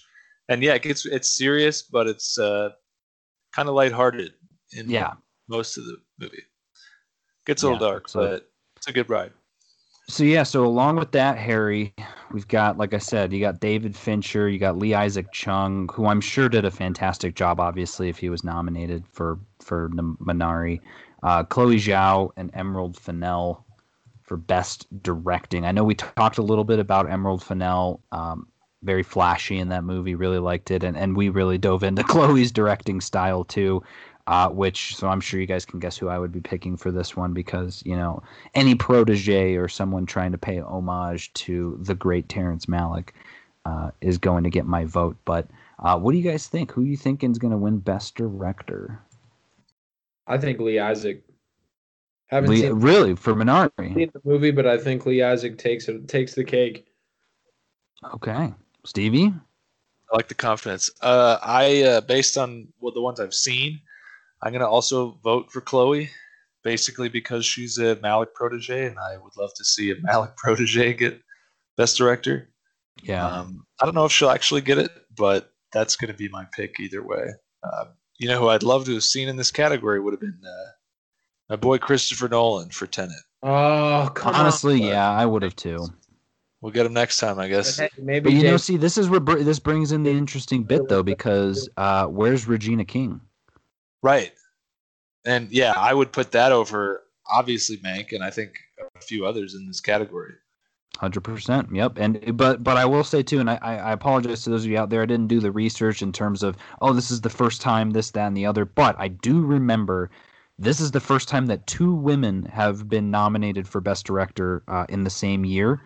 and 0.49 0.61
yeah, 0.61 0.75
it 0.75 0.83
gets 0.83 1.05
it's 1.05 1.35
serious, 1.35 1.81
but 1.81 2.07
it's 2.07 2.37
uh, 2.37 2.69
kind 3.53 3.69
of 3.69 3.75
lighthearted 3.75 4.33
in 4.73 4.89
yeah. 4.89 5.13
most 5.47 5.77
of 5.77 5.85
the 5.85 5.97
movie. 6.19 6.43
Gets 7.45 7.63
a 7.63 7.67
little 7.67 7.85
yeah, 7.85 7.91
dark, 7.91 8.09
so. 8.09 8.19
but 8.21 8.49
it's 8.77 8.87
a 8.87 8.93
good 8.93 9.09
ride. 9.09 9.31
So 10.09 10.23
yeah, 10.23 10.43
so 10.43 10.65
along 10.65 10.97
with 10.97 11.11
that, 11.11 11.37
Harry, 11.37 11.93
we've 12.31 12.47
got, 12.47 12.77
like 12.77 12.93
I 12.93 12.97
said, 12.97 13.31
you 13.31 13.39
got 13.39 13.61
David 13.61 13.95
Fincher, 13.95 14.49
you 14.49 14.59
got 14.59 14.77
Lee 14.77 14.93
Isaac 14.93 15.31
Chung, 15.31 15.89
who 15.93 16.07
I'm 16.07 16.19
sure 16.19 16.49
did 16.49 16.65
a 16.65 16.71
fantastic 16.71 17.35
job. 17.35 17.59
Obviously, 17.59 18.09
if 18.09 18.17
he 18.17 18.29
was 18.29 18.43
nominated 18.43 19.05
for 19.07 19.39
for 19.61 19.89
Minari, 19.89 20.81
uh, 21.23 21.43
Chloe 21.45 21.77
Zhao 21.77 22.31
and 22.35 22.51
Emerald 22.53 22.97
Fennell 22.97 23.65
for 24.23 24.35
best 24.35 24.87
directing. 25.01 25.65
I 25.65 25.71
know 25.71 25.85
we 25.85 25.95
talked 25.95 26.37
a 26.37 26.43
little 26.43 26.65
bit 26.65 26.79
about 26.79 27.09
Emerald 27.09 27.41
Fennell. 27.41 28.01
Um, 28.11 28.47
very 28.83 29.03
flashy 29.03 29.57
in 29.59 29.69
that 29.69 29.85
movie. 29.85 30.15
Really 30.15 30.39
liked 30.39 30.69
it, 30.69 30.83
and 30.83 30.97
and 30.97 31.15
we 31.15 31.29
really 31.29 31.57
dove 31.57 31.83
into 31.83 32.03
Chloe's 32.03 32.51
directing 32.51 32.99
style 32.99 33.45
too 33.45 33.81
uh, 34.27 34.49
which 34.49 34.95
so 34.95 35.07
I'm 35.07 35.19
sure 35.19 35.39
you 35.39 35.45
guys 35.45 35.65
can 35.65 35.79
guess 35.79 35.97
who 35.97 36.07
I 36.07 36.17
would 36.17 36.31
be 36.31 36.41
picking 36.41 36.77
for 36.77 36.91
this 36.91 37.15
one 37.15 37.33
because 37.33 37.83
you 37.85 37.95
know 37.95 38.23
any 38.55 38.75
protege 38.75 39.55
or 39.55 39.67
someone 39.67 40.05
trying 40.05 40.31
to 40.31 40.37
pay 40.37 40.59
homage 40.59 41.33
to 41.33 41.77
the 41.81 41.95
great 41.95 42.29
Terrence 42.29 42.67
Malick 42.67 43.09
uh, 43.65 43.91
is 44.01 44.17
going 44.17 44.43
to 44.43 44.49
get 44.49 44.65
my 44.65 44.85
vote. 44.85 45.17
But 45.25 45.47
uh, 45.79 45.99
what 45.99 46.11
do 46.13 46.17
you 46.17 46.29
guys 46.29 46.47
think? 46.47 46.71
Who 46.71 46.83
you 46.83 46.97
think 46.97 47.23
is 47.23 47.37
going 47.37 47.51
to 47.51 47.57
win 47.57 47.79
Best 47.79 48.15
Director? 48.15 48.99
I 50.27 50.37
think 50.37 50.59
Lee 50.59 50.79
Isaac. 50.79 51.23
Haven't 52.27 52.49
Lee, 52.49 52.61
seen 52.61 52.73
really 52.73 53.15
for 53.15 53.35
Minari. 53.35 53.93
Seen 53.93 54.09
the 54.13 54.21
movie, 54.23 54.51
but 54.51 54.65
I 54.65 54.77
think 54.77 55.05
Lee 55.05 55.21
Isaac 55.21 55.57
takes 55.57 55.87
it 55.89 56.07
takes 56.07 56.33
the 56.33 56.43
cake. 56.43 56.87
Okay, 58.13 58.53
Stevie. 58.85 59.33
I 60.11 60.15
like 60.15 60.27
the 60.29 60.35
confidence. 60.35 60.89
Uh, 61.01 61.37
I 61.41 61.83
uh, 61.83 62.01
based 62.01 62.37
on 62.37 62.67
well, 62.79 62.93
the 62.93 63.01
ones 63.01 63.19
I've 63.19 63.33
seen, 63.33 63.81
I'm 64.43 64.51
going 64.51 64.61
to 64.61 64.67
also 64.67 65.17
vote 65.23 65.51
for 65.51 65.61
Chloe, 65.61 66.09
basically 66.63 67.07
because 67.07 67.45
she's 67.45 67.77
a 67.77 67.95
Malick 67.97 68.33
protege, 68.33 68.85
and 68.87 68.99
I 68.99 69.17
would 69.17 69.31
love 69.37 69.51
to 69.55 69.63
see 69.63 69.89
a 69.91 69.95
Malick 70.07 70.35
protege 70.35 70.93
get 70.93 71.21
Best 71.77 71.97
Director. 71.97 72.49
Yeah. 73.01 73.25
Um, 73.25 73.65
I 73.81 73.85
don't 73.85 73.95
know 73.95 74.05
if 74.05 74.11
she'll 74.11 74.29
actually 74.29 74.61
get 74.61 74.77
it, 74.77 74.91
but 75.15 75.51
that's 75.71 75.95
going 75.95 76.11
to 76.11 76.17
be 76.17 76.27
my 76.29 76.45
pick 76.53 76.79
either 76.79 77.01
way. 77.01 77.29
Uh, 77.63 77.85
you 78.19 78.27
know 78.27 78.39
who 78.39 78.49
I'd 78.49 78.63
love 78.63 78.85
to 78.85 78.93
have 78.93 79.03
seen 79.03 79.29
in 79.29 79.37
this 79.37 79.49
category 79.49 79.99
would 79.99 80.13
have 80.13 80.21
been 80.21 80.39
uh, 80.45 80.71
my 81.49 81.55
boy 81.55 81.77
Christopher 81.77 82.27
Nolan 82.27 82.69
for 82.69 82.85
Tenet. 82.85 83.15
Oh, 83.41 84.13
honestly, 84.23 84.81
on. 84.83 84.87
yeah, 84.87 85.09
I 85.09 85.25
would 85.25 85.41
have 85.41 85.55
too. 85.55 85.87
We'll 86.61 86.71
get 86.71 86.85
him 86.85 86.93
next 86.93 87.19
time, 87.19 87.39
I 87.39 87.49
guess. 87.49 87.81
Maybe 87.97 88.23
but 88.23 88.33
you 88.33 88.41
James- 88.41 88.51
know, 88.51 88.57
see, 88.57 88.77
this 88.77 88.97
is 88.97 89.09
where 89.09 89.19
this 89.19 89.59
brings 89.59 89.91
in 89.91 90.03
the 90.03 90.11
interesting 90.11 90.63
bit 90.63 90.87
though, 90.87 91.03
because 91.03 91.69
uh, 91.77 92.05
where's 92.05 92.47
Regina 92.47 92.85
King? 92.85 93.19
Right. 94.03 94.33
And 95.25 95.49
yeah, 95.51 95.73
I 95.75 95.93
would 95.93 96.11
put 96.11 96.33
that 96.33 96.51
over 96.51 97.03
obviously 97.27 97.77
Mank, 97.77 98.11
and 98.11 98.23
I 98.23 98.29
think 98.29 98.51
a 98.95 99.01
few 99.01 99.25
others 99.25 99.55
in 99.55 99.65
this 99.65 99.79
category. 99.79 100.33
Hundred 100.97 101.21
percent. 101.21 101.69
Yep. 101.73 101.97
And 101.97 102.37
but 102.37 102.63
but 102.63 102.77
I 102.77 102.85
will 102.85 103.03
say 103.03 103.23
too, 103.23 103.39
and 103.39 103.49
I, 103.49 103.55
I 103.55 103.91
apologize 103.93 104.43
to 104.43 104.51
those 104.51 104.65
of 104.65 104.69
you 104.69 104.77
out 104.77 104.89
there. 104.91 105.01
I 105.01 105.07
didn't 105.07 105.27
do 105.27 105.39
the 105.39 105.51
research 105.51 106.03
in 106.03 106.11
terms 106.11 106.43
of 106.43 106.55
oh 106.81 106.93
this 106.93 107.09
is 107.09 107.21
the 107.21 107.31
first 107.31 107.61
time 107.61 107.91
this 107.91 108.11
that 108.11 108.27
and 108.27 108.37
the 108.37 108.45
other. 108.45 108.65
But 108.65 108.95
I 108.99 109.07
do 109.07 109.41
remember 109.41 110.11
this 110.59 110.79
is 110.79 110.91
the 110.91 110.99
first 110.99 111.29
time 111.29 111.47
that 111.47 111.65
two 111.65 111.95
women 111.95 112.43
have 112.43 112.87
been 112.87 113.09
nominated 113.09 113.67
for 113.67 113.81
best 113.81 114.05
director 114.05 114.61
uh, 114.67 114.85
in 114.87 115.03
the 115.03 115.09
same 115.09 115.45
year. 115.45 115.81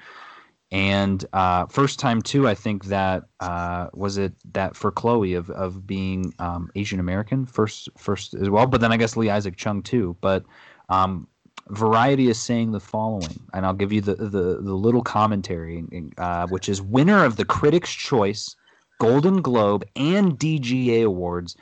And 0.71 1.23
uh, 1.31 1.65
first 1.67 1.97
time 1.97 2.21
too, 2.21 2.47
I 2.47 2.53
think 2.53 2.85
that 2.85 3.23
uh, 3.39 3.87
was 3.93 4.17
it 4.17 4.33
that 4.53 4.75
for 4.75 4.91
Chloe 4.91 5.33
of 5.33 5.49
of 5.51 5.87
being 5.87 6.33
um, 6.39 6.69
Asian 6.75 6.99
American 6.99 7.45
first 7.45 7.87
first 7.97 8.33
as 8.33 8.49
well. 8.49 8.67
But 8.67 8.81
then 8.81 8.91
I 8.91 8.97
guess 8.97 9.15
Lee 9.15 9.29
Isaac 9.29 9.55
Chung 9.55 9.81
too. 9.81 10.17
But 10.19 10.43
um, 10.89 11.27
Variety 11.69 12.29
is 12.29 12.39
saying 12.39 12.71
the 12.71 12.79
following, 12.79 13.39
and 13.53 13.65
I'll 13.65 13.73
give 13.73 13.91
you 13.91 13.99
the 13.99 14.15
the, 14.15 14.61
the 14.61 14.73
little 14.73 15.01
commentary, 15.01 15.83
uh, 16.17 16.47
which 16.47 16.69
is 16.69 16.81
winner 16.81 17.25
of 17.25 17.35
the 17.35 17.43
Critics' 17.43 17.93
Choice, 17.93 18.55
Golden 18.99 19.41
Globe, 19.41 19.85
and 19.95 20.39
DGA 20.39 21.05
awards. 21.05 21.57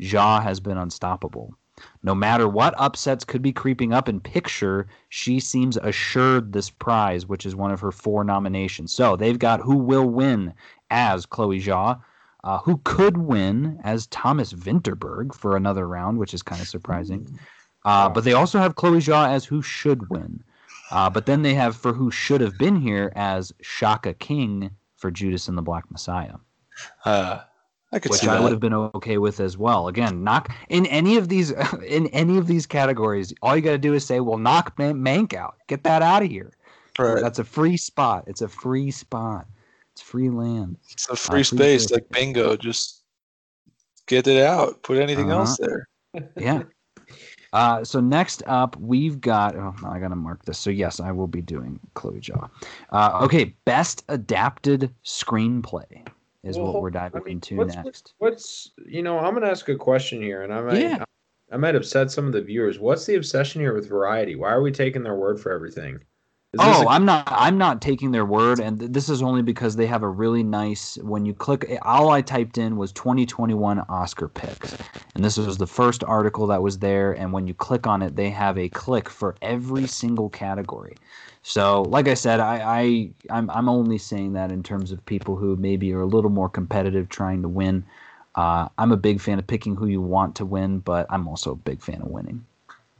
Jia 0.00 0.42
has 0.42 0.60
been 0.60 0.76
unstoppable. 0.76 1.54
No 2.02 2.14
matter 2.14 2.48
what 2.48 2.74
upsets 2.78 3.24
could 3.24 3.42
be 3.42 3.52
creeping 3.52 3.92
up 3.92 4.08
in 4.08 4.20
picture, 4.20 4.86
she 5.08 5.40
seems 5.40 5.76
assured 5.76 6.52
this 6.52 6.70
prize, 6.70 7.26
which 7.26 7.44
is 7.44 7.54
one 7.56 7.70
of 7.70 7.80
her 7.80 7.92
four 7.92 8.24
nominations. 8.24 8.92
So 8.92 9.16
they've 9.16 9.38
got 9.38 9.60
who 9.60 9.76
will 9.76 10.08
win 10.08 10.54
as 10.90 11.26
Chloe 11.26 11.60
Zhao, 11.60 12.00
uh, 12.44 12.58
who 12.58 12.80
could 12.84 13.18
win 13.18 13.78
as 13.82 14.06
Thomas 14.06 14.52
Vinterberg 14.52 15.34
for 15.34 15.56
another 15.56 15.86
round, 15.86 16.18
which 16.18 16.32
is 16.32 16.42
kind 16.42 16.62
of 16.62 16.68
surprising. 16.68 17.28
Uh, 17.84 18.08
but 18.08 18.24
they 18.24 18.32
also 18.32 18.58
have 18.58 18.76
Chloe 18.76 18.98
Zhao 18.98 19.28
as 19.28 19.44
who 19.44 19.62
should 19.62 20.08
win. 20.08 20.42
Uh, 20.90 21.10
but 21.10 21.26
then 21.26 21.42
they 21.42 21.54
have 21.54 21.76
for 21.76 21.92
who 21.92 22.10
should 22.10 22.40
have 22.40 22.56
been 22.58 22.76
here 22.76 23.12
as 23.16 23.52
Shaka 23.60 24.14
King 24.14 24.70
for 24.96 25.10
Judas 25.10 25.48
and 25.48 25.58
the 25.58 25.62
Black 25.62 25.90
Messiah. 25.90 26.36
Uh, 27.04 27.40
I 27.96 27.98
could 27.98 28.10
which 28.12 28.22
I 28.24 28.34
that. 28.34 28.42
would 28.42 28.52
have 28.52 28.60
been 28.60 28.74
okay 28.74 29.16
with 29.18 29.40
as 29.40 29.56
well. 29.56 29.88
Again, 29.88 30.22
knock 30.22 30.52
in 30.68 30.84
any 30.86 31.16
of 31.16 31.28
these 31.28 31.50
in 31.86 32.06
any 32.08 32.36
of 32.38 32.46
these 32.46 32.66
categories. 32.66 33.32
All 33.42 33.56
you 33.56 33.62
got 33.62 33.72
to 33.72 33.78
do 33.78 33.94
is 33.94 34.04
say, 34.04 34.20
"Well, 34.20 34.38
knock 34.38 34.78
Man- 34.78 34.96
Mank 35.02 35.34
out. 35.34 35.56
Get 35.66 35.82
that 35.84 36.02
out 36.02 36.22
of 36.22 36.28
here." 36.30 36.52
Right. 36.98 37.20
That's 37.20 37.38
a 37.38 37.44
free 37.44 37.76
spot. 37.76 38.24
It's 38.26 38.42
a 38.42 38.48
free 38.48 38.90
spot. 38.90 39.46
It's 39.92 40.02
free 40.02 40.28
land. 40.30 40.76
It's 40.90 41.08
a 41.08 41.16
free 41.16 41.42
free 41.42 41.58
space, 41.58 41.82
space. 41.84 41.90
like 41.92 42.08
bingo. 42.10 42.56
Just 42.56 43.02
get 44.06 44.26
it 44.26 44.42
out. 44.42 44.82
Put 44.82 44.98
anything 44.98 45.30
Uh-huh. 45.30 45.40
else 45.40 45.56
there. 45.58 45.88
Yeah. 46.36 46.62
Uh, 47.52 47.82
so 47.84 48.00
next 48.00 48.42
up, 48.46 48.76
we've 48.76 49.20
got. 49.20 49.56
Oh, 49.56 49.74
I 49.86 49.98
gotta 49.98 50.16
mark 50.16 50.44
this. 50.44 50.58
So 50.58 50.68
yes, 50.70 51.00
I 51.00 51.12
will 51.12 51.26
be 51.26 51.40
doing 51.40 51.80
Chloe 51.94 52.20
Zhao. 52.20 52.50
Uh, 52.90 53.20
okay, 53.22 53.54
best 53.64 54.04
adapted 54.08 54.92
screenplay 55.04 56.06
is 56.46 56.56
Well, 56.58 56.72
what 56.72 56.82
we're 56.82 56.88
I 56.90 56.92
diving 56.92 57.24
mean, 57.24 57.32
into 57.34 57.56
what's- 57.56 57.74
next. 57.76 58.14
What's 58.18 58.72
you 58.86 59.02
know? 59.02 59.18
I'm 59.18 59.34
gonna 59.34 59.48
ask 59.48 59.68
a 59.68 59.76
question 59.76 60.22
here, 60.22 60.42
and 60.42 60.52
I 60.52 60.60
might 60.62 60.80
Yeah. 60.80 61.04
I 61.52 61.56
might 61.56 61.74
upset 61.76 62.10
some 62.10 62.26
of 62.26 62.32
the 62.32 62.42
viewers. 62.42 62.78
What's 62.80 63.06
the 63.06 63.14
obsession 63.14 63.60
here 63.60 63.72
with 63.74 63.88
variety? 63.88 64.34
Why 64.34 64.50
are 64.50 64.62
we 64.62 64.72
taking 64.72 65.02
their 65.04 65.14
word 65.14 65.38
for 65.40 65.52
everything? 65.52 66.00
Oh, 66.58 66.88
a- 66.88 66.88
I'm 66.88 67.04
not. 67.04 67.24
I'm 67.28 67.58
not 67.58 67.82
taking 67.82 68.12
their 68.12 68.24
word, 68.24 68.60
and 68.60 68.80
th- 68.80 68.92
this 68.92 69.10
is 69.10 69.22
only 69.22 69.42
because 69.42 69.76
they 69.76 69.86
have 69.86 70.02
a 70.04 70.08
really 70.08 70.42
nice. 70.42 70.96
When 70.98 71.26
you 71.26 71.34
click, 71.34 71.70
all 71.82 72.10
I 72.10 72.22
typed 72.22 72.58
in 72.58 72.78
was 72.78 72.92
2021 72.92 73.80
Oscar 73.90 74.28
picks, 74.28 74.74
and 75.14 75.24
this 75.24 75.36
was 75.36 75.58
the 75.58 75.66
first 75.66 76.04
article 76.04 76.46
that 76.48 76.62
was 76.62 76.78
there. 76.78 77.12
And 77.12 77.34
when 77.34 77.46
you 77.46 77.54
click 77.54 77.86
on 77.86 78.02
it, 78.02 78.16
they 78.16 78.30
have 78.30 78.58
a 78.58 78.70
click 78.70 79.10
for 79.10 79.36
every 79.42 79.86
single 79.86 80.30
category. 80.30 80.96
So, 81.42 81.82
like 81.84 82.08
I 82.08 82.14
said, 82.14 82.40
I, 82.40 82.62
I 82.64 83.10
I'm 83.30 83.50
I'm 83.50 83.68
only 83.68 83.98
saying 83.98 84.32
that 84.34 84.50
in 84.52 84.62
terms 84.62 84.92
of 84.92 85.04
people 85.06 85.36
who 85.36 85.56
maybe 85.56 85.92
are 85.92 86.00
a 86.00 86.06
little 86.06 86.30
more 86.30 86.48
competitive, 86.48 87.10
trying 87.10 87.42
to 87.42 87.48
win. 87.48 87.84
Uh, 88.34 88.68
I'm 88.78 88.92
a 88.92 88.96
big 88.98 89.20
fan 89.20 89.38
of 89.38 89.46
picking 89.46 89.76
who 89.76 89.86
you 89.86 90.00
want 90.00 90.36
to 90.36 90.46
win, 90.46 90.80
but 90.80 91.06
I'm 91.10 91.28
also 91.28 91.52
a 91.52 91.56
big 91.56 91.82
fan 91.82 92.02
of 92.02 92.08
winning. 92.08 92.46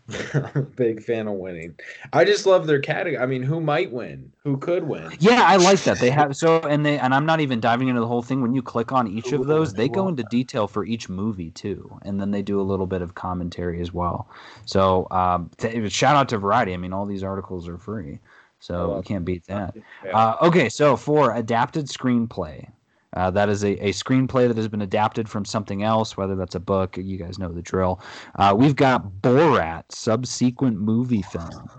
I'm 0.09 0.51
a 0.55 0.63
big 0.63 1.03
fan 1.03 1.27
of 1.27 1.35
winning. 1.35 1.75
I 2.13 2.25
just 2.25 2.47
love 2.47 2.67
their 2.67 2.81
category. 2.81 3.19
I 3.19 3.27
mean, 3.27 3.43
who 3.43 3.61
might 3.61 3.91
win? 3.91 4.33
Who 4.45 4.57
could 4.57 4.85
win? 4.85 5.11
Yeah, 5.19 5.43
I 5.45 5.57
like 5.57 5.81
that. 5.81 5.99
They 5.99 6.11
have 6.11 6.37
so 6.37 6.61
and 6.61 6.87
they 6.87 6.99
and 6.99 7.13
I'm 7.13 7.27
not 7.27 7.41
even 7.41 7.59
diving 7.59 7.89
into 7.89 8.01
the 8.01 8.07
whole 8.07 8.23
thing. 8.23 8.41
When 8.41 8.55
you 8.55 8.63
click 8.63 8.93
on 8.93 9.09
each 9.09 9.33
of 9.33 9.47
those, 9.47 9.75
they 9.75 9.89
go 9.89 10.07
into 10.07 10.23
detail 10.25 10.69
for 10.69 10.85
each 10.85 11.09
movie 11.09 11.51
too, 11.51 11.99
and 12.03 12.21
then 12.21 12.31
they 12.31 12.43
do 12.43 12.61
a 12.61 12.63
little 12.63 12.87
bit 12.87 13.03
of 13.03 13.15
commentary 13.15 13.81
as 13.81 13.93
well. 13.93 14.29
So 14.65 15.09
um, 15.11 15.51
th- 15.59 15.91
shout 15.91 16.15
out 16.15 16.29
to 16.29 16.39
Variety. 16.39 16.73
I 16.73 16.77
mean, 16.77 16.93
all 16.93 17.07
these 17.07 17.25
articles 17.25 17.67
are 17.67 17.79
free, 17.79 18.21
so 18.61 18.97
you 18.97 19.03
can't 19.03 19.25
beat 19.25 19.45
that. 19.47 19.75
Uh, 20.13 20.37
okay, 20.43 20.69
so 20.69 20.97
for 20.97 21.35
adapted 21.35 21.87
screenplay, 21.87 22.69
uh, 23.17 23.31
that 23.33 23.49
is 23.49 23.65
a, 23.65 23.73
a 23.85 23.93
screenplay 23.93 24.47
that 24.47 24.57
has 24.57 24.69
been 24.69 24.83
adapted 24.83 25.29
from 25.29 25.45
something 25.45 25.83
else, 25.83 26.17
whether 26.17 26.37
that's 26.37 26.55
a 26.55 26.61
book. 26.61 26.97
You 26.97 27.17
guys 27.17 27.39
know 27.39 27.51
the 27.53 27.63
drill. 27.63 28.01
Uh, 28.37 28.55
we've 28.57 28.77
got 28.77 29.09
Borat, 29.23 29.85
subsequent 29.91 30.79
movie 30.79 31.23
film. 31.23 31.71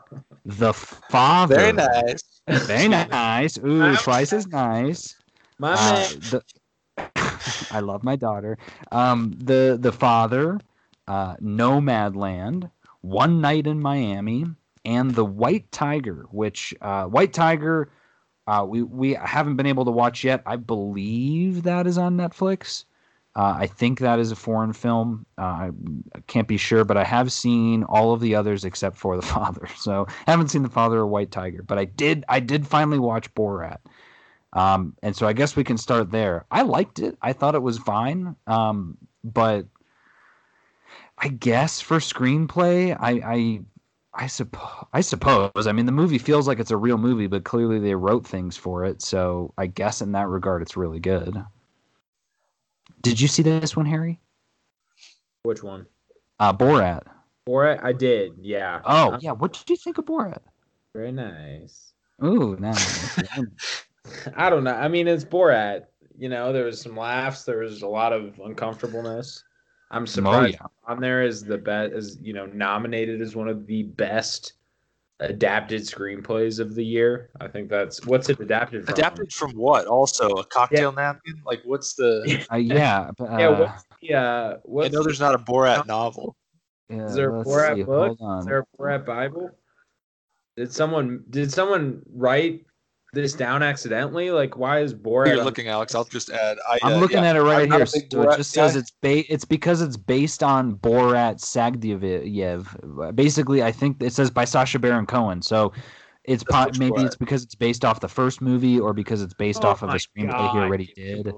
The 0.46 0.74
Father. 0.74 1.56
Very 1.56 1.74
nice. 1.74 2.42
Very 2.48 2.88
nice. 2.88 3.58
Ooh, 3.60 3.96
twice 3.98 4.34
as 4.34 4.48
nice. 4.48 5.16
My 5.60 5.74
Uh, 5.74 5.94
man. 5.94 6.20
the, 6.32 6.44
I 7.72 7.80
love 7.82 8.04
my 8.04 8.16
daughter. 8.16 8.58
Um, 8.92 9.34
the 9.38 9.78
the 9.80 9.92
father, 9.92 10.60
uh, 11.08 11.36
Nomadland, 11.38 12.72
One 13.02 13.42
Night 13.42 13.68
in 13.68 13.80
Miami, 13.80 14.46
and 14.86 15.14
the 15.14 15.26
White 15.26 15.72
Tiger. 15.72 16.26
Which 16.32 16.74
uh, 16.82 17.06
White 17.06 17.34
Tiger, 17.34 17.90
uh, 18.48 18.66
we 18.68 18.82
we 18.82 19.14
haven't 19.14 19.56
been 19.58 19.66
able 19.66 19.86
to 19.86 19.92
watch 19.92 20.24
yet. 20.24 20.42
I 20.46 20.56
believe 20.56 21.64
that 21.64 21.86
is 21.88 21.98
on 21.98 22.18
Netflix. 22.18 22.86
Uh, 23.36 23.56
I 23.60 23.68
think 23.68 24.00
that 24.00 24.18
is 24.18 24.32
a 24.32 24.36
foreign 24.36 24.74
film. 24.74 25.26
Uh, 25.38 25.42
I 25.42 25.72
can't 26.26 26.48
be 26.48 26.58
sure, 26.58 26.84
but 26.84 26.98
I 26.98 27.04
have 27.04 27.32
seen 27.32 27.84
all 27.84 28.12
of 28.12 28.20
the 28.20 28.34
others 28.34 28.66
except 28.66 28.98
for 28.98 29.16
the 29.16 29.22
father. 29.36 29.68
So 29.78 30.08
I 30.26 30.32
haven't 30.32 30.48
seen 30.50 30.64
the 30.64 30.70
father 30.70 31.00
or 31.00 31.08
White 31.08 31.30
Tiger, 31.30 31.62
but 31.62 31.78
I 31.78 31.86
did. 31.86 32.26
I 32.30 32.40
did 32.40 32.66
finally 32.66 33.00
watch 33.00 33.34
Borat. 33.36 33.78
Um, 34.54 34.96
and 35.04 35.16
so 35.16 35.28
I 35.28 35.34
guess 35.34 35.56
we 35.56 35.64
can 35.64 35.78
start 35.78 36.10
there. 36.10 36.46
I 36.50 36.64
liked 36.64 37.00
it. 37.00 37.18
I 37.22 37.34
thought 37.34 37.54
it 37.54 37.62
was 37.62 37.78
fine. 37.78 38.36
Um, 38.48 38.98
but 39.24 39.68
I 41.18 41.28
guess 41.28 41.82
for 41.82 41.98
screenplay, 41.98 42.96
I, 43.00 43.12
I, 43.24 43.60
I 44.18 44.26
suppose, 44.26 44.86
I 44.94 45.02
suppose. 45.02 45.68
I 45.68 45.72
mean, 45.72 45.86
the 45.86 45.92
movie 45.92 46.18
feels 46.18 46.48
like 46.48 46.60
it's 46.60 46.72
a 46.72 46.78
real 46.78 46.98
movie, 46.98 47.28
but 47.28 47.44
clearly 47.44 47.78
they 47.78 47.94
wrote 47.94 48.26
things 48.26 48.58
for 48.58 48.84
it. 48.84 49.04
So 49.04 49.54
I 49.60 49.68
guess 49.68 50.02
in 50.02 50.12
that 50.14 50.28
regard, 50.28 50.64
it's 50.64 50.76
really 50.76 51.00
good. 51.00 51.38
Did 53.04 53.22
you 53.22 53.28
see 53.28 53.44
this 53.44 53.76
one, 53.76 53.86
Harry? 53.86 54.20
Which 55.44 55.62
one? 55.62 55.86
Uh, 56.40 56.52
Borat. 56.52 57.04
Borat? 57.48 57.84
I 57.84 57.94
did. 57.94 58.34
Yeah. 58.42 58.82
Oh, 58.86 59.20
yeah. 59.22 59.34
What 59.34 59.54
did 59.54 59.70
you 59.70 59.76
think 59.76 60.00
of 60.00 60.06
Borat? 60.06 60.42
Very 60.96 61.12
nice. 61.12 61.94
Ooh, 62.24 62.56
nice. 62.60 63.20
I 64.36 64.50
don't 64.50 64.64
know. 64.64 64.74
I 64.74 64.88
mean, 64.88 65.08
it's 65.08 65.26
Borat. 65.26 65.86
You 66.18 66.30
know, 66.30 66.52
there 66.52 66.66
was 66.66 66.82
some 66.82 66.98
laughs. 66.98 67.44
There 67.44 67.60
was 67.60 67.84
a 67.84 67.88
lot 67.88 68.14
of 68.14 68.40
uncomfortableness. 68.44 69.44
I'm 69.92 70.04
oh, 70.04 70.06
surprised 70.06 70.58
yeah. 70.60 70.68
on 70.86 71.00
there 71.00 71.24
is 71.24 71.44
the 71.44 71.58
best, 71.58 71.94
is 71.94 72.18
you 72.22 72.34
know, 72.34 72.46
nominated 72.48 73.22
as 73.22 73.36
one 73.36 73.48
of 73.48 73.68
the 73.68 73.84
best 73.84 74.54
adapted 75.20 75.82
screenplays 75.82 76.60
of 76.60 76.76
the 76.76 76.84
year. 76.84 77.30
I 77.40 77.48
think 77.48 77.70
that's 77.70 78.06
what's 78.06 78.30
it 78.30 78.40
adapted 78.40 78.86
from? 78.86 78.94
Adapted 78.94 79.34
from 79.34 79.52
what? 79.52 79.88
Also, 79.88 80.30
a 80.30 80.46
cocktail 80.46 80.92
napkin? 80.92 81.42
Like, 81.46 81.62
what's 81.66 81.94
the? 81.94 82.46
Uh, 82.52 82.58
yeah. 82.58 83.12
but, 83.18 83.40
Yeah. 83.40 83.50
uh, 83.50 83.56
What's 83.56 83.84
the? 84.02 84.16
Uh, 84.16 84.58
I 84.84 84.88
know 84.90 85.04
there's 85.04 85.20
not 85.20 85.36
a 85.36 85.40
Borat 85.40 85.88
novel. 85.88 86.36
yeah, 86.90 87.06
Is 87.06 87.16
there 87.16 87.36
a 87.36 87.44
Borat 87.44 87.76
see. 87.76 87.84
book? 87.84 88.18
Is 88.40 88.46
there 88.46 88.60
a 88.60 88.78
Borat 88.78 89.06
Bible? 89.06 89.52
Did 90.56 90.74
someone 90.74 91.24
did 91.30 91.52
someone 91.52 92.02
write 92.14 92.66
this 93.14 93.34
down 93.34 93.64
accidentally? 93.64 94.32
Like, 94.32 94.58
why 94.58 94.80
is 94.80 94.94
Borat? 94.94 95.28
You're 95.28 95.44
looking, 95.44 95.68
Alex. 95.68 95.96
I'll 95.96 96.04
just 96.04 96.30
add. 96.30 96.58
I, 96.68 96.80
I'm 96.84 96.94
uh, 96.94 96.98
looking 96.98 97.18
yeah, 97.18 97.30
at 97.30 97.36
it 97.36 97.42
right 97.42 97.64
I'm 97.64 97.72
here. 97.72 97.84
a 97.84 97.92
big 97.92 98.12
So 98.12 98.22
it 98.22 98.28
Borat 98.28 98.38
just 98.38 98.52
says 98.52 98.76
it's 98.76 98.92
ba- 99.02 99.32
it's 99.32 99.46
because 99.46 99.82
it's 99.82 99.98
based 99.98 100.44
on 100.44 100.76
Borat 100.76 101.40
Sagdiyev. 101.40 103.16
Basically, 103.16 103.64
I 103.64 103.72
think 103.72 104.02
it 104.02 104.14
says 104.14 104.30
by 104.30 104.46
Sacha 104.46 104.80
Baron 104.80 105.06
Cohen. 105.06 105.42
So 105.42 105.74
it's 106.24 106.44
po- 106.44 106.72
maybe 106.78 106.92
Borat? 106.92 107.06
it's 107.06 107.16
because 107.16 107.44
it's 107.44 107.56
based 107.56 107.86
off 107.86 108.00
the 108.00 108.10
first 108.10 108.42
movie 108.42 108.80
or 108.80 108.94
because 108.94 109.22
it's 109.22 109.34
based 109.34 109.64
Oh 109.64 109.70
off 109.70 109.84
of 109.84 109.90
a 109.90 109.94
my 109.94 109.98
screenplay 109.98 110.52
he 110.52 110.58
already 110.58 110.86
give 110.86 110.98
me 110.98 111.20
a 111.20 111.24
did. 111.24 111.34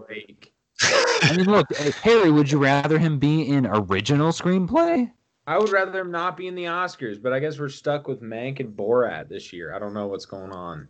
I 1.22 1.34
mean, 1.34 1.46
look, 1.46 1.68
eh, 1.78 1.92
Harry, 2.02 2.32
would 2.32 2.50
you 2.50 2.58
rather 2.58 2.98
him 2.98 3.20
be 3.20 3.48
in 3.48 3.66
original 3.66 4.32
screenplay? 4.32 5.12
I 5.46 5.58
would 5.58 5.72
rather 5.72 6.00
him 6.00 6.12
not 6.12 6.38
be 6.38 6.48
in 6.48 6.56
the 6.56 6.66
Oscars, 6.66 7.22
but 7.22 7.34
I 7.34 7.40
guess 7.40 7.60
we're 7.60 7.70
stuck 7.70 8.08
with 8.08 8.22
Mank 8.22 8.60
and 8.60 8.76
Borat 8.76 9.28
this 9.30 9.52
year. 9.52 9.74
I 9.74 9.80
don't 9.80 9.94
know 9.94 10.08
what's 10.08 10.26
going 10.26 10.52
on. 10.52 10.88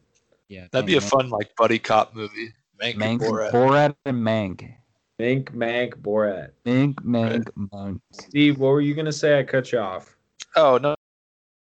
Yeah, 0.50 0.68
That'd 0.72 0.88
be 0.88 0.98
a 0.98 1.02
fun 1.02 1.30
like 1.30 1.56
buddy 1.56 1.78
cop 1.78 2.16
movie. 2.16 2.54
Mank, 2.82 2.96
Mank, 2.96 3.12
and 3.12 3.22
Borat. 3.22 3.52
Borat 3.52 3.96
and 4.06 4.18
Mank. 4.18 4.74
Mank, 5.20 5.52
Mank, 5.52 5.94
Borat. 6.02 6.52
Mank, 6.66 6.96
Mank, 6.96 7.50
Mank. 7.56 8.00
Steve, 8.12 8.58
what 8.58 8.70
were 8.70 8.82
you 8.82 8.96
gonna 8.96 9.12
say? 9.12 9.38
I 9.38 9.44
cut 9.44 9.72
you 9.72 9.80
off. 9.80 10.16
Oh 10.56 10.80
no, 10.82 10.96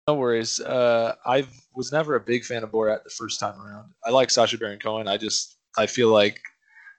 no 0.07 0.15
worries. 0.15 0.59
Uh, 0.59 1.15
I 1.25 1.47
was 1.73 1.93
never 1.93 2.15
a 2.15 2.19
big 2.19 2.43
fan 2.43 2.63
of 2.63 2.71
Borat 2.71 3.03
the 3.03 3.09
first 3.11 3.39
time 3.39 3.59
around. 3.61 3.91
I 4.05 4.09
like 4.09 4.29
Sacha 4.29 4.57
Baron 4.57 4.79
Cohen. 4.79 5.07
I 5.07 5.17
just 5.17 5.57
I 5.77 5.85
feel 5.85 6.09
like 6.09 6.41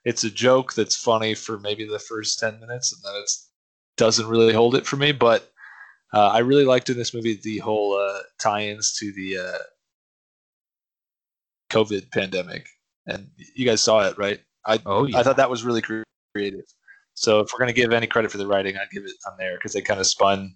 it's 0.07 0.25
a 0.25 0.31
joke 0.31 0.73
that's 0.73 0.97
funny 0.97 1.35
for 1.35 1.59
maybe 1.59 1.87
the 1.87 1.99
first 1.99 2.39
ten 2.39 2.59
minutes, 2.59 2.93
and 2.93 3.03
then 3.05 3.21
it 3.23 3.31
doesn't 3.99 4.29
really 4.29 4.55
hold 4.55 4.77
it 4.77 4.87
for 4.87 4.97
me. 4.97 5.13
But 5.13 5.53
uh, 6.15 6.29
I 6.29 6.39
really 6.39 6.65
liked 6.65 6.89
in 6.89 6.97
this 6.97 7.13
movie 7.13 7.39
the 7.43 7.59
whole 7.59 7.99
uh, 7.99 8.21
tie-ins 8.39 8.95
to 8.99 9.13
the 9.13 9.39
uh, 9.39 9.59
COVID 11.71 12.11
pandemic, 12.11 12.69
and 13.07 13.29
you 13.55 13.67
guys 13.67 13.83
saw 13.83 14.07
it, 14.07 14.19
right? 14.19 14.41
I 14.65 14.81
Oh 14.87 15.07
yeah. 15.07 15.19
I 15.19 15.23
thought 15.23 15.37
that 15.37 15.51
was 15.51 15.65
really 15.65 15.83
creative. 16.35 16.65
So 17.15 17.41
if 17.41 17.51
we're 17.53 17.59
gonna 17.59 17.73
give 17.73 17.93
any 17.93 18.07
credit 18.07 18.31
for 18.31 18.39
the 18.39 18.47
writing, 18.47 18.77
I'd 18.77 18.91
give 18.91 19.05
it 19.05 19.13
on 19.27 19.37
there 19.39 19.57
because 19.57 19.73
they 19.73 19.81
kind 19.81 20.01
of 20.01 20.07
spun 20.07 20.55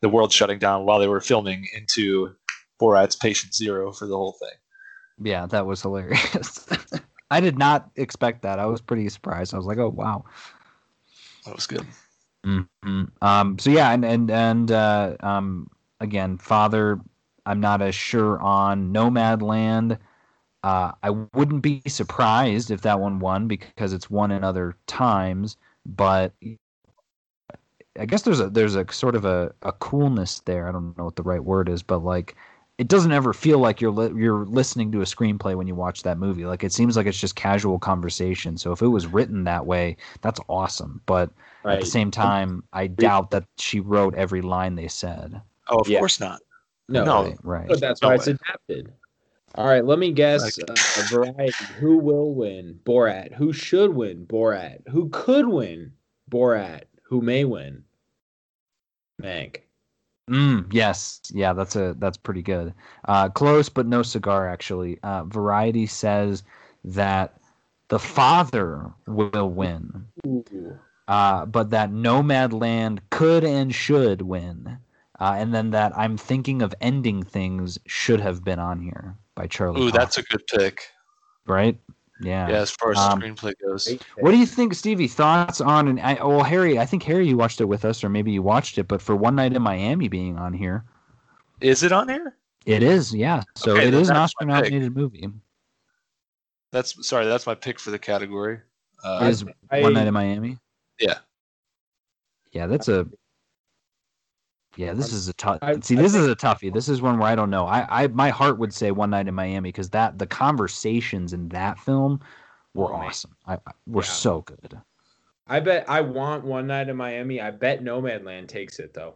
the 0.00 0.08
world 0.08 0.32
shutting 0.32 0.58
down 0.58 0.84
while 0.84 0.98
they 0.98 1.08
were 1.08 1.20
filming 1.20 1.66
into 1.74 2.34
Borat's 2.80 3.16
Patient 3.16 3.54
Zero 3.54 3.92
for 3.92 4.06
the 4.06 4.16
whole 4.16 4.32
thing. 4.32 4.58
Yeah, 5.22 5.46
that 5.46 5.66
was 5.66 5.82
hilarious. 5.82 6.66
I 7.30 7.40
did 7.40 7.56
not 7.56 7.90
expect 7.96 8.42
that. 8.42 8.58
I 8.58 8.66
was 8.66 8.80
pretty 8.80 9.08
surprised. 9.08 9.54
I 9.54 9.56
was 9.56 9.66
like, 9.66 9.78
"Oh 9.78 9.88
wow." 9.88 10.24
That 11.46 11.54
was 11.54 11.66
good. 11.66 11.86
hmm 12.44 13.04
Um. 13.22 13.58
So 13.58 13.70
yeah, 13.70 13.90
and 13.90 14.04
and 14.04 14.30
and 14.30 14.70
uh, 14.70 15.16
um. 15.20 15.68
Again, 16.00 16.36
Father, 16.36 16.98
I'm 17.46 17.60
not 17.60 17.80
as 17.80 17.94
sure 17.94 18.40
on 18.40 18.92
Nomadland. 18.92 19.98
Uh, 20.62 20.92
I 21.02 21.10
wouldn't 21.10 21.62
be 21.62 21.82
surprised 21.88 22.70
if 22.70 22.82
that 22.82 23.00
one 23.00 23.18
won 23.18 23.48
because 23.48 23.92
it's 23.92 24.08
won 24.08 24.30
in 24.30 24.44
other 24.44 24.76
times, 24.86 25.56
but 25.84 26.32
I 27.98 28.06
guess 28.06 28.22
there's 28.22 28.40
a 28.40 28.48
there's 28.48 28.76
a 28.76 28.90
sort 28.92 29.16
of 29.16 29.24
a, 29.24 29.52
a 29.62 29.72
coolness 29.72 30.40
there. 30.40 30.68
I 30.68 30.72
don't 30.72 30.96
know 30.96 31.04
what 31.04 31.16
the 31.16 31.22
right 31.22 31.42
word 31.42 31.68
is, 31.68 31.82
but 31.82 31.98
like 31.98 32.36
it 32.78 32.88
doesn't 32.88 33.12
ever 33.12 33.32
feel 33.32 33.58
like 33.58 33.80
you're 33.80 33.90
li- 33.90 34.18
you're 34.20 34.46
listening 34.46 34.90
to 34.92 35.02
a 35.02 35.04
screenplay 35.04 35.54
when 35.56 35.66
you 35.66 35.74
watch 35.74 36.04
that 36.04 36.16
movie. 36.16 36.46
Like 36.46 36.64
it 36.64 36.72
seems 36.72 36.96
like 36.96 37.06
it's 37.06 37.18
just 37.20 37.34
casual 37.34 37.78
conversation. 37.78 38.56
So 38.56 38.72
if 38.72 38.82
it 38.82 38.88
was 38.88 39.06
written 39.06 39.44
that 39.44 39.66
way, 39.66 39.96
that's 40.22 40.40
awesome. 40.48 41.02
But 41.06 41.30
at 41.64 41.80
the 41.80 41.86
same 41.86 42.10
time, 42.10 42.62
I 42.72 42.86
doubt 42.86 43.30
that 43.32 43.44
she 43.58 43.80
wrote 43.80 44.14
every 44.14 44.42
line 44.42 44.74
they 44.76 44.88
said. 44.88 45.40
Oh, 45.68 45.78
of 45.80 45.88
Yeah. 45.88 45.98
course 45.98 46.18
not. 46.18 46.40
No, 46.88 47.04
No. 47.04 47.22
Right. 47.24 47.38
right. 47.42 47.68
but 47.68 47.80
that's 47.80 48.00
No 48.00 48.08
why 48.08 48.14
it's 48.14 48.26
adapted. 48.28 48.92
All 49.54 49.66
right, 49.66 49.84
let 49.84 49.98
me 49.98 50.12
guess 50.12 50.58
uh, 50.58 50.72
a 50.72 51.02
variety. 51.10 51.64
Who 51.78 51.98
will 51.98 52.34
win? 52.34 52.80
Borat. 52.84 53.34
Who 53.34 53.52
should 53.52 53.94
win? 53.94 54.24
Borat. 54.26 54.88
Who 54.88 55.10
could 55.10 55.46
win? 55.46 55.92
Borat. 56.30 56.84
Who 57.02 57.20
may 57.20 57.44
win? 57.44 57.84
Meg. 59.18 59.62
Mm, 60.30 60.72
yes, 60.72 61.20
yeah, 61.30 61.52
that's 61.52 61.76
a 61.76 61.94
that's 61.98 62.16
pretty 62.16 62.40
good. 62.40 62.72
Uh, 63.04 63.28
close, 63.28 63.68
but 63.68 63.86
no 63.86 64.02
cigar. 64.02 64.48
Actually, 64.48 64.98
uh, 65.02 65.24
Variety 65.24 65.84
says 65.84 66.42
that 66.84 67.36
the 67.88 67.98
father 67.98 68.90
will 69.06 69.50
win, 69.50 70.06
uh, 71.08 71.44
but 71.44 71.70
that 71.70 71.90
Nomadland 71.90 73.00
could 73.10 73.44
and 73.44 73.74
should 73.74 74.22
win, 74.22 74.78
uh, 75.20 75.34
and 75.36 75.52
then 75.52 75.72
that 75.72 75.92
I'm 75.98 76.16
thinking 76.16 76.62
of 76.62 76.74
ending 76.80 77.22
things 77.22 77.78
should 77.86 78.20
have 78.20 78.42
been 78.42 78.58
on 78.58 78.80
here 78.80 79.16
by 79.34 79.46
Charlie. 79.46 79.80
Ooh, 79.82 79.90
that's 79.90 80.18
a 80.18 80.22
good 80.22 80.46
pick. 80.46 80.82
right. 81.46 81.78
Yeah. 82.20 82.48
Yeah, 82.48 82.56
as 82.60 82.70
far 82.70 82.92
as 82.92 82.98
Um, 82.98 83.18
the 83.18 83.26
screenplay 83.26 83.54
goes. 83.60 83.92
What 84.20 84.30
do 84.30 84.36
you 84.36 84.46
think, 84.46 84.74
Stevie? 84.74 85.08
Thoughts 85.08 85.60
on 85.60 85.88
and 85.88 85.98
I, 86.00 86.14
well, 86.24 86.44
Harry? 86.44 86.78
I 86.78 86.86
think 86.86 87.02
Harry, 87.02 87.26
you 87.26 87.36
watched 87.36 87.60
it 87.60 87.64
with 87.64 87.84
us, 87.84 88.04
or 88.04 88.08
maybe 88.08 88.30
you 88.30 88.42
watched 88.42 88.78
it, 88.78 88.86
but 88.86 89.02
for 89.02 89.16
One 89.16 89.34
Night 89.34 89.52
in 89.54 89.60
Miami 89.62 90.06
being 90.06 90.38
on 90.38 90.52
here, 90.52 90.84
Is 91.60 91.82
it 91.82 91.90
on 91.90 92.08
here? 92.08 92.36
it 92.64 92.84
is. 92.84 93.12
Yeah, 93.12 93.42
so 93.56 93.72
Okay, 93.72 93.88
it 93.88 93.90
then 93.90 94.02
is 94.02 94.08
an 94.08 94.14
that's 94.14 94.32
my 94.40 94.46
pick. 94.46 94.54
Oscar-nominated 94.54 94.94
movie. 94.94 95.28
That's 96.70 97.04
sorry, 97.06 97.26
that's 97.26 97.44
my 97.46 97.56
pick 97.56 97.80
for 97.80 97.90
the 97.90 97.98
category. 97.98 98.60
Uh, 99.02 99.26
is 99.28 99.44
I- 99.72 99.82
One 99.82 99.94
Night 99.94 100.06
in 100.06 100.14
Miami. 100.14 100.58
Yeah. 101.00 101.18
Yeah, 102.52 102.68
that's 102.68 102.86
a. 102.86 103.08
Yeah, 104.76 104.94
this 104.94 105.12
is 105.12 105.28
a 105.28 105.32
tough. 105.34 105.58
I- 105.62 105.78
See, 105.80 105.98
I 105.98 106.02
this 106.02 106.14
is 106.14 106.26
a 106.28 106.34
toughie. 106.36 106.72
This 106.72 106.88
is 106.88 107.02
one 107.02 107.18
where 107.18 107.28
I 107.28 107.34
don't 107.34 107.50
know. 107.50 107.66
I, 107.66 108.04
I, 108.04 108.06
my 108.08 108.30
heart 108.30 108.58
would 108.58 108.72
say 108.72 108.90
One 108.90 109.10
Night 109.10 109.28
in 109.28 109.34
Miami 109.34 109.68
because 109.68 109.90
that 109.90 110.18
the 110.18 110.26
conversations 110.26 111.32
in 111.34 111.48
that 111.50 111.78
film 111.78 112.20
were 112.74 112.90
Oh, 112.92 112.96
awesome. 112.96 113.36
I, 113.46 113.54
I 113.54 113.72
were 113.86 114.02
Yeah. 114.02 114.08
so 114.08 114.40
good. 114.42 114.78
I 115.46 115.60
bet 115.60 115.84
I 115.90 116.00
want 116.00 116.44
one 116.44 116.66
night 116.68 116.88
in 116.88 116.96
Miami. 116.96 117.40
I 117.40 117.50
bet 117.50 117.82
Nomadland 117.84 118.48
takes 118.48 118.78
it 118.78 118.94
though. 118.94 119.14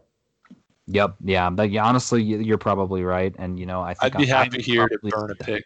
Yep. 0.87 1.15
Yeah. 1.23 1.49
But 1.49 1.71
yeah, 1.71 1.85
honestly, 1.85 2.21
you- 2.21 2.39
you're 2.39 2.57
probably 2.59 3.03
right. 3.03 3.33
And 3.39 3.57
you 3.59 3.65
know, 3.65 3.81
I 3.81 3.93
think 3.95 4.15
I'd 4.15 4.19
be 4.19 4.31
I- 4.31 4.35
I 4.35 4.43
happy 4.43 4.57
would 4.57 4.65
here 4.65 4.87
to 4.87 4.97
probably 4.99 5.11
burn 5.11 5.31
a 5.31 5.33
say 5.33 5.37
that. 5.39 5.45
pick 5.45 5.65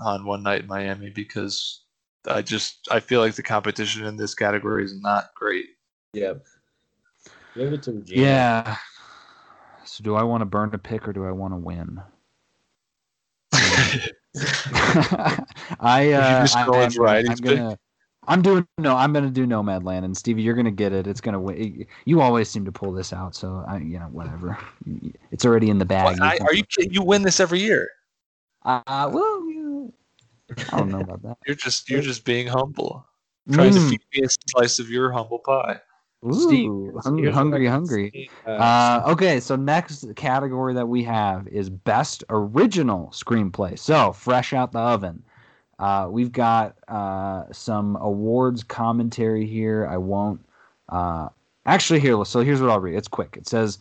on 0.00 0.26
One 0.26 0.42
Night 0.42 0.62
in 0.62 0.66
Miami 0.66 1.08
because 1.10 1.80
I 2.26 2.42
just 2.42 2.86
I 2.90 3.00
feel 3.00 3.20
like 3.20 3.34
the 3.36 3.42
competition 3.42 4.04
in 4.04 4.16
this 4.18 4.34
category 4.34 4.84
is 4.84 5.00
not 5.00 5.30
great. 5.34 5.66
Yep. 6.12 6.44
Give 7.54 7.72
it 7.72 7.82
to 7.84 7.92
Regina. 7.92 8.20
Yeah. 8.22 8.76
So 9.90 10.04
do 10.04 10.14
I 10.14 10.22
want 10.22 10.42
to 10.42 10.44
burn 10.44 10.70
a 10.72 10.78
pick 10.78 11.08
or 11.08 11.12
do 11.12 11.24
I 11.24 11.32
want 11.32 11.52
to 11.52 11.56
win? 11.56 12.00
I 15.80 16.12
uh 16.12 16.30
you 16.30 16.40
just 16.42 16.56
I, 16.56 16.62
I'm, 16.62 16.92
varieties 16.92 17.30
I'm 17.30 17.36
gonna 17.38 17.78
I'm 18.28 18.40
doing 18.40 18.64
no 18.78 18.94
I'm 18.94 19.12
gonna 19.12 19.30
do 19.30 19.48
Nomadland 19.48 20.04
and 20.04 20.16
Stevie 20.16 20.42
you're 20.42 20.54
gonna 20.54 20.70
get 20.70 20.92
it 20.92 21.08
it's 21.08 21.20
gonna 21.20 21.40
win 21.40 21.84
you 22.04 22.20
always 22.20 22.48
seem 22.48 22.64
to 22.66 22.72
pull 22.72 22.92
this 22.92 23.12
out 23.12 23.34
so 23.34 23.64
I 23.66 23.78
you 23.78 23.98
know 23.98 24.06
whatever 24.06 24.56
it's 25.32 25.44
already 25.44 25.70
in 25.70 25.78
the 25.78 25.84
bag 25.84 26.04
What, 26.04 26.22
I, 26.22 26.38
are 26.44 26.54
you 26.54 26.62
kidding? 26.62 26.92
You 26.92 27.02
win 27.02 27.22
this 27.22 27.40
every 27.40 27.58
year. 27.58 27.88
uh, 28.64 29.10
well 29.12 29.50
you, 29.50 29.92
I 30.72 30.76
don't 30.76 30.92
know 30.92 31.00
about 31.00 31.22
that 31.22 31.38
You're 31.48 31.56
just 31.56 31.90
you're 31.90 32.00
just 32.00 32.24
being 32.24 32.46
humble, 32.46 33.04
trying 33.50 33.74
to 33.74 33.80
Mm. 33.80 33.90
feed 33.90 34.00
me 34.14 34.22
a 34.24 34.28
slice 34.50 34.78
of 34.78 34.88
your 34.88 35.10
humble 35.10 35.40
pie. 35.40 35.80
Ooh, 36.24 37.00
hungry 37.02 37.30
hungry 37.30 37.66
hungry 37.76 38.30
Uh, 38.46 38.50
Uh, 38.50 39.02
okay, 39.08 39.40
so 39.40 39.56
next 39.56 40.04
category 40.16 40.74
that 40.74 40.86
we 40.86 41.02
have 41.04 41.48
is 41.48 41.70
best 41.70 42.24
original 42.28 43.08
screenplay. 43.08 43.78
So 43.78 44.12
fresh 44.12 44.52
out 44.52 44.72
the 44.72 44.80
oven. 44.80 45.22
Uh, 45.78 46.08
we've 46.10 46.30
got 46.32 46.76
uh, 46.88 47.44
some 47.52 47.96
awards 47.96 48.62
commentary 48.62 49.46
here. 49.46 49.86
I 49.90 49.96
won't. 49.96 50.44
Uh, 50.90 51.28
actually, 51.64 52.00
here. 52.00 52.22
So 52.26 52.40
here's 52.40 52.60
what 52.60 52.68
I'll 52.70 52.80
read. 52.80 52.96
It's 52.96 53.08
quick. 53.08 53.36
It 53.38 53.48
says, 53.48 53.78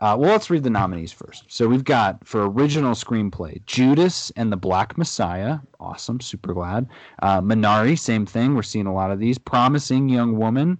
uh, 0.00 0.16
well, 0.18 0.30
let's 0.30 0.48
read 0.48 0.62
the 0.62 0.70
nominees 0.70 1.12
first. 1.12 1.44
So 1.48 1.68
we've 1.68 1.84
got 1.84 2.26
for 2.26 2.48
original 2.48 2.94
screenplay 2.94 3.64
Judas 3.66 4.32
and 4.36 4.50
the 4.50 4.56
Black 4.56 4.96
Messiah. 4.96 5.58
Awesome. 5.78 6.20
Super 6.20 6.54
glad. 6.54 6.88
Uh, 7.20 7.42
Minari, 7.42 7.98
same 7.98 8.24
thing. 8.24 8.54
We're 8.54 8.62
seeing 8.62 8.86
a 8.86 8.94
lot 8.94 9.10
of 9.10 9.18
these. 9.18 9.36
Promising 9.36 10.08
Young 10.08 10.38
Woman. 10.38 10.78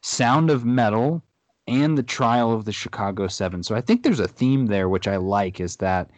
Sound 0.00 0.50
of 0.50 0.64
Metal 0.64 1.22
and 1.66 1.98
the 1.98 2.02
trial 2.02 2.52
of 2.52 2.64
the 2.64 2.72
Chicago 2.72 3.28
Seven. 3.28 3.62
So 3.62 3.74
I 3.74 3.80
think 3.80 4.02
there's 4.02 4.20
a 4.20 4.28
theme 4.28 4.66
there 4.66 4.88
which 4.88 5.06
I 5.06 5.16
like 5.16 5.60
is 5.60 5.76
that 5.76 6.10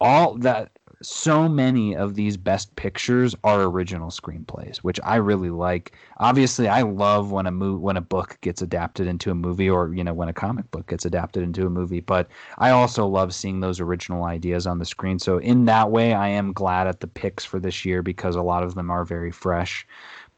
all 0.00 0.34
that 0.38 0.70
so 1.02 1.48
many 1.48 1.96
of 1.96 2.14
these 2.14 2.36
best 2.36 2.76
pictures 2.76 3.34
are 3.42 3.62
original 3.62 4.10
screenplays, 4.10 4.78
which 4.78 5.00
I 5.02 5.16
really 5.16 5.48
like. 5.48 5.92
Obviously, 6.18 6.68
I 6.68 6.82
love 6.82 7.32
when 7.32 7.46
a 7.46 7.50
mo- 7.50 7.76
when 7.78 7.96
a 7.96 8.02
book 8.02 8.36
gets 8.42 8.60
adapted 8.60 9.06
into 9.06 9.30
a 9.30 9.34
movie 9.34 9.70
or 9.70 9.94
you 9.94 10.04
know 10.04 10.12
when 10.12 10.28
a 10.28 10.34
comic 10.34 10.70
book 10.70 10.88
gets 10.88 11.06
adapted 11.06 11.42
into 11.42 11.66
a 11.66 11.70
movie, 11.70 12.00
but 12.00 12.28
I 12.58 12.70
also 12.70 13.06
love 13.06 13.32
seeing 13.34 13.60
those 13.60 13.80
original 13.80 14.24
ideas 14.24 14.66
on 14.66 14.78
the 14.78 14.84
screen. 14.84 15.18
So 15.18 15.38
in 15.38 15.64
that 15.66 15.90
way, 15.90 16.12
I 16.12 16.28
am 16.28 16.52
glad 16.52 16.86
at 16.86 17.00
the 17.00 17.06
picks 17.06 17.44
for 17.44 17.58
this 17.58 17.84
year 17.84 18.02
because 18.02 18.36
a 18.36 18.42
lot 18.42 18.62
of 18.62 18.74
them 18.74 18.90
are 18.90 19.04
very 19.04 19.30
fresh. 19.30 19.86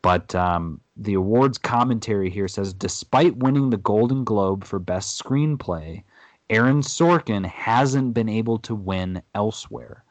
But 0.02 0.34
um, 0.34 0.80
the 0.96 1.14
awards 1.14 1.58
commentary 1.58 2.28
here 2.28 2.48
says 2.48 2.74
despite 2.74 3.36
winning 3.36 3.70
the 3.70 3.76
Golden 3.76 4.24
Globe 4.24 4.64
for 4.64 4.78
Best 4.78 5.22
Screenplay, 5.22 6.02
Aaron 6.50 6.82
Sorkin 6.82 7.46
hasn't 7.46 8.12
been 8.12 8.28
able 8.28 8.58
to 8.58 8.74
win 8.74 9.22
elsewhere. 9.34 10.04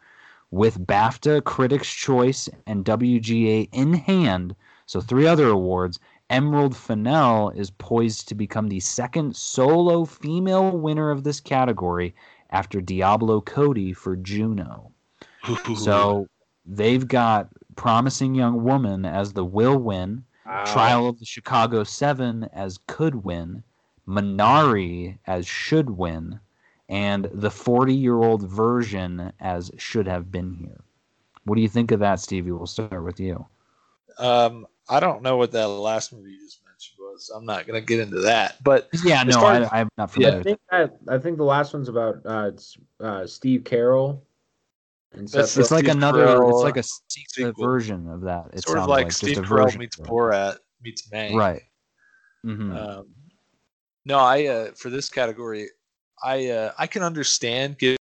With 0.49 0.85
BAFTA, 0.85 1.43
Critics' 1.43 1.93
Choice, 1.93 2.49
and 2.65 2.84
WGA 2.84 3.69
in 3.72 3.93
hand, 3.93 4.55
so 4.85 4.99
three 4.99 5.27
other 5.27 5.49
awards, 5.49 5.99
Emerald 6.30 6.76
Fennell 6.76 7.49
is 7.49 7.72
poised 7.72 8.27
to 8.30 8.35
become 8.35 8.69
the 8.69 8.80
second 8.80 9.35
solo 9.35 10.05
female 10.05 10.72
winner 10.72 11.11
of 11.11 11.23
this 11.23 11.39
category 11.39 12.15
after 12.49 12.81
Diablo 12.81 13.41
Cody 13.41 13.93
for 13.93 14.15
Juno. 14.15 14.91
So 15.76 16.27
they've 16.65 17.07
got 17.07 17.49
Promising 17.82 18.36
Young 18.36 18.64
Woman 18.64 19.06
as 19.06 19.34
the 19.34 19.44
will 19.44 19.76
win, 19.76 20.24
wow. 20.45 20.66
Trial 20.66 21.10
of 21.10 21.18
the 21.18 21.26
Chicago 21.26 21.84
Seven 21.84 22.48
as 22.53 22.78
could 22.86 23.24
win, 23.24 23.64
Minari 24.08 25.18
as 25.26 25.48
should 25.48 25.90
win, 25.90 26.40
and 26.90 27.28
the 27.34 27.49
40 27.49 27.95
year 27.95 28.18
old 28.18 28.48
version 28.48 29.34
as 29.40 29.72
should 29.80 30.08
have 30.08 30.32
been 30.32 30.53
here. 30.53 30.82
What 31.45 31.56
do 31.56 31.64
you 31.64 31.68
think 31.68 31.90
of 31.90 31.99
that, 32.02 32.20
Stevie? 32.20 32.52
We'll 32.52 32.68
start 32.68 33.03
with 33.03 33.20
you. 33.20 33.48
Um, 34.20 34.68
I 34.88 34.99
don't 34.99 35.24
know 35.24 35.38
what 35.38 35.52
that 35.53 35.68
last 35.68 36.14
movie 36.14 36.34
you 36.34 36.40
just 36.40 36.64
mentioned 36.64 36.99
was. 36.99 37.32
I'm 37.36 37.48
not 37.48 37.66
gonna 37.66 37.82
get 37.82 37.99
into 37.99 38.20
that. 38.20 38.64
But 38.64 38.90
yeah, 39.03 39.24
no, 39.24 39.40
far, 39.40 39.68
I, 39.74 39.80
am 39.80 39.90
not 39.98 40.12
familiar. 40.12 40.36
Yeah, 40.36 40.40
I 40.40 40.44
think 40.44 40.60
that, 40.70 40.98
I 41.08 41.18
think 41.18 41.38
the 41.38 41.45
last 41.45 41.74
one's 41.74 41.90
about 41.90 42.18
uh, 42.28 42.52
it's 42.53 42.78
uh, 42.99 43.26
Steve 43.26 43.64
Carell. 43.64 44.20
And 45.13 45.27
That's 45.27 45.57
it's 45.57 45.71
like 45.71 45.88
another. 45.88 46.25
Carell, 46.25 46.49
it's 46.49 46.63
like 46.63 46.77
a 46.77 46.83
sequel. 47.09 47.53
version 47.65 48.07
of 48.07 48.21
that. 48.21 48.45
It's 48.53 48.65
sort 48.65 48.79
of 48.79 48.88
like, 48.88 49.05
like 49.05 49.11
Steve 49.11 49.38
Carell 49.38 49.77
meets 49.77 49.97
Borat 49.97 50.57
meets 50.81 51.09
Mank. 51.09 51.33
Right. 51.33 51.63
Mm-hmm. 52.45 52.75
Um, 52.75 53.07
no, 54.05 54.19
I 54.19 54.45
uh, 54.45 54.71
for 54.75 54.89
this 54.89 55.09
category, 55.09 55.67
I 56.23 56.47
uh, 56.47 56.71
I 56.77 56.88
can 56.88 57.03
understand 57.03 57.77
giving 57.77 57.97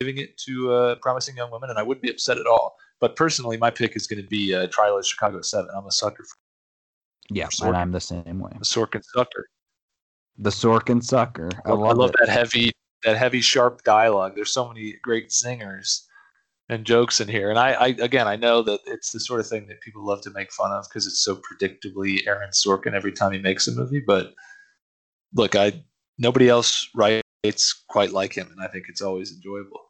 giving 0.00 0.18
it 0.18 0.36
to 0.46 0.72
uh, 0.72 0.94
promising 0.96 1.36
young 1.36 1.50
women, 1.50 1.70
and 1.70 1.78
I 1.78 1.82
wouldn't 1.82 2.02
be 2.02 2.10
upset 2.10 2.38
at 2.38 2.46
all. 2.46 2.76
But 3.00 3.16
personally, 3.16 3.56
my 3.56 3.70
pick 3.70 3.96
is 3.96 4.06
going 4.06 4.22
to 4.22 4.28
be 4.28 4.54
uh, 4.54 4.66
Trial 4.68 4.98
of 4.98 5.06
Chicago 5.06 5.40
Seven. 5.42 5.70
I'm 5.74 5.86
a 5.86 5.92
sucker 5.92 6.24
for. 6.24 6.36
Yeah, 7.30 7.48
for 7.56 7.68
and 7.68 7.76
I'm 7.76 7.92
the 7.92 8.00
same 8.00 8.38
way. 8.38 8.52
The 8.58 8.64
Sorkin 8.64 9.02
sucker. 9.02 9.46
The 10.38 10.50
Sorkin 10.50 11.02
sucker. 11.02 11.50
I, 11.64 11.70
I 11.70 11.72
love, 11.72 11.88
I 11.88 11.92
love 11.92 12.12
that 12.18 12.28
heavy, 12.28 12.72
that 13.04 13.16
heavy, 13.16 13.40
sharp 13.40 13.82
dialogue. 13.84 14.34
There's 14.34 14.52
so 14.52 14.68
many 14.68 14.94
great 15.02 15.30
zingers 15.30 16.02
and 16.68 16.84
jokes 16.84 17.20
in 17.20 17.28
here. 17.28 17.50
And 17.50 17.58
I, 17.58 17.72
I, 17.72 17.86
again, 17.88 18.26
I 18.26 18.36
know 18.36 18.62
that 18.62 18.80
it's 18.86 19.12
the 19.12 19.20
sort 19.20 19.40
of 19.40 19.46
thing 19.46 19.66
that 19.68 19.80
people 19.80 20.04
love 20.04 20.22
to 20.22 20.30
make 20.30 20.52
fun 20.52 20.72
of 20.72 20.84
because 20.88 21.06
it's 21.06 21.22
so 21.22 21.36
predictably 21.36 22.26
Aaron 22.26 22.50
Sorkin 22.50 22.94
every 22.94 23.12
time 23.12 23.32
he 23.32 23.38
makes 23.38 23.68
a 23.68 23.72
movie. 23.72 24.02
But 24.04 24.34
look, 25.34 25.56
I 25.56 25.82
nobody 26.18 26.48
else 26.48 26.88
writes 26.94 27.84
quite 27.88 28.12
like 28.12 28.34
him, 28.34 28.48
and 28.50 28.60
I 28.62 28.68
think 28.68 28.86
it's 28.88 29.02
always 29.02 29.32
enjoyable. 29.32 29.80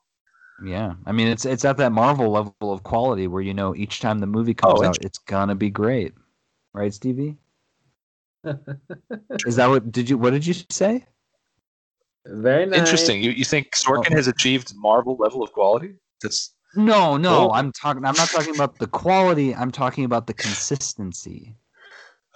Yeah, 0.64 0.94
I 1.06 1.12
mean 1.12 1.28
it's 1.28 1.44
it's 1.44 1.64
at 1.64 1.76
that 1.78 1.92
Marvel 1.92 2.30
level 2.30 2.72
of 2.72 2.82
quality 2.82 3.26
where 3.26 3.42
you 3.42 3.54
know 3.54 3.74
each 3.74 4.00
time 4.00 4.18
the 4.18 4.26
movie 4.26 4.54
comes 4.54 4.80
oh, 4.80 4.84
out, 4.84 4.98
it's 5.04 5.18
gonna 5.18 5.54
be 5.54 5.70
great, 5.70 6.14
right, 6.72 6.92
Stevie? 6.92 7.36
Is 9.46 9.56
that 9.56 9.68
what 9.68 9.90
did 9.90 10.08
you 10.10 10.18
what 10.18 10.30
did 10.30 10.46
you 10.46 10.54
say? 10.70 11.04
Very 12.26 12.66
nice. 12.66 12.78
Interesting. 12.78 13.22
You 13.22 13.30
you 13.30 13.44
think 13.44 13.72
Sorkin 13.72 14.12
oh. 14.12 14.16
has 14.16 14.28
achieved 14.28 14.72
Marvel 14.76 15.16
level 15.18 15.42
of 15.42 15.52
quality? 15.52 15.94
That's 16.22 16.54
no, 16.74 17.16
no. 17.16 17.40
Cool. 17.40 17.52
I'm 17.52 17.72
talking. 17.72 18.04
I'm 18.04 18.14
not 18.16 18.28
talking 18.28 18.54
about 18.54 18.78
the 18.78 18.86
quality. 18.86 19.54
I'm 19.54 19.70
talking 19.70 20.04
about 20.04 20.26
the 20.26 20.34
consistency. 20.34 21.56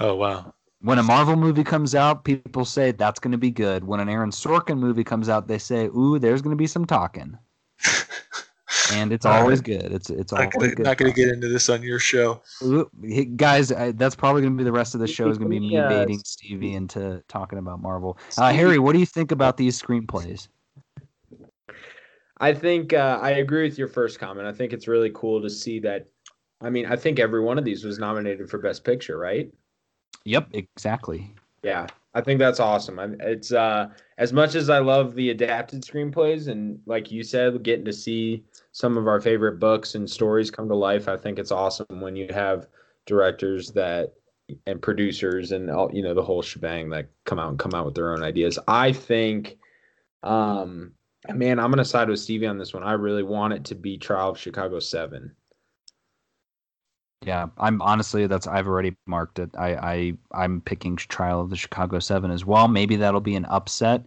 Oh 0.00 0.14
wow! 0.14 0.54
When 0.80 0.98
a 0.98 1.02
Marvel 1.02 1.36
movie 1.36 1.64
comes 1.64 1.94
out, 1.94 2.24
people 2.24 2.64
say 2.64 2.92
that's 2.92 3.20
going 3.20 3.32
to 3.32 3.38
be 3.38 3.50
good. 3.50 3.84
When 3.84 4.00
an 4.00 4.08
Aaron 4.08 4.30
Sorkin 4.30 4.78
movie 4.78 5.04
comes 5.04 5.28
out, 5.28 5.48
they 5.48 5.58
say, 5.58 5.86
"Ooh, 5.86 6.18
there's 6.18 6.42
going 6.42 6.54
to 6.54 6.60
be 6.60 6.66
some 6.66 6.84
talking." 6.84 7.38
and 8.92 9.12
it's 9.12 9.26
always 9.26 9.60
good. 9.60 9.92
It's 9.92 10.10
it's 10.10 10.32
not 10.32 10.54
always 10.54 10.74
gonna, 10.74 10.88
Not 10.88 10.98
going 10.98 11.12
to 11.12 11.16
get 11.16 11.32
into 11.32 11.48
this 11.48 11.68
on 11.68 11.82
your 11.82 11.98
show, 11.98 12.42
Ooh, 12.62 12.90
guys. 13.36 13.72
I, 13.72 13.92
that's 13.92 14.14
probably 14.14 14.42
going 14.42 14.54
to 14.54 14.58
be 14.58 14.64
the 14.64 14.72
rest 14.72 14.94
of 14.94 15.00
the 15.00 15.06
show. 15.06 15.28
Is 15.28 15.38
going 15.38 15.50
to 15.50 15.60
be 15.60 15.60
me 15.60 15.80
baiting 15.88 16.20
Stevie 16.24 16.74
into 16.74 17.22
talking 17.28 17.58
about 17.58 17.80
Marvel. 17.80 18.18
Uh, 18.36 18.52
Harry, 18.52 18.78
what 18.78 18.92
do 18.92 18.98
you 18.98 19.06
think 19.06 19.32
about 19.32 19.56
these 19.56 19.80
screenplays? 19.80 20.48
I 22.38 22.52
think 22.52 22.92
uh, 22.92 23.18
I 23.22 23.30
agree 23.30 23.62
with 23.62 23.78
your 23.78 23.88
first 23.88 24.18
comment. 24.18 24.46
I 24.46 24.52
think 24.52 24.72
it's 24.72 24.88
really 24.88 25.10
cool 25.14 25.40
to 25.42 25.50
see 25.50 25.80
that. 25.80 26.06
I 26.60 26.70
mean, 26.70 26.86
I 26.86 26.96
think 26.96 27.18
every 27.18 27.40
one 27.40 27.58
of 27.58 27.64
these 27.64 27.84
was 27.84 27.98
nominated 27.98 28.48
for 28.50 28.58
Best 28.58 28.84
Picture, 28.84 29.18
right? 29.18 29.50
Yep, 30.24 30.48
exactly. 30.52 31.34
Yeah, 31.62 31.86
I 32.14 32.20
think 32.20 32.38
that's 32.38 32.60
awesome. 32.60 32.98
I, 32.98 33.08
it's 33.20 33.52
uh, 33.52 33.88
as 34.18 34.32
much 34.32 34.54
as 34.54 34.70
I 34.70 34.78
love 34.78 35.14
the 35.14 35.30
adapted 35.30 35.82
screenplays, 35.82 36.48
and 36.48 36.78
like 36.86 37.10
you 37.10 37.22
said, 37.22 37.62
getting 37.62 37.84
to 37.84 37.92
see 37.92 38.44
some 38.76 38.98
of 38.98 39.08
our 39.08 39.22
favorite 39.22 39.58
books 39.58 39.94
and 39.94 40.08
stories 40.08 40.50
come 40.50 40.68
to 40.68 40.74
life. 40.74 41.08
I 41.08 41.16
think 41.16 41.38
it's 41.38 41.50
awesome 41.50 42.02
when 42.02 42.14
you 42.14 42.28
have 42.28 42.66
directors 43.06 43.70
that 43.70 44.12
and 44.66 44.82
producers 44.82 45.52
and 45.52 45.70
all 45.70 45.90
you 45.94 46.02
know 46.02 46.12
the 46.12 46.22
whole 46.22 46.42
shebang 46.42 46.90
that 46.90 47.08
come 47.24 47.38
out 47.38 47.48
and 47.48 47.58
come 47.58 47.72
out 47.72 47.86
with 47.86 47.94
their 47.94 48.12
own 48.12 48.22
ideas. 48.22 48.58
I 48.68 48.92
think 48.92 49.56
um 50.22 50.92
man, 51.26 51.58
I'm 51.58 51.70
gonna 51.70 51.86
side 51.86 52.10
with 52.10 52.20
Stevie 52.20 52.48
on 52.48 52.58
this 52.58 52.74
one. 52.74 52.82
I 52.82 52.92
really 52.92 53.22
want 53.22 53.54
it 53.54 53.64
to 53.64 53.74
be 53.74 53.96
Trial 53.96 54.32
of 54.32 54.38
Chicago 54.38 54.78
Seven. 54.78 55.34
Yeah, 57.24 57.46
I'm 57.56 57.80
honestly 57.80 58.26
that's 58.26 58.46
I've 58.46 58.68
already 58.68 58.94
marked 59.06 59.38
it. 59.38 59.48
I, 59.58 59.74
I 59.74 60.12
I'm 60.32 60.60
picking 60.60 60.96
Trial 60.96 61.40
of 61.40 61.48
the 61.48 61.56
Chicago 61.56 61.98
Seven 61.98 62.30
as 62.30 62.44
well. 62.44 62.68
Maybe 62.68 62.96
that'll 62.96 63.22
be 63.22 63.36
an 63.36 63.46
upset. 63.46 64.04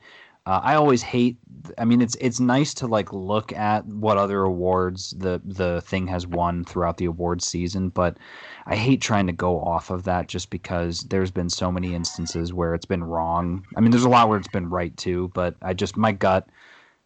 Uh, 0.49 0.59
I 0.63 0.73
always 0.73 1.03
hate. 1.03 1.37
I 1.77 1.85
mean, 1.85 2.01
it's 2.01 2.15
it's 2.19 2.39
nice 2.39 2.73
to 2.75 2.87
like 2.87 3.13
look 3.13 3.53
at 3.53 3.85
what 3.85 4.17
other 4.17 4.41
awards 4.41 5.11
the 5.11 5.39
the 5.45 5.81
thing 5.81 6.07
has 6.07 6.25
won 6.25 6.65
throughout 6.65 6.97
the 6.97 7.05
award 7.05 7.43
season, 7.43 7.89
but 7.89 8.17
I 8.65 8.75
hate 8.75 8.99
trying 8.99 9.27
to 9.27 9.33
go 9.33 9.61
off 9.61 9.91
of 9.91 10.05
that 10.05 10.27
just 10.27 10.49
because 10.49 11.01
there's 11.01 11.29
been 11.29 11.51
so 11.51 11.71
many 11.71 11.93
instances 11.93 12.51
where 12.51 12.73
it's 12.73 12.87
been 12.87 13.03
wrong. 13.03 13.63
I 13.77 13.81
mean, 13.81 13.91
there's 13.91 14.05
a 14.05 14.09
lot 14.09 14.27
where 14.27 14.39
it's 14.39 14.47
been 14.47 14.71
right 14.71 14.95
too, 14.97 15.29
but 15.35 15.53
I 15.61 15.73
just 15.73 15.95
my 15.95 16.11
gut 16.11 16.49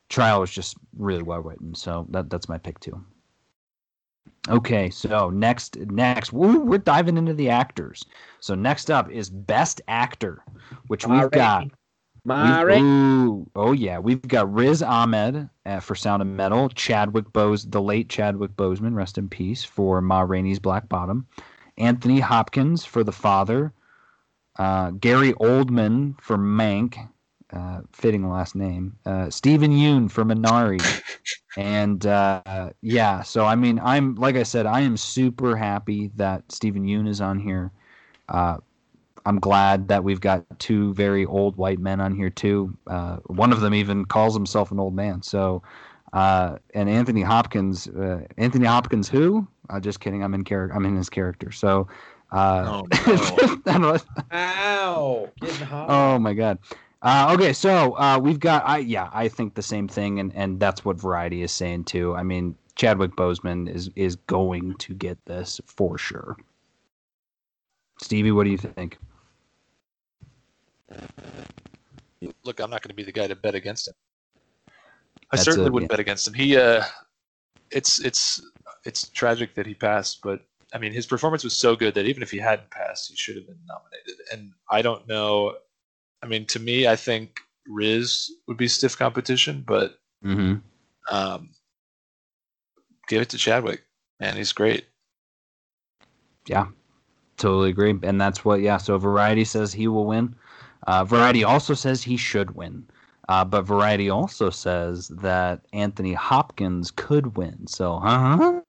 trial 0.08 0.40
was 0.40 0.52
just 0.52 0.78
really 0.98 1.24
well 1.24 1.42
written. 1.42 1.76
So 1.76 2.08
that 2.12 2.30
that's 2.30 2.48
my 2.48 2.58
pick 2.58 2.80
too. 2.80 3.04
Okay, 4.48 4.90
so 4.90 5.30
next 5.30 5.76
next 5.76 6.32
woo, 6.32 6.62
we're 6.62 6.78
diving 6.78 7.18
into 7.18 7.34
the 7.34 7.50
actors. 7.50 8.06
So 8.40 8.56
next 8.56 8.90
up 8.90 9.12
is 9.12 9.30
Best 9.30 9.82
Actor, 9.90 10.46
which 10.88 11.06
we've 11.06 11.30
got. 11.32 11.68
Ooh, 12.82 13.50
oh 13.56 13.74
yeah, 13.74 14.00
we've 14.00 14.22
got 14.22 14.52
Riz 14.54 14.82
Ahmed 14.82 15.50
uh, 15.66 15.80
for 15.82 15.94
Sound 15.94 16.22
of 16.22 16.28
Metal, 16.28 16.70
Chadwick 16.70 17.32
Bose, 17.34 17.66
the 17.66 17.82
late 17.82 18.08
Chadwick 18.08 18.52
Boseman, 18.52 18.96
rest 18.96 19.18
in 19.18 19.28
peace, 19.28 19.64
for 19.64 20.02
Ma 20.02 20.22
Rainey's 20.22 20.60
Black 20.60 20.88
Bottom, 20.88 21.28
Anthony 21.78 22.20
Hopkins 22.20 22.86
for 22.86 23.04
The 23.04 23.12
Father, 23.12 23.74
uh, 24.58 24.92
Gary 24.92 25.34
Oldman 25.34 26.20
for 26.22 26.38
Mank, 26.38 27.10
uh, 27.52 27.82
fitting 27.92 28.30
last 28.30 28.56
name. 28.56 28.96
Uh, 29.06 29.30
Steven 29.30 29.72
Yeun 29.72 30.10
for 30.10 30.24
Minari, 30.24 30.82
and 31.58 32.06
uh, 32.06 32.70
yeah, 32.82 33.22
so 33.22 33.46
I 33.46 33.56
mean, 33.56 33.80
I'm 33.84 34.16
like 34.16 34.38
I 34.38 34.44
said, 34.44 34.66
I 34.66 34.80
am 34.80 34.96
super 34.96 35.58
happy 35.58 36.10
that 36.16 36.50
Steven 36.52 36.86
Yeun 36.86 37.08
is 37.08 37.20
on 37.20 37.38
here. 37.38 37.72
Uh, 39.18 39.22
I'm 39.26 39.40
glad 39.40 39.88
that 39.88 40.04
we've 40.04 40.22
got 40.22 40.44
two 40.60 40.94
very 40.94 41.26
old 41.26 41.56
white 41.58 41.80
men 41.80 42.00
on 42.00 42.16
here 42.16 42.30
too. 42.30 42.76
Uh, 42.88 43.18
one 43.28 43.52
of 43.52 43.62
them 43.62 43.74
even 43.74 44.06
calls 44.06 44.34
himself 44.34 44.72
an 44.72 44.80
old 44.80 44.94
man. 44.94 45.22
So, 45.22 45.64
uh, 46.14 46.58
and 46.74 46.90
Anthony 46.90 47.22
Hopkins, 47.22 47.88
Anthony 48.38 48.66
Hopkins, 48.66 49.10
who? 49.10 49.48
just 49.82 50.00
kidding. 50.00 50.24
I'm 50.24 50.34
in 50.34 50.44
character. 50.44 50.76
I'm 50.76 50.86
in 50.86 50.96
his 50.96 51.10
character. 51.10 51.52
So. 51.52 51.88
oh, 52.36 53.60
no. 53.68 53.98
Ow! 54.32 55.30
Oh 55.72 56.20
my 56.20 56.34
god. 56.34 56.58
Uh, 57.04 57.32
okay, 57.34 57.52
so 57.52 57.98
uh, 57.98 58.18
we've 58.18 58.40
got 58.40 58.64
I 58.66 58.78
yeah 58.78 59.10
I 59.12 59.28
think 59.28 59.56
the 59.56 59.62
same 59.62 59.90
thing, 59.90 60.20
and 60.20 60.34
and 60.34 60.60
that's 60.60 60.86
what 60.86 60.98
Variety 60.98 61.44
is 61.44 61.52
saying 61.52 61.84
too. 61.84 62.16
I 62.16 62.24
mean, 62.24 62.56
Chadwick 62.76 63.12
Boseman 63.12 63.70
is 63.70 63.90
is 63.96 64.16
going 64.16 64.76
to 64.76 64.94
get 64.94 65.24
this 65.26 65.60
for 65.66 65.98
sure. 65.98 66.38
Stevie, 68.02 68.32
what 68.32 68.44
do 68.46 68.50
you 68.50 68.58
think? 68.58 68.98
Look, 72.44 72.60
I'm 72.60 72.70
not 72.70 72.82
going 72.82 72.90
to 72.90 72.96
be 72.96 73.04
the 73.04 73.12
guy 73.12 73.28
to 73.28 73.36
bet 73.36 73.56
against 73.56 73.88
him. 73.88 73.94
I 75.32 75.36
that's 75.36 75.44
certainly 75.44 75.70
wouldn't 75.70 75.92
yeah. 75.92 75.94
bet 75.94 76.00
against 76.00 76.28
him. 76.28 76.34
He, 76.34 76.58
uh, 76.58 76.84
it's 77.72 78.00
it's 78.00 78.42
it's 78.86 79.10
tragic 79.10 79.56
that 79.56 79.66
he 79.66 79.74
passed, 79.74 80.22
but 80.22 80.42
I 80.74 80.78
mean, 80.78 80.94
his 80.94 81.06
performance 81.06 81.44
was 81.44 81.58
so 81.58 81.76
good 81.76 81.96
that 81.96 82.06
even 82.06 82.22
if 82.22 82.32
he 82.32 82.38
hadn't 82.38 82.70
passed, 82.70 83.10
he 83.10 83.16
should 83.16 83.36
have 83.36 83.48
been 83.48 83.60
nominated. 83.68 84.16
And 84.32 84.52
I 84.70 84.82
don't 84.82 85.08
know 85.08 85.56
I 86.24 86.26
mean, 86.26 86.46
to 86.48 86.60
me, 86.60 86.88
I 86.88 86.96
think 86.96 87.42
Riz 87.68 88.32
would 88.48 88.56
be 88.56 88.70
stiff 88.70 88.98
competition, 88.98 89.62
but 89.68 90.00
mm-hmm. 90.24 90.56
um, 91.14 91.50
give 93.10 93.22
it 93.22 93.30
to 93.30 93.38
Chadwick. 93.38 93.84
Man, 94.22 94.38
he's 94.38 94.54
great. 94.54 94.86
Yeah, 96.48 96.68
totally 97.44 97.70
agree. 97.70 97.94
And 98.04 98.20
that's 98.20 98.46
what, 98.46 98.62
yeah. 98.62 98.78
So 98.78 98.98
Variety 98.98 99.44
says 99.44 99.74
he 99.74 99.88
will 99.88 100.06
win. 100.06 100.34
Uh, 100.88 101.04
Variety 101.04 101.44
also 101.44 101.74
says 101.74 102.02
he 102.02 102.18
should 102.18 102.56
win. 102.56 102.86
Uh, 103.30 103.46
but 103.46 103.64
Variety 103.64 104.10
also 104.10 104.50
says 104.50 105.10
that 105.10 105.62
Anthony 105.74 106.14
Hopkins 106.14 106.92
could 106.92 107.38
win. 107.38 107.68
So, 107.68 108.00
huh? 108.00 108.62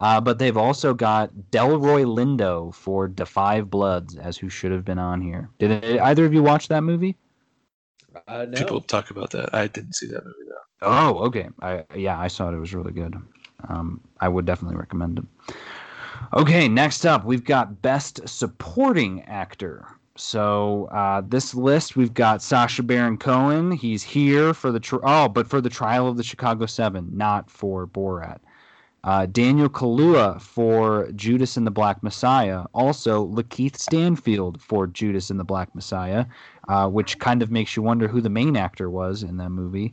Uh, 0.00 0.20
but 0.20 0.38
they've 0.38 0.56
also 0.56 0.94
got 0.94 1.30
Delroy 1.52 2.04
Lindo 2.04 2.74
for 2.74 3.06
Da 3.06 3.24
5 3.24 3.70
Bloods 3.70 4.16
as 4.16 4.36
who 4.36 4.48
should 4.48 4.72
have 4.72 4.84
been 4.84 4.98
on 4.98 5.20
here. 5.20 5.48
Did 5.58 5.70
it, 5.84 6.00
either 6.00 6.24
of 6.24 6.34
you 6.34 6.42
watch 6.42 6.68
that 6.68 6.82
movie? 6.82 7.16
Uh, 8.26 8.46
no. 8.48 8.58
People 8.58 8.80
talk 8.80 9.10
about 9.10 9.30
that. 9.30 9.54
I 9.54 9.68
didn't 9.68 9.94
see 9.94 10.06
that 10.08 10.24
movie 10.24 10.48
though. 10.48 10.88
Oh, 10.88 11.18
okay. 11.26 11.48
I 11.62 11.84
yeah, 11.94 12.18
I 12.18 12.28
saw 12.28 12.50
it. 12.50 12.54
It 12.54 12.58
was 12.58 12.74
really 12.74 12.92
good. 12.92 13.14
Um, 13.68 14.00
I 14.20 14.28
would 14.28 14.44
definitely 14.44 14.76
recommend 14.76 15.18
it. 15.18 15.54
Okay, 16.34 16.68
next 16.68 17.04
up 17.04 17.24
we've 17.24 17.44
got 17.44 17.82
Best 17.82 18.26
Supporting 18.28 19.22
Actor. 19.22 19.86
So 20.16 20.86
uh, 20.92 21.22
this 21.26 21.54
list 21.54 21.96
we've 21.96 22.14
got 22.14 22.42
Sacha 22.42 22.82
Baron 22.82 23.16
Cohen. 23.16 23.72
He's 23.72 24.02
here 24.02 24.52
for 24.52 24.70
the 24.70 24.80
tri- 24.80 24.98
oh, 25.02 25.28
but 25.28 25.48
for 25.48 25.60
the 25.60 25.70
trial 25.70 26.08
of 26.08 26.16
the 26.16 26.22
Chicago 26.22 26.66
Seven, 26.66 27.10
not 27.16 27.50
for 27.50 27.86
Borat. 27.86 28.38
Uh, 29.04 29.26
Daniel 29.26 29.68
Kaluuya 29.68 30.40
for 30.40 31.10
Judas 31.12 31.56
and 31.56 31.66
the 31.66 31.72
Black 31.72 32.02
Messiah. 32.04 32.66
Also, 32.72 33.26
Lakeith 33.26 33.76
Stanfield 33.76 34.62
for 34.62 34.86
Judas 34.86 35.28
and 35.30 35.40
the 35.40 35.44
Black 35.44 35.74
Messiah, 35.74 36.26
uh, 36.68 36.88
which 36.88 37.18
kind 37.18 37.42
of 37.42 37.50
makes 37.50 37.74
you 37.74 37.82
wonder 37.82 38.06
who 38.06 38.20
the 38.20 38.30
main 38.30 38.56
actor 38.56 38.88
was 38.88 39.24
in 39.24 39.38
that 39.38 39.50
movie. 39.50 39.92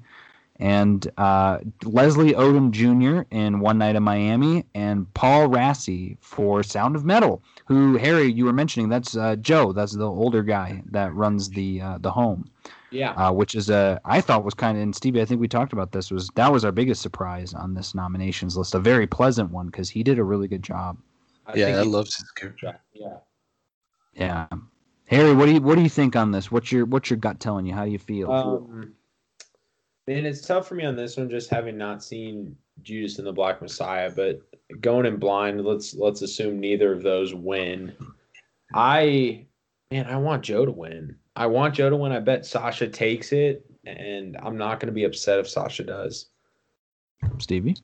And 0.59 1.09
uh, 1.17 1.59
Leslie 1.83 2.33
Odom 2.33 2.71
Jr. 2.71 3.23
in 3.31 3.61
One 3.61 3.77
Night 3.77 3.95
in 3.95 4.03
Miami, 4.03 4.65
and 4.75 5.11
Paul 5.13 5.47
Raci 5.47 6.17
for 6.19 6.63
Sound 6.63 6.97
of 6.97 7.05
Metal. 7.05 7.41
Who 7.67 7.95
Harry, 7.97 8.29
you 8.31 8.45
were 8.45 8.53
mentioning? 8.53 8.89
That's 8.89 9.15
uh, 9.15 9.37
Joe. 9.37 9.71
That's 9.71 9.95
the 9.95 10.09
older 10.09 10.43
guy 10.43 10.83
that 10.91 11.13
runs 11.13 11.49
the 11.49 11.81
uh, 11.81 11.97
the 11.99 12.11
home. 12.11 12.49
Yeah. 12.91 13.11
Uh, 13.11 13.31
which 13.31 13.55
is 13.55 13.69
a 13.69 14.01
I 14.03 14.19
thought 14.19 14.43
was 14.43 14.53
kind 14.53 14.77
of 14.77 14.83
and 14.83 14.95
Stevie 14.95 15.21
I 15.21 15.25
think 15.25 15.39
we 15.39 15.47
talked 15.47 15.73
about 15.73 15.91
this 15.91 16.11
was 16.11 16.29
that 16.35 16.51
was 16.51 16.65
our 16.65 16.71
biggest 16.71 17.01
surprise 17.01 17.53
on 17.53 17.73
this 17.73 17.93
nominations 17.93 18.57
list 18.57 18.73
a 18.73 18.79
very 18.79 19.05
pleasant 19.07 19.51
one 19.51 19.67
because 19.67 19.89
he 19.89 20.03
did 20.03 20.19
a 20.19 20.23
really 20.23 20.47
good 20.47 20.63
job. 20.63 20.97
I 21.45 21.55
yeah, 21.55 21.67
I 21.79 21.83
loved 21.83 22.15
his 22.15 22.29
character. 22.31 22.79
Yeah. 22.93 23.17
Yeah. 24.13 24.47
Harry, 25.05 25.33
what 25.33 25.45
do 25.45 25.53
you 25.53 25.61
what 25.61 25.75
do 25.75 25.81
you 25.81 25.89
think 25.89 26.15
on 26.15 26.31
this? 26.31 26.51
What's 26.51 26.71
your 26.71 26.85
what's 26.85 27.09
your 27.09 27.17
gut 27.17 27.39
telling 27.39 27.65
you? 27.65 27.73
How 27.73 27.85
do 27.85 27.91
you 27.91 27.99
feel? 27.99 28.31
Um, 28.31 28.93
man, 30.09 30.25
it's 30.25 30.41
tough 30.41 30.67
for 30.67 30.73
me 30.73 30.85
on 30.85 30.95
this 30.95 31.17
one, 31.17 31.29
just 31.29 31.51
having 31.51 31.77
not 31.77 32.03
seen 32.03 32.55
Judas 32.81 33.19
and 33.19 33.27
the 33.27 33.31
Black 33.31 33.61
Messiah. 33.61 34.09
But 34.09 34.41
going 34.81 35.05
in 35.05 35.17
blind, 35.17 35.63
let's 35.63 35.93
let's 35.93 36.23
assume 36.23 36.59
neither 36.59 36.91
of 36.91 37.03
those 37.03 37.33
win. 37.35 37.95
I 38.73 39.45
man, 39.91 40.07
I 40.07 40.17
want 40.17 40.43
Joe 40.43 40.65
to 40.65 40.71
win. 40.71 41.15
I 41.35 41.45
want 41.45 41.75
Joe 41.75 41.91
to 41.91 41.95
win. 41.95 42.11
I 42.11 42.19
bet 42.19 42.45
Sacha 42.45 42.87
takes 42.87 43.31
it, 43.31 43.63
and 43.85 44.35
I'm 44.41 44.57
not 44.57 44.79
going 44.79 44.87
to 44.87 44.93
be 44.93 45.03
upset 45.03 45.39
if 45.39 45.47
Sacha 45.47 45.83
does. 45.83 46.29
Stevie? 47.37 47.77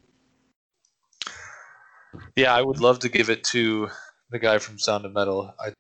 Yeah, 2.36 2.56
I 2.56 2.62
would 2.62 2.80
love 2.80 3.00
to 3.00 3.10
give 3.10 3.30
it 3.30 3.44
to 3.46 3.90
the 4.32 4.40
guy 4.40 4.58
from 4.58 4.80
Sound 4.80 5.06
of 5.06 5.14
Metal. 5.14 5.54
I 5.60 5.74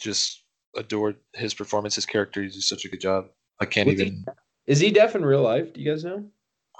just 0.00 0.44
adored 0.74 1.16
his 1.34 1.52
performance, 1.52 1.96
his 1.96 2.06
character. 2.06 2.40
He 2.40 2.48
did 2.48 2.62
such 2.62 2.86
a 2.86 2.88
good 2.88 3.00
job. 3.00 3.26
I 3.60 3.66
can't 3.66 3.88
Was 3.88 4.00
even. 4.00 4.14
He, 4.14 4.24
is 4.66 4.80
he 4.80 4.90
deaf 4.90 5.14
in 5.14 5.24
real 5.24 5.42
life? 5.42 5.72
Do 5.72 5.80
you 5.80 5.90
guys 5.90 6.04
know? 6.04 6.24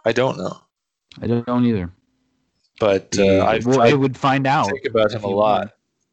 I 0.04 0.12
don't 0.12 0.38
know. 0.38 0.58
I 1.20 1.26
don't 1.26 1.66
either. 1.66 1.92
But 2.80 3.16
uh, 3.18 3.38
I, 3.38 3.60
well, 3.64 3.80
I 3.80 3.92
would 3.92 4.16
find 4.16 4.46
out. 4.46 4.66
Think 4.66 4.86
about 4.86 5.12
him 5.12 5.24
a 5.24 5.28
lot 5.28 5.72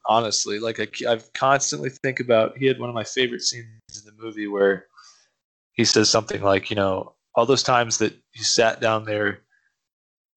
honestly. 0.10 0.60
Like 0.60 0.80
I, 0.80 0.88
I 1.08 1.20
constantly 1.34 1.90
think 1.90 2.20
about. 2.20 2.58
He 2.58 2.66
had 2.66 2.80
one 2.80 2.90
of 2.90 2.96
my 2.96 3.06
favorite 3.06 3.44
scenes 3.44 3.68
in 3.96 4.06
the 4.06 4.22
movie 4.22 4.48
where 4.48 4.88
he 5.74 5.86
says 5.86 6.10
something 6.10 6.42
like, 6.42 6.70
you 6.70 6.76
know, 6.76 7.14
all 7.36 7.46
those 7.46 7.64
times 7.64 8.00
that 8.00 8.14
you 8.34 8.44
sat 8.44 8.82
down 8.82 9.06
there. 9.06 9.42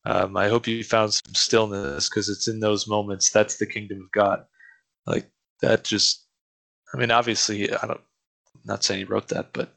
Um, 0.04 0.36
I 0.36 0.48
hope 0.48 0.66
you 0.66 0.82
found 0.84 1.14
some 1.14 1.34
stillness 1.34 2.08
because 2.08 2.28
it's 2.28 2.48
in 2.48 2.60
those 2.60 2.88
moments 2.88 3.30
that's 3.30 3.56
the 3.56 3.66
kingdom 3.66 4.00
of 4.02 4.12
God. 4.12 4.44
Like 5.06 5.28
that, 5.62 5.82
just. 5.84 6.26
I 6.94 6.98
mean, 6.98 7.10
obviously, 7.10 7.72
I 7.72 7.86
don't. 7.86 8.00
I'm 8.54 8.60
not 8.66 8.84
saying 8.84 8.98
he 8.98 9.04
wrote 9.04 9.28
that, 9.28 9.52
but 9.54 9.74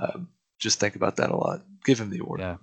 um, 0.00 0.28
just 0.58 0.80
think 0.80 0.96
about 0.96 1.16
that 1.16 1.30
a 1.30 1.36
lot. 1.36 1.62
Give 1.84 2.00
him 2.00 2.10
the 2.10 2.20
award. 2.20 2.40
Yeah, 2.40 2.56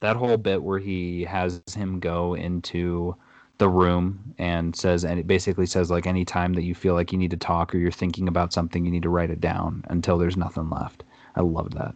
that 0.00 0.16
whole 0.16 0.36
bit 0.36 0.62
where 0.62 0.78
he 0.78 1.24
has 1.24 1.62
him 1.74 2.00
go 2.00 2.34
into 2.34 3.16
the 3.58 3.68
room 3.68 4.34
and 4.38 4.74
says 4.74 5.04
and 5.04 5.20
it 5.20 5.26
basically 5.26 5.66
says 5.66 5.90
like 5.90 6.06
any 6.06 6.24
time 6.24 6.54
that 6.54 6.62
you 6.62 6.74
feel 6.74 6.94
like 6.94 7.12
you 7.12 7.18
need 7.18 7.30
to 7.30 7.36
talk 7.36 7.74
or 7.74 7.78
you're 7.78 7.90
thinking 7.90 8.26
about 8.26 8.54
something 8.54 8.86
you 8.86 8.90
need 8.90 9.02
to 9.02 9.10
write 9.10 9.30
it 9.30 9.40
down 9.40 9.84
until 9.88 10.16
there's 10.16 10.36
nothing 10.36 10.70
left. 10.70 11.04
I 11.36 11.42
love 11.42 11.74
that. 11.74 11.94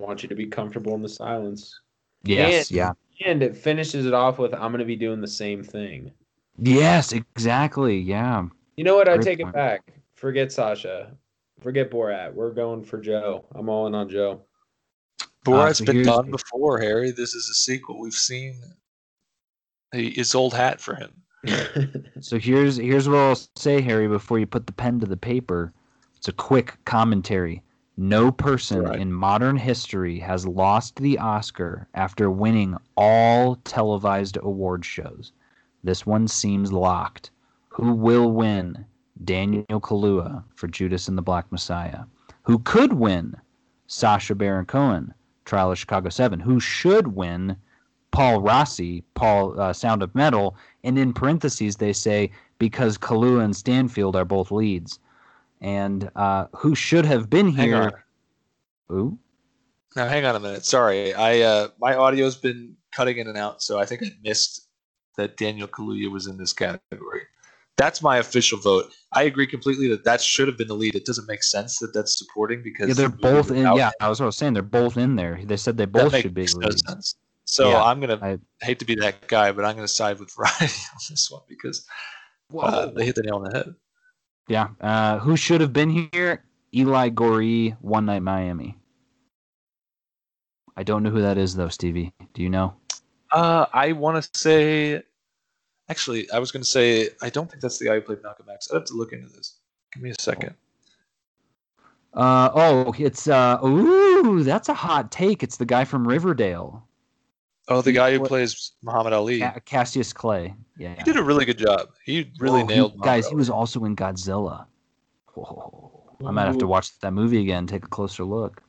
I 0.00 0.02
want 0.02 0.22
you 0.22 0.28
to 0.30 0.34
be 0.34 0.46
comfortable 0.46 0.94
in 0.94 1.02
the 1.02 1.08
silence. 1.08 1.78
Yes 2.24 2.70
and, 2.70 2.76
yeah. 2.76 2.92
and 3.26 3.42
it 3.42 3.56
finishes 3.56 4.06
it 4.06 4.14
off 4.14 4.38
with 4.38 4.54
i'm 4.54 4.70
going 4.70 4.78
to 4.78 4.84
be 4.84 4.96
doing 4.96 5.20
the 5.20 5.28
same 5.28 5.62
thing. 5.62 6.10
Yes 6.58 7.12
exactly 7.12 7.98
yeah. 7.98 8.46
You 8.76 8.84
know 8.84 8.96
what? 8.96 9.06
Great 9.06 9.20
i 9.20 9.22
take 9.22 9.38
point. 9.40 9.50
it 9.50 9.54
back. 9.54 9.92
Forget 10.14 10.50
sacha. 10.50 11.14
Forget 11.60 11.90
borat. 11.90 12.32
We're 12.32 12.52
going 12.52 12.82
for 12.82 12.98
joe. 12.98 13.44
I'm 13.54 13.68
all 13.68 13.86
in 13.86 13.94
on 13.94 14.08
joe 14.08 14.40
borat's 15.44 15.80
uh, 15.80 15.84
so 15.84 15.92
been 15.92 16.02
done 16.02 16.30
before 16.30 16.78
harry 16.78 17.10
this 17.10 17.34
is 17.34 17.48
a 17.48 17.54
sequel 17.54 17.98
we've 17.98 18.12
seen 18.12 18.62
his 19.92 20.34
old 20.34 20.54
hat 20.54 20.80
for 20.80 20.94
him. 20.94 21.12
so 22.20 22.38
here's 22.38 22.76
here's 22.76 23.08
what 23.08 23.18
I'll 23.18 23.38
say, 23.56 23.80
Harry, 23.80 24.08
before 24.08 24.38
you 24.38 24.46
put 24.46 24.66
the 24.66 24.72
pen 24.72 25.00
to 25.00 25.06
the 25.06 25.16
paper. 25.16 25.72
It's 26.16 26.28
a 26.28 26.32
quick 26.32 26.78
commentary. 26.84 27.62
No 27.96 28.30
person 28.30 28.82
right. 28.82 28.98
in 28.98 29.12
modern 29.12 29.56
history 29.56 30.18
has 30.20 30.46
lost 30.46 30.96
the 30.96 31.18
Oscar 31.18 31.88
after 31.94 32.30
winning 32.30 32.76
all 32.96 33.56
televised 33.64 34.38
award 34.40 34.84
shows. 34.84 35.32
This 35.84 36.06
one 36.06 36.28
seems 36.28 36.72
locked. 36.72 37.30
Who 37.68 37.92
will 37.92 38.30
win? 38.30 38.86
Daniel 39.24 39.80
Kaluuya 39.80 40.42
for 40.54 40.68
Judas 40.68 41.08
and 41.08 41.18
the 41.18 41.22
Black 41.22 41.50
Messiah. 41.52 42.04
Who 42.44 42.60
could 42.60 42.92
win? 42.92 43.36
Sacha 43.88 44.34
Baron 44.34 44.64
Cohen, 44.64 45.12
Trial 45.44 45.72
of 45.72 45.78
Chicago 45.78 46.08
7. 46.08 46.40
Who 46.40 46.60
should 46.60 47.08
win? 47.08 47.56
Paul 48.12 48.42
Raci, 48.42 49.02
Paul 49.14 49.58
uh, 49.58 49.72
Sound 49.72 50.02
of 50.02 50.14
Metal, 50.14 50.54
and 50.84 50.98
in 50.98 51.12
parentheses 51.12 51.76
they 51.76 51.92
say 51.92 52.30
because 52.58 52.96
Kaluuya 52.96 53.42
and 53.42 53.56
Stanfield 53.56 54.14
are 54.14 54.24
both 54.24 54.50
leads, 54.52 55.00
and 55.60 56.10
uh, 56.14 56.46
who 56.54 56.74
should 56.74 57.06
have 57.06 57.28
been 57.28 57.48
here. 57.48 58.04
Ooh. 58.92 59.18
Now 59.96 60.08
hang 60.08 60.24
on 60.24 60.36
a 60.36 60.40
minute. 60.40 60.64
Sorry, 60.64 61.14
I 61.14 61.40
uh, 61.40 61.68
my 61.80 61.96
audio's 61.96 62.36
been 62.36 62.76
cutting 62.92 63.16
in 63.16 63.28
and 63.28 63.36
out, 63.36 63.62
so 63.62 63.78
I 63.78 63.86
think 63.86 64.02
I 64.02 64.10
missed 64.22 64.68
that 65.16 65.36
Daniel 65.36 65.68
Kaluuya 65.68 66.10
was 66.10 66.26
in 66.26 66.36
this 66.36 66.52
category. 66.52 67.22
That's 67.78 68.02
my 68.02 68.18
official 68.18 68.58
vote. 68.58 68.92
I 69.12 69.24
agree 69.24 69.46
completely 69.46 69.88
that 69.88 70.04
that 70.04 70.20
should 70.20 70.46
have 70.46 70.58
been 70.58 70.68
the 70.68 70.74
lead. 70.74 70.94
It 70.94 71.04
doesn't 71.06 71.26
make 71.26 71.42
sense 71.42 71.78
that 71.78 71.92
that's 71.94 72.18
supporting 72.18 72.62
because 72.62 72.88
yeah, 72.88 72.94
they're 72.94 73.08
both 73.08 73.50
in. 73.50 73.58
Yeah, 73.58 73.90
I 74.00 74.08
was, 74.08 74.20
I 74.20 74.26
was 74.26 74.36
saying 74.36 74.52
they're 74.52 74.62
both 74.62 74.96
in 74.96 75.16
there. 75.16 75.40
They 75.42 75.56
said 75.56 75.76
they 75.76 75.86
both 75.86 76.14
should 76.14 76.34
be. 76.34 76.46
No 76.56 76.70
sense. 76.70 77.16
So 77.44 77.70
yeah, 77.70 77.82
I'm 77.82 78.00
gonna 78.00 78.18
I 78.22 78.38
hate 78.64 78.78
to 78.78 78.84
be 78.84 78.94
that 78.96 79.26
guy, 79.26 79.52
but 79.52 79.64
I'm 79.64 79.74
gonna 79.74 79.88
side 79.88 80.18
with 80.18 80.34
Variety 80.36 80.64
on 80.64 80.98
this 81.10 81.30
one 81.30 81.42
because 81.48 81.86
uh, 82.56 82.86
they 82.86 83.04
hit 83.04 83.16
the 83.16 83.22
nail 83.22 83.36
on 83.36 83.44
the 83.44 83.56
head. 83.56 83.74
Yeah. 84.48 84.68
Uh, 84.80 85.18
who 85.18 85.36
should 85.36 85.60
have 85.60 85.72
been 85.72 86.08
here? 86.12 86.44
Eli 86.74 87.10
Goree, 87.10 87.76
One 87.80 88.06
Night 88.06 88.22
Miami. 88.22 88.76
I 90.76 90.82
don't 90.82 91.02
know 91.02 91.10
who 91.10 91.20
that 91.20 91.38
is 91.38 91.54
though, 91.54 91.68
Stevie. 91.68 92.14
Do 92.32 92.42
you 92.42 92.48
know? 92.48 92.74
Uh, 93.30 93.66
I 93.72 93.92
want 93.92 94.22
to 94.22 94.38
say. 94.38 95.02
Actually, 95.88 96.30
I 96.30 96.38
was 96.38 96.52
going 96.52 96.62
to 96.62 96.68
say 96.68 97.10
I 97.20 97.30
don't 97.30 97.50
think 97.50 97.62
that's 97.62 97.78
the 97.78 97.86
guy 97.86 97.94
who 97.94 98.00
played 98.02 98.22
Malcolm 98.22 98.46
X. 98.52 98.70
I 98.70 98.76
have 98.76 98.84
to 98.86 98.94
look 98.94 99.12
into 99.12 99.28
this. 99.28 99.58
Give 99.92 100.02
me 100.02 100.10
a 100.10 100.14
second. 100.20 100.54
Uh 102.14 102.50
oh, 102.54 102.94
it's 102.98 103.26
uh 103.26 103.58
ooh, 103.64 104.42
that's 104.42 104.68
a 104.68 104.74
hot 104.74 105.10
take. 105.10 105.42
It's 105.42 105.56
the 105.56 105.64
guy 105.64 105.84
from 105.84 106.06
Riverdale. 106.06 106.86
Oh, 107.68 107.80
the 107.80 107.92
guy 107.92 108.12
who 108.12 108.20
what, 108.20 108.28
plays 108.28 108.72
Muhammad 108.82 109.12
Ali. 109.12 109.42
Cassius 109.64 110.12
Clay. 110.12 110.54
Yeah. 110.76 110.94
He 110.96 111.04
did 111.04 111.16
a 111.16 111.22
really 111.22 111.44
good 111.44 111.58
job. 111.58 111.90
He 112.04 112.30
really 112.38 112.64
nailed 112.64 112.92
he, 112.92 112.98
Guys, 113.00 113.28
he 113.28 113.34
was 113.34 113.48
also 113.48 113.84
in 113.84 113.94
Godzilla. 113.94 114.66
Whoa. 115.34 116.16
I 116.26 116.30
might 116.30 116.46
have 116.46 116.58
to 116.58 116.66
watch 116.66 116.98
that 117.00 117.12
movie 117.12 117.40
again, 117.40 117.66
take 117.66 117.84
a 117.84 117.88
closer 117.88 118.24
look. 118.24 118.62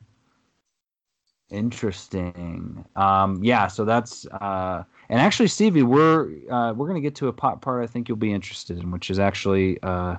Interesting. 1.49 2.85
Um, 2.95 3.43
yeah, 3.43 3.67
so 3.67 3.85
that's 3.85 4.25
uh, 4.27 4.83
and 5.09 5.19
actually, 5.19 5.47
Stevie, 5.47 5.83
we're 5.83 6.29
uh, 6.49 6.73
we're 6.73 6.87
gonna 6.87 7.01
get 7.01 7.15
to 7.15 7.27
a 7.27 7.33
pot 7.33 7.61
part 7.61 7.83
I 7.83 7.87
think 7.87 8.07
you'll 8.07 8.17
be 8.17 8.33
interested 8.33 8.77
in, 8.77 8.91
which 8.91 9.09
is 9.09 9.19
actually 9.19 9.81
uh, 9.83 10.17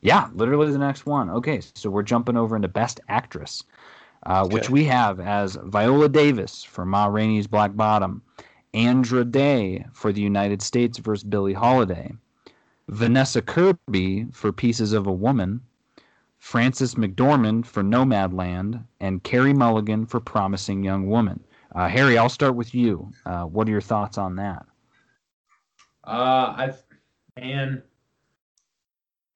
yeah, 0.00 0.28
literally 0.34 0.70
the 0.72 0.78
next 0.78 1.06
one. 1.06 1.30
Okay, 1.30 1.60
so 1.74 1.90
we're 1.90 2.02
jumping 2.02 2.36
over 2.36 2.56
into 2.56 2.68
Best 2.68 3.00
Actress 3.08 3.64
uh, 4.26 4.42
okay. 4.44 4.54
which 4.54 4.70
we 4.70 4.84
have 4.84 5.20
as 5.20 5.56
Viola 5.64 6.08
Davis 6.08 6.62
for 6.62 6.84
Ma 6.84 7.06
Rainey's 7.06 7.46
Black 7.46 7.74
Bottom, 7.74 8.22
Andra 8.74 9.24
Day 9.24 9.84
for 9.92 10.12
the 10.12 10.20
United 10.20 10.62
States 10.62 10.98
versus 10.98 11.24
Billie 11.24 11.52
Holiday, 11.52 12.12
Vanessa 12.88 13.42
Kirby 13.42 14.26
for 14.32 14.52
Pieces 14.52 14.92
of 14.92 15.06
a 15.06 15.12
Woman, 15.12 15.60
Frances 16.38 16.94
McDormand 16.94 17.66
for 17.66 17.82
Nomadland, 17.82 18.84
and 19.00 19.22
Carey 19.22 19.52
Mulligan 19.52 20.06
for 20.06 20.20
Promising 20.20 20.82
Young 20.82 21.06
Woman. 21.06 21.42
Uh, 21.74 21.88
Harry, 21.88 22.18
I'll 22.18 22.28
start 22.28 22.54
with 22.54 22.74
you. 22.74 23.10
Uh, 23.24 23.44
what 23.44 23.66
are 23.66 23.70
your 23.70 23.80
thoughts 23.80 24.18
on 24.18 24.36
that? 24.36 24.66
Uh, 26.04 26.10
I 26.10 26.72
man, 27.38 27.82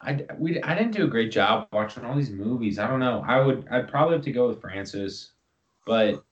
I 0.01 0.25
we 0.39 0.63
I 0.63 0.75
didn't 0.75 0.93
do 0.93 1.05
a 1.05 1.09
great 1.09 1.33
job 1.33 1.69
watching 1.73 2.05
all 2.05 2.17
these 2.17 2.31
movies. 2.31 2.79
I 2.79 2.87
don't 2.89 3.01
know. 3.01 3.25
I 3.27 3.41
would 3.41 3.67
I'd 3.71 3.89
probably 3.89 4.17
have 4.17 4.25
to 4.25 4.33
go 4.33 4.49
with 4.49 4.61
Frances, 4.61 5.33
but 5.87 6.23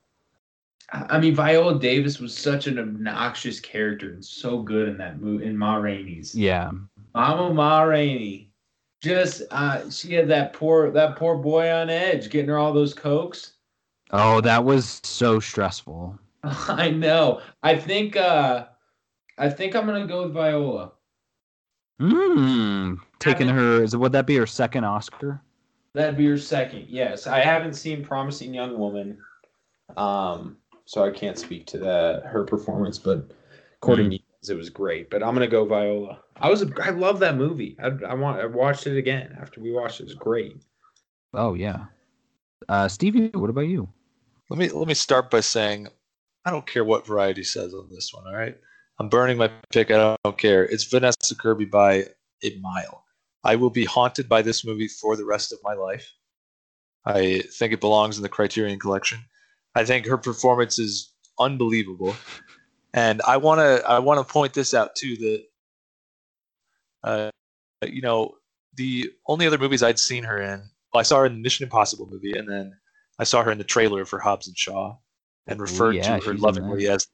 I 0.93 1.19
mean 1.19 1.35
Viola 1.35 1.79
Davis 1.79 2.21
was 2.21 2.37
such 2.37 2.67
an 2.67 2.79
obnoxious 2.79 3.61
character 3.61 4.11
and 4.13 4.25
so 4.25 4.61
good 4.63 4.89
in 4.89 4.99
that 4.99 5.21
movie 5.21 5.47
in 5.47 5.57
Ma 5.57 5.77
Rainey's. 5.77 6.35
Yeah, 6.35 6.71
Mama 7.15 7.55
Ma 7.55 7.83
Rainey, 7.83 8.51
just 9.03 9.43
uh, 9.51 9.89
she 9.89 10.13
had 10.13 10.29
that 10.29 10.53
poor 10.53 10.91
that 10.91 11.17
poor 11.17 11.37
boy 11.37 11.71
on 11.73 11.89
edge 11.89 12.29
getting 12.29 12.51
her 12.51 12.59
all 12.59 12.73
those 12.73 12.93
cokes. 12.93 13.54
Oh, 14.11 14.41
that 14.43 14.65
was 14.65 15.01
so 15.03 15.41
stressful. 15.41 16.19
I 16.43 16.91
know. 16.91 17.41
I 17.63 17.77
think 17.77 18.17
uh 18.17 18.67
I 19.39 19.49
think 19.49 19.75
I'm 19.75 19.87
gonna 19.87 20.07
go 20.07 20.25
with 20.25 20.33
Viola. 20.33 20.93
Hmm. 21.99 22.95
Taking 23.19 23.49
her 23.49 23.83
is 23.83 23.97
would 23.97 24.13
that 24.13 24.27
be 24.27 24.37
her 24.37 24.47
second 24.47 24.85
Oscar? 24.85 25.41
That'd 25.95 26.17
be 26.17 26.27
her 26.27 26.39
second. 26.39 26.87
Yes, 26.89 27.27
I 27.27 27.39
haven't 27.39 27.75
seen 27.75 28.05
Promising 28.05 28.53
Young 28.53 28.77
Woman, 28.77 29.17
um, 29.97 30.57
so 30.87 31.05
I 31.05 31.11
can't 31.11 31.39
speak 31.39 31.67
to 31.69 31.79
that 31.79 32.25
her 32.27 32.45
performance, 32.45 32.99
but 32.99 33.31
according 33.77 34.07
mm. 34.07 34.11
to 34.11 34.15
you, 34.17 34.55
it 34.55 34.59
was 34.59 34.71
great. 34.71 35.09
But 35.09 35.23
I'm 35.23 35.35
gonna 35.35 35.47
go 35.47 35.65
Viola. 35.65 36.19
I 36.37 36.51
was 36.51 36.65
I 36.83 36.91
love 36.91 37.21
that 37.21 37.37
movie. 37.37 37.77
I, 37.83 37.93
I 38.09 38.15
want 38.15 38.41
I 38.41 38.47
watched 38.47 38.87
it 38.87 38.99
again 38.99 39.37
after 39.41 39.61
we 39.61 39.73
watched 39.73 40.01
it. 40.01 40.05
It 40.05 40.07
was 40.07 40.15
great. 40.15 40.57
Oh 41.33 41.55
yeah, 41.55 41.85
uh, 42.69 42.89
Stevie, 42.89 43.29
what 43.29 43.51
about 43.51 43.63
you? 43.63 43.89
Let 44.51 44.59
me 44.59 44.69
let 44.69 44.87
me 44.89 44.95
start 44.95 45.31
by 45.31 45.41
saying 45.41 45.89
I 46.45 46.51
don't 46.51 46.67
care 46.67 46.85
what 46.85 47.07
variety 47.07 47.45
says 47.45 47.73
on 47.75 47.89
this 47.91 48.13
one. 48.13 48.27
All 48.27 48.37
right, 48.37 48.57
I'm 48.99 49.09
burning 49.09 49.39
my 49.39 49.51
pick. 49.71 49.91
I 49.91 50.17
don't 50.25 50.39
care. 50.39 50.65
It's 50.65 50.85
Vanessa 50.85 51.35
Kirby 51.35 51.65
by 51.65 52.07
a 52.43 52.59
mile. 52.61 53.05
I 53.43 53.57
will 53.57 53.71
be 53.71 53.85
haunted 53.85 54.29
by 54.29 54.43
this 54.43 54.65
movie 54.65 54.89
for 54.89 55.17
the 55.17 55.25
rest 55.25 55.53
of 55.53 55.59
my 55.63 55.75
life. 55.75 56.11
I 57.05 57.43
think 57.59 57.73
it 57.73 57.81
belongs 57.81 58.17
in 58.17 58.23
the 58.23 58.29
Criterion 58.29 58.79
Collection. 58.79 59.21
I 59.75 59.85
think 59.85 60.07
her 60.07 60.17
performance 60.17 60.79
is 60.79 61.13
unbelievable, 61.39 62.15
and 62.95 63.21
I 63.27 63.37
want 63.39 63.61
to 63.61 63.87
I 63.89 63.99
want 63.99 64.27
to 64.27 64.33
point 64.33 64.55
this 64.55 64.75
out 64.75 64.95
too 64.95 65.17
that 65.17 65.45
uh, 67.03 67.31
you 67.87 68.03
know 68.03 68.37
the 68.75 69.11
only 69.27 69.47
other 69.47 69.59
movies 69.59 69.83
I'd 69.83 69.99
seen 69.99 70.25
her 70.25 70.41
in. 70.41 70.71
Well, 70.95 71.01
I 71.01 71.03
saw 71.03 71.19
her 71.19 71.27
in 71.27 71.33
the 71.33 71.41
Mission 71.41 71.65
Impossible 71.65 72.09
movie, 72.09 72.39
and 72.39 72.49
then 72.49 72.73
I 73.19 73.25
saw 73.25 73.43
her 73.43 73.51
in 73.51 73.59
the 73.59 73.65
trailer 73.65 74.05
for 74.05 74.21
Hobbs 74.21 74.47
and 74.47 74.57
Shaw, 74.57 74.97
and 75.49 75.61
referred 75.61 75.97
Ooh, 75.97 75.99
yeah, 75.99 76.19
to 76.21 76.27
her 76.27 76.35
lovingly 76.35 76.87
as 76.87 77.09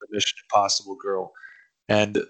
the 0.00 0.06
Mission 0.12 0.38
Impossible 0.44 0.94
girl. 0.94 1.32
And 1.88 2.22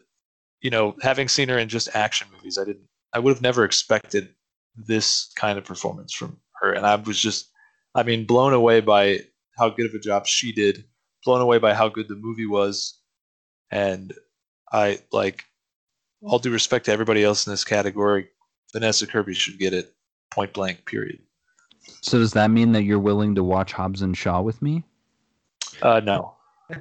you 0.63 0.71
know, 0.71 0.97
having 1.03 1.29
seen 1.29 1.51
her 1.51 1.59
in 1.59 1.69
just 1.69 1.95
action 1.95 2.29
movies, 2.35 2.57
I 2.57 2.65
didn't 2.65 2.89
I 3.13 3.19
would 3.19 3.35
have 3.35 3.43
never 3.43 3.65
expected 3.65 4.31
this 4.77 5.31
kind 5.37 5.59
of 5.59 5.65
performance 5.65 6.15
from 6.15 6.39
her. 6.63 6.73
And 6.73 6.87
I 6.87 6.97
was 6.97 7.21
just 7.21 7.51
I 7.95 8.03
mean, 8.03 8.25
blown 8.25 8.55
away 8.55 8.81
by 8.81 9.21
how 9.59 9.69
good 9.69 9.87
of 9.87 9.95
a 9.95 9.99
job 9.99 10.27
she 10.27 10.53
did, 10.53 10.85
blown 11.23 11.43
away 11.43 11.59
by 11.59 11.75
how 11.75 11.91
good 11.91 12.09
the 12.09 12.17
movie 12.17 12.47
was. 12.47 12.99
And 13.71 14.15
I 14.73 15.01
like 15.13 15.45
all 16.23 16.39
due 16.39 16.51
respect 16.51 16.87
to 16.87 16.93
everybody 16.93 17.23
else 17.23 17.47
in 17.47 17.53
this 17.53 17.63
category, 17.63 18.31
Vanessa 18.73 19.07
Kirby 19.07 19.35
should 19.35 19.59
get 19.59 19.75
it 19.75 19.95
point 20.35 20.53
blank, 20.53 20.85
period. 20.87 21.21
So 22.01 22.19
does 22.19 22.33
that 22.33 22.51
mean 22.51 22.73
that 22.73 22.83
you're 22.83 22.99
willing 22.99 23.35
to 23.35 23.45
watch 23.45 23.73
Hobbs 23.73 24.03
and 24.03 24.17
Shaw 24.17 24.43
with 24.43 24.61
me? 24.61 24.83
Uh, 25.83 26.01
no 26.01 26.35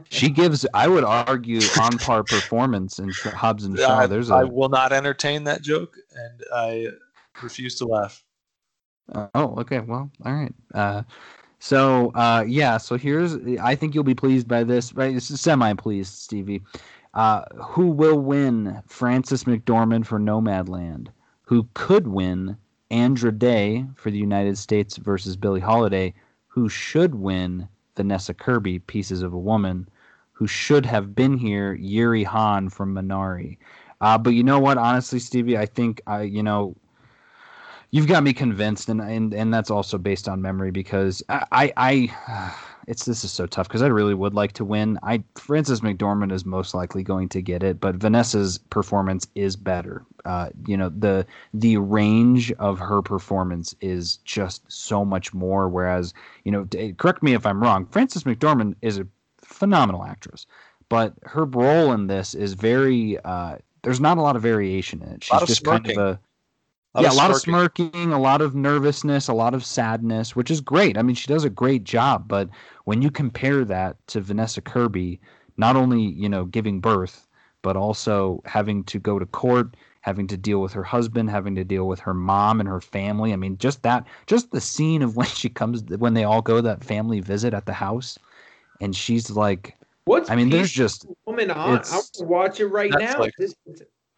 she 0.09 0.29
gives, 0.29 0.65
I 0.73 0.87
would 0.87 1.03
argue, 1.03 1.59
on 1.79 1.97
par 1.97 2.23
performance 2.23 2.99
in 2.99 3.11
Hobbs 3.11 3.65
and 3.65 3.77
Shaw. 3.77 3.99
I, 3.99 4.07
There's 4.07 4.29
a, 4.29 4.35
I 4.35 4.43
will 4.43 4.69
not 4.69 4.93
entertain 4.93 5.43
that 5.45 5.61
joke, 5.61 5.97
and 6.15 6.43
I 6.53 6.87
refuse 7.41 7.75
to 7.75 7.85
laugh. 7.85 8.23
Uh, 9.11 9.27
oh, 9.35 9.55
okay. 9.59 9.79
Well, 9.79 10.09
all 10.25 10.33
right. 10.33 10.53
Uh, 10.73 11.03
so, 11.59 12.11
uh, 12.15 12.43
yeah. 12.47 12.77
So 12.77 12.97
here's, 12.97 13.35
I 13.61 13.75
think 13.75 13.93
you'll 13.93 14.03
be 14.03 14.15
pleased 14.15 14.47
by 14.47 14.63
this, 14.63 14.93
right? 14.93 15.21
Semi 15.21 15.73
pleased, 15.73 16.13
Stevie. 16.13 16.61
Uh, 17.13 17.43
who 17.55 17.87
will 17.89 18.19
win 18.19 18.81
Frances 18.87 19.43
McDormand 19.43 20.05
for 20.05 20.19
Nomadland? 20.19 21.09
Who 21.43 21.67
could 21.73 22.07
win 22.07 22.57
Andra 22.93 23.31
Day 23.31 23.85
for 23.95 24.11
the 24.11 24.19
United 24.19 24.57
States 24.57 24.97
versus 24.97 25.35
Billie 25.35 25.59
Holiday? 25.59 26.13
Who 26.47 26.69
should 26.69 27.15
win 27.15 27.67
Vanessa 27.95 28.33
Kirby, 28.35 28.79
Pieces 28.79 29.23
of 29.23 29.33
a 29.33 29.37
Woman, 29.37 29.89
who 30.31 30.45
should 30.45 30.85
have 30.85 31.15
been 31.15 31.37
here, 31.37 31.73
Yeri 31.73 32.23
Han 32.23 32.69
from 32.69 32.93
Minari. 32.93 33.57
Uh, 34.01 34.17
but 34.17 34.31
you 34.31 34.43
know 34.43 34.59
what? 34.59 34.77
Honestly, 34.77 35.17
Stevie, 35.17 35.57
I 35.57 35.65
think 35.65 36.01
uh, 36.07 36.19
you 36.19 36.43
know 36.43 36.75
you've 37.89 38.07
got 38.07 38.23
me 38.23 38.31
convinced, 38.33 38.89
and 38.89 39.01
and 39.01 39.33
and 39.33 39.51
that's 39.51 39.71
also 39.71 39.97
based 39.97 40.27
on 40.27 40.41
memory 40.41 40.71
because 40.71 41.23
I 41.29 41.45
I. 41.51 41.73
I 42.27 42.53
it's 42.87 43.05
this 43.05 43.23
is 43.23 43.31
so 43.31 43.45
tough 43.45 43.67
because 43.67 43.81
I 43.81 43.87
really 43.87 44.13
would 44.13 44.33
like 44.33 44.53
to 44.53 44.65
win. 44.65 44.99
I 45.03 45.23
Frances 45.35 45.81
McDormand 45.81 46.31
is 46.31 46.45
most 46.45 46.73
likely 46.73 47.03
going 47.03 47.29
to 47.29 47.41
get 47.41 47.63
it, 47.63 47.79
but 47.79 47.95
Vanessa's 47.95 48.57
performance 48.57 49.27
is 49.35 49.55
better. 49.55 50.05
Uh, 50.25 50.49
you 50.67 50.77
know 50.77 50.89
the 50.89 51.25
the 51.53 51.77
range 51.77 52.51
of 52.53 52.79
her 52.79 53.01
performance 53.01 53.75
is 53.81 54.17
just 54.17 54.63
so 54.71 55.05
much 55.05 55.33
more. 55.33 55.69
Whereas 55.69 56.13
you 56.43 56.51
know, 56.51 56.67
correct 56.97 57.23
me 57.23 57.33
if 57.33 57.45
I'm 57.45 57.61
wrong. 57.61 57.85
Frances 57.85 58.23
McDormand 58.23 58.75
is 58.81 58.99
a 58.99 59.07
phenomenal 59.39 60.03
actress, 60.03 60.45
but 60.89 61.13
her 61.23 61.45
role 61.45 61.91
in 61.91 62.07
this 62.07 62.33
is 62.33 62.53
very. 62.53 63.17
Uh, 63.23 63.57
there's 63.83 63.99
not 63.99 64.17
a 64.17 64.21
lot 64.21 64.37
of 64.37 64.41
variation 64.41 65.01
in 65.01 65.09
it. 65.09 65.23
She's 65.25 65.39
just 65.41 65.61
smirking. 65.61 65.95
kind 65.95 65.97
of 65.97 66.07
a 66.15 66.19
yeah, 66.99 67.11
a 67.11 67.13
lot 67.13 67.31
of 67.31 67.37
smirking, 67.37 68.13
a 68.13 68.19
lot 68.19 68.41
of 68.41 68.53
nervousness, 68.53 69.27
a 69.27 69.33
lot 69.33 69.53
of 69.53 69.65
sadness, 69.65 70.35
which 70.35 70.51
is 70.51 70.61
great. 70.61 70.97
I 70.97 71.01
mean, 71.01 71.15
she 71.15 71.27
does 71.27 71.43
a 71.43 71.49
great 71.49 71.83
job, 71.83 72.27
but 72.27 72.49
when 72.85 73.01
you 73.01 73.09
compare 73.09 73.65
that 73.65 73.97
to 74.07 74.21
Vanessa 74.21 74.61
Kirby, 74.61 75.19
not 75.57 75.75
only, 75.75 76.01
you 76.01 76.29
know, 76.29 76.45
giving 76.45 76.79
birth, 76.79 77.27
but 77.63 77.75
also 77.75 78.41
having 78.45 78.83
to 78.83 78.99
go 78.99 79.17
to 79.17 79.25
court, 79.25 79.75
having 80.01 80.27
to 80.27 80.37
deal 80.37 80.59
with 80.59 80.73
her 80.73 80.83
husband, 80.83 81.29
having 81.29 81.55
to 81.55 81.63
deal 81.63 81.87
with 81.87 81.99
her 82.01 82.13
mom 82.13 82.59
and 82.59 82.69
her 82.69 82.81
family. 82.81 83.33
I 83.33 83.37
mean, 83.37 83.57
just 83.57 83.81
that, 83.83 84.05
just 84.27 84.51
the 84.51 84.61
scene 84.61 85.01
of 85.01 85.15
when 85.17 85.27
she 85.27 85.49
comes, 85.49 85.83
when 85.83 86.13
they 86.13 86.25
all 86.25 86.41
go 86.41 86.61
that 86.61 86.83
family 86.83 87.21
visit 87.21 87.55
at 87.55 87.65
the 87.65 87.73
house, 87.73 88.19
and 88.81 88.95
she's 88.95 89.31
like, 89.31 89.77
"What's?" 90.05 90.29
I 90.29 90.35
mean, 90.35 90.49
there's 90.49 90.71
just 90.71 91.07
woman 91.25 91.49
on. 91.49 91.81
I'll 91.89 92.03
watch 92.19 92.59
it 92.59 92.67
right 92.67 92.91
now. 92.91 93.19
Like, 93.19 93.33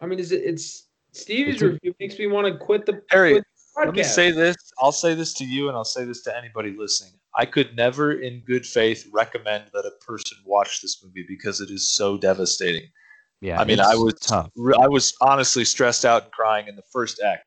I 0.00 0.06
mean, 0.06 0.18
is 0.18 0.32
it? 0.32 0.42
It's 0.44 0.88
Steve's 1.16 1.62
review 1.62 1.94
makes 1.98 2.18
me 2.18 2.26
want 2.26 2.46
to 2.46 2.56
quit 2.56 2.86
the. 2.86 3.02
Harry, 3.10 3.32
quit 3.32 3.44
the 3.76 3.86
let 3.86 3.94
me 3.94 4.02
say 4.02 4.30
this. 4.30 4.56
I'll 4.78 4.92
say 4.92 5.14
this 5.14 5.32
to 5.34 5.44
you, 5.44 5.68
and 5.68 5.76
I'll 5.76 5.84
say 5.84 6.04
this 6.04 6.22
to 6.24 6.36
anybody 6.36 6.74
listening. 6.76 7.12
I 7.34 7.44
could 7.44 7.76
never, 7.76 8.12
in 8.12 8.40
good 8.40 8.64
faith, 8.64 9.06
recommend 9.12 9.64
that 9.74 9.84
a 9.84 10.04
person 10.04 10.38
watch 10.44 10.80
this 10.80 11.02
movie 11.04 11.24
because 11.28 11.60
it 11.60 11.70
is 11.70 11.92
so 11.92 12.16
devastating. 12.16 12.88
Yeah, 13.40 13.60
I 13.60 13.64
mean, 13.64 13.80
I 13.80 13.94
was 13.94 14.14
tough. 14.14 14.50
I 14.80 14.88
was 14.88 15.14
honestly 15.20 15.64
stressed 15.64 16.04
out 16.04 16.24
and 16.24 16.32
crying 16.32 16.68
in 16.68 16.76
the 16.76 16.82
first 16.90 17.20
act. 17.20 17.44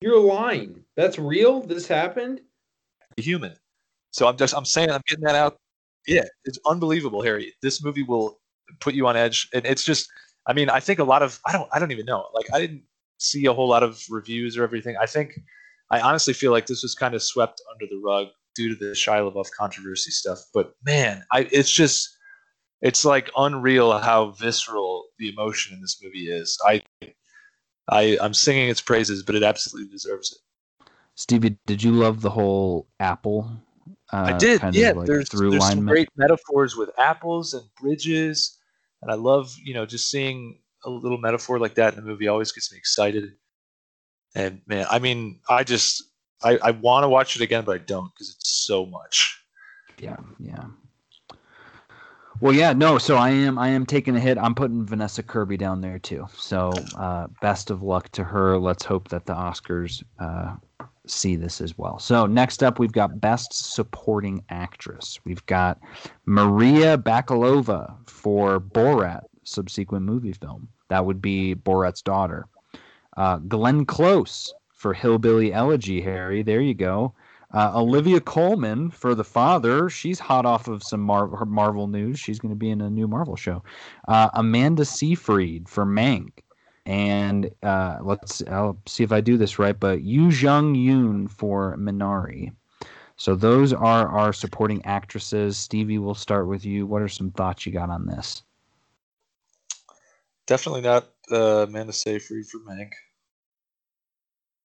You're 0.00 0.20
lying. 0.20 0.82
That's 0.96 1.18
real. 1.18 1.60
This 1.60 1.86
happened. 1.86 2.40
Human. 3.16 3.54
So 4.12 4.26
I'm 4.26 4.36
just 4.36 4.56
I'm 4.56 4.64
saying 4.64 4.90
I'm 4.90 5.02
getting 5.06 5.24
that 5.24 5.36
out. 5.36 5.58
Yeah, 6.06 6.24
it's 6.44 6.58
unbelievable, 6.66 7.22
Harry. 7.22 7.52
This 7.62 7.84
movie 7.84 8.02
will 8.02 8.40
put 8.80 8.94
you 8.94 9.06
on 9.06 9.16
edge, 9.16 9.48
and 9.54 9.64
it's 9.66 9.84
just 9.84 10.08
I 10.46 10.52
mean, 10.52 10.70
I 10.70 10.80
think 10.80 10.98
a 10.98 11.04
lot 11.04 11.22
of 11.22 11.40
I 11.46 11.52
don't 11.52 11.68
I 11.72 11.78
don't 11.78 11.92
even 11.92 12.06
know. 12.06 12.28
Like 12.34 12.46
I 12.52 12.60
didn't 12.60 12.82
see 13.18 13.46
a 13.46 13.52
whole 13.52 13.68
lot 13.68 13.82
of 13.82 14.02
reviews 14.08 14.56
or 14.56 14.64
everything. 14.64 14.96
I 15.00 15.06
think 15.06 15.38
I 15.90 16.00
honestly 16.00 16.34
feel 16.34 16.52
like 16.52 16.66
this 16.66 16.82
was 16.82 16.94
kind 16.94 17.14
of 17.14 17.22
swept 17.22 17.60
under 17.72 17.86
the 17.86 18.00
rug 18.02 18.28
due 18.54 18.68
to 18.68 18.74
the 18.74 18.92
Shia 18.92 19.30
LaBeouf 19.30 19.48
controversy 19.56 20.10
stuff. 20.10 20.38
But 20.54 20.74
man, 20.84 21.24
I 21.32 21.48
it's 21.52 21.70
just 21.70 22.16
it's 22.80 23.04
like 23.04 23.30
unreal 23.36 23.98
how 23.98 24.30
visceral 24.30 25.06
the 25.18 25.28
emotion 25.28 25.74
in 25.74 25.80
this 25.80 26.00
movie 26.02 26.30
is. 26.30 26.58
I 26.66 26.82
I 27.88 28.18
I'm 28.20 28.34
singing 28.34 28.68
its 28.68 28.80
praises, 28.80 29.22
but 29.22 29.34
it 29.34 29.42
absolutely 29.42 29.90
deserves 29.90 30.32
it. 30.32 30.90
Stevie, 31.16 31.58
did 31.66 31.82
you 31.82 31.92
love 31.92 32.22
the 32.22 32.30
whole 32.30 32.88
apple? 32.98 33.50
Uh, 34.12 34.32
I 34.34 34.38
did. 34.38 34.62
yeah, 34.74 34.92
like 34.92 35.06
there's, 35.06 35.28
there's 35.28 35.68
some 35.68 35.86
great 35.86 36.08
metaphors 36.16 36.76
with 36.76 36.90
apples 36.98 37.52
and 37.52 37.64
bridges 37.80 38.59
and 39.02 39.10
I 39.10 39.14
love 39.14 39.54
you 39.64 39.74
know 39.74 39.86
just 39.86 40.10
seeing 40.10 40.58
a 40.84 40.90
little 40.90 41.18
metaphor 41.18 41.58
like 41.58 41.74
that 41.74 41.94
in 41.94 42.00
the 42.00 42.06
movie 42.06 42.28
always 42.28 42.52
gets 42.52 42.72
me 42.72 42.78
excited. 42.78 43.32
And 44.34 44.62
man, 44.66 44.86
I 44.90 44.98
mean, 44.98 45.40
I 45.48 45.64
just 45.64 46.02
I, 46.42 46.58
I 46.62 46.70
want 46.70 47.04
to 47.04 47.08
watch 47.08 47.36
it 47.36 47.42
again, 47.42 47.64
but 47.64 47.74
I 47.74 47.78
don't 47.78 48.12
because 48.14 48.34
it's 48.34 48.48
so 48.48 48.86
much. 48.86 49.42
Yeah, 49.98 50.16
yeah. 50.38 50.64
Well, 52.40 52.54
yeah, 52.54 52.72
no. 52.72 52.96
So 52.96 53.16
I 53.16 53.30
am, 53.30 53.58
I 53.58 53.68
am 53.68 53.84
taking 53.84 54.16
a 54.16 54.20
hit. 54.20 54.38
I'm 54.38 54.54
putting 54.54 54.86
Vanessa 54.86 55.22
Kirby 55.22 55.58
down 55.58 55.82
there 55.82 55.98
too. 55.98 56.26
So 56.34 56.70
uh, 56.96 57.26
best 57.42 57.70
of 57.70 57.82
luck 57.82 58.08
to 58.12 58.24
her. 58.24 58.58
Let's 58.58 58.84
hope 58.84 59.08
that 59.08 59.26
the 59.26 59.34
Oscars 59.34 60.02
uh, 60.18 60.56
see 61.12 61.36
this 61.36 61.60
as 61.60 61.76
well. 61.76 61.98
So 61.98 62.26
next 62.26 62.62
up, 62.62 62.78
we've 62.78 62.92
got 62.92 63.20
Best 63.20 63.74
Supporting 63.74 64.42
Actress. 64.48 65.18
We've 65.24 65.44
got 65.46 65.78
Maria 66.26 66.96
Bakalova 66.98 67.94
for 68.08 68.60
Borat, 68.60 69.22
subsequent 69.44 70.04
movie 70.04 70.32
film. 70.32 70.68
That 70.88 71.06
would 71.06 71.22
be 71.22 71.54
Borat's 71.54 72.02
daughter. 72.02 72.46
Uh, 73.16 73.36
Glenn 73.36 73.84
Close 73.84 74.52
for 74.72 74.94
Hillbilly 74.94 75.52
Elegy, 75.52 76.00
Harry. 76.00 76.42
There 76.42 76.60
you 76.60 76.74
go. 76.74 77.14
Uh, 77.52 77.72
Olivia 77.74 78.20
Colman 78.20 78.90
for 78.90 79.14
the 79.14 79.24
father. 79.24 79.90
She's 79.90 80.18
hot 80.18 80.46
off 80.46 80.68
of 80.68 80.82
some 80.84 81.00
Mar- 81.00 81.44
Marvel 81.46 81.88
news. 81.88 82.18
She's 82.18 82.38
going 82.38 82.54
to 82.54 82.58
be 82.58 82.70
in 82.70 82.80
a 82.80 82.88
new 82.88 83.08
Marvel 83.08 83.36
show. 83.36 83.62
Uh, 84.06 84.30
Amanda 84.34 84.84
Seyfried 84.84 85.68
for 85.68 85.84
Mank 85.84 86.30
and 86.90 87.50
uh, 87.62 87.98
let's 88.02 88.42
I'll 88.48 88.76
see 88.86 89.04
if 89.04 89.12
I 89.12 89.20
do 89.20 89.36
this 89.36 89.58
right, 89.58 89.78
but 89.78 90.02
Yu 90.02 90.30
Jung 90.30 90.74
Yoon 90.74 91.30
for 91.30 91.76
Minari. 91.76 92.52
So 93.16 93.34
those 93.34 93.72
are 93.72 94.08
our 94.08 94.32
supporting 94.32 94.84
actresses. 94.84 95.56
Stevie, 95.56 95.98
we'll 95.98 96.14
start 96.14 96.48
with 96.48 96.64
you. 96.64 96.86
What 96.86 97.02
are 97.02 97.08
some 97.08 97.30
thoughts 97.30 97.64
you 97.64 97.72
got 97.72 97.90
on 97.90 98.06
this? 98.06 98.42
definitely 100.50 100.80
not 100.80 101.06
uh, 101.30 101.64
Amanda 101.68 101.92
Seyfried 101.92 102.46
for 102.46 102.58
Mank. 102.58 102.90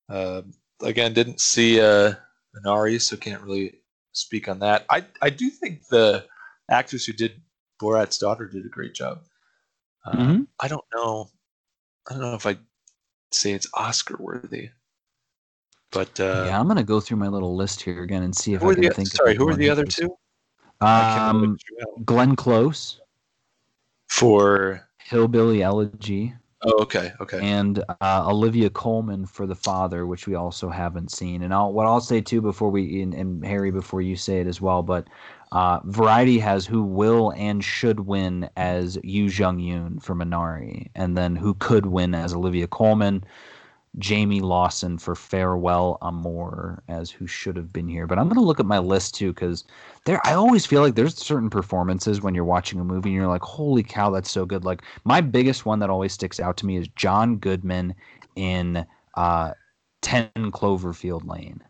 Uh, 0.10 0.42
again, 0.82 1.14
didn't 1.14 1.40
see 1.40 1.80
uh, 1.80 2.14
Minari, 2.58 3.00
so 3.00 3.16
can't 3.16 3.44
really 3.44 3.76
speak 4.12 4.50
on 4.50 4.60
that. 4.60 4.86
I 4.90 5.06
I 5.22 5.30
do 5.30 5.50
think 5.52 5.88
the 5.88 6.26
actress 6.72 7.06
who 7.06 7.14
did 7.14 7.40
Borat's 7.80 8.18
daughter 8.18 8.48
did 8.48 8.66
a 8.66 8.70
great 8.70 8.96
job. 8.96 9.22
Uh, 10.06 10.18
mm-hmm. 10.18 10.42
I 10.60 10.68
don't 10.68 10.86
know. 10.96 11.30
I 12.10 12.14
don't 12.14 12.22
know 12.22 12.36
if 12.36 12.46
I 12.46 12.58
say 13.32 13.52
it's 13.54 13.68
Oscar 13.74 14.16
worthy. 14.20 14.70
But 15.92 16.20
uh, 16.20 16.46
yeah, 16.48 16.60
I'm 16.60 16.68
gonna 16.68 16.84
go 16.84 17.00
through 17.00 17.18
my 17.18 17.28
little 17.28 17.56
list 17.56 17.82
here 17.82 18.04
again 18.04 18.24
and 18.24 18.36
see 18.36 18.54
if 18.54 18.64
I 18.64 18.74
can 18.74 18.84
the, 18.84 18.90
think. 18.90 19.08
Sorry, 19.10 19.36
who 19.36 19.48
are 19.48 19.56
the 19.56 19.70
other 19.70 19.86
two? 19.86 20.18
Um, 20.82 21.58
Glenn 22.04 22.36
Close 22.36 23.00
for 24.10 24.88
Hillbilly 24.98 25.64
Elegy. 25.64 26.34
Oh, 26.66 26.82
okay, 26.82 27.14
okay. 27.22 27.40
And 27.42 27.84
uh, 28.02 28.26
Olivia 28.28 28.72
Colman 28.72 29.28
for 29.28 29.46
the 29.46 29.56
father, 29.56 30.08
which 30.08 30.26
we 30.26 30.34
also 30.34 30.70
haven't 30.70 31.12
seen. 31.12 31.44
And 31.44 31.54
I'll, 31.54 31.72
what 31.72 31.86
I'll 31.86 32.02
say 32.02 32.22
too 32.22 32.42
before 32.42 32.72
we 32.72 33.04
and, 33.04 33.14
and 33.14 33.46
Harry 33.46 33.70
before 33.70 34.02
you 34.02 34.16
say 34.16 34.40
it 34.40 34.48
as 34.48 34.62
well, 34.62 34.82
but 34.82 35.08
uh, 35.52 35.80
Variety 35.86 36.40
has 36.40 36.66
who 36.66 36.82
will 36.84 37.32
and 37.38 37.64
should 37.64 38.02
win 38.02 38.50
as 38.58 38.98
Yu 39.04 39.26
Jung 39.26 39.60
Yoon 39.60 40.02
for 40.02 40.16
Minari, 40.16 40.90
and 40.96 41.16
then 41.16 41.36
who 41.36 41.54
could 41.54 41.86
win 41.86 42.16
as 42.16 42.34
Olivia 42.34 42.68
Colman. 42.68 43.24
Jayme 44.00 44.42
Lawson 44.42 44.98
for 44.98 45.16
Farewell 45.16 45.98
Amor 46.02 46.84
as 46.88 47.10
who 47.10 47.28
should 47.28 47.56
have 47.56 47.72
been 47.72 47.88
here. 47.88 48.08
But 48.08 48.20
I'm 48.20 48.26
going 48.26 48.36
to 48.36 48.44
look 48.44 48.60
at 48.60 48.66
my 48.66 48.80
list 48.80 49.16
too 49.16 49.32
because 49.34 49.64
there 50.06 50.20
I 50.26 50.34
always 50.34 50.66
feel 50.66 50.82
like 50.82 50.96
there's 50.96 51.16
certain 51.16 51.50
performances 51.50 52.22
when 52.22 52.36
you're 52.36 52.44
watching 52.44 52.80
a 52.80 52.84
movie 52.84 53.10
and 53.10 53.16
you're 53.16 53.28
like, 53.28 53.42
holy 53.42 53.84
cow, 53.84 54.10
that's 54.10 54.32
so 54.32 54.46
good. 54.46 54.66
Like 54.66 54.82
my 55.06 55.22
biggest 55.22 55.66
one 55.66 55.80
that 55.80 55.90
always 55.90 56.14
sticks 56.14 56.40
out 56.40 56.58
to 56.58 56.66
me 56.66 56.78
is 56.78 56.88
John 56.90 57.38
Goodman 57.38 57.96
in 58.36 58.86
uh, 59.16 59.52
10 60.02 60.30
Cloverfield 60.36 61.28
Lane. 61.28 61.62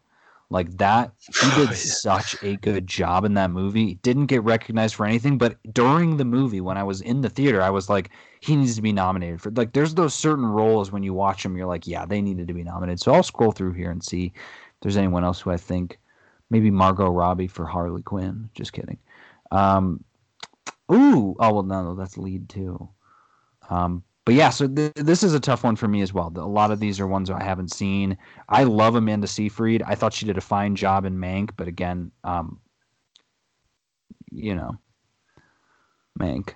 Like 0.55 0.77
that, 0.77 1.11
he 1.19 1.49
did 1.49 1.57
oh, 1.57 1.61
yeah. 1.63 1.73
such 1.73 2.41
a 2.41 2.55
good 2.55 2.87
job 2.87 3.25
in 3.25 3.33
that 3.33 3.51
movie. 3.51 3.95
Didn't 3.95 4.27
get 4.27 4.41
recognized 4.41 4.95
for 4.95 5.05
anything, 5.05 5.37
but 5.37 5.57
during 5.73 6.15
the 6.15 6.23
movie, 6.23 6.61
when 6.61 6.77
I 6.77 6.83
was 6.83 7.01
in 7.01 7.19
the 7.19 7.29
theater, 7.29 7.61
I 7.61 7.69
was 7.69 7.89
like, 7.89 8.09
he 8.39 8.55
needs 8.55 8.77
to 8.77 8.81
be 8.81 8.93
nominated 8.93 9.41
for. 9.41 9.51
Like, 9.51 9.73
there's 9.73 9.95
those 9.95 10.13
certain 10.13 10.45
roles 10.45 10.93
when 10.93 11.03
you 11.03 11.13
watch 11.13 11.43
them, 11.43 11.57
you're 11.57 11.67
like, 11.67 11.85
yeah, 11.85 12.05
they 12.05 12.21
needed 12.21 12.47
to 12.47 12.53
be 12.53 12.63
nominated. 12.63 13.01
So 13.01 13.11
I'll 13.11 13.21
scroll 13.21 13.51
through 13.51 13.73
here 13.73 13.91
and 13.91 14.01
see 14.01 14.27
if 14.27 14.79
there's 14.79 14.95
anyone 14.95 15.25
else 15.25 15.41
who 15.41 15.51
I 15.51 15.57
think, 15.57 15.99
maybe 16.49 16.71
Margot 16.71 17.09
Robbie 17.09 17.47
for 17.47 17.65
Harley 17.65 18.01
Quinn. 18.01 18.49
Just 18.53 18.71
kidding. 18.71 18.99
Um, 19.51 20.05
ooh, 20.89 21.35
oh 21.37 21.53
well, 21.53 21.63
no, 21.63 21.83
no, 21.83 21.95
that's 21.95 22.17
lead 22.17 22.47
too. 22.47 22.87
Um, 23.69 24.05
but 24.25 24.33
yeah, 24.33 24.49
so 24.49 24.67
th- 24.67 24.93
this 24.95 25.21
is 25.21 25.35
a 25.35 25.39
tough 25.39 25.63
one 25.63 25.75
for 25.75 25.87
me 25.87 26.01
as 26.01 26.11
well. 26.11 26.33
A 26.35 26.41
lot 26.41 26.71
of 26.71 26.79
these 26.79 26.99
are 26.99 27.05
ones 27.05 27.29
I 27.29 27.43
haven't 27.43 27.71
seen. 27.71 28.17
I 28.49 28.63
love 28.63 28.95
Amanda 28.95 29.27
Seyfried. 29.27 29.83
I 29.83 29.93
thought 29.93 30.13
she 30.13 30.25
did 30.25 30.37
a 30.37 30.41
fine 30.41 30.75
job 30.75 31.05
in 31.05 31.15
Mank, 31.15 31.51
but 31.55 31.67
again, 31.67 32.11
um, 32.23 32.59
you 34.31 34.55
know, 34.55 34.79
Mank. 36.19 36.55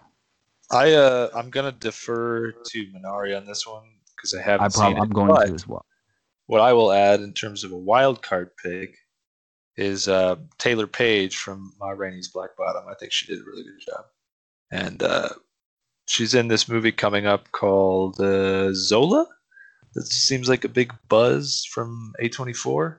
I 0.72 0.94
uh, 0.94 1.30
I'm 1.36 1.52
gonna 1.52 1.72
defer 1.72 2.52
to 2.52 2.86
Minari 2.88 3.38
on 3.38 3.46
this 3.46 3.66
one 3.68 3.84
because 4.16 4.34
I 4.34 4.41
haven't 4.41 4.66
I 4.66 4.70
prob- 4.70 4.94
seen 4.94 5.02
I'm 5.02 5.10
going 5.10 5.48
to 5.48 5.54
as 5.54 5.68
well. 5.68 5.86
What 6.48 6.62
I 6.62 6.74
will 6.74 6.91
add 6.91 7.22
in 7.22 7.34
terms 7.34 7.64
of 7.64 7.72
a 7.72 7.78
wild 7.78 8.24
card 8.24 8.50
pick 8.58 8.98
is 9.78 10.08
uh, 10.08 10.38
Taylour 10.58 10.91
Paige 10.91 11.38
from 11.38 11.74
Ma 11.80 11.90
Rainey's 11.90 12.30
Black 12.30 12.58
Bottom. 12.58 12.86
I 12.90 12.96
think 12.96 13.12
she 13.12 13.28
did 13.28 13.40
a 13.40 13.46
really 13.46 13.64
good 13.64 13.80
job, 13.80 14.06
and 14.72 15.04
uh, 15.04 15.30
she's 16.10 16.34
in 16.34 16.48
this 16.48 16.68
movie 16.68 16.91
coming 16.91 17.26
up 17.26 17.52
called 17.52 18.19
uh, 18.19 18.73
Zola. 18.73 19.27
That 19.94 20.06
seems 20.07 20.49
like 20.49 20.64
a 20.64 20.69
big 20.69 20.94
buzz 21.07 21.65
from 21.72 22.14
A24. 22.22 22.98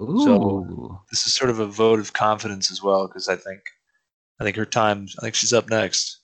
Ooh. 0.00 0.24
So 0.24 1.00
this 1.10 1.26
is 1.26 1.34
sort 1.34 1.50
of 1.50 1.60
a 1.60 1.66
vote 1.66 1.98
of 1.98 2.12
confidence 2.12 2.70
as 2.70 2.82
well 2.82 3.08
because 3.08 3.28
I 3.28 3.36
think 3.36 3.60
I 4.40 4.44
think 4.44 4.56
her 4.56 4.64
time. 4.64 5.08
I 5.18 5.22
think 5.22 5.34
she's 5.34 5.52
up 5.52 5.68
next. 5.68 6.20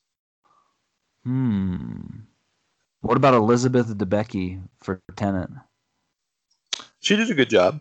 Hmm. 1.24 2.02
What 3.01 3.16
about 3.16 3.35
Elizabeth 3.35 3.89
Debicki 3.97 4.62
for 4.82 5.01
Tenet? 5.16 5.51
She 7.01 7.16
did 7.16 7.31
a 7.31 7.35
good 7.35 7.51
job. 7.51 7.81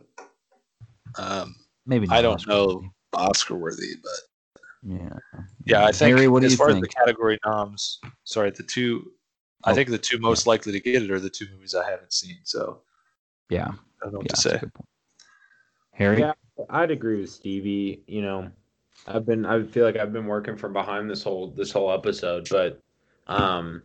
Um, 1.18 1.56
Maybe 1.86 2.08
I 2.10 2.22
don't 2.22 2.46
know 2.48 2.90
Oscar 3.14 3.56
worthy, 3.56 3.94
but 4.02 4.20
yeah. 4.86 5.18
Yeah, 5.66 5.86
I 5.86 5.92
think 5.92 6.16
Harry, 6.16 6.28
what 6.28 6.44
as 6.44 6.56
far 6.56 6.68
think? 6.68 6.84
as 6.86 6.90
the 6.90 6.96
category 6.96 7.40
noms, 7.46 8.00
sorry, 8.24 8.52
the 8.52 8.64
two 8.64 9.12
oh, 9.64 9.72
I 9.72 9.74
think 9.74 9.90
the 9.90 9.98
two 9.98 10.20
most 10.20 10.46
yeah. 10.46 10.52
likely 10.52 10.72
to 10.74 10.80
get 10.80 11.04
it 11.04 11.12
are 11.12 11.20
the 11.20 11.30
two 11.30 11.48
movies 11.54 11.76
I 11.76 11.90
haven't 11.90 12.14
seen. 12.14 12.38
So 12.44 12.82
yeah, 13.50 13.68
I 13.68 14.04
don't 14.04 14.14
know 14.14 14.20
what 14.20 14.28
yeah, 14.30 14.36
to 14.36 14.42
say. 14.42 14.62
Harry, 15.92 16.20
yeah, 16.20 16.34
I'd 16.70 16.92
agree 16.92 17.22
with 17.22 17.30
Stevie. 17.30 18.04
You 18.08 18.22
know, 18.22 18.52
I've 19.08 19.26
been 19.26 19.46
I 19.46 19.64
feel 19.64 19.86
like 19.86 19.98
I've 19.98 20.14
been 20.14 20.28
working 20.28 20.58
from 20.58 20.74
behind 20.74 21.10
this 21.10 21.24
whole 21.24 21.48
this 21.48 21.72
whole 21.72 21.92
episode, 21.92 22.48
but 22.50 22.82
um, 23.28 23.84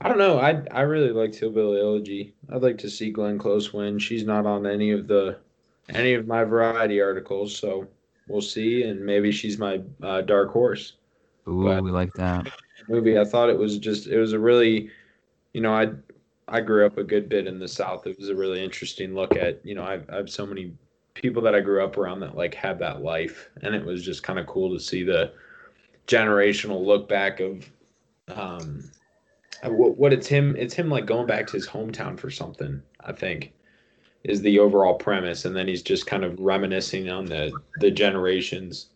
I 0.00 0.08
don't 0.08 0.18
know. 0.18 0.38
I 0.38 0.62
I 0.70 0.82
really 0.82 1.10
like 1.10 1.34
Hillbilly 1.34 1.80
Elegy. 1.80 2.34
I'd 2.50 2.62
like 2.62 2.78
to 2.78 2.90
see 2.90 3.10
Glenn 3.10 3.38
Close 3.38 3.72
win. 3.72 3.98
She's 3.98 4.24
not 4.24 4.46
on 4.46 4.66
any 4.66 4.92
of 4.92 5.08
the 5.08 5.38
any 5.88 6.14
of 6.14 6.26
my 6.26 6.44
variety 6.44 7.00
articles, 7.00 7.56
so 7.56 7.88
we'll 8.32 8.40
see. 8.40 8.82
And 8.82 9.04
maybe 9.04 9.30
she's 9.30 9.58
my 9.58 9.80
uh, 10.02 10.22
dark 10.22 10.50
horse. 10.50 10.94
Ooh, 11.48 11.64
but 11.64 11.82
we 11.82 11.90
like 11.90 12.12
that 12.14 12.50
movie. 12.88 13.18
I 13.18 13.24
thought 13.24 13.50
it 13.50 13.58
was 13.58 13.78
just 13.78 14.06
it 14.06 14.18
was 14.18 14.32
a 14.32 14.38
really, 14.38 14.90
you 15.52 15.60
know, 15.60 15.72
I 15.74 15.90
I 16.48 16.60
grew 16.60 16.86
up 16.86 16.98
a 16.98 17.04
good 17.04 17.28
bit 17.28 17.46
in 17.46 17.58
the 17.58 17.68
South. 17.68 18.06
It 18.06 18.18
was 18.18 18.28
a 18.28 18.34
really 18.34 18.62
interesting 18.62 19.14
look 19.14 19.36
at 19.36 19.64
you 19.64 19.74
know 19.74 19.84
I've 19.84 20.08
I 20.10 20.16
have 20.16 20.30
so 20.30 20.46
many 20.46 20.72
people 21.14 21.42
that 21.42 21.54
I 21.54 21.60
grew 21.60 21.84
up 21.84 21.96
around 21.96 22.20
that 22.20 22.36
like 22.36 22.54
had 22.54 22.78
that 22.78 23.02
life, 23.02 23.50
and 23.62 23.74
it 23.74 23.84
was 23.84 24.04
just 24.04 24.22
kind 24.22 24.38
of 24.38 24.46
cool 24.46 24.72
to 24.72 24.80
see 24.80 25.02
the 25.02 25.32
generational 26.06 26.84
look 26.84 27.08
back 27.08 27.40
of 27.40 27.70
um 28.28 28.90
what, 29.64 29.96
what 29.96 30.12
it's 30.12 30.26
him 30.26 30.56
it's 30.56 30.74
him 30.74 30.90
like 30.90 31.06
going 31.06 31.26
back 31.26 31.46
to 31.46 31.52
his 31.52 31.68
hometown 31.68 32.18
for 32.18 32.30
something 32.30 32.82
i 33.00 33.12
think 33.12 33.52
is 34.24 34.42
the 34.42 34.58
overall 34.58 34.94
premise, 34.94 35.44
and 35.44 35.54
then 35.54 35.68
he's 35.68 35.82
just 35.82 36.06
kind 36.06 36.24
of 36.24 36.38
reminiscing 36.38 37.10
on 37.10 37.24
the 37.26 37.52
the 37.78 37.90
generations 37.90 38.88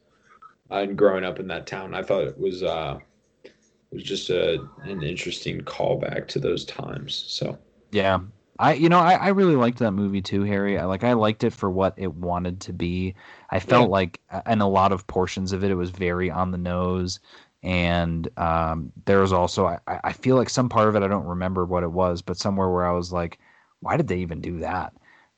and 0.70 0.96
growing 0.96 1.24
up 1.24 1.38
in 1.38 1.48
that 1.48 1.66
town. 1.66 1.94
I 1.94 2.02
thought 2.02 2.24
it 2.24 2.38
was 2.38 2.62
uh, 2.62 2.98
was 3.90 4.02
just 4.02 4.30
a 4.30 4.60
an 4.82 5.02
interesting 5.02 5.60
callback 5.62 6.28
to 6.28 6.38
those 6.38 6.64
times. 6.64 7.14
So 7.28 7.58
yeah, 7.90 8.18
I 8.58 8.74
you 8.74 8.88
know 8.88 8.98
I, 8.98 9.14
I 9.14 9.28
really 9.28 9.56
liked 9.56 9.78
that 9.78 9.92
movie 9.92 10.22
too, 10.22 10.42
Harry. 10.42 10.78
I 10.78 10.84
like 10.84 11.04
I 11.04 11.14
liked 11.14 11.44
it 11.44 11.52
for 11.52 11.70
what 11.70 11.94
it 11.96 12.14
wanted 12.14 12.60
to 12.60 12.72
be. 12.72 13.14
I 13.50 13.58
felt 13.58 13.88
yeah. 13.88 13.92
like 13.92 14.20
in 14.46 14.60
a 14.60 14.68
lot 14.68 14.92
of 14.92 15.06
portions 15.06 15.52
of 15.52 15.64
it, 15.64 15.70
it 15.70 15.76
was 15.76 15.90
very 15.90 16.30
on 16.30 16.50
the 16.50 16.58
nose. 16.58 17.20
And 17.62 18.28
um, 18.38 18.92
there 19.06 19.20
was 19.20 19.32
also 19.32 19.66
I, 19.66 19.80
I 19.86 20.12
feel 20.12 20.36
like 20.36 20.50
some 20.50 20.68
part 20.68 20.88
of 20.88 20.94
it 20.94 21.02
I 21.02 21.08
don't 21.08 21.26
remember 21.26 21.64
what 21.64 21.82
it 21.82 21.90
was, 21.90 22.22
but 22.22 22.36
somewhere 22.36 22.70
where 22.70 22.86
I 22.86 22.92
was 22.92 23.12
like, 23.12 23.38
why 23.80 23.96
did 23.96 24.08
they 24.08 24.18
even 24.18 24.40
do 24.40 24.58
that? 24.60 24.92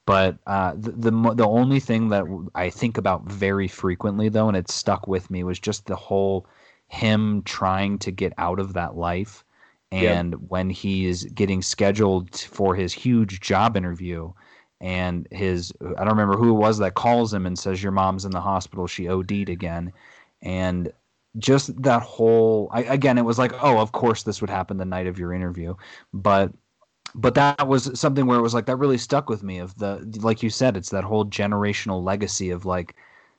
But 0.08 0.38
uh, 0.46 0.72
the, 0.74 0.92
the 0.92 1.34
the 1.34 1.46
only 1.46 1.80
thing 1.80 2.08
that 2.08 2.24
I 2.54 2.70
think 2.70 2.96
about 2.96 3.24
very 3.24 3.68
frequently, 3.68 4.30
though, 4.30 4.48
and 4.48 4.56
it 4.56 4.70
stuck 4.70 5.06
with 5.06 5.30
me, 5.30 5.44
was 5.44 5.60
just 5.60 5.84
the 5.84 5.96
whole 5.96 6.46
him 6.86 7.42
trying 7.42 7.98
to 7.98 8.10
get 8.10 8.32
out 8.38 8.58
of 8.58 8.72
that 8.72 8.96
life, 8.96 9.44
and 9.92 10.32
yep. 10.32 10.40
when 10.48 10.70
he 10.70 11.04
is 11.04 11.24
getting 11.34 11.60
scheduled 11.60 12.34
for 12.34 12.74
his 12.74 12.94
huge 12.94 13.40
job 13.40 13.76
interview, 13.76 14.32
and 14.80 15.28
his 15.30 15.74
I 15.82 16.04
don't 16.04 16.16
remember 16.16 16.38
who 16.38 16.56
it 16.56 16.58
was 16.58 16.78
that 16.78 16.94
calls 16.94 17.34
him 17.34 17.44
and 17.44 17.58
says 17.58 17.82
your 17.82 17.92
mom's 17.92 18.24
in 18.24 18.30
the 18.30 18.40
hospital, 18.40 18.86
she 18.86 19.08
OD'd 19.08 19.50
again, 19.50 19.92
and 20.40 20.90
just 21.36 21.82
that 21.82 22.00
whole 22.00 22.70
I, 22.72 22.84
again, 22.84 23.18
it 23.18 23.26
was 23.26 23.38
like, 23.38 23.52
oh, 23.62 23.78
of 23.78 23.92
course 23.92 24.22
this 24.22 24.40
would 24.40 24.48
happen 24.48 24.78
the 24.78 24.86
night 24.86 25.06
of 25.06 25.18
your 25.18 25.34
interview, 25.34 25.74
but 26.14 26.50
but 27.14 27.34
that 27.34 27.66
was 27.66 27.98
something 27.98 28.26
where 28.26 28.38
it 28.38 28.42
was 28.42 28.54
like 28.54 28.66
that 28.66 28.76
really 28.76 28.98
stuck 28.98 29.28
with 29.28 29.42
me 29.42 29.58
of 29.58 29.76
the 29.78 29.98
like 30.20 30.42
you 30.42 30.50
said 30.50 30.76
it's 30.76 30.90
that 30.90 31.04
whole 31.04 31.24
generational 31.24 32.02
legacy 32.02 32.50
of 32.50 32.64
like 32.64 32.96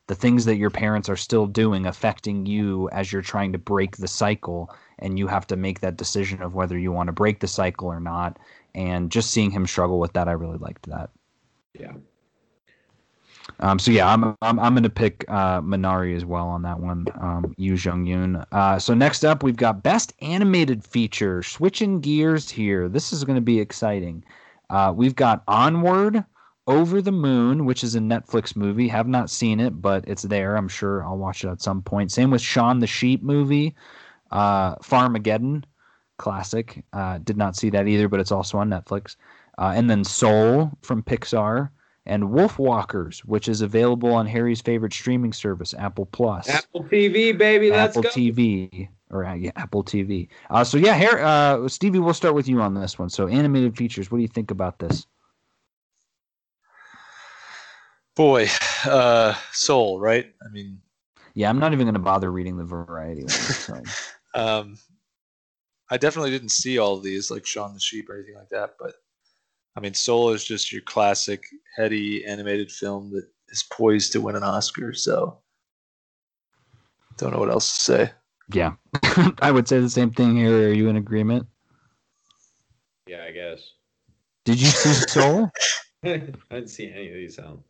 the 0.08 0.16
things 0.16 0.46
that 0.46 0.58
your 0.58 0.72
parents 0.72 1.08
are 1.08 1.16
still 1.16 1.46
doing 1.46 1.86
affecting 1.86 2.46
you 2.46 2.90
as 2.90 3.12
you're 3.12 3.22
trying 3.22 3.52
to 3.52 3.60
break 3.60 3.98
the 3.98 4.08
cycle 4.08 4.74
and 4.98 5.20
you 5.20 5.28
have 5.28 5.46
to 5.48 5.56
make 5.56 5.82
that 5.82 5.98
decision 5.98 6.42
of 6.42 6.56
whether 6.56 6.78
you 6.78 6.92
want 6.92 7.08
to 7.08 7.14
break 7.14 7.40
the 7.40 7.48
cycle 7.48 7.88
or 7.88 8.00
not 8.00 8.38
and 8.74 9.12
just 9.12 9.32
seeing 9.32 9.52
him 9.52 9.68
struggle 9.68 10.00
with 10.00 10.14
that 10.14 10.28
i 10.28 10.32
really 10.32 10.58
liked 10.58 10.88
that. 10.88 11.10
Yeah 11.74 11.94
um, 13.60 13.80
so 13.80 13.92
yeah, 13.92 14.12
I'm 14.12 14.36
I'm, 14.42 14.60
I'm 14.60 14.74
going 14.74 14.84
to 14.84 14.90
pick 14.90 15.26
uh, 15.28 15.62
Minari 15.62 16.16
as 16.16 16.26
well 16.26 16.48
on 16.48 16.62
that 16.64 16.80
one. 16.80 17.06
Um, 17.20 17.54
Yu 17.58 17.76
Jung 17.76 18.06
Yoon. 18.06 18.46
Uh, 18.52 18.80
so 18.80 18.94
next 18.94 19.24
up, 19.24 19.44
we've 19.44 19.56
got 19.56 19.84
best 19.84 20.14
animated 20.22 20.84
feature. 20.84 21.44
Switching 21.44 22.00
gears 22.00 22.50
here. 22.50 22.88
This 22.88 23.12
is 23.12 23.24
going 23.24 23.36
to 23.36 23.42
be 23.42 23.60
exciting. 23.60 24.24
Uh, 24.70 24.94
we've 24.96 25.16
got 25.16 25.44
Onward, 25.48 26.24
Over 26.68 27.02
the 27.02 27.12
Moon, 27.12 27.66
which 27.66 27.84
is 27.84 27.96
a 27.96 28.00
Netflix 28.00 28.56
movie. 28.56 28.88
Have 28.88 29.08
not 29.08 29.30
seen 29.30 29.60
it, 29.60 29.82
but 29.82 30.08
it's 30.08 30.24
there. 30.24 30.56
I'm 30.56 30.68
sure 30.68 31.04
I'll 31.04 31.18
watch 31.18 31.44
it 31.44 31.50
at 31.50 31.62
some 31.62 31.82
point. 31.82 32.12
Same 32.12 32.32
with 32.32 32.42
Shaun 32.42 32.80
the 32.80 32.88
Sheep 32.88 33.24
movie. 33.24 33.76
Uh, 34.32 34.76
Farmageddon, 34.76 35.64
classic. 36.18 36.84
Uh, 36.94 37.18
did 37.18 37.38
not 37.38 37.56
see 37.56 37.70
that 37.72 37.88
either, 37.88 38.08
but 38.08 38.20
it's 38.20 38.32
also 38.32 38.60
on 38.60 38.70
Netflix. 38.70 39.16
Uh, 39.58 39.74
and 39.76 39.90
then 39.90 40.04
Soul 40.04 40.72
from 40.82 41.04
Pixar 41.04 41.70
and 42.06 42.32
Wolf 42.32 42.58
Walkers, 42.58 43.20
which 43.26 43.48
is 43.48 43.62
available 43.62 44.14
on 44.14 44.26
Harry's 44.26 44.62
favorite 44.62 44.94
streaming 44.94 45.34
service, 45.34 45.74
Apple 45.74 46.06
Plus. 46.08 46.50
Apple 46.50 46.84
TV, 46.84 47.38
baby, 47.38 47.70
let's 47.70 47.98
Apple 47.98 48.04
go. 48.04 48.10
TV 48.10 48.90
or 49.12 49.26
uh, 49.26 49.34
yeah, 49.34 49.52
Apple 49.56 49.84
TV. 49.84 50.28
Uh, 50.50 50.64
so 50.64 50.78
yeah, 50.78 50.94
Harry, 50.94 51.22
uh, 51.22 51.68
Stevie, 51.68 52.00
we'll 52.00 52.14
start 52.14 52.36
with 52.36 52.48
you 52.48 52.62
on 52.62 52.74
this 52.74 53.00
one. 53.00 53.10
So 53.10 53.28
animated 53.28 53.76
features, 53.76 54.12
what 54.12 54.18
do 54.18 54.22
you 54.22 54.28
think 54.28 54.52
about 54.52 54.80
this? 54.80 55.08
Boy, 58.16 58.48
uh, 58.86 59.34
Soul, 59.52 60.00
right? 60.00 60.32
I 60.46 60.50
mean, 60.52 60.82
Yeah, 61.34 61.50
I'm 61.50 61.60
not 61.60 61.74
even 61.74 61.86
going 61.86 61.94
to 61.94 62.00
bother 62.00 62.32
reading 62.32 62.58
the 62.58 62.66
variety. 62.66 63.24
List, 63.24 63.70
um, 64.36 64.78
I 65.90 65.98
definitely 65.98 66.32
didn't 66.32 66.50
see 66.50 66.78
all 66.78 66.98
of 66.98 67.04
these 67.04 67.32
like 67.32 67.46
Shaun 67.46 67.74
the 67.74 67.80
Sheep 67.80 68.10
or 68.10 68.16
anything 68.16 68.36
like 68.36 68.50
that, 68.50 68.76
but 68.80 68.96
I 69.80 69.82
mean, 69.82 69.94
Soul 69.94 70.32
is 70.32 70.44
just 70.44 70.74
your 70.74 70.82
classic 70.82 71.42
heady 71.78 72.26
animated 72.26 72.70
film 72.70 73.12
that 73.14 73.26
is 73.48 73.64
poised 73.72 74.12
to 74.12 74.20
win 74.20 74.36
an 74.36 74.44
Oscar. 74.44 74.94
So, 74.94 75.38
don't 77.16 77.32
know 77.32 77.40
what 77.40 77.50
else 77.50 77.78
to 77.78 77.84
say. 77.86 78.12
yeah, 78.52 78.74
I 79.42 79.52
would 79.52 79.70
say 79.70 79.80
the 79.80 79.90
same 79.90 80.12
thing 80.12 80.36
here. 80.36 80.68
Are 80.68 80.74
you 80.74 80.90
in 80.90 80.98
agreement? 80.98 81.48
Yeah, 83.08 83.24
I 83.26 83.32
guess. 83.32 83.62
Did 84.44 84.60
you 84.60 84.68
see 84.68 84.94
Soul? 85.08 85.50
I 86.04 86.18
didn't 86.52 86.68
see 86.68 86.92
any 86.92 87.08
of 87.08 87.14
these 87.14 87.40
out. 87.40 87.64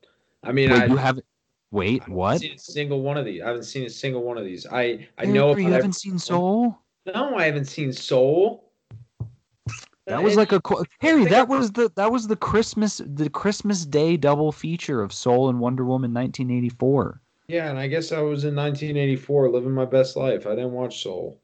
I 0.43 0.51
mean, 0.51 0.71
Wait, 0.71 0.81
I 0.81 0.85
you 0.87 0.97
haven't. 0.97 1.25
Wait, 1.69 2.01
I 2.01 2.05
haven't 2.05 2.15
what? 2.15 2.39
seen 2.39 2.53
a 2.55 2.57
single 2.57 3.01
one 3.03 3.17
of 3.17 3.25
these. 3.25 3.43
I 3.43 3.47
haven't 3.49 3.65
seen 3.65 3.85
a 3.85 3.89
single 3.91 4.23
one 4.23 4.39
of 4.39 4.45
these. 4.45 4.65
I 4.65 5.07
I 5.19 5.25
know 5.25 5.49
Harry, 5.49 5.61
you 5.65 5.67
haven't 5.71 5.89
every- 5.89 5.93
seen 5.93 6.17
Soul. 6.17 6.75
No, 7.05 7.35
I 7.37 7.43
haven't 7.45 7.65
seen 7.65 7.93
Soul. 7.93 8.68
That 10.09 10.23
was 10.23 10.35
like 10.35 10.51
a 10.51 10.61
Harry. 10.99 11.25
That 11.25 11.47
was 11.47 11.71
the 11.71 11.91
that 11.95 12.11
was 12.11 12.27
the 12.27 12.35
Christmas 12.35 13.01
the 13.05 13.29
Christmas 13.29 13.85
Day 13.85 14.17
double 14.17 14.51
feature 14.51 15.01
of 15.01 15.13
Soul 15.13 15.49
and 15.49 15.59
Wonder 15.59 15.85
Woman 15.85 16.13
1984. 16.13 17.21
yeah, 17.47 17.69
and 17.69 17.79
I 17.79 17.87
guess 17.87 18.11
I 18.11 18.19
was 18.21 18.43
in 18.43 18.55
1984 18.55 19.49
living 19.49 19.71
my 19.71 19.85
best 19.85 20.15
life. 20.15 20.45
I 20.47 20.51
didn't 20.55 20.71
watch 20.73 21.01
Soul. 21.03 21.39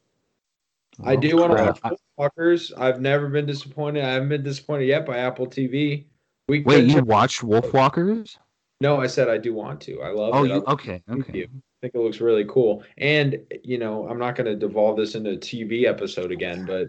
I 1.03 1.15
do 1.15 1.35
want 1.37 1.57
to 1.57 1.63
watch 1.83 1.99
Walkers. 2.17 2.71
I've 2.77 3.01
never 3.01 3.27
been 3.27 3.45
disappointed. 3.45 4.03
I 4.05 4.13
haven't 4.13 4.29
been 4.29 4.43
disappointed 4.43 4.85
yet 4.85 5.05
by 5.05 5.17
Apple 5.17 5.45
TV. 5.47 6.05
We 6.47 6.61
Wait, 6.61 6.85
you 6.85 7.03
watched 7.03 7.41
Wolfwalkers? 7.41 8.37
No, 8.81 8.99
I 9.01 9.07
said 9.07 9.27
I 9.29 9.37
do 9.37 9.53
want 9.53 9.81
to. 9.81 10.01
I 10.01 10.09
love 10.11 10.31
Oh, 10.33 10.43
it. 10.45 10.49
you 10.49 10.63
I 10.65 10.71
okay? 10.71 11.03
Okay. 11.09 11.37
you. 11.39 11.47
think 11.81 11.95
it 11.95 11.99
looks 11.99 12.21
really 12.21 12.45
cool. 12.45 12.83
And 12.97 13.39
you 13.63 13.77
know, 13.77 14.07
I'm 14.07 14.19
not 14.19 14.35
going 14.35 14.45
to 14.45 14.55
devolve 14.55 14.95
this 14.97 15.15
into 15.15 15.31
a 15.31 15.37
TV 15.37 15.85
episode 15.85 16.31
again, 16.31 16.65
but 16.65 16.87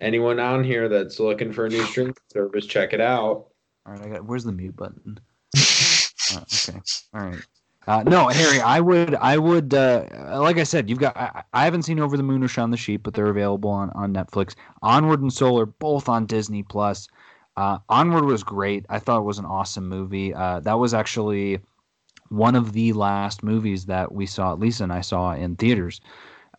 anyone 0.00 0.40
on 0.40 0.64
here 0.64 0.88
that's 0.88 1.20
looking 1.20 1.52
for 1.52 1.66
a 1.66 1.68
new 1.68 1.82
streaming 1.84 2.14
service, 2.32 2.66
check 2.66 2.92
it 2.92 3.00
out. 3.00 3.46
All 3.86 3.94
right, 3.94 4.02
I 4.02 4.08
got. 4.08 4.24
Where's 4.24 4.44
the 4.44 4.52
mute 4.52 4.76
button? 4.76 5.18
Uh, 6.34 6.40
okay. 6.40 6.80
All 7.14 7.26
right. 7.26 7.46
Uh, 7.86 8.02
no, 8.02 8.28
Harry, 8.28 8.60
I 8.60 8.80
would, 8.80 9.14
I 9.14 9.38
would, 9.38 9.72
uh, 9.72 10.04
like 10.42 10.58
I 10.58 10.64
said, 10.64 10.90
you've 10.90 10.98
got. 10.98 11.16
I, 11.16 11.42
I 11.54 11.64
haven't 11.64 11.84
seen 11.84 11.98
Over 11.98 12.18
the 12.18 12.22
Moon 12.22 12.44
or 12.44 12.48
Shaun 12.48 12.70
the 12.70 12.76
Sheep, 12.76 13.02
but 13.02 13.14
they're 13.14 13.30
available 13.30 13.70
on 13.70 13.88
on 13.90 14.12
Netflix. 14.12 14.54
Onward 14.82 15.22
and 15.22 15.32
Soul 15.32 15.58
are 15.58 15.66
both 15.66 16.06
on 16.08 16.26
Disney 16.26 16.62
Plus. 16.62 17.08
Uh, 17.56 17.78
Onward 17.88 18.26
was 18.26 18.44
great. 18.44 18.84
I 18.90 18.98
thought 18.98 19.20
it 19.20 19.24
was 19.24 19.38
an 19.38 19.46
awesome 19.46 19.88
movie. 19.88 20.34
Uh, 20.34 20.60
that 20.60 20.78
was 20.78 20.92
actually 20.92 21.60
one 22.28 22.54
of 22.54 22.72
the 22.72 22.92
last 22.92 23.42
movies 23.42 23.86
that 23.86 24.12
we 24.12 24.26
saw. 24.26 24.52
Lisa 24.52 24.84
and 24.84 24.92
I 24.92 25.00
saw 25.00 25.32
in 25.32 25.56
theaters. 25.56 26.00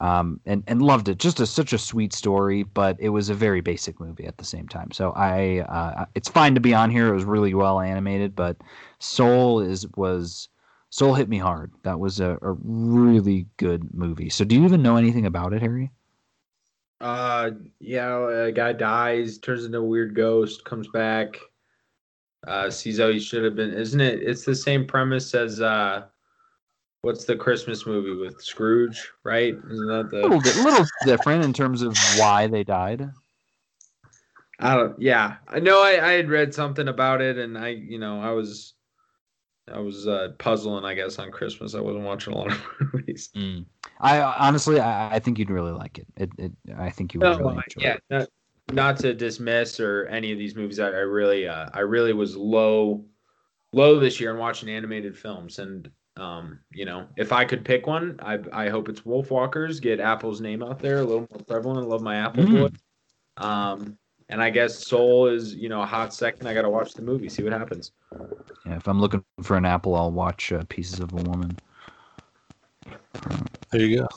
Um, 0.01 0.39
and, 0.45 0.63
and 0.67 0.81
loved 0.81 1.09
it. 1.09 1.17
Just 1.17 1.41
a, 1.41 1.45
such 1.45 1.73
a 1.73 1.77
sweet 1.77 2.13
story, 2.13 2.63
but 2.63 2.95
it 3.01 3.09
was 3.09 3.29
a 3.29 3.33
very 3.33 3.59
basic 3.59 3.99
movie 3.99 4.25
at 4.25 4.37
the 4.37 4.45
same 4.45 4.65
time. 4.65 4.91
So 4.91 5.11
I, 5.11 5.59
uh, 5.67 6.05
it's 6.15 6.29
fine 6.29 6.55
to 6.55 6.61
be 6.61 6.73
on 6.73 6.89
here. 6.89 7.09
It 7.09 7.13
was 7.13 7.25
really 7.25 7.53
well 7.53 7.81
animated, 7.81 8.33
but 8.33 8.55
Soul 8.99 9.59
is 9.59 9.85
was 9.97 10.47
Soul 10.89 11.13
hit 11.13 11.29
me 11.29 11.37
hard. 11.37 11.71
That 11.83 11.99
was 11.99 12.19
a, 12.19 12.37
a 12.41 12.53
really 12.63 13.45
good 13.57 13.93
movie. 13.93 14.29
So 14.29 14.43
do 14.43 14.55
you 14.55 14.63
even 14.63 14.81
know 14.81 14.95
anything 14.95 15.25
about 15.25 15.53
it, 15.53 15.61
Harry? 15.61 15.91
Uh, 17.01 17.51
yeah, 17.79 18.45
a 18.45 18.51
guy 18.51 18.73
dies, 18.73 19.37
turns 19.37 19.65
into 19.65 19.77
a 19.77 19.83
weird 19.83 20.15
ghost, 20.15 20.65
comes 20.65 20.87
back, 20.89 21.37
uh, 22.47 22.69
sees 22.69 22.99
how 22.99 23.09
he 23.09 23.19
should 23.19 23.43
have 23.43 23.55
been. 23.55 23.73
Isn't 23.73 24.01
it? 24.01 24.21
It's 24.21 24.45
the 24.45 24.55
same 24.55 24.85
premise 24.85 25.33
as 25.33 25.61
uh, 25.61 26.05
what's 27.01 27.25
the 27.25 27.35
Christmas 27.35 27.85
movie 27.85 28.15
with 28.15 28.41
Scrooge, 28.41 29.11
right? 29.23 29.55
Isn't 29.55 29.87
that 29.87 30.09
A 30.11 30.27
little, 30.27 30.39
the? 30.41 30.53
di- 30.53 30.63
little 30.63 30.85
different 31.05 31.43
in 31.43 31.53
terms 31.53 31.81
of 31.81 31.95
why 32.19 32.47
they 32.47 32.63
died. 32.63 33.09
I 34.59 34.75
don't. 34.75 35.01
Yeah, 35.01 35.37
I 35.47 35.59
know. 35.59 35.81
I 35.81 36.05
I 36.05 36.11
had 36.13 36.29
read 36.29 36.53
something 36.53 36.87
about 36.87 37.21
it, 37.21 37.37
and 37.37 37.57
I, 37.57 37.69
you 37.69 37.97
know, 37.97 38.21
I 38.21 38.31
was, 38.31 38.73
I 39.71 39.79
was 39.79 40.05
uh, 40.05 40.29
puzzling. 40.37 40.83
I 40.83 40.95
guess 40.95 41.17
on 41.17 41.31
Christmas, 41.31 41.75
I 41.75 41.79
wasn't 41.79 42.03
watching 42.03 42.33
a 42.33 42.37
lot 42.37 42.51
of 42.51 42.61
movies. 42.93 43.29
I 44.01 44.21
honestly, 44.21 44.79
I, 44.79 45.15
I 45.15 45.19
think 45.19 45.39
you'd 45.39 45.49
really 45.49 45.71
like 45.71 45.97
it. 45.97 46.07
It, 46.17 46.29
it 46.37 46.51
I 46.77 46.89
think 46.89 47.13
you 47.13 47.21
would 47.21 47.39
really 47.39 47.55
enjoy 47.55 47.81
yeah, 47.81 47.93
it. 47.95 48.03
not, 48.09 48.27
not 48.71 48.97
to 48.97 49.13
dismiss 49.13 49.79
or 49.79 50.05
any 50.07 50.31
of 50.33 50.37
these 50.37 50.55
movies. 50.55 50.79
I, 50.79 50.87
I 50.87 51.01
really, 51.07 51.47
uh, 51.47 51.69
I 51.73 51.79
really 51.81 52.13
was 52.13 52.35
low, 52.35 53.05
low 53.71 53.99
this 53.99 54.19
year 54.19 54.31
in 54.31 54.37
watching 54.37 54.69
animated 54.69 55.17
films. 55.17 55.59
And 55.59 55.89
um, 56.19 56.59
you 56.71 56.85
know, 56.85 57.07
if 57.17 57.31
I 57.31 57.45
could 57.45 57.63
pick 57.63 57.87
one, 57.87 58.19
I, 58.21 58.39
I 58.51 58.69
hope 58.69 58.89
it's 58.89 59.05
Wolf 59.05 59.31
Walkers. 59.31 59.79
Get 59.79 59.99
Apple's 59.99 60.41
name 60.41 60.61
out 60.61 60.79
there 60.79 60.97
a 60.99 61.03
little 61.03 61.27
more 61.31 61.41
prevalent. 61.47 61.85
I 61.85 61.87
love 61.87 62.01
my 62.01 62.15
Apple 62.17 62.43
Mm. 62.43 62.51
boy. 62.51 62.69
Um, 63.43 63.97
and 64.27 64.41
I 64.41 64.49
guess 64.49 64.85
Soul 64.85 65.27
is, 65.27 65.55
you 65.55 65.69
know, 65.69 65.81
a 65.81 65.85
hot 65.85 66.13
second. 66.13 66.47
I 66.47 66.53
got 66.53 66.63
to 66.63 66.69
watch 66.69 66.93
the 66.93 67.01
movie, 67.01 67.29
see 67.29 67.43
what 67.43 67.53
happens. 67.53 67.91
Yeah, 68.65 68.75
if 68.75 68.87
I'm 68.87 68.99
looking 68.99 69.23
for 69.41 69.57
an 69.57 69.65
apple, 69.65 69.95
I'll 69.95 70.11
watch 70.11 70.51
uh, 70.51 70.63
Pieces 70.69 70.99
of 70.99 71.13
a 71.13 71.15
Woman. 71.15 71.57
There 73.71 73.81
you 73.81 73.99
go. 73.99 74.07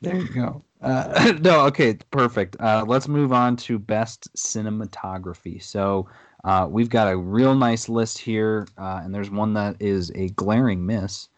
There 0.00 0.16
you 0.16 0.28
go. 0.28 0.62
Uh, 0.82 1.34
no, 1.40 1.60
okay, 1.66 1.94
perfect. 2.10 2.56
Uh, 2.60 2.84
let's 2.86 3.08
move 3.08 3.32
on 3.32 3.56
to 3.56 3.78
best 3.78 4.28
cinematography. 4.36 5.62
So 5.62 6.08
uh, 6.44 6.66
we've 6.70 6.90
got 6.90 7.10
a 7.10 7.16
real 7.16 7.54
nice 7.54 7.88
list 7.88 8.18
here, 8.18 8.66
uh, 8.76 9.00
and 9.02 9.14
there's 9.14 9.30
one 9.30 9.54
that 9.54 9.76
is 9.80 10.10
a 10.14 10.28
glaring 10.30 10.84
miss, 10.84 11.28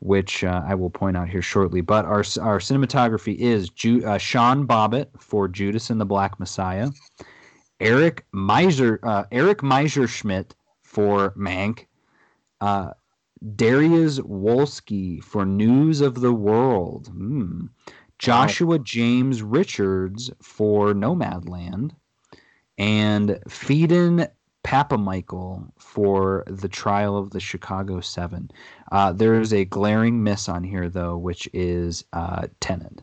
which 0.00 0.44
uh, 0.44 0.62
I 0.66 0.74
will 0.74 0.90
point 0.90 1.16
out 1.16 1.28
here 1.28 1.42
shortly. 1.42 1.80
But 1.80 2.04
our 2.04 2.24
our 2.40 2.58
cinematography 2.58 3.36
is 3.36 3.70
Ju- 3.70 4.04
uh, 4.04 4.18
Sean 4.18 4.66
Bobbitt 4.66 5.08
for 5.18 5.48
Judas 5.48 5.90
and 5.90 6.00
the 6.00 6.06
Black 6.06 6.38
Messiah, 6.38 6.90
Eric 7.80 8.24
Meiser 8.34 8.98
uh, 9.02 9.24
Eric 9.32 9.62
Messerschmidt 9.62 10.54
for 10.82 11.32
Mank. 11.32 11.86
Uh, 12.60 12.90
Dariusz 13.56 14.20
Wolski 14.20 15.22
for 15.22 15.44
News 15.44 16.00
of 16.00 16.20
the 16.20 16.32
World. 16.32 17.08
Hmm. 17.08 17.66
Joshua 18.18 18.78
James 18.78 19.42
Richards 19.42 20.30
for 20.40 20.94
Nomadland. 20.94 21.90
And 22.78 23.38
Phedon 23.48 24.28
Papamichael 24.64 25.70
for 25.78 26.44
The 26.46 26.68
Trial 26.68 27.16
of 27.16 27.30
the 27.30 27.40
Chicago 27.40 28.00
Seven. 28.00 28.50
Uh, 28.90 29.12
there 29.12 29.38
is 29.40 29.52
a 29.52 29.66
glaring 29.66 30.22
miss 30.22 30.48
on 30.48 30.64
here, 30.64 30.88
though, 30.88 31.16
which 31.16 31.48
is 31.52 32.04
uh, 32.12 32.48
Tenet. 32.60 33.02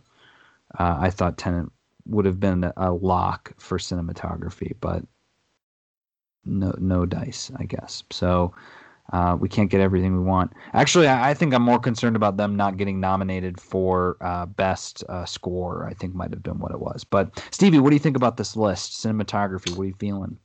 Uh, 0.77 0.97
I 0.99 1.09
thought 1.09 1.37
Tenet 1.37 1.69
would 2.07 2.25
have 2.25 2.39
been 2.39 2.71
a 2.75 2.91
lock 2.91 3.53
for 3.57 3.77
cinematography, 3.77 4.73
but 4.81 5.03
no, 6.45 6.73
no 6.79 7.05
dice, 7.05 7.51
I 7.55 7.65
guess. 7.65 8.03
So 8.09 8.53
uh, 9.13 9.37
we 9.39 9.47
can't 9.47 9.69
get 9.69 9.81
everything 9.81 10.13
we 10.13 10.23
want. 10.23 10.53
Actually, 10.73 11.07
I, 11.07 11.29
I 11.29 11.33
think 11.33 11.53
I'm 11.53 11.61
more 11.61 11.79
concerned 11.79 12.15
about 12.15 12.37
them 12.37 12.55
not 12.55 12.77
getting 12.77 12.99
nominated 12.99 13.59
for 13.59 14.17
uh, 14.21 14.47
best 14.47 15.03
uh, 15.09 15.25
score. 15.25 15.85
I 15.87 15.93
think 15.93 16.15
might 16.15 16.31
have 16.31 16.43
been 16.43 16.59
what 16.59 16.71
it 16.71 16.79
was. 16.79 17.03
But 17.03 17.43
Stevie, 17.51 17.79
what 17.79 17.89
do 17.91 17.95
you 17.95 17.99
think 17.99 18.17
about 18.17 18.37
this 18.37 18.55
list? 18.55 18.93
Cinematography. 18.93 19.75
What 19.75 19.83
are 19.83 19.87
you 19.87 19.95
feeling? 19.99 20.37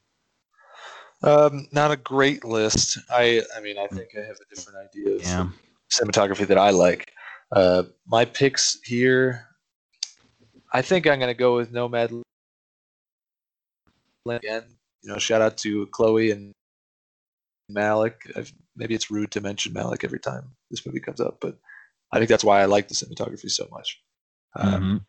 Um, 1.22 1.66
not 1.72 1.90
a 1.90 1.96
great 1.96 2.44
list. 2.44 2.98
I, 3.10 3.42
I 3.56 3.60
mean, 3.60 3.78
I 3.78 3.86
think 3.86 4.10
I 4.16 4.20
have 4.20 4.36
a 4.36 4.54
different 4.54 4.78
idea 4.78 5.14
of 5.16 5.22
Yeah. 5.22 5.48
cinematography 5.92 6.46
that 6.46 6.58
I 6.58 6.70
like. 6.70 7.12
Uh, 7.52 7.84
my 8.06 8.24
picks 8.24 8.78
here, 8.84 9.46
I 10.72 10.82
think 10.82 11.06
I'm 11.06 11.18
going 11.18 11.30
to 11.32 11.38
go 11.38 11.56
with 11.56 11.72
Nomad 11.72 12.10
again. 14.28 14.64
You 15.02 15.12
know, 15.12 15.18
shout 15.18 15.40
out 15.40 15.56
to 15.58 15.86
Chloe 15.86 16.32
and 16.32 16.52
Malick. 17.70 18.14
I've, 18.36 18.52
maybe 18.74 18.94
it's 18.94 19.10
rude 19.10 19.30
to 19.32 19.40
mention 19.40 19.72
Malick 19.72 20.04
every 20.04 20.18
time 20.20 20.50
this 20.70 20.84
movie 20.84 21.00
comes 21.00 21.20
up, 21.20 21.38
but 21.40 21.56
I 22.12 22.18
think 22.18 22.28
that's 22.28 22.44
why 22.44 22.60
I 22.60 22.66
like 22.66 22.88
the 22.88 22.94
cinematography 22.94 23.50
so 23.50 23.68
much. 23.70 24.02
Um, 24.56 24.82
Mhm. 24.82 25.04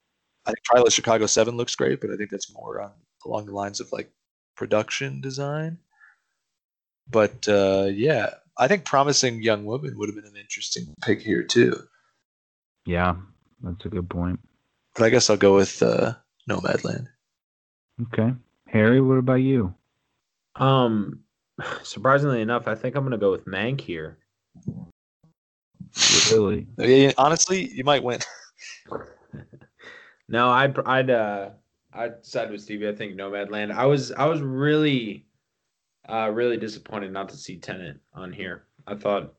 I 0.46 0.52
think 0.52 0.64
Trial 0.64 0.86
of 0.88 0.94
Chicago 0.94 1.26
Seven 1.26 1.58
looks 1.58 1.76
great, 1.76 2.00
but 2.00 2.12
I 2.12 2.16
think 2.16 2.30
that's 2.30 2.54
more 2.54 2.82
on 2.82 2.94
along 3.26 3.48
the 3.48 3.52
lines 3.54 3.80
of 3.82 3.92
like 3.92 4.10
production 4.56 5.20
design. 5.20 5.80
But 7.10 7.48
uh, 7.48 7.90
yeah, 7.92 8.32
I 8.58 8.68
think 8.68 8.86
Promising 8.86 9.42
Young 9.42 9.66
Woman 9.66 9.98
would 9.98 10.10
have 10.10 10.16
been 10.16 10.26
an 10.26 10.40
interesting 10.40 10.94
pick 11.04 11.22
here 11.22 11.44
too. 11.44 11.80
Yeah, 12.86 13.16
that's 13.62 13.86
a 13.86 13.90
good 13.90 14.10
point. 14.10 14.40
But 14.96 15.06
I 15.06 15.10
guess 15.10 15.30
I'll 15.30 15.38
go 15.38 15.56
with 15.56 15.82
uh, 15.84 16.14
Nomadland. 16.50 17.08
Okay, 18.02 18.34
Harry, 18.68 19.02
what 19.02 19.18
about 19.18 19.36
you? 19.36 19.74
Um, 20.56 21.22
surprisingly 21.84 22.42
enough, 22.42 22.68
I 22.68 22.76
think 22.76 22.96
I'm 22.96 23.04
gonna 23.04 23.18
go 23.18 23.32
with 23.32 23.46
Mank 23.46 23.82
here. 23.82 24.18
Really? 26.32 26.68
yeah, 26.78 27.12
Honestly, 27.18 27.70
you 27.70 27.84
might 27.84 28.04
win. 28.04 28.20
no, 30.28 30.50
I'd 30.50 30.78
I'd 30.80 31.10
uh 31.10 31.50
I'd 31.94 32.26
side 32.26 32.52
with 32.52 32.62
Stevie. 32.62 32.88
I 32.88 32.96
think 32.96 33.16
Nomadland. 33.16 33.72
I 33.72 33.86
was 33.86 34.12
I 34.12 34.26
was 34.26 34.42
really 34.42 35.27
uh 36.10 36.30
really 36.32 36.58
disappointed 36.58 37.12
not 37.12 37.30
to 37.30 37.38
see 37.38 37.58
Tenet 37.58 37.98
on 38.14 38.32
here. 38.32 38.66
I 38.86 38.96
thought 38.96 39.34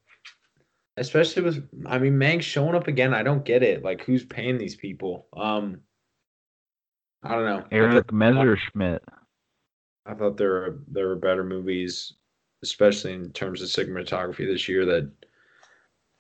especially 0.97 1.43
with 1.43 1.69
I 1.87 1.99
mean 1.99 2.15
Mank 2.15 2.43
showing 2.43 2.75
up 2.75 2.89
again, 2.89 3.15
I 3.15 3.23
don't 3.23 3.45
get 3.45 3.63
it. 3.63 3.85
Like 3.85 4.03
who's 4.05 4.25
paying 4.25 4.59
these 4.59 4.77
people? 4.77 5.27
Um 5.37 5.81
I 7.23 7.35
don't 7.35 7.45
know. 7.45 7.65
Eric 7.71 8.13
Messerschmidt. 8.13 9.03
I 10.07 10.15
thought 10.15 10.37
there 10.37 10.51
were 10.51 10.79
there 10.89 11.09
were 11.09 11.17
better 11.17 11.45
movies, 11.45 12.15
especially 12.63 13.13
in 13.13 13.33
terms 13.33 13.61
of 13.61 13.69
cinematography 13.69 14.47
this 14.47 14.69
year 14.69 14.87
that 14.87 15.11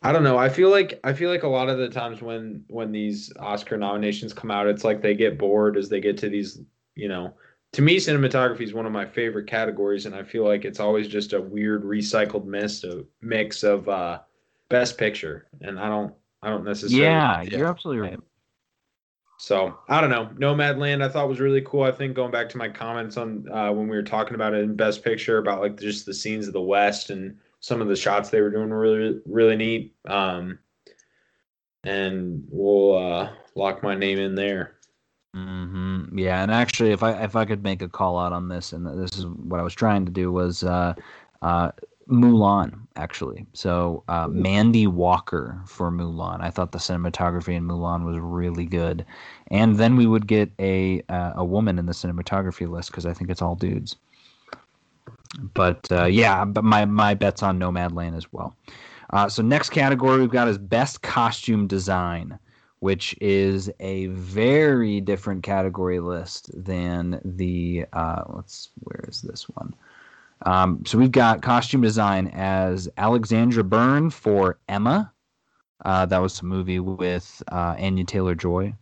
I 0.02 0.12
don't 0.12 0.22
know. 0.22 0.38
I 0.38 0.48
feel 0.48 0.70
like 0.70 1.00
I 1.02 1.12
feel 1.12 1.30
like 1.30 1.42
a 1.42 1.48
lot 1.48 1.68
of 1.68 1.78
the 1.78 1.88
times 1.88 2.22
when 2.22 2.64
when 2.68 2.92
these 2.92 3.32
Oscar 3.38 3.76
nominations 3.76 4.32
come 4.32 4.50
out, 4.50 4.68
it's 4.68 4.84
like 4.84 5.02
they 5.02 5.14
get 5.14 5.38
bored 5.38 5.76
as 5.76 5.88
they 5.88 6.00
get 6.00 6.18
to 6.18 6.28
these, 6.28 6.60
you 6.94 7.08
know, 7.08 7.34
to 7.72 7.82
me 7.82 7.96
cinematography 7.96 8.62
is 8.62 8.72
one 8.72 8.86
of 8.86 8.92
my 8.92 9.04
favorite 9.04 9.46
categories 9.46 10.06
and 10.06 10.14
I 10.14 10.22
feel 10.22 10.44
like 10.44 10.64
it's 10.64 10.80
always 10.80 11.08
just 11.08 11.32
a 11.32 11.40
weird 11.40 11.84
recycled 11.84 12.44
mist 12.44 12.84
of 12.84 13.06
mix 13.20 13.62
of 13.62 13.88
uh 13.88 14.20
best 14.68 14.98
picture 14.98 15.46
and 15.60 15.78
I 15.78 15.88
don't 15.88 16.14
I 16.42 16.50
don't 16.50 16.64
necessarily 16.64 17.04
Yeah, 17.04 17.42
you're 17.42 17.66
absolutely 17.66 18.08
right. 18.08 18.20
So 19.40 19.78
I 19.88 20.00
don't 20.00 20.10
know. 20.10 20.30
Nomadland 20.36 21.02
I 21.02 21.08
thought 21.08 21.28
was 21.28 21.40
really 21.40 21.62
cool. 21.62 21.82
I 21.82 21.92
think 21.92 22.14
going 22.14 22.32
back 22.32 22.48
to 22.50 22.58
my 22.58 22.68
comments 22.68 23.16
on 23.16 23.48
uh, 23.52 23.70
when 23.72 23.88
we 23.88 23.96
were 23.96 24.02
talking 24.02 24.34
about 24.34 24.52
it 24.52 24.64
in 24.64 24.74
Best 24.74 25.04
Picture 25.04 25.38
about 25.38 25.60
like 25.60 25.78
just 25.78 26.06
the 26.06 26.14
scenes 26.14 26.48
of 26.48 26.52
the 26.52 26.60
West 26.60 27.10
and 27.10 27.36
some 27.60 27.80
of 27.80 27.88
the 27.88 27.96
shots 27.96 28.30
they 28.30 28.40
were 28.40 28.50
doing 28.50 28.68
were 28.68 28.80
really 28.80 29.20
really 29.26 29.56
neat. 29.56 29.94
Um, 30.06 30.58
and 31.84 32.44
we'll 32.50 32.96
uh, 32.96 33.30
lock 33.54 33.82
my 33.82 33.94
name 33.94 34.18
in 34.18 34.34
there. 34.34 34.77
Mm-hmm. 35.36 36.18
Yeah, 36.18 36.42
and 36.42 36.50
actually, 36.50 36.92
if 36.92 37.02
I 37.02 37.12
if 37.22 37.36
I 37.36 37.44
could 37.44 37.62
make 37.62 37.82
a 37.82 37.88
call 37.88 38.18
out 38.18 38.32
on 38.32 38.48
this, 38.48 38.72
and 38.72 38.86
this 38.86 39.18
is 39.18 39.26
what 39.26 39.60
I 39.60 39.62
was 39.62 39.74
trying 39.74 40.06
to 40.06 40.12
do 40.12 40.32
was 40.32 40.64
uh, 40.64 40.94
uh, 41.42 41.70
Mulan, 42.08 42.80
actually. 42.96 43.46
So 43.52 44.02
uh, 44.08 44.26
Mandy 44.28 44.86
Walker 44.86 45.60
for 45.66 45.90
Mulan. 45.90 46.40
I 46.40 46.50
thought 46.50 46.72
the 46.72 46.78
cinematography 46.78 47.54
in 47.54 47.64
Mulan 47.64 48.04
was 48.04 48.18
really 48.18 48.64
good, 48.64 49.04
and 49.50 49.76
then 49.76 49.96
we 49.96 50.06
would 50.06 50.26
get 50.26 50.50
a 50.58 51.02
uh, 51.10 51.32
a 51.36 51.44
woman 51.44 51.78
in 51.78 51.86
the 51.86 51.92
cinematography 51.92 52.68
list 52.68 52.90
because 52.90 53.04
I 53.04 53.12
think 53.12 53.30
it's 53.30 53.42
all 53.42 53.54
dudes. 53.54 53.96
But 55.54 55.90
uh, 55.92 56.06
yeah, 56.06 56.44
but 56.46 56.64
my 56.64 56.86
my 56.86 57.12
bet's 57.14 57.42
on 57.42 57.58
Nomadland 57.58 58.16
as 58.16 58.32
well. 58.32 58.56
Uh, 59.10 59.28
so 59.28 59.42
next 59.42 59.70
category 59.70 60.20
we've 60.20 60.30
got 60.30 60.48
is 60.48 60.58
best 60.58 61.02
costume 61.02 61.66
design, 61.66 62.38
which 62.80 63.16
is 63.20 63.70
a 63.80 64.06
very 64.06 65.00
different 65.00 65.42
category 65.42 66.00
list 66.00 66.50
than 66.54 67.20
the 67.24 67.86
uh, 67.92 68.22
let's 68.28 68.70
where 68.80 69.04
is 69.08 69.22
this 69.22 69.48
one? 69.48 69.74
Um, 70.42 70.84
so 70.86 70.98
we've 70.98 71.10
got 71.10 71.42
costume 71.42 71.80
design 71.80 72.28
as 72.28 72.88
Alexandra 72.96 73.64
Byrne 73.64 74.10
for 74.10 74.58
Emma. 74.68 75.12
Uh, 75.84 76.06
that 76.06 76.18
was 76.18 76.40
a 76.40 76.44
movie 76.44 76.80
with 76.80 77.42
uh, 77.50 77.74
Anya 77.78 78.04
Taylor 78.04 78.34
Joy. 78.34 78.74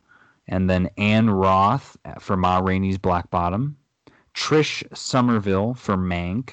And 0.49 0.71
then 0.71 0.91
Ann 0.97 1.29
Roth 1.29 1.97
for 2.21 2.37
Ma 2.37 2.59
Rainey's 2.59 2.99
Black 2.99 3.31
Bottom. 3.31 3.77
Trish 4.35 4.85
Summerville 4.95 5.75
for 5.75 5.97
Mank. 5.97 6.53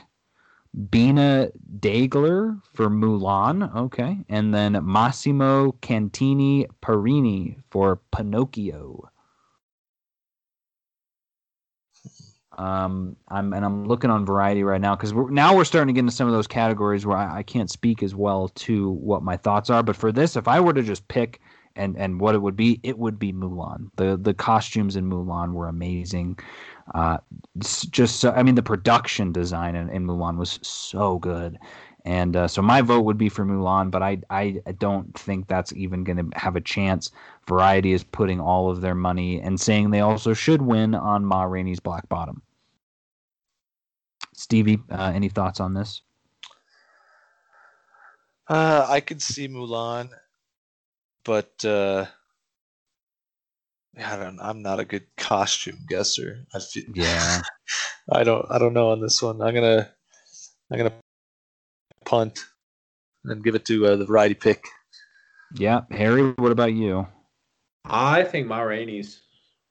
Bina 0.90 1.50
Daigeler 1.80 2.60
for 2.74 2.90
Mulan. 2.90 3.76
Okay. 3.76 4.18
And 4.30 4.54
then 4.54 4.80
Massimo 4.84 5.74
Cantini 5.82 6.68
Parrini 6.82 7.58
for 7.70 8.00
Pinocchio. 8.12 9.10
Um, 12.58 13.16
I'm 13.30 13.52
and 13.54 13.66
I'm 13.66 13.86
looking 13.86 14.12
on 14.12 14.28
Variety 14.28 14.64
right 14.64 14.80
now 14.80 14.96
because 14.96 15.12
now 15.32 15.56
we're 15.56 15.66
starting 15.66 15.88
to 15.88 15.94
get 15.94 16.02
into 16.02 16.12
some 16.12 16.28
of 16.28 16.34
those 16.34 16.46
categories 16.46 17.04
where 17.04 17.18
I, 17.18 17.40
I, 17.40 17.44
can't 17.44 17.70
speak 17.70 18.04
as 18.04 18.14
well 18.14 18.50
to 18.50 18.92
what 18.92 19.24
my 19.24 19.38
thoughts 19.38 19.72
are. 19.72 19.82
But 19.82 19.96
for 19.96 20.12
this, 20.12 20.36
if 20.36 20.48
I 20.48 20.60
were 20.60 20.74
to 20.74 20.84
just 20.84 21.08
pick 21.08 21.42
and 21.76 21.98
and 21.98 22.20
what 22.20 22.36
it 22.36 22.42
would 22.42 22.56
be, 22.56 22.80
it 22.84 22.98
would 22.98 23.18
be 23.20 23.34
Mulan. 23.34 23.90
The 23.96 24.18
the 24.18 24.34
costumes 24.34 24.96
in 24.96 25.10
Mulan 25.10 25.54
were 25.54 25.68
amazing. 25.68 26.40
Uh, 26.94 27.18
just 27.60 28.20
so, 28.20 28.32
I 28.32 28.44
mean, 28.44 28.56
the 28.56 28.64
production 28.64 29.32
design 29.32 29.76
in, 29.76 29.90
in 29.90 30.06
Mulan 30.06 30.38
was 30.38 30.60
so 30.62 31.18
good. 31.20 31.58
And 32.06 32.36
uh, 32.36 32.48
so 32.50 32.62
my 32.62 32.82
vote 32.82 33.06
would 33.06 33.18
be 33.18 33.30
for 33.30 33.46
Mulan, 33.46 33.90
but 33.90 34.04
I, 34.04 34.18
I 34.30 34.62
don't 34.78 35.18
think 35.18 35.48
that's 35.48 35.72
even 35.74 36.04
going 36.04 36.18
to 36.18 36.38
have 36.38 36.58
a 36.58 36.62
chance. 36.62 37.12
Variety 37.48 37.94
is 37.94 38.04
putting 38.04 38.42
all 38.42 38.70
of 38.70 38.82
their 38.82 38.96
money 38.96 39.40
and 39.40 39.60
saying 39.60 39.92
they 39.92 40.02
also 40.02 40.34
should 40.34 40.62
win 40.62 40.96
on 40.96 41.24
Ma 41.24 41.44
Rainey's 41.44 41.80
Black 41.80 42.10
Bottom. 42.10 42.42
Stevie, 44.34 44.80
uh, 44.92 45.14
any 45.16 45.30
thoughts 45.30 45.62
on 45.62 45.74
this? 45.74 46.02
Uh, 48.50 48.86
I 48.90 49.00
could 49.00 49.22
see 49.22 49.48
Mulan, 49.48 50.10
but 51.24 51.66
uh, 51.66 52.06
I 53.98 54.16
don't. 54.16 54.40
I'm 54.42 54.62
not 54.62 54.80
a 54.80 54.86
good 54.86 55.06
costume 55.18 55.80
guesser. 55.88 56.46
I 56.54 56.60
feel. 56.60 56.84
Yeah. 56.94 57.42
I 58.12 58.24
don't. 58.24 58.46
I 58.50 58.58
don't 58.58 58.74
know 58.74 58.90
on 58.92 59.02
this 59.02 59.22
one. 59.22 59.42
I'm 59.42 59.54
gonna. 59.54 59.90
I'm 60.72 60.78
gonna 60.78 60.94
punt 62.06 62.46
and 63.26 63.44
give 63.44 63.56
it 63.56 63.66
to 63.66 63.86
uh, 63.88 63.96
the 63.96 64.06
variety 64.06 64.36
pick. 64.36 64.64
Yeah, 65.56 65.82
Harry. 65.92 66.32
What 66.32 66.52
about 66.52 66.74
you? 66.74 67.08
I 67.86 68.24
think 68.24 68.48
my 68.48 68.62
Rainey's. 68.62 69.22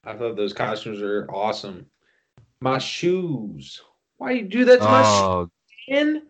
I 0.05 0.15
thought 0.15 0.37
those 0.37 0.53
costumes 0.53 1.01
are 1.01 1.29
awesome. 1.31 1.87
My 2.61 2.79
shoes. 2.79 3.81
Why 4.19 4.33
you 4.33 4.43
do 4.43 4.65
that 4.65 4.79
to 4.79 4.89
oh. 4.89 4.89
my 4.89 5.47
skin? 5.83 6.23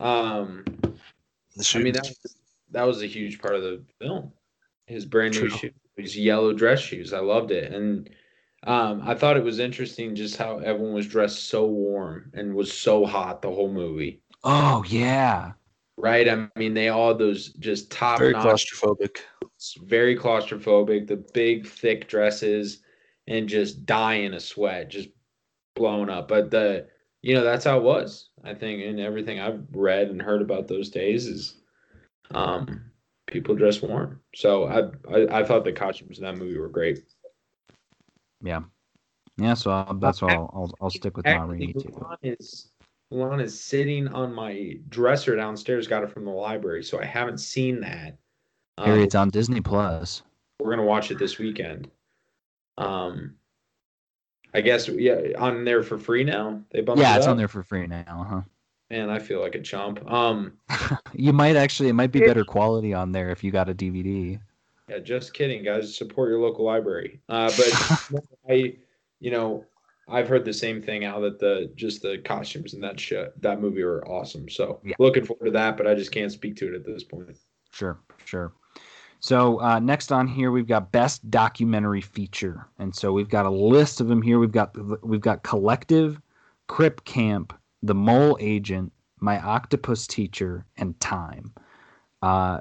Um, 0.00 0.64
the 1.56 1.64
shoes. 1.64 1.80
I 1.80 1.84
mean 1.84 1.92
that 1.94 2.10
that 2.70 2.84
was 2.84 3.02
a 3.02 3.06
huge 3.06 3.40
part 3.40 3.54
of 3.54 3.62
the 3.62 3.82
film. 4.00 4.32
His 4.86 5.04
brand 5.04 5.34
new 5.34 5.48
shoes, 5.48 5.72
his 5.96 6.16
yellow 6.16 6.52
dress 6.52 6.80
shoes. 6.80 7.12
I 7.12 7.20
loved 7.20 7.50
it, 7.50 7.72
and 7.72 8.08
um, 8.66 9.02
I 9.04 9.14
thought 9.14 9.36
it 9.36 9.44
was 9.44 9.58
interesting 9.58 10.14
just 10.14 10.36
how 10.36 10.58
everyone 10.58 10.94
was 10.94 11.06
dressed 11.06 11.48
so 11.48 11.66
warm 11.66 12.30
and 12.34 12.54
was 12.54 12.72
so 12.72 13.06
hot 13.06 13.42
the 13.42 13.50
whole 13.50 13.72
movie. 13.72 14.20
Oh 14.44 14.84
yeah. 14.88 15.52
Right. 15.96 16.28
I 16.28 16.48
mean, 16.56 16.74
they 16.74 16.88
all 16.88 17.14
those 17.14 17.48
just 17.54 17.90
top 17.90 18.18
very 18.18 18.34
claustrophobic. 18.34 19.18
Very 19.84 20.16
claustrophobic. 20.16 21.06
The 21.06 21.16
big 21.16 21.66
thick 21.66 22.08
dresses 22.08 22.82
and 23.26 23.48
just 23.48 23.86
dying 23.86 24.34
of 24.34 24.42
sweat, 24.42 24.90
just 24.90 25.08
blown 25.74 26.10
up. 26.10 26.28
But 26.28 26.50
the 26.50 26.88
you 27.22 27.34
know 27.34 27.44
that's 27.44 27.64
how 27.64 27.78
it 27.78 27.82
was. 27.82 28.30
I 28.44 28.54
think 28.54 28.84
and 28.84 29.00
everything 29.00 29.40
I've 29.40 29.64
read 29.72 30.08
and 30.08 30.20
heard 30.20 30.42
about 30.42 30.68
those 30.68 30.90
days 30.90 31.26
is 31.26 31.54
um 32.34 32.90
people 33.26 33.54
dress 33.54 33.82
warm. 33.82 34.20
So 34.34 34.64
I 34.64 35.14
I, 35.14 35.40
I 35.40 35.44
thought 35.44 35.64
the 35.64 35.72
costumes 35.72 36.18
in 36.18 36.24
that 36.24 36.36
movie 36.36 36.58
were 36.58 36.68
great. 36.68 37.00
Yeah. 38.42 38.62
Yeah, 39.38 39.52
so 39.52 39.86
that's 40.00 40.22
why 40.22 40.32
I'll, 40.32 40.50
I'll, 40.54 40.74
I'll 40.80 40.90
stick 40.90 41.16
with 41.16 41.26
Ma 41.26 41.42
Rainey 41.42 41.74
too. 41.74 41.92
Is 42.22 42.70
Mulan 43.12 43.42
is 43.42 43.60
sitting 43.60 44.08
on 44.08 44.32
my 44.32 44.78
dresser 44.88 45.36
downstairs. 45.36 45.86
Got 45.86 46.04
it 46.04 46.10
from 46.10 46.24
the 46.24 46.30
library, 46.30 46.82
so 46.82 46.98
I 47.00 47.04
haven't 47.04 47.38
seen 47.38 47.80
that. 47.80 48.16
Um, 48.78 48.98
it's 48.98 49.14
on 49.14 49.30
Disney 49.30 49.60
Plus. 49.60 50.22
We're 50.58 50.70
gonna 50.70 50.84
watch 50.84 51.10
it 51.10 51.18
this 51.18 51.38
weekend. 51.38 51.90
Um, 52.78 53.36
I 54.54 54.62
guess 54.62 54.88
yeah, 54.88 55.32
on 55.38 55.64
there 55.64 55.82
for 55.82 55.98
free 55.98 56.24
now. 56.24 56.62
They 56.70 56.80
bumped 56.80 57.02
yeah, 57.02 57.14
it 57.14 57.18
it's 57.18 57.26
on 57.26 57.36
there 57.36 57.48
for 57.48 57.62
free 57.62 57.86
now, 57.86 58.26
huh? 58.28 58.40
Man, 58.90 59.10
I 59.10 59.18
feel 59.18 59.40
like 59.40 59.54
a 59.54 59.60
chump. 59.60 60.08
Um, 60.10 60.52
you 61.12 61.32
might 61.32 61.56
actually 61.56 61.88
it 61.88 61.94
might 61.94 62.12
be 62.12 62.20
better 62.20 62.44
quality 62.44 62.94
on 62.94 63.12
there 63.12 63.30
if 63.30 63.42
you 63.42 63.50
got 63.50 63.68
a 63.68 63.74
DVD. 63.74 64.38
Yeah, 64.88 64.98
just 64.98 65.34
kidding, 65.34 65.64
guys. 65.64 65.96
Support 65.96 66.28
your 66.30 66.40
local 66.40 66.64
library. 66.64 67.20
Uh, 67.28 67.50
but 67.56 68.22
I, 68.48 68.74
you 69.18 69.32
know, 69.32 69.64
I've 70.08 70.28
heard 70.28 70.44
the 70.44 70.52
same 70.52 70.80
thing 70.80 71.04
out 71.04 71.20
that 71.22 71.40
the 71.40 71.72
just 71.74 72.02
the 72.02 72.18
costumes 72.18 72.74
in 72.74 72.80
that 72.82 73.00
show 73.00 73.30
that 73.40 73.60
movie 73.60 73.82
were 73.82 74.06
awesome. 74.08 74.48
So 74.48 74.80
yeah. 74.84 74.94
looking 75.00 75.24
forward 75.24 75.46
to 75.46 75.50
that, 75.52 75.76
but 75.76 75.88
I 75.88 75.94
just 75.94 76.12
can't 76.12 76.30
speak 76.30 76.54
to 76.56 76.68
it 76.68 76.74
at 76.74 76.84
this 76.84 77.02
point. 77.02 77.36
Sure, 77.72 77.98
sure. 78.24 78.52
So 79.18 79.60
uh, 79.60 79.80
next 79.80 80.12
on 80.12 80.28
here 80.28 80.52
we've 80.52 80.68
got 80.68 80.92
best 80.92 81.28
documentary 81.28 82.00
feature, 82.00 82.68
and 82.78 82.94
so 82.94 83.12
we've 83.12 83.28
got 83.28 83.46
a 83.46 83.50
list 83.50 84.00
of 84.00 84.06
them 84.06 84.22
here. 84.22 84.38
We've 84.38 84.52
got 84.52 84.76
we've 85.04 85.20
got 85.20 85.42
Collective, 85.42 86.20
Crip 86.68 87.04
Camp, 87.04 87.52
The 87.82 87.94
Mole 87.94 88.36
Agent, 88.40 88.92
My 89.20 89.40
Octopus 89.40 90.06
Teacher, 90.06 90.66
and 90.76 90.98
Time. 91.00 91.52
Uh, 92.22 92.60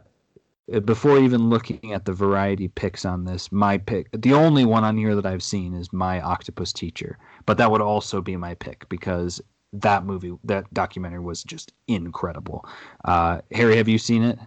before 0.84 1.20
even 1.20 1.50
looking 1.50 1.94
at 1.94 2.06
the 2.06 2.14
variety 2.14 2.68
picks 2.68 3.06
on 3.06 3.24
this, 3.26 3.52
my 3.52 3.78
pick, 3.78 4.10
the 4.12 4.34
only 4.34 4.66
one 4.66 4.84
on 4.84 4.98
here 4.98 5.16
that 5.16 5.26
I've 5.26 5.44
seen 5.44 5.74
is 5.74 5.94
My 5.94 6.22
Octopus 6.22 6.74
Teacher. 6.74 7.18
But 7.46 7.58
that 7.58 7.70
would 7.70 7.82
also 7.82 8.22
be 8.22 8.36
my 8.36 8.56
pick 8.56 8.88
because 8.90 9.42
that 9.74 10.06
movie, 10.06 10.34
that 10.44 10.74
documentary 10.74 11.20
was 11.20 11.44
just 11.44 11.74
incredible. 11.88 12.68
Uh, 13.04 13.42
Harry, 13.52 13.78
have 13.78 13.88
you 13.88 13.98
seen 13.98 14.24
it? 14.24 14.40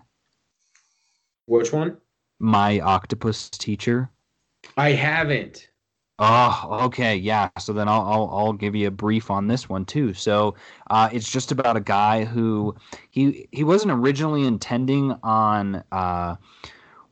Which 1.47 1.73
one? 1.73 1.97
My 2.41 2.81
Octopus 2.81 3.49
Teacher. 3.51 4.11
I 4.77 4.93
haven't. 4.93 5.69
Oh, 6.21 6.81
okay, 6.87 7.15
yeah. 7.17 7.49
So 7.59 7.73
then 7.73 7.89
I'll 7.89 8.03
I'll, 8.03 8.31
I'll 8.33 8.53
give 8.53 8.75
you 8.75 8.89
a 8.89 8.91
brief 8.91 9.31
on 9.31 9.47
this 9.47 9.69
one 9.69 9.85
too. 9.85 10.15
So 10.15 10.57
uh, 10.91 11.09
it's 11.13 11.31
just 11.31 11.53
about 11.53 11.77
a 11.77 11.81
guy 11.81 12.25
who 12.25 12.75
he 13.11 13.47
he 13.53 13.63
wasn't 13.63 13.93
originally 13.93 14.45
intending 14.45 15.13
on 15.23 15.85
uh, 15.93 16.35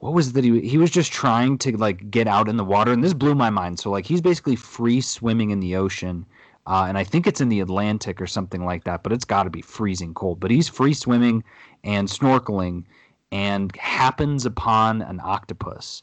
what 0.00 0.14
was 0.14 0.28
it 0.30 0.34
that 0.34 0.44
he 0.44 0.60
he 0.60 0.78
was 0.78 0.90
just 0.90 1.12
trying 1.12 1.58
to 1.58 1.76
like 1.76 2.10
get 2.10 2.28
out 2.28 2.48
in 2.48 2.56
the 2.56 2.64
water, 2.64 2.92
and 2.92 3.04
this 3.04 3.14
blew 3.14 3.34
my 3.34 3.50
mind. 3.50 3.78
So 3.80 3.90
like 3.90 4.06
he's 4.06 4.20
basically 4.22 4.56
free 4.56 5.00
swimming 5.00 5.50
in 5.50 5.60
the 5.60 5.76
ocean. 5.76 6.26
Uh, 6.66 6.86
and 6.88 6.98
I 6.98 7.04
think 7.04 7.26
it's 7.28 7.40
in 7.40 7.48
the 7.48 7.60
Atlantic 7.60 8.20
or 8.20 8.26
something 8.26 8.64
like 8.64 8.84
that, 8.84 9.02
but 9.04 9.12
it's 9.12 9.24
got 9.24 9.44
to 9.44 9.50
be 9.50 9.62
freezing 9.62 10.14
cold. 10.14 10.40
But 10.40 10.50
he's 10.50 10.68
free 10.68 10.94
swimming 10.94 11.44
and 11.84 12.08
snorkeling, 12.08 12.84
and 13.32 13.74
happens 13.76 14.46
upon 14.46 15.02
an 15.02 15.20
octopus 15.22 16.02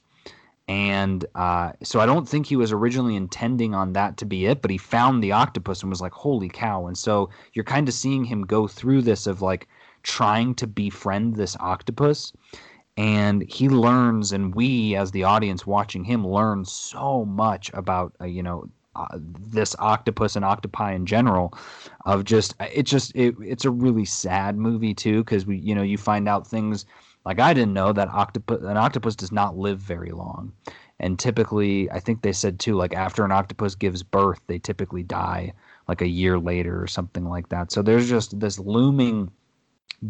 and 0.67 1.25
uh, 1.35 1.73
so 1.83 1.99
I 1.99 2.05
don't 2.05 2.27
think 2.27 2.45
he 2.45 2.55
was 2.55 2.71
originally 2.71 3.15
intending 3.15 3.75
on 3.75 3.93
that 3.93 4.17
to 4.17 4.25
be 4.25 4.45
it, 4.45 4.61
but 4.61 4.71
he 4.71 4.77
found 4.77 5.21
the 5.21 5.33
octopus 5.33 5.81
and 5.81 5.89
was 5.89 6.01
like, 6.01 6.13
"Holy 6.13 6.49
cow!" 6.49 6.87
And 6.87 6.97
so 6.97 7.29
you're 7.53 7.65
kind 7.65 7.87
of 7.87 7.93
seeing 7.93 8.23
him 8.23 8.43
go 8.43 8.67
through 8.67 9.01
this 9.01 9.27
of 9.27 9.41
like 9.41 9.67
trying 10.03 10.55
to 10.55 10.67
befriend 10.67 11.35
this 11.35 11.57
octopus, 11.59 12.31
and 12.95 13.43
he 13.49 13.67
learns, 13.67 14.31
and 14.31 14.55
we 14.55 14.95
as 14.95 15.11
the 15.11 15.25
audience 15.25 15.67
watching 15.67 16.05
him 16.05 16.25
learn 16.25 16.63
so 16.63 17.25
much 17.25 17.69
about 17.73 18.13
uh, 18.21 18.25
you 18.25 18.41
know 18.43 18.69
uh, 18.95 19.07
this 19.17 19.75
octopus 19.79 20.35
and 20.35 20.45
octopi 20.45 20.93
in 20.93 21.05
general 21.05 21.57
of 22.05 22.23
just 22.23 22.55
it 22.73 22.83
just 22.83 23.11
it, 23.15 23.35
it's 23.41 23.65
a 23.65 23.71
really 23.71 24.05
sad 24.05 24.55
movie 24.55 24.93
too 24.93 25.23
because 25.23 25.45
we 25.45 25.57
you 25.57 25.75
know 25.75 25.81
you 25.81 25.97
find 25.97 26.29
out 26.29 26.47
things 26.47 26.85
like 27.25 27.39
I 27.39 27.53
didn't 27.53 27.73
know 27.73 27.93
that 27.93 28.09
octopus 28.09 28.61
an 28.63 28.77
octopus 28.77 29.15
does 29.15 29.31
not 29.31 29.57
live 29.57 29.79
very 29.79 30.11
long. 30.11 30.53
And 30.99 31.19
typically, 31.19 31.89
I 31.91 31.99
think 31.99 32.21
they 32.21 32.33
said 32.33 32.59
too, 32.59 32.75
like 32.75 32.93
after 32.93 33.25
an 33.25 33.31
octopus 33.31 33.75
gives 33.75 34.03
birth, 34.03 34.41
they 34.47 34.59
typically 34.59 35.03
die 35.03 35.53
like 35.87 36.01
a 36.01 36.07
year 36.07 36.39
later 36.39 36.81
or 36.81 36.87
something 36.87 37.25
like 37.25 37.49
that. 37.49 37.71
So 37.71 37.81
there's 37.81 38.07
just 38.09 38.39
this 38.39 38.59
looming 38.59 39.31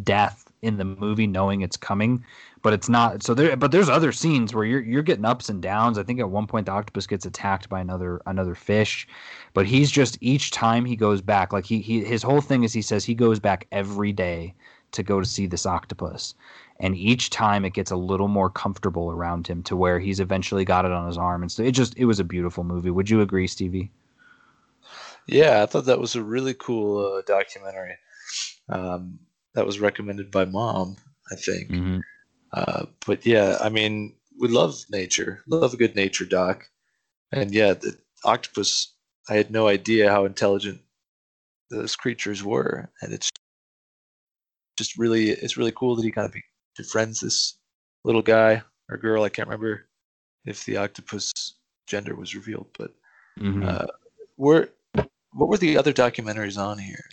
death 0.03 0.52
in 0.61 0.77
the 0.77 0.85
movie 0.85 1.27
knowing 1.27 1.61
it's 1.61 1.77
coming 1.77 2.23
but 2.64 2.73
it's 2.73 2.90
not 2.90 3.22
so 3.22 3.34
there 3.34 3.56
but 3.56 3.72
there's 3.72 3.90
other 3.90 4.11
scenes 4.11 4.53
where 4.53 4.65
you're 4.65 4.81
you're 4.81 5.03
getting 5.03 5.26
ups 5.26 5.49
and 5.49 5.61
downs 5.61 5.98
i 5.98 6.03
think 6.03 6.19
at 6.19 6.30
one 6.30 6.48
point 6.48 6.65
the 6.65 6.72
octopus 6.72 7.06
gets 7.06 7.26
attacked 7.26 7.69
by 7.69 7.80
another 7.80 8.22
another 8.26 8.56
fish 8.56 9.07
but 9.53 9.68
he's 9.68 9.91
just 9.91 10.18
each 10.22 10.49
time 10.49 10.85
he 10.85 10.95
goes 10.95 11.22
back 11.22 11.53
like 11.53 11.65
he, 11.65 11.80
he 11.80 12.03
his 12.03 12.23
whole 12.23 12.41
thing 12.41 12.64
is 12.64 12.73
he 12.73 12.81
says 12.81 13.06
he 13.06 13.14
goes 13.14 13.40
back 13.40 13.68
every 13.72 14.11
day 14.11 14.53
to 14.94 15.03
go 15.03 15.20
to 15.20 15.26
see 15.26 15.45
this 15.45 15.65
octopus. 15.65 16.34
And 16.80 16.95
each 16.95 17.30
time 17.30 17.65
it 17.65 17.74
gets 17.74 17.91
a 17.91 17.95
little 17.95 18.28
more 18.28 18.49
comfortable 18.49 19.11
around 19.11 19.48
him 19.48 19.61
to 19.64 19.76
where 19.76 19.99
he's 19.99 20.20
eventually 20.20 20.65
got 20.65 20.86
it 20.86 20.91
on 20.91 21.07
his 21.07 21.18
arm. 21.18 21.41
And 21.44 21.52
so 21.52 21.64
it 21.64 21.72
just 21.72 21.95
it 21.98 22.06
was 22.06 22.20
a 22.20 22.24
beautiful 22.24 22.64
movie. 22.64 22.90
Would 22.90 23.10
you 23.10 23.22
agree 23.22 23.48
stevie? 23.48 23.91
Yeah 25.28 25.64
i 25.64 25.65
thought 25.65 25.86
that 25.86 25.99
was 25.99 26.15
a 26.15 26.24
really 26.24 26.53
cool 26.53 27.18
uh, 27.18 27.22
documentary. 27.26 27.95
Um, 28.70 29.20
that 29.56 29.65
was 29.65 29.80
recommended 29.80 30.32
by 30.32 30.45
mom 30.45 30.98
i 31.32 31.36
think. 31.36 31.70
Mm-hmm. 31.70 31.99
uh, 32.53 32.86
but 33.06 33.26
yeah 33.26 33.57
i 33.61 33.70
mean 33.70 34.15
we 34.40 34.48
love 34.48 34.84
nature 34.90 35.44
love 35.48 35.74
a 35.74 35.78
good 35.78 35.95
nature 35.95 36.26
doc. 36.26 36.65
And 37.32 37.53
yeah 37.53 37.74
the 37.74 37.98
octopus 38.26 38.94
i 39.30 39.36
had 39.36 39.52
no 39.52 39.68
idea 39.68 40.11
how 40.11 40.26
intelligent 40.26 40.82
those 41.74 41.95
creatures 41.95 42.44
were. 42.44 42.90
And 43.02 43.14
it's 43.14 43.30
just 44.78 44.98
really 44.98 45.30
it's 45.30 45.58
really 45.58 45.72
cool 45.76 45.95
that 45.95 46.04
he 46.04 46.12
kind 46.12 46.26
of 46.26 46.36
befriends 46.78 47.20
this 47.20 47.58
little 48.04 48.22
guy 48.22 48.62
or 48.90 48.98
girl. 48.98 49.24
I 49.24 49.30
can't 49.30 49.48
remember 49.48 49.88
if 50.45 50.66
the 50.66 50.78
octopus 50.78 51.32
gender 51.88 52.16
was 52.16 52.36
revealed, 52.36 52.68
but 52.78 52.91
mm-hmm. 53.40 53.64
uh, 53.64 53.86
were 54.38 54.70
what 55.34 55.50
were 55.50 55.58
the 55.58 55.78
other 55.78 55.94
documentaries 55.94 56.58
on 56.58 56.78
here? 56.78 57.06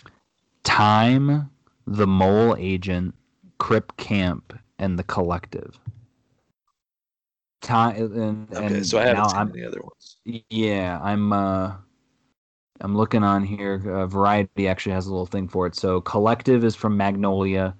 Time, 0.65 1.51
The 1.87 2.07
Mole 2.07 2.57
Agent, 2.59 3.15
Crip 3.59 3.97
Camp, 3.97 4.59
and 4.78 4.99
The 4.99 5.05
Collective. 5.05 5.78
Time 7.62 7.97
and, 7.97 8.55
okay, 8.55 8.66
and 8.66 8.87
so 8.87 8.99
I 8.99 9.07
haven't 9.07 9.31
seen 9.31 9.39
I'm, 9.39 9.53
the 9.53 9.65
other 9.66 9.81
ones. 9.81 10.16
Yeah, 10.49 10.99
I'm. 11.03 11.32
uh 11.32 11.73
I'm 12.81 12.97
looking 12.97 13.23
on 13.23 13.44
here. 13.44 13.82
Uh, 13.86 14.07
Variety 14.07 14.69
actually 14.69 14.93
has 14.93 15.07
a 15.07 15.11
little 15.11 15.27
thing 15.27 15.48
for 15.48 15.66
it. 15.66 15.74
So 15.74 16.01
Collective 16.01 16.65
is 16.65 16.74
from 16.74 16.97
Magnolia. 16.97 17.74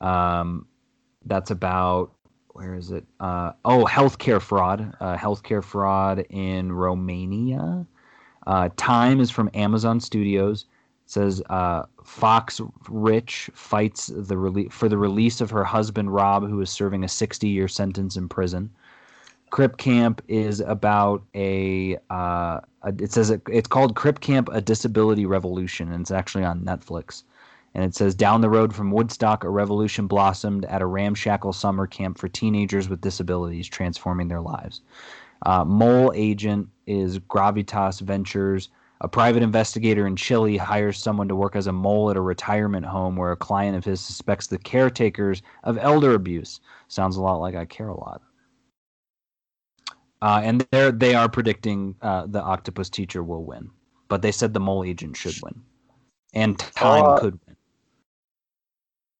Um, 0.00 0.66
that's 1.24 1.50
about 1.50 2.12
where 2.48 2.74
is 2.74 2.90
it? 2.90 3.04
Uh, 3.20 3.52
oh, 3.64 3.84
healthcare 3.84 4.40
fraud. 4.40 4.94
Uh, 5.00 5.16
healthcare 5.16 5.62
fraud 5.62 6.26
in 6.30 6.72
Romania. 6.72 7.86
Uh, 8.46 8.68
Time 8.76 9.20
is 9.20 9.30
from 9.30 9.48
Amazon 9.54 10.00
Studios. 10.00 10.66
It 11.04 11.10
says 11.10 11.42
uh, 11.48 11.84
Fox 12.04 12.60
Rich 12.88 13.50
fights 13.54 14.08
the 14.08 14.34
rele- 14.34 14.72
for 14.72 14.88
the 14.88 14.98
release 14.98 15.40
of 15.40 15.50
her 15.50 15.64
husband 15.64 16.12
Rob, 16.12 16.48
who 16.48 16.60
is 16.60 16.70
serving 16.70 17.04
a 17.04 17.06
60-year 17.06 17.68
sentence 17.68 18.16
in 18.16 18.28
prison. 18.28 18.70
Crip 19.52 19.76
Camp 19.76 20.22
is 20.28 20.60
about 20.60 21.22
a, 21.34 21.98
uh, 22.08 22.60
it 22.98 23.12
says 23.12 23.28
it, 23.28 23.42
it's 23.50 23.68
called 23.68 23.94
Crip 23.94 24.20
Camp: 24.20 24.48
A 24.50 24.62
Disability 24.62 25.26
Revolution, 25.26 25.92
and 25.92 26.00
it's 26.00 26.10
actually 26.10 26.42
on 26.42 26.62
Netflix. 26.62 27.24
And 27.74 27.84
it 27.84 27.94
says 27.94 28.14
down 28.14 28.40
the 28.40 28.48
road 28.48 28.74
from 28.74 28.90
Woodstock, 28.90 29.44
a 29.44 29.50
revolution 29.50 30.06
blossomed 30.06 30.64
at 30.64 30.80
a 30.80 30.86
ramshackle 30.86 31.52
summer 31.52 31.86
camp 31.86 32.16
for 32.16 32.28
teenagers 32.28 32.88
with 32.88 33.02
disabilities, 33.02 33.68
transforming 33.68 34.28
their 34.28 34.40
lives. 34.40 34.80
Uh, 35.44 35.66
Mole 35.66 36.12
Agent 36.14 36.66
is 36.86 37.18
Gravitas 37.18 38.00
Ventures. 38.00 38.70
A 39.02 39.08
private 39.08 39.42
investigator 39.42 40.06
in 40.06 40.16
Chile 40.16 40.56
hires 40.56 40.96
someone 40.96 41.28
to 41.28 41.36
work 41.36 41.56
as 41.56 41.66
a 41.66 41.72
mole 41.72 42.10
at 42.10 42.16
a 42.16 42.22
retirement 42.22 42.86
home 42.86 43.16
where 43.16 43.32
a 43.32 43.36
client 43.36 43.76
of 43.76 43.84
his 43.84 44.00
suspects 44.00 44.46
the 44.46 44.56
caretakers 44.56 45.42
of 45.62 45.76
elder 45.76 46.14
abuse. 46.14 46.60
Sounds 46.88 47.18
a 47.18 47.22
lot 47.22 47.36
like 47.36 47.54
I 47.54 47.66
care 47.66 47.88
a 47.88 48.00
lot. 48.00 48.22
Uh, 50.22 50.40
and 50.44 50.64
they 50.70 50.90
they 50.92 51.14
are 51.16 51.28
predicting 51.28 51.96
uh, 52.00 52.26
the 52.28 52.40
octopus 52.40 52.88
teacher 52.88 53.24
will 53.24 53.44
win, 53.44 53.68
but 54.08 54.22
they 54.22 54.30
said 54.30 54.54
the 54.54 54.60
mole 54.60 54.84
agent 54.84 55.16
should 55.16 55.34
win, 55.42 55.60
and 56.32 56.60
time 56.60 57.04
uh, 57.04 57.18
could 57.18 57.40
win. 57.44 57.56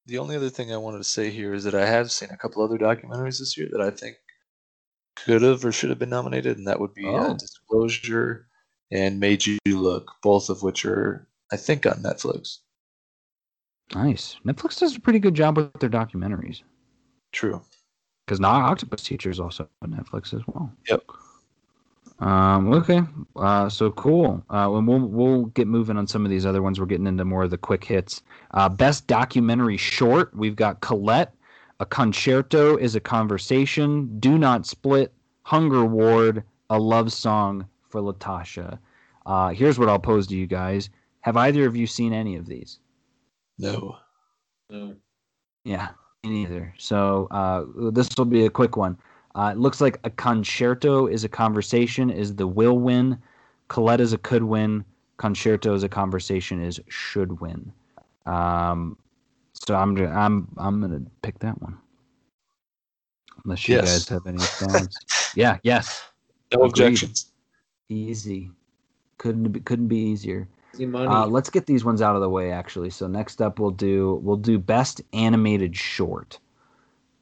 The 0.06 0.18
only 0.18 0.36
other 0.36 0.48
thing 0.48 0.72
I 0.72 0.76
wanted 0.76 0.98
to 0.98 1.04
say 1.04 1.30
here 1.30 1.54
is 1.54 1.64
that 1.64 1.74
I 1.74 1.86
have 1.86 2.12
seen 2.12 2.28
a 2.30 2.36
couple 2.36 2.62
other 2.62 2.78
documentaries 2.78 3.40
this 3.40 3.58
year 3.58 3.68
that 3.72 3.80
I 3.80 3.90
think 3.90 4.16
could 5.16 5.42
have 5.42 5.64
or 5.64 5.72
should 5.72 5.90
have 5.90 5.98
been 5.98 6.08
nominated, 6.08 6.56
and 6.56 6.68
that 6.68 6.78
would 6.78 6.94
be 6.94 7.04
uh, 7.04 7.30
oh. 7.30 7.36
Disclosure 7.36 8.46
and 8.92 9.18
Made 9.18 9.44
You 9.44 9.58
Look, 9.66 10.12
both 10.22 10.50
of 10.50 10.62
which 10.62 10.84
are 10.84 11.26
I 11.50 11.56
think 11.56 11.84
on 11.84 11.94
Netflix. 11.94 12.58
Nice. 13.92 14.36
Netflix 14.46 14.78
does 14.78 14.94
a 14.94 15.00
pretty 15.00 15.18
good 15.18 15.34
job 15.34 15.56
with 15.56 15.72
their 15.80 15.90
documentaries. 15.90 16.62
True 17.32 17.60
because 18.26 18.40
now 18.40 18.50
Octopus 18.50 19.02
Teacher 19.02 19.30
is 19.30 19.40
also 19.40 19.68
on 19.82 19.90
Netflix 19.90 20.34
as 20.34 20.42
well. 20.46 20.72
Yep. 20.88 21.02
Um, 22.20 22.72
okay. 22.72 23.02
Uh, 23.34 23.68
so 23.68 23.90
cool. 23.90 24.44
Uh, 24.48 24.72
and 24.76 24.86
we'll 24.86 25.00
we'll 25.00 25.44
get 25.46 25.66
moving 25.66 25.96
on 25.96 26.06
some 26.06 26.24
of 26.24 26.30
these 26.30 26.46
other 26.46 26.62
ones. 26.62 26.78
We're 26.78 26.86
getting 26.86 27.06
into 27.06 27.24
more 27.24 27.42
of 27.42 27.50
the 27.50 27.58
quick 27.58 27.84
hits. 27.84 28.22
Uh, 28.52 28.68
best 28.68 29.06
documentary 29.06 29.76
short. 29.76 30.34
We've 30.34 30.56
got 30.56 30.80
Colette. 30.80 31.34
A 31.80 31.86
concerto 31.86 32.76
is 32.76 32.94
a 32.94 33.00
conversation. 33.00 34.20
Do 34.20 34.38
not 34.38 34.66
split. 34.66 35.12
Hunger 35.42 35.84
Ward. 35.84 36.44
A 36.70 36.78
love 36.78 37.12
song 37.12 37.66
for 37.88 38.00
Latasha. 38.00 38.78
Uh, 39.26 39.48
here's 39.48 39.78
what 39.78 39.88
I'll 39.88 39.98
pose 39.98 40.26
to 40.28 40.36
you 40.36 40.46
guys. 40.46 40.90
Have 41.20 41.36
either 41.36 41.66
of 41.66 41.76
you 41.76 41.86
seen 41.86 42.12
any 42.12 42.36
of 42.36 42.46
these? 42.46 42.78
No. 43.58 43.96
No. 44.70 44.94
Yeah 45.64 45.88
neither. 46.24 46.74
So 46.78 47.28
uh, 47.30 47.64
this 47.90 48.08
will 48.16 48.24
be 48.24 48.46
a 48.46 48.50
quick 48.50 48.76
one. 48.76 48.96
Uh, 49.34 49.50
it 49.54 49.58
looks 49.58 49.80
like 49.80 49.98
a 50.04 50.10
concerto 50.10 51.06
is 51.06 51.24
a 51.24 51.28
conversation 51.28 52.10
is 52.10 52.36
the 52.36 52.46
will 52.46 52.78
win. 52.78 53.18
Colette 53.68 54.00
is 54.00 54.12
a 54.12 54.18
could 54.18 54.42
win. 54.42 54.84
Concerto 55.16 55.74
is 55.74 55.82
a 55.82 55.88
conversation 55.88 56.62
is 56.62 56.80
should 56.88 57.40
win. 57.40 57.72
Um, 58.26 58.96
so 59.54 59.74
I'm 59.74 59.96
I'm 59.98 60.48
I'm 60.58 60.80
gonna 60.80 61.02
pick 61.22 61.38
that 61.40 61.60
one. 61.62 61.78
Unless 63.44 63.68
you 63.68 63.76
yes. 63.76 63.84
guys 63.84 64.08
have 64.08 64.26
any 64.26 64.38
thoughts. 64.38 65.32
yeah. 65.34 65.58
Yes. 65.62 66.02
No 66.52 66.58
Agreed. 66.58 66.70
objections. 66.70 67.32
Easy. 67.88 68.50
Couldn't 69.18 69.50
be, 69.50 69.60
couldn't 69.60 69.88
be 69.88 69.96
easier. 69.96 70.48
Uh, 71.08 71.26
let's 71.26 71.50
get 71.50 71.66
these 71.66 71.84
ones 71.84 72.00
out 72.02 72.14
of 72.16 72.22
the 72.22 72.30
way, 72.30 72.50
actually. 72.52 72.90
So 72.90 73.06
next 73.06 73.42
up, 73.42 73.58
we'll 73.58 73.70
do 73.70 74.20
we'll 74.22 74.36
do 74.36 74.58
best 74.58 75.00
animated 75.12 75.76
short. 75.76 76.38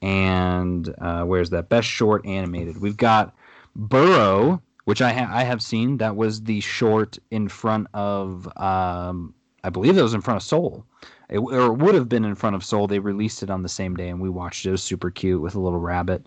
and 0.03 0.95
uh, 1.01 1.25
where's 1.25 1.51
that 1.51 1.69
best 1.69 1.89
short 1.89 2.25
animated? 2.27 2.81
We've 2.81 2.97
got 2.97 3.35
Burrow, 3.77 4.63
which 4.85 5.03
I 5.03 5.13
ha- 5.13 5.31
I 5.31 5.45
have 5.45 5.63
seen. 5.63 5.99
That 5.99 6.17
was 6.17 6.43
the 6.43 6.61
short 6.61 7.19
in 7.31 7.49
front 7.49 7.87
of 7.95 8.47
um, 8.57 9.35
I 9.65 9.71
believe 9.71 9.95
that 9.97 10.03
was 10.03 10.15
in 10.15 10.21
front 10.23 10.37
of 10.39 10.43
Soul. 10.43 10.85
It, 11.29 11.39
or 11.39 11.67
it 11.67 11.75
would 11.79 11.95
have 11.95 12.09
been 12.09 12.25
in 12.25 12.35
front 12.35 12.57
of 12.57 12.65
Soul. 12.65 12.87
They 12.87 12.99
released 12.99 13.43
it 13.43 13.51
on 13.51 13.63
the 13.63 13.69
same 13.69 13.95
day, 13.95 14.09
and 14.09 14.21
we 14.21 14.31
watched 14.31 14.65
it. 14.67 14.71
It 14.71 14.73
was 14.73 14.83
super 14.83 15.11
cute 15.11 15.41
with 15.43 15.55
a 15.55 15.61
little 15.61 15.79
rabbit. 15.79 16.27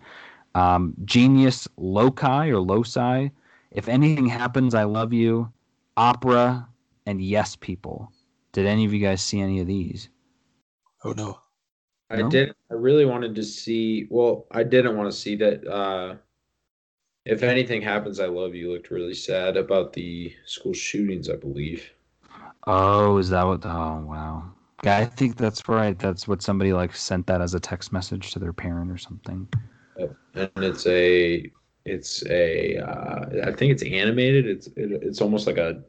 Um, 0.55 0.93
Genius 1.03 1.67
Loci 1.77 2.49
or 2.51 2.59
Loci. 2.59 3.29
If 3.71 3.87
anything 3.89 4.27
happens, 4.27 4.75
I 4.75 4.83
love 4.83 5.13
you. 5.13 5.51
Opera 5.97 6.67
and 7.05 7.21
Yes 7.21 7.55
People. 7.55 8.11
Did 8.51 8.65
any 8.65 8.85
of 8.85 8.93
you 8.93 8.99
guys 8.99 9.21
see 9.21 9.41
any 9.41 9.59
of 9.59 9.67
these? 9.67 10.09
Oh 11.03 11.11
no. 11.11 11.39
I 12.09 12.17
No? 12.17 12.29
did. 12.29 12.53
I 12.69 12.75
really 12.75 13.05
wanted 13.05 13.33
to 13.35 13.43
see. 13.43 14.07
Well, 14.09 14.45
I 14.51 14.63
didn't 14.63 14.95
want 14.95 15.11
to 15.11 15.17
see 15.17 15.35
that. 15.37 15.67
Uh, 15.67 16.15
if 17.25 17.41
anything 17.41 17.81
happens, 17.81 18.19
I 18.19 18.27
love 18.27 18.53
you. 18.53 18.71
Looked 18.71 18.91
really 18.91 19.13
sad 19.13 19.57
about 19.57 19.93
the 19.93 20.33
school 20.45 20.73
shootings. 20.73 21.29
I 21.29 21.35
believe. 21.35 21.89
Oh, 22.67 23.17
is 23.17 23.29
that 23.29 23.43
what? 23.43 23.65
Oh, 23.65 24.05
wow. 24.05 24.51
Yeah, 24.83 24.97
I 24.97 25.05
think 25.05 25.37
that's 25.37 25.67
right. 25.69 25.97
That's 25.97 26.27
what 26.27 26.41
somebody 26.41 26.73
like 26.73 26.95
sent 26.95 27.25
that 27.27 27.41
as 27.41 27.53
a 27.53 27.59
text 27.59 27.93
message 27.93 28.31
to 28.31 28.39
their 28.39 28.53
parent 28.53 28.91
or 28.91 28.97
something. 28.97 29.47
and 29.97 30.49
it's 30.57 30.85
a 30.87 31.49
it's 31.85 32.25
a 32.27 32.77
uh, 32.77 33.47
I 33.47 33.51
think 33.53 33.71
it's 33.71 33.83
animated. 33.83 34.45
It's 34.45 34.67
it, 34.67 34.91
it's 34.91 35.21
almost 35.21 35.47
like 35.47 35.57
a 35.57 35.81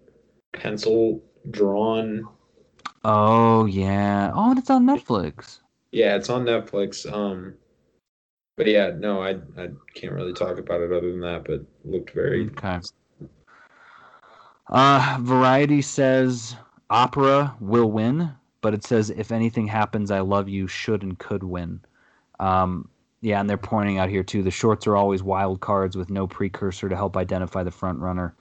pencil 0.55 1.23
drawn. 1.51 2.27
Oh 3.05 3.67
yeah. 3.67 4.33
Oh, 4.35 4.51
and 4.51 4.59
it's 4.59 4.71
on 4.71 4.87
Netflix. 4.87 5.61
Yeah, 5.93 6.17
it's 6.17 6.31
on 6.31 6.45
Netflix. 6.45 7.11
Um, 7.11 7.55
but 8.57 8.67
yeah, 8.67 8.93
no, 8.97 9.23
I 9.23 9.33
I 9.59 9.69
can't 9.95 10.15
really 10.15 10.33
talk 10.33 10.59
about 10.59 10.81
it 10.81 10.93
other 10.93 11.11
than 11.11 11.21
that. 11.21 11.45
But 11.45 11.55
it 11.55 11.67
looked 11.85 12.13
very 12.13 12.47
Okay. 12.47 12.81
Uh, 14.69 15.19
Variety 15.21 15.83
says 15.83 16.57
opera 16.89 17.55
will 17.61 17.91
win, 17.91 18.31
but 18.63 18.73
it 18.73 18.85
says 18.85 19.11
if 19.11 19.31
anything 19.31 19.67
happens, 19.67 20.11
I 20.11 20.21
love 20.21 20.49
you 20.49 20.67
should 20.67 21.03
and 21.03 21.19
could 21.19 21.45
win. 21.45 21.81
Um, 22.41 22.89
yeah, 23.21 23.41
and 23.41 23.49
they're 23.49 23.57
pointing 23.57 23.99
out 23.99 24.09
here 24.09 24.23
too. 24.23 24.43
The 24.43 24.51
shorts 24.51 24.87
are 24.87 24.97
always 24.97 25.23
wild 25.23 25.61
cards 25.61 25.97
with 25.97 26.11
no 26.11 26.27
precursor 26.27 26.89
to 26.89 26.97
help 26.97 27.17
identify 27.17 27.63
the 27.63 27.71
front 27.71 27.99
runner. 27.99 28.35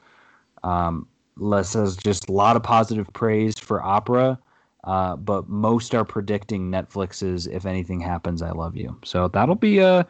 Um, 0.64 1.07
says 1.64 1.98
just 1.98 2.30
a 2.30 2.32
lot 2.32 2.56
of 2.56 2.64
positive 2.64 3.12
praise 3.14 3.58
for 3.58 3.84
opera, 3.84 4.40
uh, 4.84 5.16
but 5.16 5.48
most 5.48 5.96
are 5.96 6.06
predicting 6.06 6.70
Netflix's 6.70 7.48
"If 7.48 7.66
Anything 7.66 8.00
Happens, 8.00 8.42
I 8.42 8.52
Love 8.52 8.76
You." 8.76 8.98
So 9.04 9.28
that'll 9.28 9.56
be 9.56 9.80
a 9.80 10.00
uh, 10.00 10.04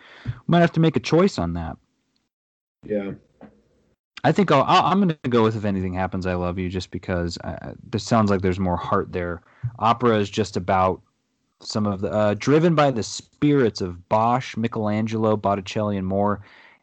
might 0.48 0.62
have 0.62 0.72
to 0.74 0.80
make 0.80 0.96
a 0.96 1.02
choice 1.02 1.38
on 1.38 1.54
that. 1.54 1.78
yeah. 2.86 3.12
I 4.26 4.32
think 4.32 4.52
I'll, 4.52 4.64
I'll, 4.64 4.86
I'm 4.86 5.02
going 5.02 5.18
to 5.22 5.30
go 5.30 5.44
with 5.44 5.56
"If 5.56 5.66
Anything 5.66 5.94
Happens, 5.94 6.26
I 6.26 6.36
Love 6.36 6.58
You" 6.58 6.70
just 6.70 6.92
because 6.92 7.38
uh, 7.44 7.74
this 7.90 8.04
sounds 8.04 8.32
like 8.32 8.42
there's 8.42 8.60
more 8.60 8.78
heart 8.78 9.12
there. 9.12 9.42
Opera 9.80 10.18
is 10.18 10.30
just 10.30 10.58
about 10.58 11.02
some 11.60 11.86
of 11.86 12.02
the 12.02 12.12
uh, 12.12 12.34
driven 12.38 12.74
by 12.76 12.92
the 12.92 13.04
spirits 13.04 13.82
of 13.82 14.08
Bosch, 14.10 14.58
Michelangelo, 14.58 15.36
Botticelli, 15.36 15.98
and 15.98 16.08
more. 16.08 16.42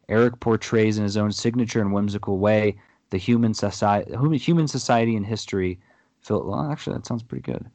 Eric 0.09 0.39
portrays 0.41 0.97
in 0.97 1.03
his 1.03 1.15
own 1.15 1.31
signature 1.31 1.79
and 1.79 1.93
whimsical 1.93 2.37
way 2.37 2.75
the 3.11 3.17
human 3.17 3.53
society, 3.53 4.11
human 4.37 4.67
society 4.67 5.15
and 5.15 5.25
history. 5.25 5.79
Phil, 6.21 6.43
well, 6.45 6.71
actually, 6.71 6.95
that 6.97 7.05
sounds 7.05 7.23
pretty 7.23 7.43
good, 7.43 7.69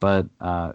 but 0.00 0.26
uh, 0.40 0.72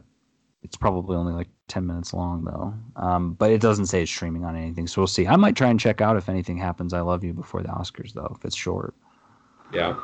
it's 0.63 0.75
probably 0.75 1.15
only 1.15 1.33
like 1.33 1.47
ten 1.67 1.85
minutes 1.85 2.13
long 2.13 2.43
though. 2.43 2.73
Um, 3.01 3.33
but 3.33 3.51
it 3.51 3.61
doesn't 3.61 3.85
say 3.85 4.03
it's 4.03 4.11
streaming 4.11 4.43
on 4.43 4.55
anything, 4.55 4.87
so 4.87 5.01
we'll 5.01 5.07
see. 5.07 5.27
I 5.27 5.35
might 5.35 5.55
try 5.55 5.69
and 5.69 5.79
check 5.79 6.01
out 6.01 6.17
if 6.17 6.27
anything 6.27 6.57
happens. 6.57 6.93
I 6.93 7.01
love 7.01 7.23
you 7.23 7.33
before 7.33 7.61
the 7.61 7.69
Oscars 7.69 8.13
though, 8.13 8.35
if 8.37 8.43
it's 8.43 8.55
short. 8.55 8.93
Yeah. 9.73 9.95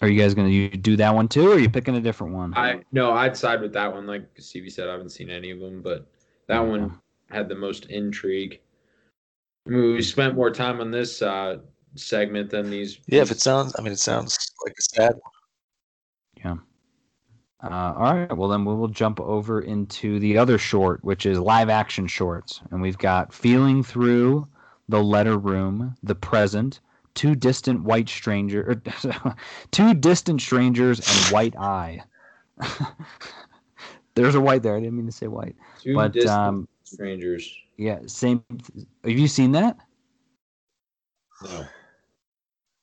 Are 0.00 0.08
you 0.08 0.20
guys 0.20 0.34
gonna 0.34 0.48
you 0.48 0.68
do 0.68 0.96
that 0.96 1.14
one 1.14 1.26
too, 1.26 1.48
or 1.48 1.54
are 1.54 1.58
you 1.58 1.70
picking 1.70 1.96
a 1.96 2.00
different 2.00 2.34
one? 2.34 2.54
I 2.54 2.82
no, 2.92 3.12
I'd 3.12 3.36
side 3.36 3.60
with 3.60 3.72
that 3.72 3.92
one. 3.92 4.06
Like 4.06 4.28
Stevie 4.38 4.70
said, 4.70 4.88
I 4.88 4.92
haven't 4.92 5.10
seen 5.10 5.30
any 5.30 5.50
of 5.50 5.58
them, 5.58 5.82
but 5.82 6.06
that 6.46 6.60
one 6.60 6.98
had 7.30 7.48
the 7.48 7.54
most 7.54 7.86
intrigue. 7.86 8.60
I 9.68 9.70
mean, 9.70 9.94
we 9.94 10.02
spent 10.02 10.34
more 10.34 10.50
time 10.50 10.80
on 10.80 10.90
this 10.90 11.20
uh, 11.20 11.58
segment 11.94 12.50
than 12.50 12.70
these. 12.70 12.98
Yeah, 13.06 13.20
if 13.20 13.30
it 13.30 13.40
sounds, 13.40 13.74
I 13.78 13.82
mean, 13.82 13.92
it 13.92 13.98
sounds 13.98 14.52
like 14.64 14.74
a 14.78 14.82
sad 14.82 15.12
one. 15.12 15.32
Yeah. 16.36 16.56
Uh, 17.62 17.94
all 17.96 18.14
right, 18.14 18.36
well 18.36 18.48
then 18.48 18.64
we 18.64 18.74
will 18.74 18.88
jump 18.88 19.20
over 19.20 19.60
into 19.60 20.20
the 20.20 20.38
other 20.38 20.58
short, 20.58 21.02
which 21.04 21.26
is 21.26 21.38
live 21.38 21.68
action 21.68 22.06
shorts, 22.06 22.60
and 22.70 22.80
we've 22.80 22.98
got 22.98 23.32
"Feeling 23.32 23.82
Through," 23.82 24.46
"The 24.88 25.02
Letter 25.02 25.36
Room," 25.36 25.96
"The 26.04 26.14
Present," 26.14 26.80
"Two 27.14 27.34
Distant 27.34 27.82
White 27.82 28.08
Stranger," 28.08 28.62
or, 28.70 29.34
"Two 29.72 29.92
Distant 29.92 30.40
Strangers," 30.40 31.00
and 31.00 31.32
"White 31.32 31.56
Eye." 31.56 32.00
There's 34.14 34.36
a 34.36 34.40
white 34.40 34.62
there. 34.62 34.76
I 34.76 34.80
didn't 34.80 34.96
mean 34.96 35.06
to 35.06 35.12
say 35.12 35.26
white, 35.26 35.56
two 35.80 35.94
but 35.94 36.12
distant 36.12 36.32
um, 36.32 36.68
strangers. 36.84 37.52
Yeah, 37.78 38.00
same. 38.06 38.44
Have 39.04 39.18
you 39.18 39.28
seen 39.28 39.52
that? 39.52 39.78
No, 41.42 41.66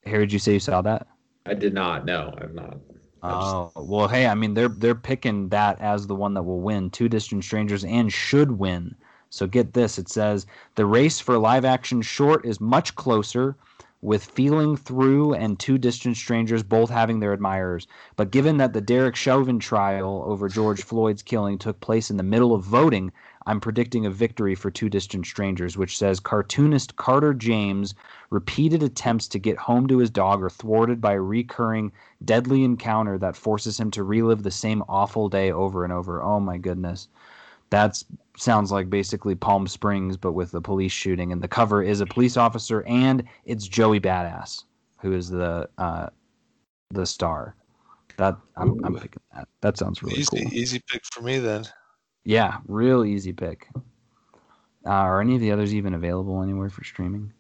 Harry, 0.06 0.26
did 0.26 0.34
you 0.34 0.40
say 0.40 0.54
you 0.54 0.60
saw 0.60 0.82
that? 0.82 1.08
I 1.46 1.54
did 1.54 1.74
not. 1.74 2.06
No, 2.06 2.34
I've 2.42 2.54
not. 2.54 2.78
Oh 3.22 3.72
well, 3.76 4.08
hey, 4.08 4.28
I 4.28 4.36
mean 4.36 4.54
they're 4.54 4.70
they're 4.70 4.96
picking 4.96 5.50
that 5.50 5.80
as 5.82 6.08
the 6.08 6.16
one 6.16 6.34
that 6.36 6.44
will 6.44 6.62
win. 6.62 6.90
Two 6.90 7.10
Distant 7.10 7.44
Strangers 7.44 7.84
and 7.84 8.12
should 8.12 8.52
win. 8.52 8.96
So 9.30 9.48
get 9.48 9.74
this: 9.74 10.00
it 10.00 10.08
says 10.08 10.46
the 10.76 10.86
race 10.86 11.20
for 11.20 11.38
live 11.38 11.66
action 11.66 12.02
short 12.02 12.46
is 12.46 12.62
much 12.62 12.96
closer, 12.96 13.58
with 14.02 14.24
Feeling 14.24 14.78
Through 14.78 15.34
and 15.34 15.60
Two 15.60 15.80
Distant 15.80 16.16
Strangers 16.16 16.62
both 16.62 16.92
having 16.92 17.20
their 17.20 17.34
admirers. 17.34 17.88
But 18.16 18.30
given 18.30 18.58
that 18.58 18.74
the 18.74 18.82
Derek 18.82 19.16
Chauvin 19.16 19.58
trial 19.58 20.24
over 20.28 20.48
George 20.48 20.84
Floyd's 20.84 21.24
killing 21.24 21.58
took 21.58 21.80
place 21.80 22.12
in 22.12 22.18
the 22.18 22.24
middle 22.24 22.54
of 22.54 22.64
voting, 22.64 23.12
I'm 23.48 23.60
predicting 23.60 24.06
a 24.06 24.12
victory 24.12 24.56
for 24.56 24.72
Two 24.72 24.90
Distant 24.90 25.26
Strangers, 25.26 25.78
which 25.78 25.98
says 25.98 26.20
cartoonist 26.20 26.96
Carter 26.96 27.34
James 27.34 27.94
repeated 28.32 28.82
attempts 28.82 29.28
to 29.30 29.40
get 29.40 29.58
home 29.58 29.88
to 29.88 30.00
his 30.00 30.10
dog 30.10 30.42
are 30.44 30.50
thwarted 30.50 31.00
by 31.00 31.14
a 31.14 31.22
recurring 31.22 31.92
deadly 32.24 32.64
encounter 32.64 33.18
that 33.20 33.36
forces 33.36 33.80
him 33.80 33.92
to 33.92 34.04
relive 34.04 34.44
the 34.44 34.52
same 34.52 34.84
awful 34.90 35.30
day 35.30 35.52
over 35.52 35.84
and 35.84 35.94
over. 35.94 36.24
Oh 36.24 36.40
my 36.40 36.58
goodness. 36.58 37.08
That 37.70 38.02
sounds 38.38 38.72
like 38.72 38.90
basically 38.90 39.36
Palm 39.36 39.68
Springs, 39.68 40.18
but 40.18 40.34
with 40.34 40.54
a 40.54 40.62
police 40.62 40.92
shooting. 40.92 41.32
And 41.32 41.42
the 41.42 41.48
cover 41.48 41.84
is 41.84 42.02
a 42.02 42.06
police 42.06 42.38
officer, 42.38 42.84
and 42.84 43.24
it's 43.46 43.68
Joey 43.68 44.00
Badass, 44.00 44.64
who 45.00 45.14
is 45.14 45.30
the 45.30 45.70
uh, 45.78 46.08
the 46.92 47.06
star. 47.06 47.56
That 48.18 48.38
I'm, 48.56 48.80
I'm 48.86 48.96
picking 48.96 49.22
that. 49.34 49.48
That 49.62 49.78
sounds 49.78 50.02
really 50.02 50.20
easy, 50.20 50.44
cool. 50.44 50.54
easy 50.54 50.82
pick 50.88 51.04
for 51.12 51.22
me 51.22 51.40
then. 51.40 51.66
Yeah, 52.26 52.58
real 52.68 53.06
easy 53.06 53.32
pick. 53.32 53.70
Uh, 54.86 54.90
are 54.90 55.22
any 55.22 55.36
of 55.36 55.42
the 55.42 55.52
others 55.52 55.74
even 55.74 55.94
available 55.94 56.42
anywhere 56.44 56.70
for 56.70 56.84
streaming? 56.84 57.32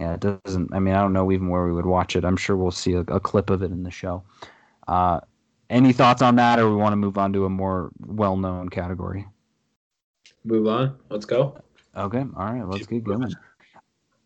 Yeah, 0.00 0.14
it 0.14 0.20
doesn't. 0.20 0.72
I 0.72 0.78
mean, 0.78 0.94
I 0.94 1.00
don't 1.00 1.12
know 1.12 1.30
even 1.32 1.48
where 1.48 1.66
we 1.66 1.72
would 1.72 1.86
watch 1.86 2.16
it. 2.16 2.24
I'm 2.24 2.36
sure 2.36 2.56
we'll 2.56 2.70
see 2.70 2.94
a, 2.94 3.00
a 3.00 3.20
clip 3.20 3.50
of 3.50 3.62
it 3.62 3.72
in 3.72 3.82
the 3.82 3.90
show. 3.90 4.22
Uh, 4.86 5.20
any 5.70 5.92
thoughts 5.92 6.22
on 6.22 6.36
that, 6.36 6.58
or 6.58 6.70
we 6.70 6.76
want 6.76 6.92
to 6.92 6.96
move 6.96 7.18
on 7.18 7.32
to 7.34 7.44
a 7.44 7.50
more 7.50 7.90
well-known 8.06 8.68
category? 8.68 9.26
Move 10.44 10.66
on. 10.66 10.96
Let's 11.10 11.26
go. 11.26 11.60
Okay, 11.96 12.24
all 12.36 12.52
right, 12.52 12.66
let's 12.66 12.86
Keep 12.86 13.06
get 13.06 13.18
going. 13.18 13.34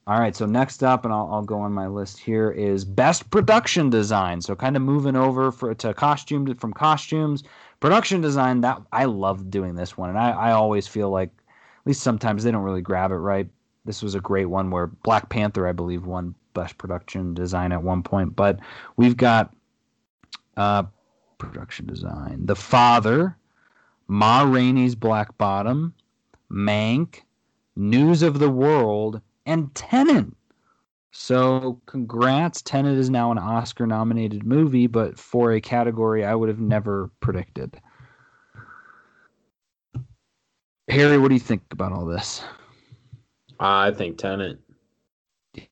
All 0.07 0.19
right, 0.19 0.35
so 0.35 0.47
next 0.47 0.83
up, 0.83 1.05
and 1.05 1.15
I'll, 1.15 1.29
I'll 1.33 1.43
go 1.43 1.61
on 1.61 1.73
my 1.73 1.87
list 1.87 2.19
here 2.19 2.51
is 2.51 2.85
best 2.85 3.31
production 3.31 3.89
design. 3.89 4.41
So 4.41 4.57
kind 4.57 4.77
of 4.77 4.83
moving 4.83 5.15
over 5.15 5.53
for 5.53 5.75
to 5.75 5.95
costume 5.95 6.55
from 6.57 6.73
costumes, 6.73 7.45
production 7.83 8.21
design. 8.21 8.63
That 8.63 8.81
I 8.93 9.05
love 9.05 9.51
doing 9.51 9.75
this 9.75 9.99
one, 9.99 10.09
and 10.09 10.19
I, 10.19 10.31
I 10.31 10.53
always 10.53 10.87
feel 10.87 11.11
like, 11.11 11.29
at 11.29 11.87
least 11.87 12.01
sometimes 12.01 12.45
they 12.45 12.51
don't 12.51 12.63
really 12.63 12.81
grab 12.81 13.11
it 13.11 13.17
right. 13.17 13.49
This 13.85 14.03
was 14.03 14.15
a 14.15 14.21
great 14.21 14.47
one 14.47 14.71
where 14.71 14.87
Black 14.87 15.29
Panther, 15.29 15.67
I 15.67 15.73
believe, 15.73 16.07
won 16.07 16.35
best 16.55 16.79
production 16.79 17.35
design 17.35 17.73
at 17.73 17.83
one 17.83 18.03
point. 18.03 18.37
But 18.37 18.61
we've 18.97 19.17
got 19.17 19.53
uh, 20.57 20.85
production 21.39 21.87
design: 21.87 22.47
The 22.47 22.57
Father, 22.57 23.37
Ma 24.07 24.43
Rainey's 24.43 24.95
Black 24.95 25.37
Bottom, 25.37 25.93
Mank, 26.51 27.23
News 27.75 28.23
of 28.23 28.39
the 28.39 28.51
World, 28.51 29.21
and 29.45 29.75
Tenet. 29.75 30.27
So, 31.13 31.81
congrats. 31.85 32.63
Tenet 32.63 32.97
is 32.99 33.11
now 33.11 33.31
an 33.31 33.39
Oscar 33.39 33.87
nominated 33.87 34.47
movie, 34.47 34.87
but 34.87 35.19
for 35.19 35.53
a 35.53 35.61
category 35.61 36.25
I 36.25 36.35
would 36.35 36.49
have 36.49 36.59
never 36.59 37.11
predicted. 37.21 37.79
Harry, 40.89 41.19
what 41.19 41.29
do 41.29 41.35
you 41.35 41.41
think 41.41 41.63
about 41.71 41.93
all 41.93 42.07
this? 42.07 42.43
I 43.61 43.91
think 43.91 44.19
Tenet. 44.19 44.59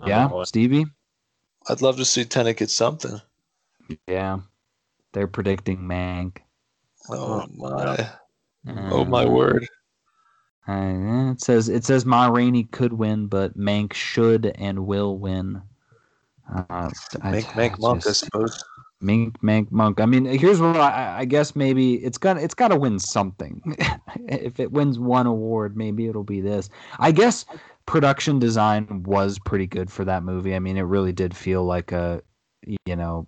Yeah, 0.07 0.29
all. 0.29 0.45
Stevie? 0.45 0.85
I'd 1.69 1.83
love 1.83 1.97
to 1.97 2.05
see 2.05 2.25
Tenet 2.25 2.59
get 2.59 2.71
something. 2.71 3.21
Yeah. 4.07 4.41
They're 5.12 5.27
predicting 5.27 5.79
Mank. 5.79 6.39
Oh 7.09 7.47
my! 7.57 8.11
oh 8.69 9.05
my 9.07 9.25
oh, 9.25 9.27
um, 9.27 9.33
word! 9.33 9.67
Uh, 10.69 11.32
it 11.32 11.41
says 11.41 11.69
it 11.69 11.85
says 11.85 12.05
Ma 12.05 12.28
Rainey 12.28 12.65
could 12.65 12.93
win, 12.93 13.27
but 13.27 13.57
Mank 13.57 13.93
should 13.93 14.53
and 14.57 14.87
will 14.87 15.19
win. 15.19 15.62
Uh, 16.53 16.91
Mank, 17.23 17.45
Mank 17.53 17.78
Monk, 17.78 18.07
I 18.07 18.12
suppose. 18.12 18.62
Mink, 19.01 19.41
Mank, 19.41 19.70
Monk. 19.70 20.01
I 20.01 20.07
mean, 20.07 20.27
here's 20.27 20.61
what 20.61 20.77
I, 20.77 21.20
I 21.20 21.24
guess 21.24 21.57
maybe 21.57 21.95
it's 21.95 22.19
gonna 22.19 22.41
it's 22.41 22.55
got 22.55 22.69
to 22.69 22.77
win 22.77 22.99
something. 22.99 23.77
if 24.28 24.61
it 24.61 24.73
wins 24.73 24.99
one 24.99 25.27
award, 25.27 25.77
maybe 25.77 26.07
it'll 26.07 26.24
be 26.24 26.41
this. 26.41 26.69
I 26.99 27.11
guess 27.12 27.47
production 27.87 28.39
design 28.39 29.03
was 29.05 29.39
pretty 29.39 29.66
good 29.66 29.91
for 29.91 30.05
that 30.05 30.23
movie. 30.23 30.55
I 30.55 30.59
mean, 30.59 30.77
it 30.77 30.82
really 30.82 31.12
did 31.12 31.35
feel 31.35 31.65
like 31.65 31.93
a, 31.93 32.23
you 32.66 32.97
know, 32.97 33.27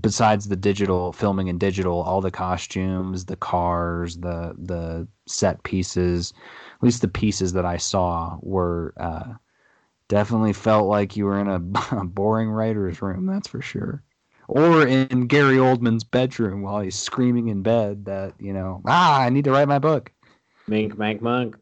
besides 0.00 0.48
the 0.48 0.56
digital 0.56 1.12
filming 1.12 1.48
and 1.48 1.58
digital, 1.58 2.02
all 2.02 2.20
the 2.20 2.30
costumes, 2.30 3.24
the 3.24 3.36
cars, 3.36 4.18
the 4.18 4.54
the 4.58 5.08
set 5.30 5.62
pieces, 5.62 6.32
at 6.76 6.82
least 6.82 7.02
the 7.02 7.08
pieces 7.08 7.52
that 7.52 7.64
I 7.66 7.76
saw 7.76 8.38
were 8.40 8.94
uh, 8.96 9.34
definitely 10.08 10.52
felt 10.52 10.88
like 10.88 11.16
you 11.16 11.24
were 11.26 11.40
in 11.40 11.48
a, 11.48 11.56
a 11.96 12.04
boring 12.04 12.50
writer's 12.50 13.00
room. 13.02 13.26
That's 13.26 13.48
for 13.48 13.62
sure 13.62 14.02
or 14.48 14.86
in 14.86 15.26
Gary 15.26 15.56
Oldman's 15.56 16.04
bedroom 16.04 16.62
while 16.62 16.80
he's 16.80 16.98
screaming 16.98 17.48
in 17.48 17.62
bed 17.62 18.06
that 18.06 18.34
you 18.40 18.52
know 18.52 18.82
ah 18.86 19.20
I 19.20 19.28
need 19.28 19.44
to 19.44 19.52
write 19.52 19.68
my 19.68 19.78
book. 19.78 20.10
Mink, 20.66 20.96
Mank, 20.96 21.20
Monk. 21.20 21.56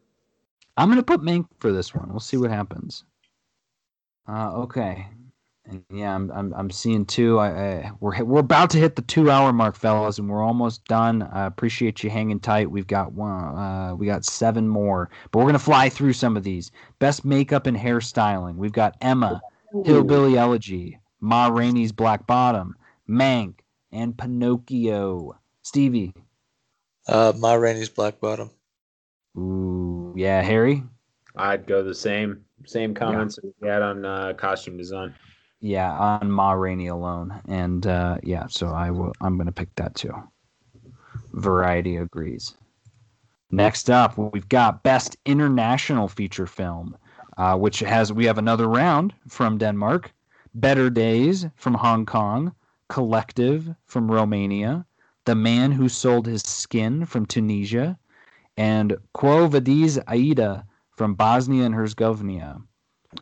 I'm 0.77 0.89
gonna 0.89 1.03
put 1.03 1.23
Mink 1.23 1.47
for 1.59 1.73
this 1.73 1.95
one. 1.95 2.09
We'll 2.09 2.21
see 2.21 2.37
what 2.37 2.51
happens. 2.51 3.05
Uh, 4.29 4.53
okay, 4.55 5.07
and 5.69 5.85
yeah, 5.91 6.15
I'm 6.15 6.31
I'm 6.31 6.55
I'm 6.55 6.71
seeing 6.71 7.05
two. 7.05 7.39
I, 7.39 7.49
I, 7.49 7.91
we're 8.01 8.23
we're 8.25 8.41
about 8.41 8.71
to 8.71 8.79
hit 8.79 8.97
the 8.97 9.03
two 9.03 9.31
hour 9.31 9.53
mark, 9.53 9.77
fellas, 9.77 10.19
and 10.19 10.29
we're 10.29 10.43
almost 10.43 10.85
done. 10.85 11.23
I 11.23 11.47
appreciate 11.47 12.03
you 12.03 12.11
hanging 12.11 12.41
tight. 12.41 12.71
We've 12.71 12.87
got 12.87 13.13
one. 13.13 13.57
Uh, 13.57 13.95
we 13.97 14.07
got 14.07 14.25
seven 14.25 14.69
more, 14.69 15.11
but 15.31 15.41
we're 15.41 15.47
gonna 15.47 15.59
fly 15.59 15.89
through 15.89 16.13
some 16.13 16.37
of 16.37 16.45
these. 16.45 16.71
Best 16.99 17.25
makeup 17.25 17.67
and 17.67 17.77
hairstyling. 17.77 18.57
We've 18.57 18.73
got 18.73 18.97
Emma, 19.01 19.41
Ooh. 19.75 19.83
Hillbilly 19.85 20.37
Elegy, 20.37 20.99
Ma 21.21 21.49
Rainey's 21.49 21.93
Black 21.93 22.27
Bottom, 22.27 22.77
Mank, 23.09 23.55
and 23.93 24.17
Pinocchio. 24.17 25.39
Stevie. 25.63 26.15
Uh, 27.09 27.33
Ma 27.37 27.55
Rainey's 27.55 27.89
Black 27.89 28.21
Bottom. 28.21 28.51
Ooh, 29.37 30.15
yeah, 30.17 30.43
Harry. 30.43 30.83
I'd 31.37 31.67
go 31.67 31.83
the 31.83 31.95
same 31.95 32.45
same 32.65 32.95
comments 32.95 33.39
yeah. 33.43 33.51
we 33.61 33.69
had 33.69 33.83
on 33.83 34.05
uh, 34.05 34.33
costume 34.35 34.77
design. 34.77 35.15
Yeah, 35.67 35.91
on 35.99 36.31
Ma 36.31 36.53
Rainey 36.53 36.87
alone, 36.87 37.43
and 37.49 37.85
uh, 37.89 38.19
yeah, 38.23 38.47
so 38.47 38.69
I 38.69 38.93
will. 38.93 39.13
I'm 39.21 39.37
gonna 39.37 39.51
pick 39.51 39.75
that 39.75 39.97
too. 39.97 40.15
Variety 41.33 41.97
agrees. 41.97 42.55
Next 43.51 43.91
up, 43.91 44.17
we've 44.17 44.49
got 44.49 44.85
Best 44.85 45.17
International 45.25 46.07
Feature 46.07 46.47
Film, 46.47 46.97
uh, 47.37 47.57
which 47.59 47.81
has 47.81 48.13
we 48.13 48.27
have 48.27 48.39
another 48.39 48.69
round 48.69 49.13
from 49.27 49.59
Denmark. 49.59 50.13
Better 50.55 50.89
Days 50.89 51.47
from 51.57 51.75
Hong 51.75 52.07
Kong, 52.07 52.55
Collective 52.89 53.75
from 53.87 54.09
Romania, 54.09 54.87
The 55.25 55.35
Man 55.35 55.73
Who 55.73 55.89
Sold 55.89 56.29
His 56.29 56.43
Skin 56.43 57.05
from 57.07 57.27
Tunisia, 57.27 57.99
and 58.57 58.97
Quo 59.15 59.49
Vadis 59.49 59.99
Aida 60.07 60.65
from 60.93 61.15
Bosnia 61.15 61.65
and 61.65 61.75
Herzegovina. 61.75 62.61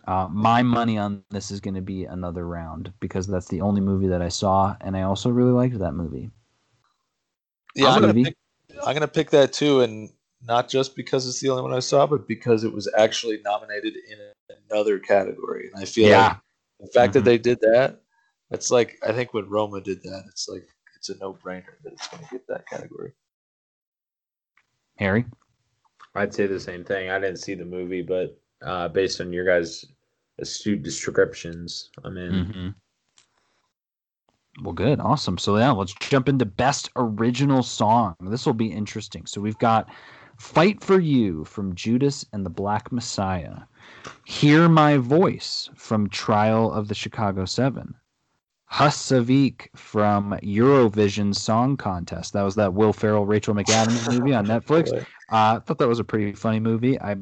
Uh, 0.07 0.29
my 0.31 0.63
money 0.63 0.99
on 0.99 1.23
this 1.31 1.51
is 1.51 1.61
going 1.61 1.75
to 1.75 1.83
be 1.83 2.05
another 2.05 2.47
round 2.47 2.93
because 3.01 3.27
that's 3.27 3.49
the 3.49 3.61
only 3.61 3.81
movie 3.81 4.09
that 4.09 4.23
I 4.23 4.29
saw, 4.29 4.77
and 4.81 4.97
I 4.97 5.03
also 5.03 5.31
really 5.31 5.53
liked 5.53 5.79
that 5.79 5.93
movie. 5.93 6.31
Yeah, 7.75 7.89
I'm 7.89 8.03
going 8.03 8.15
to 8.15 8.25
pick, 8.25 8.37
I'm 8.85 8.95
gonna 8.95 9.09
pick 9.09 9.31
that 9.31 9.53
too, 9.53 9.81
and 9.81 10.11
not 10.47 10.69
just 10.69 10.95
because 10.97 11.27
it's 11.27 11.41
the 11.41 11.51
only 11.51 11.63
one 11.63 11.73
I 11.73 11.81
saw, 11.81 12.07
but 12.07 12.29
because 12.29 12.65
it 12.65 12.73
was 12.73 12.91
actually 12.97 13.41
nominated 13.45 13.95
in 14.11 14.19
another 14.71 14.99
category. 14.99 15.71
And 15.73 15.83
I 15.83 15.87
feel 15.87 16.09
yeah. 16.09 16.29
like 16.29 16.37
the 16.81 16.87
fact 16.87 17.11
mm-hmm. 17.11 17.13
that 17.13 17.25
they 17.25 17.39
did 17.39 17.61
that, 17.61 18.01
it's 18.51 18.71
like 18.71 18.99
I 19.07 19.13
think 19.13 19.33
when 19.33 19.49
Roma 19.49 19.81
did 19.81 20.03
that, 20.03 20.25
it's 20.29 20.49
like 20.49 20.67
it's 20.97 21.09
a 21.09 21.17
no-brainer 21.19 21.65
that 21.83 21.93
it's 21.93 22.09
going 22.09 22.23
to 22.25 22.31
get 22.31 22.47
that 22.49 22.69
category. 22.69 23.13
Harry, 24.97 25.25
I'd 26.15 26.35
say 26.35 26.47
the 26.47 26.61
same 26.61 26.85
thing. 26.85 27.11
I 27.11 27.19
didn't 27.19 27.39
see 27.39 27.55
the 27.55 27.65
movie, 27.65 28.03
but 28.03 28.39
uh, 28.63 28.89
based 28.89 29.21
on 29.21 29.33
your 29.33 29.45
guys' 29.45 29.85
astute 30.39 30.83
descriptions, 30.83 31.91
I'm 32.05 32.17
in. 32.17 32.33
Mm-hmm. 32.33 32.69
Well, 34.65 34.73
good, 34.73 35.01
awesome. 35.01 35.39
So 35.39 35.57
yeah, 35.57 35.73
let's 35.73 35.95
jump 35.95 36.29
into 36.29 36.45
best 36.45 36.91
original 36.97 37.63
song. 37.63 38.15
This 38.21 38.47
will 38.47 38.55
be 38.55 38.71
interesting. 38.71 39.27
So 39.27 39.41
we've 39.41 39.59
got 39.59 39.89
"Fight 40.37 40.83
for 40.83 41.01
You" 41.01 41.45
from 41.45 41.75
Judas 41.75 42.25
and 42.33 42.47
the 42.47 42.51
Black 42.51 42.93
Messiah. 42.93 43.63
Hear 44.25 44.69
My 44.69 44.97
Voice 44.97 45.69
from 45.75 46.09
Trial 46.09 46.73
of 46.73 46.89
the 46.89 46.95
Chicago 46.95 47.45
Seven. 47.45 47.95
Husavik 48.75 49.69
from 49.77 50.33
Eurovision 50.43 51.35
Song 51.35 51.77
Contest. 51.77 52.33
That 52.33 52.43
was 52.43 52.57
that 52.57 52.75
Will 52.75 52.93
Ferrell, 52.93 53.25
Rachel 53.25 53.55
McAdams 53.55 54.19
movie 54.19 54.35
on 54.35 54.47
Netflix. 54.47 55.05
Uh, 55.31 55.57
I 55.57 55.59
thought 55.61 55.79
that 55.79 55.89
was 55.89 56.01
a 56.01 56.05
pretty 56.05 56.35
funny 56.35 56.61
movie. 56.61 57.01
I, 57.01 57.17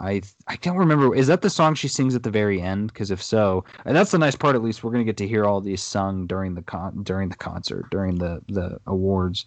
I, 0.00 0.22
I 0.48 0.56
don't 0.56 0.76
remember. 0.76 1.14
Is 1.14 1.26
that 1.28 1.42
the 1.42 1.50
song 1.50 1.74
she 1.74 1.88
sings 1.88 2.14
at 2.14 2.22
the 2.22 2.30
very 2.30 2.60
end? 2.60 2.92
Because 2.92 3.10
if 3.10 3.22
so, 3.22 3.64
and 3.84 3.96
that's 3.96 4.10
the 4.10 4.18
nice 4.18 4.36
part. 4.36 4.56
At 4.56 4.62
least 4.62 4.82
we're 4.82 4.90
gonna 4.90 5.04
get 5.04 5.16
to 5.18 5.28
hear 5.28 5.44
all 5.44 5.60
these 5.60 5.82
sung 5.82 6.26
during 6.26 6.54
the 6.54 6.62
con 6.62 7.02
during 7.02 7.28
the 7.28 7.36
concert 7.36 7.88
during 7.90 8.16
the 8.16 8.42
the 8.48 8.78
awards. 8.86 9.46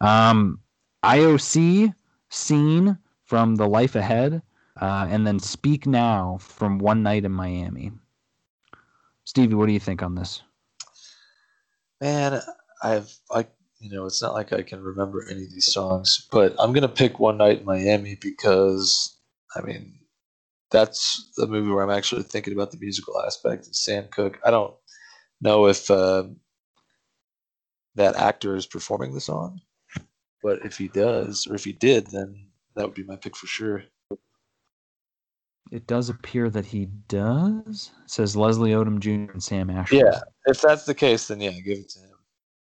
Um, 0.00 0.60
IOC 1.04 1.94
scene 2.28 2.98
from 3.24 3.56
The 3.56 3.66
Life 3.66 3.96
Ahead 3.96 4.42
uh, 4.80 5.06
and 5.10 5.26
then 5.26 5.38
Speak 5.38 5.86
Now 5.86 6.38
from 6.40 6.78
One 6.78 7.02
Night 7.02 7.24
in 7.24 7.32
Miami. 7.32 7.92
Stevie, 9.24 9.54
what 9.54 9.66
do 9.66 9.72
you 9.72 9.80
think 9.80 10.02
on 10.02 10.14
this? 10.14 10.42
Man, 12.00 12.40
I've 12.82 13.12
I 13.30 13.46
you 13.80 13.90
know 13.90 14.06
it's 14.06 14.22
not 14.22 14.34
like 14.34 14.52
I 14.52 14.62
can 14.62 14.82
remember 14.82 15.24
any 15.28 15.44
of 15.44 15.52
these 15.52 15.72
songs, 15.72 16.26
but 16.30 16.54
I'm 16.58 16.72
gonna 16.72 16.88
pick 16.88 17.18
One 17.18 17.38
Night 17.38 17.60
in 17.60 17.64
Miami 17.64 18.16
because 18.20 19.11
I 19.54 19.62
mean 19.62 19.98
that's 20.72 21.30
the 21.36 21.46
movie 21.46 21.70
where 21.70 21.84
I'm 21.84 21.96
actually 21.96 22.22
thinking 22.22 22.54
about 22.54 22.70
the 22.72 22.78
musical 22.78 23.20
aspect. 23.20 23.66
And 23.66 23.76
Sam 23.76 24.08
Cooke, 24.10 24.40
I 24.44 24.50
don't 24.50 24.74
know 25.40 25.66
if 25.66 25.90
uh, 25.90 26.24
that 27.94 28.16
actor 28.16 28.56
is 28.56 28.66
performing 28.66 29.12
the 29.12 29.20
song, 29.20 29.60
but 30.42 30.64
if 30.64 30.78
he 30.78 30.88
does, 30.88 31.46
or 31.46 31.54
if 31.54 31.64
he 31.64 31.72
did, 31.72 32.08
then 32.08 32.46
that 32.74 32.86
would 32.86 32.94
be 32.94 33.04
my 33.04 33.16
pick 33.16 33.36
for 33.36 33.46
sure. 33.46 33.84
It 35.70 35.86
does 35.86 36.08
appear 36.08 36.50
that 36.50 36.66
he 36.66 36.86
does. 37.08 37.92
It 38.04 38.10
says 38.10 38.36
Leslie 38.36 38.72
Odom 38.72 38.98
Jr. 38.98 39.32
and 39.32 39.42
Sam 39.42 39.70
Ashworth. 39.70 40.02
Yeah, 40.02 40.20
if 40.46 40.60
that's 40.60 40.84
the 40.84 40.94
case, 40.94 41.28
then 41.28 41.40
yeah, 41.40 41.52
give 41.52 41.78
it 41.78 41.88
to 41.90 42.00
him. 42.00 42.10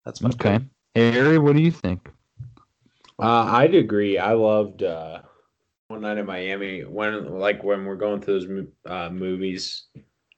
That's 0.06 0.22
my 0.22 0.30
okay. 0.30 0.60
Pick. 0.94 1.14
Harry, 1.14 1.38
what 1.38 1.56
do 1.56 1.62
you 1.62 1.72
think? 1.72 2.10
Uh, 3.20 3.44
I'd 3.52 3.76
agree. 3.76 4.18
I 4.18 4.34
loved 4.34 4.84
uh, 4.84 5.22
One 5.92 6.02
Night 6.02 6.18
in 6.18 6.26
Miami 6.26 6.82
when, 6.82 7.38
like, 7.38 7.64
when 7.64 7.84
we're 7.84 7.96
going 7.98 8.22
through 8.22 8.40
those 8.40 8.68
uh, 8.86 9.10
movies 9.10 9.88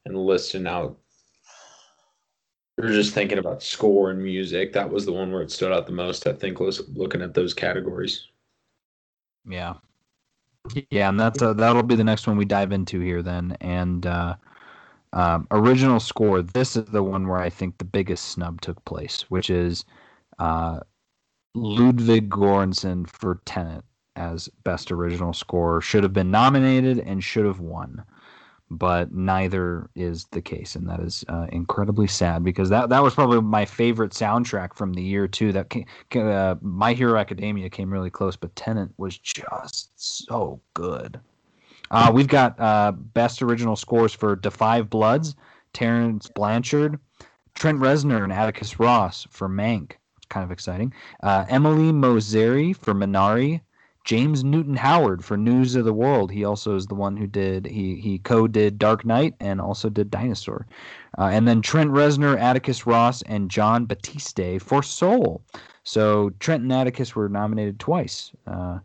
and 0.05 0.17
listing 0.17 0.65
out. 0.65 0.97
We 2.77 2.87
are 2.87 2.91
just 2.91 3.13
thinking 3.13 3.37
about 3.37 3.61
score 3.61 4.09
and 4.09 4.21
music. 4.21 4.73
That 4.73 4.89
was 4.89 5.05
the 5.05 5.13
one 5.13 5.31
where 5.31 5.43
it 5.43 5.51
stood 5.51 5.71
out 5.71 5.85
the 5.85 5.93
most. 5.93 6.25
I 6.25 6.33
think 6.33 6.59
was 6.59 6.81
looking 6.95 7.21
at 7.21 7.35
those 7.35 7.53
categories. 7.53 8.27
Yeah, 9.47 9.75
yeah, 10.89 11.09
and 11.09 11.19
that's 11.19 11.39
uh, 11.39 11.53
that'll 11.53 11.83
be 11.83 11.95
the 11.95 12.03
next 12.03 12.25
one 12.25 12.35
we 12.35 12.45
dive 12.45 12.71
into 12.71 12.99
here 12.99 13.21
then. 13.21 13.55
And 13.61 14.07
uh, 14.07 14.35
um, 15.13 15.47
original 15.51 15.99
score. 15.99 16.41
This 16.41 16.75
is 16.75 16.85
the 16.85 17.03
one 17.03 17.27
where 17.27 17.39
I 17.39 17.51
think 17.51 17.77
the 17.77 17.85
biggest 17.85 18.29
snub 18.29 18.59
took 18.61 18.83
place, 18.85 19.29
which 19.29 19.51
is 19.51 19.85
uh, 20.39 20.79
Ludwig 21.53 22.29
Göransson 22.29 23.07
for 23.07 23.39
Tenet 23.45 23.83
as 24.15 24.49
best 24.63 24.91
original 24.91 25.33
score. 25.33 25.81
Should 25.81 26.03
have 26.03 26.13
been 26.13 26.31
nominated 26.31 26.99
and 26.99 27.23
should 27.23 27.45
have 27.45 27.59
won 27.59 28.03
but 28.77 29.13
neither 29.13 29.89
is 29.95 30.25
the 30.31 30.41
case, 30.41 30.75
and 30.75 30.89
that 30.89 30.99
is 30.99 31.23
uh, 31.29 31.45
incredibly 31.51 32.07
sad 32.07 32.43
because 32.43 32.69
that 32.69 32.89
that 32.89 33.03
was 33.03 33.13
probably 33.13 33.41
my 33.41 33.65
favorite 33.65 34.11
soundtrack 34.11 34.73
from 34.73 34.93
the 34.93 35.01
year 35.01 35.27
too. 35.27 35.51
That 35.51 35.69
came, 35.69 35.85
uh, 36.15 36.55
My 36.61 36.93
Hero 36.93 37.17
Academia 37.19 37.69
came 37.69 37.91
really 37.91 38.09
close, 38.09 38.35
but 38.35 38.55
Tenet 38.55 38.89
was 38.97 39.17
just 39.17 39.91
so 39.95 40.59
good. 40.73 41.19
Uh, 41.91 42.11
we've 42.13 42.27
got 42.27 42.59
uh, 42.59 42.91
best 42.91 43.43
original 43.43 43.75
scores 43.75 44.13
for 44.13 44.35
5 44.37 44.89
Bloods, 44.89 45.35
Terence 45.73 46.27
Blanchard, 46.27 46.99
Trent 47.53 47.79
Reznor, 47.79 48.23
and 48.23 48.33
Atticus 48.33 48.79
Ross 48.79 49.27
for 49.29 49.47
Mank. 49.47 49.91
It's 50.17 50.25
kind 50.29 50.43
of 50.43 50.51
exciting. 50.51 50.91
Uh, 51.21 51.45
Emile 51.51 51.93
Mosseri 51.93 52.75
for 52.75 52.95
Minari, 52.95 53.61
James 54.03 54.43
Newton 54.43 54.75
Howard 54.75 55.23
for 55.23 55.37
News 55.37 55.75
of 55.75 55.85
the 55.85 55.93
World. 55.93 56.29
He 56.29 56.43
also 56.43 56.75
is 56.75 56.87
the 56.87 56.95
one 56.95 57.15
who 57.15 57.25
did 57.25 57.65
he 57.65 57.95
he 57.95 58.19
co-did 58.19 58.77
Dark 58.77 59.05
Knight 59.05 59.33
and 59.39 59.61
also 59.61 59.89
did 59.89 60.11
Dinosaur. 60.11 60.67
Uh, 61.17 61.29
and 61.31 61.47
then 61.47 61.61
Trent 61.61 61.91
Reznor, 61.91 62.37
Atticus 62.37 62.85
Ross, 62.85 63.21
and 63.23 63.49
Jon 63.49 63.85
Batiste 63.85 64.61
for 64.61 64.83
Soul. 64.83 65.41
So 65.83 66.31
Trent 66.39 66.63
and 66.63 66.73
Atticus 66.73 67.15
were 67.15 67.29
nominated 67.29 67.79
twice. 67.79 68.31
Uh, 68.45 68.79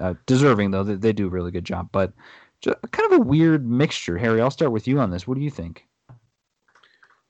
uh, 0.00 0.14
deserving 0.26 0.72
though, 0.72 0.84
they, 0.84 0.94
they 0.94 1.12
do 1.12 1.26
a 1.26 1.30
really 1.30 1.50
good 1.50 1.64
job. 1.64 1.88
But 1.92 2.12
just 2.60 2.78
kind 2.90 3.12
of 3.12 3.20
a 3.20 3.22
weird 3.22 3.68
mixture. 3.68 4.18
Harry, 4.18 4.40
I'll 4.40 4.50
start 4.50 4.72
with 4.72 4.88
you 4.88 4.98
on 4.98 5.10
this. 5.10 5.26
What 5.26 5.36
do 5.36 5.44
you 5.44 5.50
think? 5.50 5.84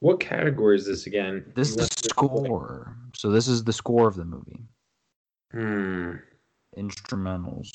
What 0.00 0.18
category 0.18 0.76
is 0.76 0.86
this 0.86 1.06
again? 1.06 1.44
This 1.54 1.70
is 1.70 1.76
the 1.76 2.08
score. 2.08 2.96
So 3.14 3.30
this 3.30 3.48
is 3.48 3.64
the 3.64 3.72
score 3.72 4.08
of 4.08 4.16
the 4.16 4.24
movie. 4.24 4.64
Hmm. 5.52 6.14
Instrumentals. 6.76 7.68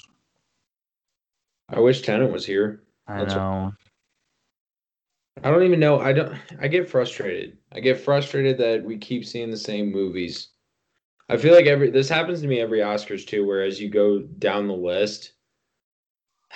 I 1.69 1.79
wish 1.79 2.01
Tenet 2.01 2.31
was 2.31 2.45
here. 2.45 2.83
I 3.07 3.19
That's 3.19 3.35
know. 3.35 3.73
I 5.43 5.51
don't 5.51 5.63
even 5.63 5.79
know. 5.79 5.99
I 5.99 6.13
don't. 6.13 6.35
I 6.59 6.67
get 6.67 6.89
frustrated. 6.89 7.57
I 7.71 7.79
get 7.79 7.99
frustrated 7.99 8.57
that 8.57 8.83
we 8.83 8.97
keep 8.97 9.25
seeing 9.25 9.51
the 9.51 9.57
same 9.57 9.91
movies. 9.91 10.49
I 11.29 11.37
feel 11.37 11.53
like 11.53 11.65
every 11.65 11.91
this 11.91 12.09
happens 12.09 12.41
to 12.41 12.47
me 12.47 12.59
every 12.59 12.79
Oscars 12.79 13.25
too. 13.25 13.45
Whereas 13.45 13.79
you 13.79 13.89
go 13.89 14.19
down 14.19 14.67
the 14.67 14.73
list, 14.73 15.33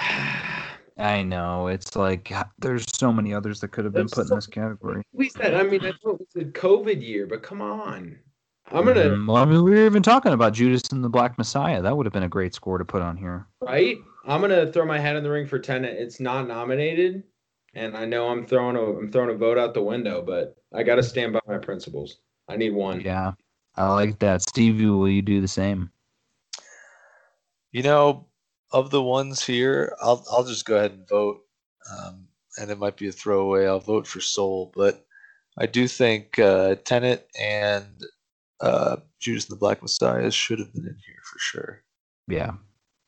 I 0.97 1.23
know. 1.23 1.67
It's 1.67 1.95
like 1.95 2.31
there's 2.59 2.85
so 2.95 3.11
many 3.11 3.33
others 3.33 3.59
that 3.59 3.69
could 3.69 3.85
have 3.85 3.93
been 3.93 4.03
There's 4.03 4.13
put 4.13 4.29
in 4.31 4.35
this 4.35 4.47
category. 4.47 5.03
we 5.13 5.29
said. 5.29 5.53
I 5.53 5.63
mean, 5.63 5.81
that's 5.81 6.03
what 6.03 6.19
was 6.19 6.27
a 6.35 6.45
COVID 6.45 7.05
year, 7.05 7.27
but 7.27 7.43
come 7.43 7.61
on. 7.61 8.17
I'm 8.73 8.85
gonna. 8.85 9.23
Well, 9.27 9.37
I 9.37 9.45
mean, 9.45 9.63
we 9.63 9.71
were 9.71 9.85
even 9.85 10.03
talking 10.03 10.33
about 10.33 10.53
Judas 10.53 10.83
and 10.91 11.03
the 11.03 11.09
Black 11.09 11.37
Messiah. 11.37 11.81
That 11.81 11.95
would 11.95 12.05
have 12.05 12.13
been 12.13 12.23
a 12.23 12.29
great 12.29 12.53
score 12.53 12.77
to 12.77 12.85
put 12.85 13.01
on 13.01 13.17
here. 13.17 13.47
right. 13.61 13.97
I'm 14.25 14.39
gonna 14.39 14.71
throw 14.71 14.85
my 14.85 14.99
hat 14.99 15.15
in 15.15 15.23
the 15.23 15.31
ring 15.31 15.47
for 15.47 15.59
Tenet. 15.59 15.97
It's 15.97 16.19
not 16.19 16.47
nominated, 16.47 17.23
and 17.73 17.97
I 17.97 18.05
know 18.05 18.27
I'm 18.29 18.45
throwing 18.45 18.75
a 18.75 18.83
I'm 18.83 19.11
throwing 19.11 19.31
a 19.31 19.37
vote 19.37 19.57
out 19.57 19.73
the 19.73 19.81
window, 19.81 20.21
but 20.21 20.55
I 20.73 20.83
got 20.83 20.95
to 20.95 21.03
stand 21.03 21.33
by 21.33 21.39
my 21.47 21.57
principles. 21.57 22.17
I 22.47 22.55
need 22.55 22.73
one. 22.73 23.01
Yeah, 23.01 23.33
I 23.75 23.89
like 23.89 24.19
that. 24.19 24.41
Stevie, 24.43 24.85
will 24.85 25.09
you 25.09 25.21
do 25.21 25.41
the 25.41 25.47
same? 25.47 25.91
You 27.71 27.83
know, 27.83 28.27
of 28.71 28.91
the 28.91 29.01
ones 29.01 29.43
here, 29.43 29.95
I'll 30.01 30.23
I'll 30.31 30.43
just 30.43 30.65
go 30.65 30.77
ahead 30.77 30.91
and 30.91 31.07
vote. 31.07 31.41
Um, 31.91 32.27
and 32.57 32.69
it 32.69 32.77
might 32.77 32.97
be 32.97 33.07
a 33.07 33.11
throwaway. 33.11 33.65
I'll 33.65 33.79
vote 33.79 34.05
for 34.05 34.21
Soul, 34.21 34.71
but 34.75 35.03
I 35.57 35.65
do 35.65 35.87
think 35.87 36.37
uh, 36.37 36.75
Tenet 36.83 37.27
and 37.39 37.87
uh, 38.61 38.97
Judas 39.19 39.45
and 39.45 39.55
the 39.55 39.59
Black 39.59 39.81
Messiah 39.81 40.31
should 40.31 40.59
have 40.59 40.73
been 40.73 40.85
in 40.85 40.97
here 41.05 41.21
for 41.23 41.39
sure. 41.39 41.83
Yeah, 42.27 42.51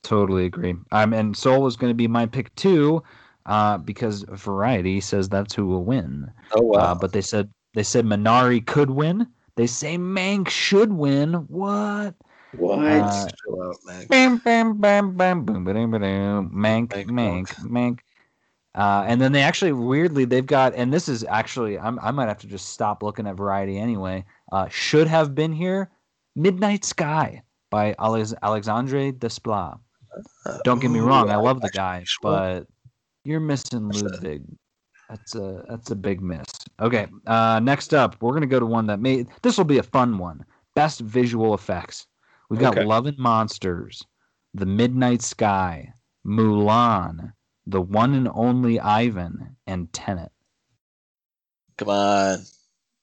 totally 0.02 0.46
agree. 0.46 0.74
Um, 0.92 1.12
and 1.12 1.36
Soul 1.36 1.66
is 1.66 1.76
going 1.76 1.90
to 1.90 1.96
be 1.96 2.08
my 2.08 2.26
pick 2.26 2.54
too, 2.56 3.02
uh, 3.46 3.78
because 3.78 4.24
Variety 4.28 5.00
says 5.00 5.28
that's 5.28 5.54
who 5.54 5.66
will 5.66 5.84
win. 5.84 6.30
Oh 6.52 6.72
Uh, 6.72 6.94
but 6.94 7.12
they 7.12 7.22
said 7.22 7.50
they 7.74 7.82
said 7.82 8.04
Minari 8.04 8.64
could 8.64 8.90
win. 8.90 9.26
They 9.56 9.66
say 9.66 9.96
Mank 9.96 10.48
should 10.48 10.92
win. 10.92 11.34
What? 11.48 12.14
What? 12.52 12.78
Uh, 12.78 13.28
Chill 13.44 13.62
out, 13.62 13.76
man. 13.84 14.06
Bam, 14.08 14.36
bam, 14.38 14.80
bam, 14.80 15.16
bam, 15.16 15.44
boom, 15.44 15.64
ba-dum, 15.64 15.90
ba-dum. 15.90 16.50
Mank, 16.54 16.88
Mank, 16.88 17.06
Mank, 17.06 17.54
Mank. 17.64 17.98
Uh, 18.74 19.04
and 19.06 19.20
then 19.20 19.30
they 19.32 19.42
actually 19.42 19.72
weirdly 19.72 20.24
they've 20.24 20.46
got, 20.46 20.74
and 20.74 20.92
this 20.92 21.08
is 21.08 21.24
actually 21.24 21.78
I'm, 21.78 21.98
I 22.00 22.10
might 22.10 22.26
have 22.28 22.38
to 22.38 22.46
just 22.48 22.70
stop 22.70 23.02
looking 23.02 23.26
at 23.26 23.36
Variety 23.36 23.78
anyway. 23.78 24.24
Uh, 24.50 24.68
should 24.68 25.06
have 25.06 25.34
been 25.34 25.52
here, 25.52 25.90
Midnight 26.34 26.84
Sky 26.84 27.42
by 27.70 27.94
Alex- 27.98 28.34
Alexandre 28.42 29.12
Desplat. 29.12 29.78
Don't 30.64 30.80
get 30.80 30.90
me 30.90 31.00
wrong, 31.00 31.30
I 31.30 31.36
love 31.36 31.60
the 31.60 31.70
guy, 31.70 32.04
but 32.22 32.66
you're 33.24 33.40
missing 33.40 33.88
Ludwig. 33.88 34.42
That's 35.08 35.34
a 35.34 35.64
that's 35.68 35.90
a 35.90 35.96
big 35.96 36.20
miss. 36.20 36.46
Okay, 36.80 37.06
uh, 37.26 37.60
next 37.60 37.94
up, 37.94 38.16
we're 38.20 38.32
gonna 38.32 38.46
go 38.46 38.58
to 38.58 38.66
one 38.66 38.86
that 38.86 39.00
may 39.00 39.26
this 39.42 39.56
will 39.56 39.64
be 39.64 39.78
a 39.78 39.82
fun 39.82 40.18
one. 40.18 40.44
Best 40.74 41.00
visual 41.00 41.54
effects. 41.54 42.06
We've 42.50 42.60
got 42.60 42.76
Okay. 42.76 42.84
Love 42.84 43.06
and 43.06 43.18
Monsters, 43.18 44.04
The 44.54 44.66
Midnight 44.66 45.22
Sky, 45.22 45.92
Mulan, 46.26 47.32
The 47.66 47.80
One 47.80 48.14
and 48.14 48.28
Only 48.32 48.78
Ivan, 48.78 49.56
and 49.66 49.92
Tenet. 49.92 50.30
Come 51.78 51.88
on. 51.88 52.38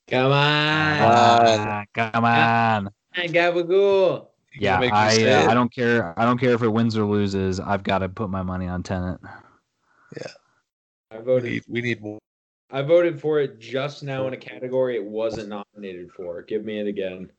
Come 0.07 0.31
on. 0.31 0.33
Ah, 0.33 1.85
come 1.93 2.25
on. 2.25 2.91
Gabagool. 3.15 4.27
You 4.53 4.61
Yeah, 4.61 4.79
gonna 4.79 4.93
I 4.93 5.23
uh. 5.25 5.51
I 5.51 5.53
don't 5.53 5.73
care. 5.73 6.17
I 6.19 6.25
don't 6.25 6.37
care 6.37 6.53
if 6.53 6.61
it 6.61 6.67
wins 6.67 6.97
or 6.97 7.05
loses. 7.05 7.59
I've 7.59 7.83
got 7.83 7.99
to 7.99 8.09
put 8.09 8.29
my 8.29 8.43
money 8.43 8.67
on 8.67 8.83
Tenet. 8.83 9.19
Yeah. 10.15 10.27
I 11.09 11.17
We 11.17 11.23
voted. 11.23 11.51
need, 11.51 11.63
we 11.67 11.81
need 11.81 12.01
more. 12.01 12.19
I 12.69 12.81
voted 12.81 13.19
for 13.19 13.39
it 13.39 13.59
just 13.59 14.03
now 14.03 14.27
in 14.27 14.33
a 14.33 14.37
category 14.37 14.95
it 14.95 15.03
wasn't 15.03 15.49
nominated 15.49 16.11
for. 16.13 16.41
Give 16.41 16.63
me 16.63 16.79
it 16.79 16.87
again. 16.87 17.31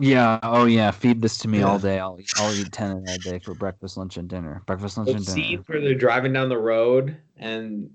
Yeah. 0.00 0.40
Oh 0.42 0.64
yeah. 0.64 0.90
Feed 0.90 1.22
this 1.22 1.38
to 1.38 1.48
me 1.48 1.62
all 1.62 1.78
day. 1.78 1.98
I'll 1.98 2.18
eat, 2.20 2.28
I'll 2.36 2.52
eat 2.54 2.72
Tenet 2.72 3.04
all 3.06 3.18
day 3.18 3.38
for 3.38 3.54
breakfast, 3.54 3.96
lunch, 3.96 4.16
and 4.16 4.28
dinner. 4.28 4.62
Breakfast, 4.66 4.96
lunch, 4.96 5.08
Those 5.08 5.16
and 5.16 5.26
dinner. 5.26 5.48
scenes 5.48 5.68
where 5.68 5.80
they're 5.80 5.94
driving 5.94 6.32
down 6.32 6.48
the 6.48 6.58
road 6.58 7.16
and 7.36 7.90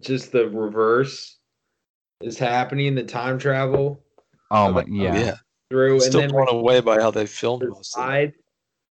just 0.00 0.32
the 0.32 0.48
reverse 0.48 1.38
is 2.20 2.38
happening, 2.38 2.94
the 2.94 3.04
time 3.04 3.38
travel 3.38 4.02
Oh 4.50 4.72
my. 4.72 4.84
Yeah. 4.88 5.16
Yeah. 5.16 5.34
through, 5.70 5.94
and 5.94 6.02
Still 6.02 6.20
then 6.20 6.30
blown 6.30 6.46
when 6.46 6.56
away 6.56 6.80
by 6.80 7.00
how 7.00 7.10
they 7.10 7.26
filmed 7.26 7.62
he 7.62 7.68
most 7.68 7.80
it. 7.80 7.96
side, 7.96 8.32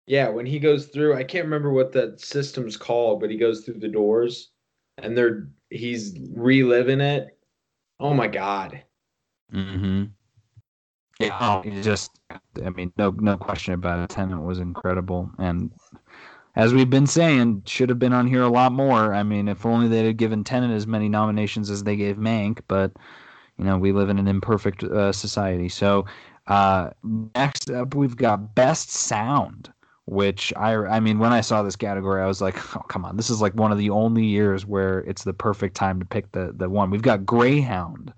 yeah, 0.06 0.30
when 0.30 0.46
he 0.46 0.60
goes 0.60 0.88
through, 0.88 1.16
I 1.16 1.24
can't 1.24 1.46
remember 1.46 1.72
what 1.72 1.92
that 1.94 2.22
system's 2.22 2.78
called, 2.78 3.20
but 3.20 3.32
he 3.32 3.38
goes 3.38 3.66
through 3.66 3.80
the 3.80 3.88
doors, 3.88 4.52
and 5.00 5.18
they're 5.18 5.50
he's 5.70 6.16
reliving 6.34 7.02
it. 7.02 7.38
Oh 8.00 8.14
my 8.14 8.28
god! 8.28 8.84
Mm-hmm. 9.52 10.04
Yeah. 11.20 11.38
Oh, 11.40 11.62
it 11.66 11.82
just. 11.82 12.12
I 12.64 12.70
mean, 12.72 12.92
no, 12.98 13.12
no 13.12 13.38
question 13.38 13.74
about 13.74 14.00
it. 14.00 14.10
Tenet 14.10 14.42
was 14.42 14.60
incredible, 14.60 15.32
and 15.38 15.72
as 16.56 16.74
we've 16.74 16.90
been 16.90 17.08
saying, 17.08 17.64
should 17.66 17.90
have 17.90 18.00
been 18.00 18.14
on 18.14 18.28
here 18.28 18.42
a 18.42 18.50
lot 18.50 18.72
more. 18.72 19.14
I 19.14 19.24
mean, 19.24 19.48
if 19.48 19.66
only 19.66 19.88
they'd 19.88 20.08
have 20.08 20.18
given 20.18 20.44
Tenet 20.44 20.72
as 20.72 20.88
many 20.88 21.08
nominations 21.08 21.70
as 21.70 21.84
they 21.84 21.96
gave 21.96 22.18
Mank, 22.18 22.62
but 22.68 22.92
you 23.58 23.66
know, 23.66 23.78
we 23.78 23.92
live 23.92 24.10
in 24.10 24.20
an 24.20 24.28
imperfect 24.28 24.84
uh, 24.84 25.12
society. 25.12 25.70
So, 25.70 26.06
uh, 26.48 26.92
next 27.36 27.70
up, 27.70 27.96
we've 27.96 28.16
got 28.16 28.56
Best 28.56 28.92
Sound, 28.92 29.72
which 30.06 30.54
I, 30.56 30.76
I 30.76 31.00
mean, 31.00 31.20
when 31.20 31.34
I 31.34 31.42
saw 31.42 31.64
this 31.64 31.76
category, 31.76 32.22
I 32.22 32.28
was 32.28 32.42
like, 32.42 32.58
oh, 32.76 32.82
come 32.88 33.06
on, 33.06 33.18
this 33.18 33.30
is 33.30 33.42
like 33.42 33.54
one 33.54 33.72
of 33.72 33.78
the 33.78 33.90
only 33.90 34.26
years 34.26 34.66
where 34.66 35.00
it's 35.02 35.24
the 35.24 35.34
perfect 35.34 35.76
time 35.76 36.00
to 36.00 36.06
pick 36.06 36.32
the, 36.32 36.54
the 36.56 36.70
one. 36.70 36.90
We've 36.90 37.02
got 37.02 37.26
Greyhound, 37.26 38.14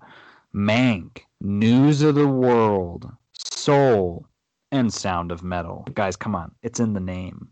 Mank, 0.54 1.20
News 1.40 2.02
of 2.02 2.14
the 2.14 2.26
World, 2.28 3.10
Soul, 3.32 4.26
and 4.72 4.92
Sound 4.92 5.32
of 5.32 5.42
Metal. 5.42 5.86
Guys, 5.94 6.16
come 6.16 6.34
on, 6.34 6.52
it's 6.62 6.80
in 6.80 6.92
the 6.92 7.00
name. 7.00 7.48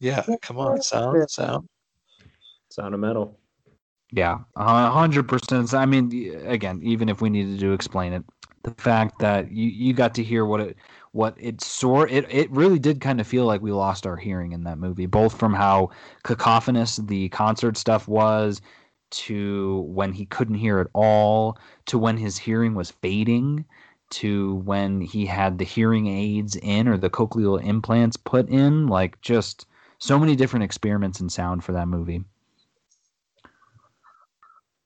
Yeah, 0.00 0.24
come 0.42 0.58
on, 0.58 0.80
sound, 0.80 1.28
sound. 1.30 1.68
Sound 2.70 2.94
of 2.94 3.00
metal. 3.00 3.38
Yeah, 4.12 4.38
a 4.56 4.90
hundred 4.90 5.28
percent. 5.28 5.74
I 5.74 5.86
mean, 5.86 6.40
again, 6.46 6.80
even 6.82 7.08
if 7.08 7.20
we 7.20 7.30
needed 7.30 7.60
to 7.60 7.72
explain 7.72 8.12
it, 8.12 8.24
the 8.62 8.70
fact 8.78 9.18
that 9.18 9.50
you, 9.50 9.68
you 9.68 9.92
got 9.92 10.14
to 10.14 10.22
hear 10.22 10.44
what 10.44 10.60
it 10.60 10.76
what 11.12 11.34
it 11.38 11.60
sort 11.60 12.10
it 12.10 12.26
it 12.32 12.50
really 12.50 12.78
did 12.78 13.00
kind 13.00 13.20
of 13.20 13.26
feel 13.26 13.44
like 13.44 13.62
we 13.62 13.72
lost 13.72 14.06
our 14.06 14.16
hearing 14.16 14.52
in 14.52 14.64
that 14.64 14.78
movie, 14.78 15.06
both 15.06 15.38
from 15.38 15.52
how 15.52 15.90
cacophonous 16.22 16.96
the 16.96 17.28
concert 17.30 17.76
stuff 17.76 18.06
was, 18.06 18.60
to 19.10 19.80
when 19.88 20.12
he 20.12 20.26
couldn't 20.26 20.56
hear 20.56 20.78
at 20.78 20.88
all, 20.92 21.58
to 21.86 21.98
when 21.98 22.16
his 22.16 22.38
hearing 22.38 22.74
was 22.74 22.90
fading, 22.90 23.64
to 24.10 24.56
when 24.56 25.00
he 25.00 25.26
had 25.26 25.58
the 25.58 25.64
hearing 25.64 26.06
aids 26.06 26.56
in 26.56 26.88
or 26.88 26.96
the 26.96 27.10
cochlear 27.10 27.62
implants 27.62 28.16
put 28.16 28.48
in, 28.48 28.86
like 28.86 29.20
just 29.20 29.66
so 29.98 30.18
many 30.18 30.36
different 30.36 30.64
experiments 30.64 31.20
in 31.20 31.28
sound 31.28 31.64
for 31.64 31.72
that 31.72 31.88
movie. 31.88 32.24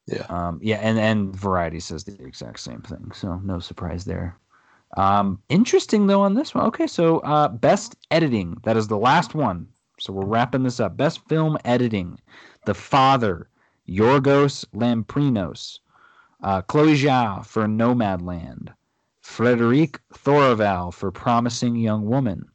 Yeah. 0.07 0.27
Um, 0.29 0.59
yeah, 0.63 0.77
and 0.77 0.99
and 0.99 1.35
Variety 1.35 1.79
says 1.79 2.05
the 2.05 2.21
exact 2.25 2.61
same 2.61 2.81
thing, 2.81 3.13
so 3.15 3.37
no 3.45 3.61
surprise 3.61 4.05
there. 4.05 4.37
Um, 4.97 5.41
interesting 5.49 6.07
though 6.07 6.23
on 6.23 6.35
this 6.35 6.55
one. 6.55 6.67
Okay, 6.67 6.87
so 6.87 7.21
uh, 7.21 7.49
best 7.49 7.97
editing. 8.11 8.59
That 8.65 8.77
is 8.77 8.89
the 8.89 8.99
last 8.99 9.35
one. 9.35 9.69
So 10.01 10.13
we're 10.13 10.27
wrapping 10.27 10.65
this 10.65 10.81
up. 10.81 10.97
Best 10.97 11.21
film 11.29 11.57
editing. 11.65 12.19
The 12.67 12.75
Father, 12.75 13.49
Yorgos 13.93 14.65
Lamprinos, 14.75 15.81
uh, 16.43 16.63
Chloe 16.63 16.95
Zhao 16.95 17.45
for 17.45 17.67
Nomadland, 17.67 18.73
Frederic 19.21 20.01
Thoraval 20.15 20.93
for 20.93 21.11
Promising 21.11 21.77
Young 21.77 22.07
Woman, 22.07 22.47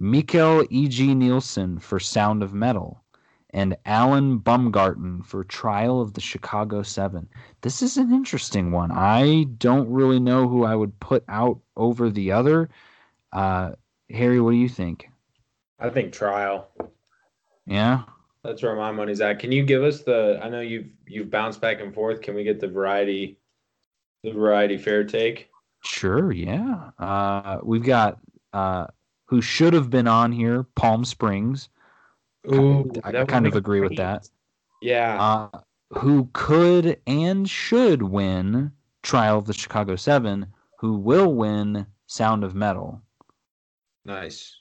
Mikkel 0.00 0.66
E.G. 0.68 1.14
Nielsen 1.14 1.78
for 1.78 1.98
Sound 1.98 2.42
of 2.42 2.52
Metal, 2.52 3.02
and 3.50 3.76
Alan 3.86 4.38
Baumgarten 4.38 5.22
for 5.22 5.42
Trial 5.42 6.02
of 6.02 6.12
the 6.12 6.20
Chicago 6.20 6.82
Seven. 6.82 7.28
This 7.62 7.80
is 7.80 7.96
an 7.96 8.12
interesting 8.12 8.70
one. 8.70 8.92
I 8.92 9.44
don't 9.56 9.88
really 9.88 10.20
know 10.20 10.46
who 10.48 10.64
I 10.64 10.74
would 10.74 11.00
put 11.00 11.24
out 11.28 11.60
over 11.76 12.10
the 12.10 12.32
other. 12.32 12.68
Uh, 13.32 13.72
Harry, 14.10 14.40
what 14.40 14.50
do 14.50 14.58
you 14.58 14.68
think? 14.68 15.08
I 15.80 15.88
think 15.88 16.12
trial. 16.12 16.68
Yeah. 17.66 18.02
That's 18.44 18.62
where 18.62 18.76
my 18.76 18.92
money's 18.92 19.20
at. 19.20 19.38
Can 19.38 19.52
you 19.52 19.64
give 19.64 19.82
us 19.82 20.02
the? 20.02 20.38
I 20.42 20.48
know 20.48 20.60
you've 20.60 20.88
you've 21.06 21.30
bounced 21.30 21.60
back 21.60 21.80
and 21.80 21.92
forth. 21.92 22.20
Can 22.20 22.34
we 22.34 22.44
get 22.44 22.60
the 22.60 22.68
variety, 22.68 23.38
the 24.22 24.32
variety 24.32 24.78
fair 24.78 25.04
take? 25.04 25.50
Sure, 25.84 26.32
yeah. 26.32 26.90
Uh, 26.98 27.58
we've 27.62 27.82
got 27.82 28.18
uh, 28.52 28.86
who 29.26 29.42
should 29.42 29.74
have 29.74 29.90
been 29.90 30.06
on 30.06 30.32
here, 30.32 30.64
Palm 30.74 31.04
Springs. 31.04 31.68
Ooh, 32.52 32.90
I, 33.04 33.10
I 33.10 33.24
kind 33.24 33.46
of 33.46 33.56
agree 33.56 33.80
with 33.80 33.96
that. 33.96 34.28
Yeah. 34.80 35.20
Uh, 35.20 35.60
who 35.90 36.28
could 36.32 37.00
and 37.06 37.48
should 37.48 38.02
win 38.02 38.72
Trial 39.02 39.38
of 39.38 39.46
the 39.46 39.52
Chicago 39.52 39.96
Seven? 39.96 40.46
Who 40.78 40.94
will 40.94 41.34
win 41.34 41.86
Sound 42.06 42.44
of 42.44 42.54
Metal? 42.54 43.02
nice. 44.04 44.57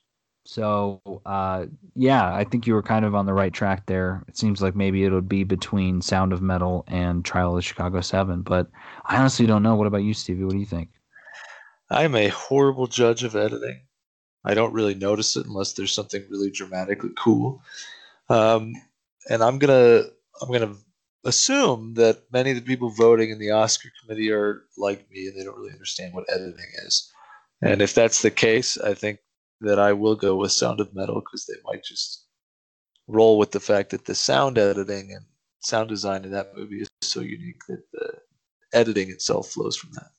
So, 0.48 1.02
uh, 1.26 1.66
yeah, 1.94 2.34
I 2.34 2.46
think 2.46 2.66
you 2.66 2.74
were 2.74 2.82
kind 2.82 3.04
of 3.04 3.14
on 3.14 3.26
the 3.26 3.34
right 3.34 3.52
track 3.52 3.86
there. 3.86 4.24
It 4.30 4.38
seems 4.38 4.62
like 4.62 4.78
maybe 4.78 5.04
it'll 5.04 5.20
be 5.20 5.44
between 5.44 6.02
Sound 6.02 6.32
of 6.32 6.42
Metal 6.42 6.86
and 6.88 7.26
Trial 7.26 7.50
of 7.50 7.58
the 7.58 7.62
Chicago 7.62 8.00
Seven, 8.00 8.44
but 8.44 8.70
I 9.04 9.18
honestly 9.18 9.46
don't 9.46 9.62
know. 9.62 9.76
What 9.76 9.88
about 9.88 10.04
you, 10.04 10.14
Stevie? 10.14 10.46
What 10.46 10.54
do 10.54 10.60
you 10.60 10.66
think? 10.66 10.88
I'm 11.90 12.16
a 12.16 12.30
horrible 12.30 12.88
judge 12.88 13.26
of 13.26 13.36
editing. 13.36 13.82
I 14.46 14.54
don't 14.54 14.72
really 14.72 14.96
notice 14.96 15.36
it 15.36 15.46
unless 15.46 15.74
there's 15.74 15.92
something 15.92 16.24
really 16.30 16.50
dramatically 16.50 17.12
cool. 17.18 17.62
Um, 18.30 18.74
and 19.30 19.44
I'm 19.44 19.60
gonna 19.60 20.04
I'm 20.42 20.50
gonna 20.50 20.76
assume 21.26 21.96
that 21.96 22.22
many 22.32 22.52
of 22.52 22.56
the 22.56 22.62
people 22.62 22.90
voting 22.90 23.32
in 23.32 23.40
the 23.40 23.52
Oscar 23.52 23.90
committee 24.02 24.32
are 24.32 24.62
like 24.78 25.12
me 25.12 25.28
and 25.28 25.38
they 25.38 25.44
don't 25.44 25.58
really 25.58 25.74
understand 25.74 26.14
what 26.14 26.24
editing 26.30 26.72
is. 26.86 27.12
And 27.62 27.82
if 27.82 27.94
that's 27.94 28.22
the 28.22 28.32
case, 28.32 28.78
I 28.78 28.94
think 28.94 29.20
that 29.62 29.80
I 29.80 29.94
will 29.94 30.16
go 30.16 30.36
with 30.36 30.52
Sound 30.52 30.80
of 30.80 30.94
Metal 30.94 31.22
because 31.22 31.46
they 31.46 31.60
might 31.66 31.84
just 31.84 32.26
roll 33.08 33.38
with 33.38 33.52
the 33.52 33.60
fact 33.60 33.90
that 33.92 34.06
the 34.06 34.16
sound 34.16 34.58
editing 34.58 35.12
and 35.14 35.26
sound 35.62 35.90
design 35.90 36.26
in 36.26 36.32
that 36.32 36.56
movie 36.56 36.82
is 36.82 36.88
so 37.02 37.22
unique 37.22 37.62
that 37.68 37.84
the 37.92 38.14
editing 38.74 39.10
itself 39.10 39.50
flows 39.50 39.76
from 39.76 39.92
that. 39.94 40.12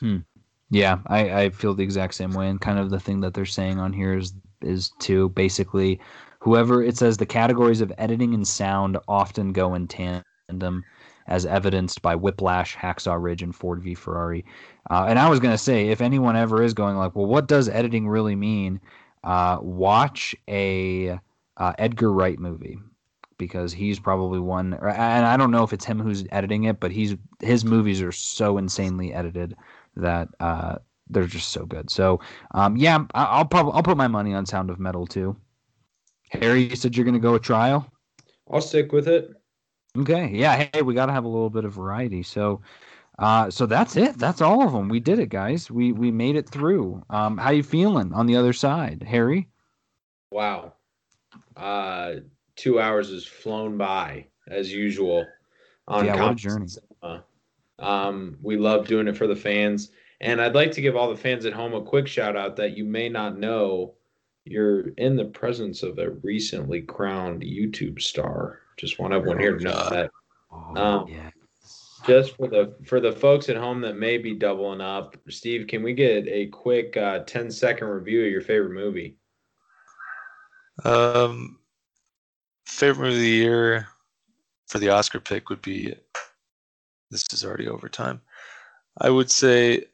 Hmm. 0.00 0.18
Yeah, 0.70 0.98
I, 1.06 1.42
I 1.42 1.50
feel 1.50 1.74
the 1.74 1.82
exact 1.82 2.14
same 2.14 2.32
way, 2.32 2.48
and 2.48 2.60
kind 2.60 2.78
of 2.78 2.90
the 2.90 3.00
thing 3.00 3.20
that 3.20 3.34
they're 3.34 3.44
saying 3.44 3.78
on 3.78 3.92
here 3.92 4.16
is 4.16 4.34
is 4.62 4.92
to 5.00 5.30
basically 5.30 5.98
whoever 6.40 6.82
it 6.82 6.96
says 6.96 7.16
the 7.16 7.26
categories 7.26 7.80
of 7.80 7.92
editing 7.98 8.34
and 8.34 8.46
sound 8.46 8.98
often 9.08 9.52
go 9.52 9.74
in 9.74 9.88
tandem, 9.88 10.84
as 11.30 11.46
evidenced 11.46 12.02
by 12.02 12.14
Whiplash, 12.14 12.76
Hacksaw 12.76 13.22
Ridge, 13.22 13.42
and 13.42 13.54
Ford 13.54 13.82
v 13.82 13.94
Ferrari. 13.94 14.44
Uh, 14.90 15.06
and 15.08 15.18
I 15.18 15.30
was 15.30 15.40
gonna 15.40 15.56
say, 15.56 15.88
if 15.88 16.00
anyone 16.00 16.36
ever 16.36 16.62
is 16.62 16.74
going 16.74 16.96
like, 16.96 17.14
well, 17.14 17.26
what 17.26 17.48
does 17.48 17.68
editing 17.68 18.08
really 18.08 18.36
mean? 18.36 18.80
Uh, 19.24 19.58
watch 19.62 20.34
a 20.48 21.18
uh, 21.56 21.72
Edgar 21.78 22.12
Wright 22.12 22.38
movie 22.38 22.78
because 23.38 23.72
he's 23.72 23.98
probably 23.98 24.40
one. 24.40 24.74
And 24.74 25.26
I 25.26 25.36
don't 25.36 25.50
know 25.50 25.62
if 25.62 25.72
it's 25.72 25.84
him 25.84 25.98
who's 25.98 26.24
editing 26.32 26.64
it, 26.64 26.80
but 26.80 26.90
he's 26.90 27.16
his 27.40 27.64
movies 27.64 28.02
are 28.02 28.12
so 28.12 28.58
insanely 28.58 29.14
edited 29.14 29.56
that 29.96 30.28
uh, 30.40 30.76
they're 31.08 31.24
just 31.24 31.50
so 31.50 31.64
good. 31.64 31.90
So 31.90 32.20
um, 32.52 32.76
yeah, 32.76 33.04
I'll 33.14 33.44
probably 33.44 33.72
I'll 33.72 33.82
put 33.82 33.96
my 33.96 34.08
money 34.08 34.34
on 34.34 34.46
Sound 34.46 34.68
of 34.70 34.78
Metal 34.78 35.06
too. 35.06 35.36
Harry, 36.30 36.62
you 36.62 36.76
said 36.76 36.96
you're 36.96 37.06
gonna 37.06 37.18
go 37.18 37.34
a 37.34 37.40
Trial. 37.40 37.90
I'll 38.50 38.60
stick 38.60 38.92
with 38.92 39.08
it. 39.08 39.39
Okay, 39.98 40.28
yeah. 40.28 40.68
Hey, 40.72 40.82
we 40.82 40.94
got 40.94 41.06
to 41.06 41.12
have 41.12 41.24
a 41.24 41.28
little 41.28 41.50
bit 41.50 41.64
of 41.64 41.72
variety. 41.72 42.22
So, 42.22 42.60
uh, 43.18 43.50
so 43.50 43.66
that's 43.66 43.96
it. 43.96 44.18
That's 44.18 44.40
all 44.40 44.64
of 44.64 44.72
them. 44.72 44.88
We 44.88 45.00
did 45.00 45.18
it, 45.18 45.28
guys. 45.28 45.70
We 45.70 45.92
we 45.92 46.10
made 46.10 46.36
it 46.36 46.48
through. 46.48 47.02
Um, 47.10 47.36
how 47.36 47.50
you 47.50 47.62
feeling 47.62 48.12
on 48.12 48.26
the 48.26 48.36
other 48.36 48.52
side, 48.52 49.02
Harry? 49.02 49.48
Wow. 50.30 50.74
Uh, 51.56 52.12
two 52.56 52.80
hours 52.80 53.10
has 53.10 53.26
flown 53.26 53.76
by 53.76 54.26
as 54.48 54.72
usual. 54.72 55.26
On 55.88 56.04
Yeah, 56.04 56.22
what 56.22 56.32
a 56.32 56.34
journey. 56.36 56.68
Cinema. 56.68 57.24
Um, 57.80 58.36
we 58.42 58.56
love 58.56 58.86
doing 58.86 59.08
it 59.08 59.16
for 59.16 59.26
the 59.26 59.34
fans, 59.34 59.90
and 60.20 60.40
I'd 60.40 60.54
like 60.54 60.70
to 60.72 60.80
give 60.80 60.94
all 60.94 61.10
the 61.10 61.16
fans 61.16 61.46
at 61.46 61.52
home 61.52 61.74
a 61.74 61.82
quick 61.82 62.06
shout 62.06 62.36
out 62.36 62.56
that 62.56 62.76
you 62.76 62.84
may 62.84 63.08
not 63.08 63.38
know. 63.38 63.94
You're 64.44 64.88
in 64.96 65.16
the 65.16 65.26
presence 65.26 65.82
of 65.82 65.98
a 65.98 66.10
recently 66.22 66.80
crowned 66.82 67.42
YouTube 67.42 68.00
star. 68.00 68.60
Just 68.80 68.98
want 68.98 69.12
everyone 69.12 69.38
here 69.38 69.58
to 69.58 69.62
know 69.62 69.72
God. 69.72 69.92
that. 69.92 70.10
Oh, 70.50 70.74
Um, 70.76 71.08
yeah. 71.08 71.30
Just 72.06 72.34
for 72.36 72.48
the 72.48 72.74
for 72.86 72.98
the 72.98 73.12
folks 73.12 73.50
at 73.50 73.56
home 73.56 73.82
that 73.82 73.94
may 73.94 74.16
be 74.16 74.32
doubling 74.32 74.80
up, 74.80 75.16
Steve, 75.28 75.66
can 75.66 75.82
we 75.82 75.92
get 75.92 76.26
a 76.28 76.46
quick 76.46 76.96
uh, 76.96 77.18
10 77.20 77.50
second 77.50 77.88
review 77.88 78.24
of 78.24 78.32
your 78.32 78.40
favorite 78.40 78.72
movie? 78.72 79.18
Um, 80.82 81.58
favorite 82.64 83.04
movie 83.04 83.16
of 83.16 83.20
the 83.20 83.28
year 83.28 83.88
for 84.68 84.78
the 84.78 84.88
Oscar 84.88 85.20
pick 85.20 85.50
would 85.50 85.60
be. 85.60 85.94
This 87.10 87.26
is 87.34 87.44
already 87.44 87.68
overtime. 87.68 88.22
I 88.98 89.10
would 89.10 89.30
say 89.30 89.84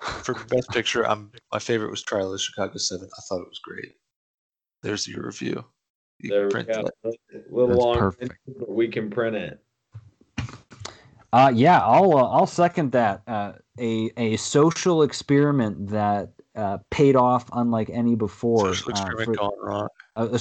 for 0.00 0.34
best 0.34 0.70
picture, 0.70 1.04
I'm 1.04 1.32
my 1.52 1.58
favorite 1.58 1.90
was 1.90 2.02
Trial 2.02 2.32
of 2.32 2.40
Chicago 2.40 2.76
Seven. 2.76 3.08
I 3.12 3.20
thought 3.28 3.40
it 3.42 3.48
was 3.48 3.60
great. 3.64 3.96
There's 4.82 5.08
your 5.08 5.26
review. 5.26 5.64
You 6.20 6.30
There 6.30 6.48
can 6.48 6.66
we 6.66 6.72
go. 6.74 6.82
that. 7.02 7.14
A 7.34 7.54
little 7.54 7.68
That's 7.68 7.80
long, 7.80 7.98
perfect. 7.98 8.34
but 8.58 8.70
we 8.70 8.88
can 8.88 9.10
print 9.10 9.36
it. 9.36 9.60
Uh, 11.32 11.50
yeah, 11.52 11.80
I'll 11.80 12.16
uh, 12.16 12.30
I'll 12.30 12.46
second 12.46 12.92
that. 12.92 13.22
Uh, 13.26 13.52
a 13.80 14.10
a 14.16 14.36
social 14.36 15.02
experiment 15.02 15.88
that 15.88 16.30
uh, 16.54 16.78
paid 16.90 17.16
off 17.16 17.46
unlike 17.52 17.90
any 17.90 18.14
before. 18.14 18.72
Social 18.72 18.90
uh, 18.90 18.92
experiment 18.92 19.26
for- 19.26 19.34
gone 19.34 19.58
wrong. 19.60 19.88
uh, 20.16 20.38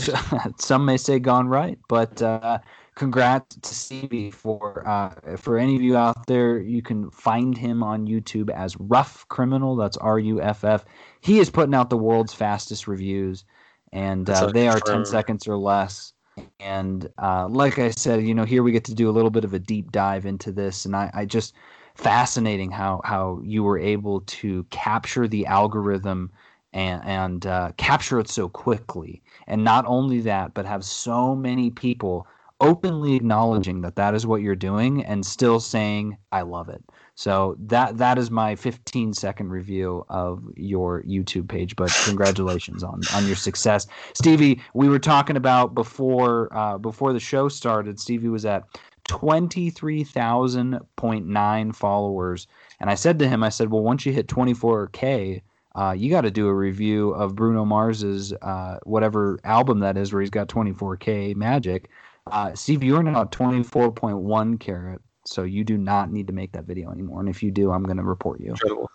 some 0.60 0.86
may 0.86 0.98
say 0.98 1.18
gone 1.18 1.48
right, 1.48 1.80
but 1.90 2.22
uh, 2.22 2.60
congrats 2.94 3.56
to 3.56 3.74
Stevie 3.74 4.30
for 4.30 4.88
uh, 4.88 5.36
for 5.36 5.58
any 5.58 5.76
of 5.76 5.82
you 5.82 5.98
out 5.98 6.28
there. 6.28 6.60
You 6.60 6.84
can 6.84 7.10
find 7.10 7.58
him 7.58 7.82
on 7.82 8.06
YouTube 8.06 8.52
as 8.52 8.78
Ruff 8.80 9.28
Criminal. 9.30 9.76
That's 9.76 9.98
R 9.98 10.20
U 10.20 10.40
F 10.44 10.64
F. 10.64 10.86
He 11.22 11.40
is 11.40 11.50
putting 11.50 11.74
out 11.74 11.90
the 11.90 11.98
world's 11.98 12.34
fastest 12.36 12.88
reviews, 12.88 13.46
and 13.94 14.30
uh, 14.30 14.48
they 14.48 14.68
are 14.68 14.80
ten 14.82 15.06
seconds 15.06 15.48
or 15.48 15.58
less. 15.58 16.14
And 16.60 17.10
uh, 17.22 17.48
like 17.50 17.80
I 17.80 17.92
said, 17.92 18.24
you 18.24 18.34
know, 18.34 18.46
here 18.46 18.64
we 18.64 18.72
get 18.72 18.86
to 18.86 18.96
do 18.96 19.10
a 19.10 19.12
little 19.14 19.30
bit 19.30 19.46
of 19.46 19.54
a 19.54 19.60
deep 19.60 19.92
dive 19.92 20.26
into 20.26 20.52
this, 20.52 20.86
and 20.86 20.96
I, 20.96 21.12
I 21.14 21.26
just 21.26 21.54
fascinating 21.96 22.72
how 22.72 23.02
how 23.06 23.40
you 23.44 23.64
were 23.64 23.80
able 23.80 24.22
to 24.22 24.64
capture 24.66 25.28
the 25.28 25.46
algorithm 25.46 26.32
and 26.74 27.04
and 27.06 27.46
uh, 27.46 27.72
capture 27.78 28.20
it 28.20 28.30
so 28.30 28.50
quickly. 28.50 29.22
And 29.48 29.64
not 29.64 29.86
only 29.88 30.22
that 30.22 30.54
but 30.54 30.66
have 30.66 30.84
so 30.84 31.36
many 31.36 31.70
people 31.70 32.28
openly 32.62 33.16
acknowledging 33.16 33.82
that 33.82 33.96
that 33.98 34.16
is 34.16 34.26
what 34.26 34.42
you're 34.42 34.56
doing 34.56 35.04
and 35.04 35.26
still 35.26 35.60
saying 35.60 36.18
i 36.32 36.42
love 36.42 36.70
it 36.70 36.84
so 37.16 37.56
that 37.60 37.98
that 37.98 38.18
is 38.18 38.32
my 38.32 38.56
15 38.56 39.14
second 39.14 39.50
review 39.50 40.04
of 40.10 40.44
your 40.56 41.04
youtube 41.04 41.48
page 41.48 41.76
but 41.76 41.96
congratulations 42.06 42.84
on 42.84 43.02
on 43.14 43.28
your 43.28 43.36
success. 43.36 43.86
Stevie 44.14 44.60
we 44.74 44.90
were 44.90 44.98
talking 45.00 45.38
about 45.38 45.76
before 45.76 46.50
uh, 46.56 46.78
before 46.78 47.14
the 47.14 47.20
show 47.20 47.50
started 47.50 48.00
stevie 48.00 48.30
was 48.30 48.46
at 48.46 48.64
23,000.9 49.10 51.76
followers. 51.76 52.48
And 52.80 52.90
i 52.90 52.96
said 52.96 53.20
to 53.20 53.28
him 53.28 53.44
i 53.44 53.50
said 53.50 53.70
well 53.70 53.84
once 53.84 54.06
you 54.06 54.14
hit 54.14 54.28
24k 54.28 55.42
uh, 55.76 55.94
you 55.98 56.10
got 56.10 56.22
to 56.22 56.32
do 56.32 56.48
a 56.48 56.54
review 56.54 57.12
of 57.12 57.36
Bruno 57.36 57.66
Mars's 57.66 58.34
uh, 58.42 58.78
whatever 58.84 59.40
album 59.44 59.80
that 59.80 59.98
is, 59.98 60.14
where 60.14 60.22
he's 60.22 60.30
got 60.30 60.48
24k 60.48 61.36
magic. 61.36 61.90
Uh, 62.28 62.54
Steve, 62.54 62.84
you're 62.84 63.02
now 63.02 63.22
at 63.22 63.32
24.1 63.32 64.60
carat, 64.60 65.02
so 65.26 65.44
you 65.44 65.64
do 65.64 65.78
not 65.78 66.12
need 66.12 66.28
to 66.28 66.34
make 66.34 66.52
that 66.54 66.66
video 66.66 66.92
anymore. 66.92 67.20
And 67.20 67.30
if 67.30 67.44
you 67.44 67.52
do, 67.52 67.72
I'm 67.72 67.84
going 67.84 67.98
to 67.98 68.04
report 68.04 68.40
you. 68.40 68.52
Incredible. 68.52 68.90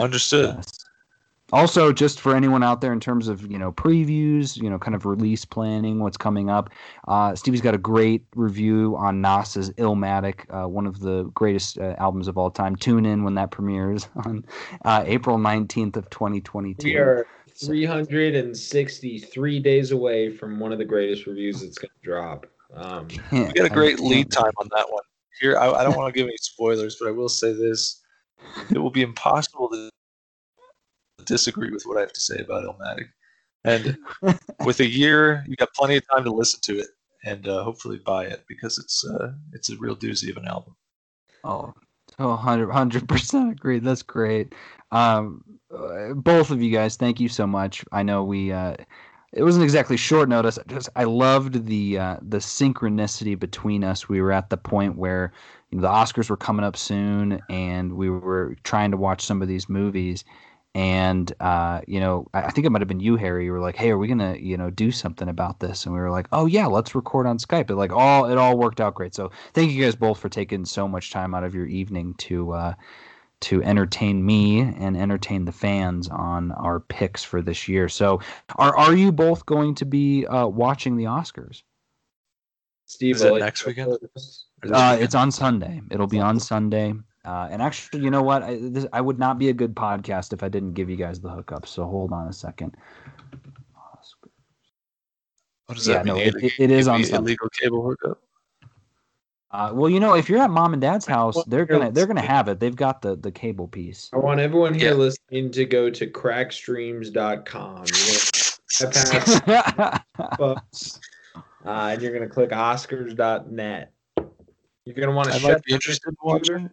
Understood. 0.00 0.54
Yes. 0.56 0.84
Also, 1.50 1.94
just 1.94 2.20
for 2.20 2.36
anyone 2.36 2.62
out 2.62 2.82
there 2.82 2.92
in 2.92 3.00
terms 3.00 3.26
of 3.26 3.50
you 3.50 3.58
know 3.58 3.72
previews, 3.72 4.60
you 4.60 4.68
know, 4.68 4.78
kind 4.78 4.94
of 4.94 5.06
release 5.06 5.46
planning, 5.46 6.00
what's 6.00 6.18
coming 6.18 6.50
up. 6.50 6.68
Uh, 7.06 7.34
Stevie's 7.34 7.62
got 7.62 7.74
a 7.74 7.78
great 7.78 8.22
review 8.34 8.94
on 8.98 9.22
Nas's 9.22 9.70
Illmatic, 9.72 10.44
uh, 10.54 10.68
one 10.68 10.86
of 10.86 11.00
the 11.00 11.24
greatest 11.34 11.78
uh, 11.78 11.94
albums 11.98 12.28
of 12.28 12.36
all 12.36 12.50
time. 12.50 12.76
Tune 12.76 13.06
in 13.06 13.24
when 13.24 13.34
that 13.36 13.50
premieres 13.50 14.08
on 14.26 14.44
uh, 14.84 15.04
April 15.06 15.38
19th 15.38 15.96
of 15.96 16.10
2022. 16.10 16.86
We 16.86 16.96
are 16.96 17.26
363 18.04 19.60
days 19.60 19.90
away 19.90 20.30
from 20.30 20.60
one 20.60 20.72
of 20.72 20.78
the 20.78 20.84
greatest 20.84 21.26
reviews 21.26 21.62
that's 21.62 21.78
going 21.78 21.88
to 21.88 22.04
drop. 22.04 22.46
Um, 22.74 23.08
We 23.32 23.46
got 23.46 23.66
a 23.66 23.70
great 23.70 24.00
lead 24.00 24.30
time 24.30 24.52
on 24.58 24.68
that 24.76 24.84
one. 24.90 25.02
Here, 25.40 25.56
I, 25.56 25.70
I 25.70 25.84
don't 25.84 25.96
want 25.96 26.12
to 26.12 26.18
give 26.18 26.26
any 26.26 26.36
spoilers, 26.40 26.96
but 26.96 27.08
I 27.08 27.12
will 27.12 27.28
say 27.28 27.52
this: 27.52 28.02
it 28.70 28.78
will 28.78 28.90
be 28.90 29.02
impossible 29.02 29.68
to 29.70 29.90
disagree 31.24 31.70
with 31.70 31.84
what 31.84 31.96
I 31.96 32.00
have 32.00 32.12
to 32.12 32.20
say 32.20 32.38
about 32.38 32.64
Illmatic. 32.64 33.08
And 33.64 33.98
with 34.64 34.80
a 34.80 34.86
year, 34.86 35.44
you 35.46 35.56
got 35.56 35.74
plenty 35.74 35.96
of 35.96 36.04
time 36.08 36.24
to 36.24 36.32
listen 36.32 36.60
to 36.62 36.78
it 36.78 36.88
and 37.24 37.46
uh, 37.48 37.64
hopefully 37.64 38.00
buy 38.04 38.24
it 38.24 38.44
because 38.48 38.78
it's 38.78 39.04
uh, 39.04 39.32
it's 39.52 39.70
a 39.70 39.76
real 39.76 39.96
doozy 39.96 40.30
of 40.30 40.36
an 40.36 40.46
album. 40.46 40.76
Oh, 41.44 41.74
oh 42.18 42.28
100 42.28 43.08
percent 43.08 43.52
agree. 43.52 43.78
That's 43.78 44.02
great. 44.02 44.54
Um, 44.90 45.44
uh, 45.74 46.14
both 46.14 46.50
of 46.50 46.62
you 46.62 46.70
guys, 46.72 46.96
thank 46.96 47.20
you 47.20 47.28
so 47.28 47.46
much. 47.46 47.84
I 47.92 48.02
know 48.02 48.24
we. 48.24 48.52
Uh, 48.52 48.76
it 49.32 49.42
wasn't 49.42 49.64
exactly 49.64 49.96
short 49.96 50.28
notice. 50.28 50.58
I 50.58 50.62
Just 50.68 50.88
I 50.96 51.04
loved 51.04 51.66
the 51.66 51.98
uh, 51.98 52.16
the 52.22 52.38
synchronicity 52.38 53.38
between 53.38 53.84
us. 53.84 54.08
We 54.08 54.20
were 54.22 54.32
at 54.32 54.50
the 54.50 54.56
point 54.56 54.96
where, 54.96 55.32
you 55.70 55.78
know 55.78 55.82
the 55.82 55.88
Oscars 55.88 56.30
were 56.30 56.36
coming 56.36 56.64
up 56.64 56.76
soon, 56.76 57.40
and 57.50 57.94
we 57.94 58.08
were 58.10 58.56
trying 58.64 58.90
to 58.92 58.96
watch 58.96 59.22
some 59.22 59.42
of 59.42 59.48
these 59.48 59.68
movies. 59.68 60.24
And 60.74 61.32
uh, 61.40 61.82
you 61.86 62.00
know, 62.00 62.26
I, 62.34 62.44
I 62.44 62.50
think 62.50 62.66
it 62.66 62.70
might 62.70 62.80
have 62.82 62.88
been 62.88 63.00
you, 63.00 63.16
Harry. 63.16 63.44
You 63.44 63.52
were 63.52 63.60
like, 63.60 63.76
"Hey, 63.76 63.90
are 63.90 63.98
we 63.98 64.08
gonna, 64.08 64.36
you 64.36 64.56
know, 64.56 64.70
do 64.70 64.90
something 64.90 65.28
about 65.28 65.60
this?" 65.60 65.84
And 65.84 65.94
we 65.94 66.00
were 66.00 66.10
like, 66.10 66.28
"Oh 66.32 66.46
yeah, 66.46 66.66
let's 66.66 66.94
record 66.94 67.26
on 67.26 67.38
Skype." 67.38 67.70
It 67.70 67.76
like 67.76 67.92
all 67.92 68.26
it 68.30 68.38
all 68.38 68.56
worked 68.58 68.80
out 68.80 68.94
great. 68.94 69.14
So 69.14 69.30
thank 69.54 69.72
you 69.72 69.84
guys 69.84 69.96
both 69.96 70.18
for 70.20 70.28
taking 70.28 70.64
so 70.64 70.88
much 70.88 71.10
time 71.10 71.34
out 71.34 71.44
of 71.44 71.54
your 71.54 71.66
evening 71.66 72.14
to 72.18 72.52
uh, 72.52 72.74
to 73.42 73.62
entertain 73.62 74.24
me 74.24 74.60
and 74.60 74.96
entertain 74.96 75.44
the 75.44 75.52
fans 75.52 76.08
on 76.08 76.52
our 76.52 76.80
picks 76.80 77.22
for 77.22 77.40
this 77.42 77.68
year. 77.68 77.88
So, 77.88 78.20
are 78.56 78.76
are 78.76 78.94
you 78.94 79.12
both 79.12 79.46
going 79.46 79.74
to 79.76 79.84
be 79.84 80.26
uh, 80.26 80.46
watching 80.46 80.96
the 80.96 81.04
Oscars? 81.04 81.62
Steve, 82.86 83.16
Is 83.16 83.22
it 83.22 83.38
next 83.38 83.66
weekend? 83.66 83.96
Uh, 84.72 84.96
it's 84.98 85.14
on 85.14 85.30
Sunday. 85.30 85.82
It'll 85.90 86.06
be 86.06 86.20
on 86.20 86.40
Sunday. 86.40 86.94
Uh, 87.24 87.46
and 87.50 87.60
actually, 87.60 88.02
you 88.02 88.10
know 88.10 88.22
what? 88.22 88.42
I, 88.42 88.58
this, 88.60 88.86
I 88.92 89.00
would 89.02 89.18
not 89.18 89.38
be 89.38 89.50
a 89.50 89.52
good 89.52 89.74
podcast 89.74 90.32
if 90.32 90.42
I 90.42 90.48
didn't 90.48 90.72
give 90.72 90.88
you 90.88 90.96
guys 90.96 91.20
the 91.20 91.28
hookup. 91.28 91.66
So 91.66 91.84
hold 91.84 92.12
on 92.12 92.28
a 92.28 92.32
second. 92.32 92.74
What 95.66 95.76
does 95.76 95.86
Yeah, 95.86 95.96
that 96.02 96.06
mean? 96.06 96.14
no, 96.14 96.20
it- 96.20 96.34
it- 96.42 96.52
it 96.58 96.70
is 96.70 96.88
on 96.88 96.96
Illegal- 97.00 97.10
Sunday. 97.16 97.28
illegal 97.32 97.48
cable 97.50 97.82
hookup. 97.86 98.22
Uh, 99.50 99.70
well, 99.72 99.88
you 99.88 99.98
know, 99.98 100.14
if 100.14 100.28
you're 100.28 100.40
at 100.40 100.50
mom 100.50 100.74
and 100.74 100.82
dad's 100.82 101.06
house, 101.06 101.42
they're 101.46 101.64
gonna 101.64 101.90
they're 101.90 102.06
gonna 102.06 102.20
have 102.20 102.48
it. 102.48 102.60
They've 102.60 102.76
got 102.76 103.00
the 103.00 103.16
the 103.16 103.32
cable 103.32 103.66
piece. 103.66 104.10
I 104.12 104.18
want 104.18 104.40
everyone 104.40 104.74
here 104.74 104.90
Yeah. 104.90 104.94
listening 104.94 105.50
to 105.52 105.64
go 105.64 105.88
to 105.88 106.06
crackstreams.com. 106.06 107.86
You're 107.86 108.92
gonna 108.92 108.92
bypass 108.92 110.00
bucks, 110.38 111.00
uh, 111.34 111.40
and 111.64 112.02
you're 112.02 112.12
gonna 112.12 112.28
click 112.28 112.50
Oscars.net. 112.50 113.92
You're 114.84 114.94
gonna 114.94 115.12
want 115.12 115.30
to 115.30 115.36
I 115.36 115.38
might 115.38 115.64
be 115.64 115.72
interested 115.72 116.08
in 116.08 116.16
watching. 116.22 116.70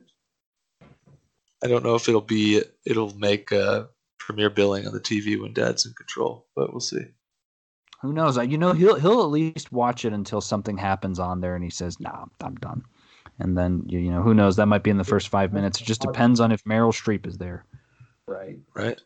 I 1.64 1.68
don't 1.68 1.84
know 1.84 1.96
if 1.96 2.10
it'll 2.10 2.20
be 2.20 2.62
it'll 2.86 3.18
make 3.18 3.54
uh, 3.54 3.86
premiere 4.20 4.50
billing 4.50 4.86
on 4.86 4.94
the 4.94 5.00
TV 5.00 5.42
when 5.42 5.54
Dad's 5.54 5.86
in 5.86 5.94
control, 5.94 6.48
but 6.58 6.74
we'll 6.74 6.82
see. 6.82 7.06
Who 8.06 8.14
knows? 8.14 8.38
You 8.38 8.57
know, 8.57 8.73
he'll 8.73 8.95
he'll 8.95 9.22
at 9.22 9.30
least 9.30 9.72
watch 9.72 10.06
it 10.06 10.14
until 10.14 10.41
something 10.41 10.77
happens 10.77 11.19
on 11.19 11.41
there, 11.41 11.56
and 11.56 11.64
he 11.64 11.69
says, 11.69 11.99
"Nah, 11.99 12.26
I'm 12.41 12.56
done." 12.56 12.84
And 13.40 13.57
then 13.57 13.84
you, 13.88 13.99
you 13.99 14.11
know, 14.11 14.22
who 14.22 14.34
knows? 14.34 14.56
That 14.56 14.68
might 14.68 14.84
be 14.84 14.91
in 14.91 14.98
the 14.98 15.03
first 15.03 15.30
five 15.30 15.52
minutes. 15.53 15.82
It 15.82 15.86
just 15.86 16.02
depends 16.02 16.40
on 16.40 16.52
if 16.52 16.64
Meryl 16.64 16.94
Streep 16.94 17.26
is 17.27 17.38
there, 17.38 17.65
Right. 18.27 18.57
Right? 18.73 19.02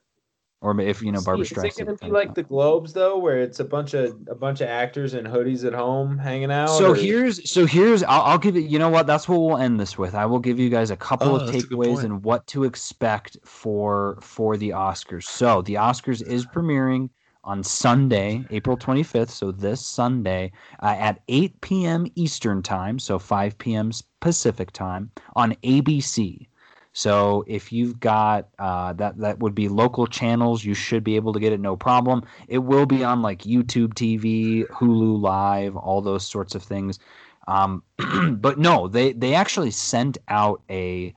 or 0.61 0.77
if 0.81 1.01
you 1.01 1.11
know 1.11 1.21
Barbara 1.21 1.43
Is 1.43 1.51
Streisand. 1.51 1.79
it 1.79 1.85
gonna 1.85 1.97
be 1.97 2.11
like 2.11 2.35
the 2.35 2.43
Globes 2.43 2.91
though, 2.93 3.17
where 3.17 3.39
it's 3.39 3.59
a 3.61 3.63
bunch 3.63 3.93
of 3.93 4.15
a 4.27 4.35
bunch 4.35 4.59
of 4.61 4.67
actors 4.67 5.13
in 5.13 5.23
hoodies 5.25 5.65
at 5.65 5.73
home 5.73 6.17
hanging 6.17 6.51
out? 6.51 6.67
So 6.69 6.91
or- 6.91 6.95
here's 6.95 7.49
so 7.49 7.65
here's 7.65 8.03
I'll, 8.03 8.21
I'll 8.23 8.37
give 8.37 8.55
you 8.55 8.61
you 8.63 8.77
know 8.77 8.89
what 8.89 9.07
that's 9.07 9.27
what 9.29 9.39
we'll 9.39 9.57
end 9.57 9.79
this 9.79 9.97
with. 9.97 10.13
I 10.15 10.25
will 10.25 10.39
give 10.39 10.59
you 10.59 10.69
guys 10.69 10.91
a 10.91 10.97
couple 10.97 11.29
Oh, 11.29 11.35
of 11.35 11.47
that's 11.51 11.63
a 11.63 11.67
good 11.67 11.77
takeaways 11.79 12.03
and 12.03 12.23
what 12.23 12.45
to 12.47 12.65
expect 12.65 13.37
for 13.45 14.17
for 14.21 14.57
the 14.57 14.71
Oscars. 14.71 15.23
So 15.23 15.61
the 15.61 15.75
Oscars 15.75 16.21
is 16.21 16.45
premiering 16.45 17.09
on 17.49 17.63
Sunday, 17.63 18.45
April 18.51 18.77
25th. 18.77 19.31
So 19.31 19.51
this 19.51 19.83
Sunday 19.83 20.51
uh, 20.83 20.95
at 20.99 21.21
8 21.27 21.59
p.m. 21.61 22.05
Eastern 22.13 22.61
time, 22.61 22.99
so 22.99 23.17
5 23.17 23.57
p.m. 23.57 23.91
Pacific 24.19 24.71
time 24.71 25.09
on 25.35 25.55
ABC. 25.63 26.45
So 26.93 27.43
if 27.47 27.71
you've 27.71 27.99
got 27.99 28.49
uh, 28.59 28.93
that, 28.93 29.17
that 29.17 29.39
would 29.39 29.55
be 29.55 29.67
local 29.67 30.05
channels. 30.05 30.63
You 30.63 30.75
should 30.75 31.03
be 31.03 31.15
able 31.15 31.33
to 31.33 31.39
get 31.39 31.51
it 31.51 31.59
no 31.59 31.75
problem. 31.75 32.23
It 32.47 32.59
will 32.59 32.85
be 32.85 33.03
on 33.03 33.23
like 33.23 33.41
YouTube 33.41 33.95
TV, 33.95 34.67
Hulu 34.67 35.19
Live, 35.19 35.75
all 35.75 36.01
those 36.01 36.25
sorts 36.27 36.53
of 36.53 36.61
things. 36.61 36.99
Um, 37.47 37.81
but 38.37 38.59
no, 38.59 38.87
they 38.87 39.13
they 39.13 39.33
actually 39.33 39.71
sent 39.71 40.19
out 40.27 40.61
a. 40.69 41.15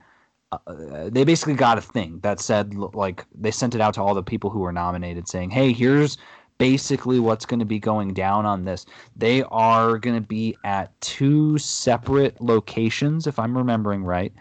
Uh, 0.52 1.08
they 1.08 1.24
basically 1.24 1.54
got 1.54 1.78
a 1.78 1.80
thing 1.80 2.20
that 2.22 2.38
said 2.38 2.74
like 2.74 3.24
they 3.34 3.50
sent 3.50 3.74
it 3.74 3.80
out 3.80 3.94
to 3.94 4.02
all 4.02 4.14
the 4.14 4.22
people 4.22 4.50
who 4.50 4.60
were 4.60 4.72
nominated, 4.72 5.26
saying, 5.26 5.50
"Hey, 5.50 5.72
here's 5.72 6.18
basically 6.58 7.18
what's 7.18 7.44
going 7.44 7.58
to 7.58 7.66
be 7.66 7.80
going 7.80 8.14
down 8.14 8.46
on 8.46 8.64
this. 8.64 8.86
They 9.16 9.42
are 9.44 9.98
going 9.98 10.14
to 10.14 10.26
be 10.26 10.56
at 10.64 10.98
two 11.00 11.58
separate 11.58 12.40
locations, 12.40 13.26
if 13.26 13.36
I'm 13.38 13.56
remembering 13.56 14.04
right. 14.04 14.32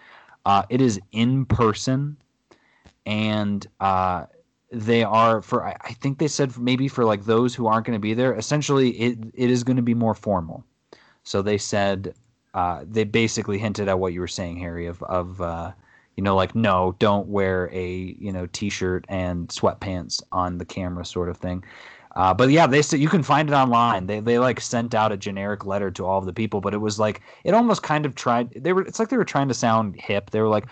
Uh, 0.45 0.63
it 0.69 0.81
is 0.81 0.99
in 1.13 1.45
person, 1.45 2.17
and 3.05 3.65
uh, 3.79 4.25
they 4.71 5.03
are 5.03 5.41
for. 5.41 5.65
I 5.65 5.93
think 6.01 6.19
they 6.19 6.27
said 6.27 6.57
maybe 6.57 6.87
for 6.87 7.05
like 7.05 7.25
those 7.25 7.55
who 7.55 7.67
aren't 7.67 7.85
going 7.85 7.95
to 7.95 8.01
be 8.01 8.13
there. 8.13 8.35
Essentially, 8.35 8.89
it 8.91 9.17
it 9.33 9.49
is 9.49 9.63
going 9.63 9.77
to 9.77 9.83
be 9.83 9.93
more 9.93 10.13
formal. 10.13 10.63
So 11.23 11.41
they 11.41 11.57
said 11.57 12.13
uh, 12.53 12.83
they 12.87 13.03
basically 13.03 13.57
hinted 13.57 13.87
at 13.87 13.99
what 13.99 14.13
you 14.13 14.19
were 14.19 14.27
saying, 14.27 14.57
Harry, 14.57 14.87
of 14.87 15.01
of 15.03 15.41
uh, 15.41 15.71
you 16.15 16.23
know 16.23 16.35
like 16.35 16.55
no, 16.55 16.95
don't 16.99 17.27
wear 17.27 17.69
a 17.71 18.15
you 18.19 18.31
know 18.31 18.45
t-shirt 18.47 19.05
and 19.09 19.47
sweatpants 19.49 20.21
on 20.31 20.57
the 20.57 20.65
camera, 20.65 21.05
sort 21.05 21.29
of 21.29 21.37
thing. 21.37 21.63
Uh, 22.15 22.33
but 22.33 22.49
yeah, 22.49 22.67
they 22.67 22.81
said 22.81 22.99
you 22.99 23.07
can 23.07 23.23
find 23.23 23.49
it 23.49 23.53
online. 23.53 24.07
They 24.07 24.19
they 24.19 24.37
like 24.37 24.59
sent 24.59 24.93
out 24.93 25.11
a 25.11 25.17
generic 25.17 25.65
letter 25.65 25.89
to 25.91 26.05
all 26.05 26.19
of 26.19 26.25
the 26.25 26.33
people, 26.33 26.59
but 26.59 26.73
it 26.73 26.79
was 26.79 26.99
like 26.99 27.21
it 27.43 27.53
almost 27.53 27.83
kind 27.83 28.05
of 28.05 28.15
tried. 28.15 28.51
They 28.51 28.73
were 28.73 28.81
it's 28.81 28.99
like 28.99 29.09
they 29.09 29.17
were 29.17 29.25
trying 29.25 29.47
to 29.47 29.53
sound 29.53 29.99
hip. 29.99 30.31
They 30.31 30.41
were 30.41 30.49
like, 30.49 30.65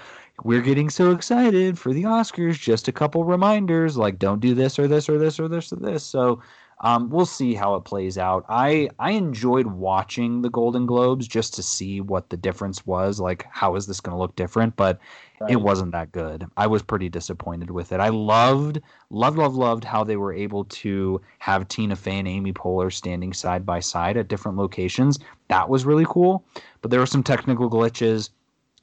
"We're 0.44 0.61
getting 0.61 0.90
so 0.90 1.11
excited 1.11 1.80
for 1.80 1.94
the 1.94 2.03
Oscars. 2.03 2.60
Just 2.60 2.90
a 2.90 2.91
couple 2.91 3.24
reminders, 3.24 3.95
like 3.98 4.20
don't 4.20 4.41
do 4.41 4.53
this 4.53 4.78
or 4.78 4.88
this 4.88 5.07
or 5.07 5.18
this 5.18 5.40
or 5.40 5.48
this 5.48 5.72
or 5.72 5.78
this." 5.78 6.03
So 6.03 6.41
um, 6.81 7.10
we'll 7.10 7.26
see 7.26 7.53
how 7.53 7.76
it 7.76 7.81
plays 7.85 8.18
out. 8.18 8.45
I 8.49 8.89
I 8.99 9.11
enjoyed 9.11 9.68
watching 9.68 10.41
the 10.41 10.49
Golden 10.49 10.85
Globes 10.85 11.27
just 11.27 11.53
to 11.56 11.64
see 11.64 11.99
what 12.01 12.30
the 12.30 12.38
difference 12.38 12.85
was. 12.85 13.19
Like, 13.19 13.45
how 13.51 13.76
is 13.76 13.88
this 13.88 13.99
going 13.99 14.15
to 14.15 14.19
look 14.19 14.35
different? 14.35 14.76
But 14.76 14.99
it 15.47 15.57
wasn't 15.57 15.91
that 15.93 16.11
good. 16.11 16.45
I 16.57 16.68
was 16.68 16.81
pretty 16.81 17.10
disappointed 17.10 17.72
with 17.72 17.91
it. 17.93 17.99
I 18.01 18.10
loved, 18.10 18.81
loved, 19.10 19.38
loved, 19.38 19.56
loved 19.56 19.84
how 19.85 20.03
they 20.03 20.18
were 20.18 20.34
able 20.34 20.65
to 20.65 21.22
have 21.39 21.68
Tina 21.69 21.95
Fey 21.95 22.19
and 22.19 22.27
Amy 22.27 22.51
Poehler 22.53 22.91
standing 22.91 23.34
side 23.34 23.65
by 23.65 23.80
side 23.80 24.18
at 24.18 24.27
different 24.27 24.57
locations. 24.57 25.18
That 25.47 25.69
was 25.69 25.85
really 25.85 26.06
cool. 26.07 26.43
But 26.81 26.91
there 26.91 26.99
were 26.99 27.06
some 27.06 27.23
technical 27.23 27.69
glitches. 27.69 28.30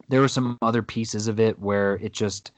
There 0.08 0.20
were 0.20 0.28
some 0.28 0.56
other 0.62 0.82
pieces 0.82 1.28
of 1.28 1.38
it 1.40 1.58
where 1.58 1.96
it 1.96 2.12
just, 2.12 2.52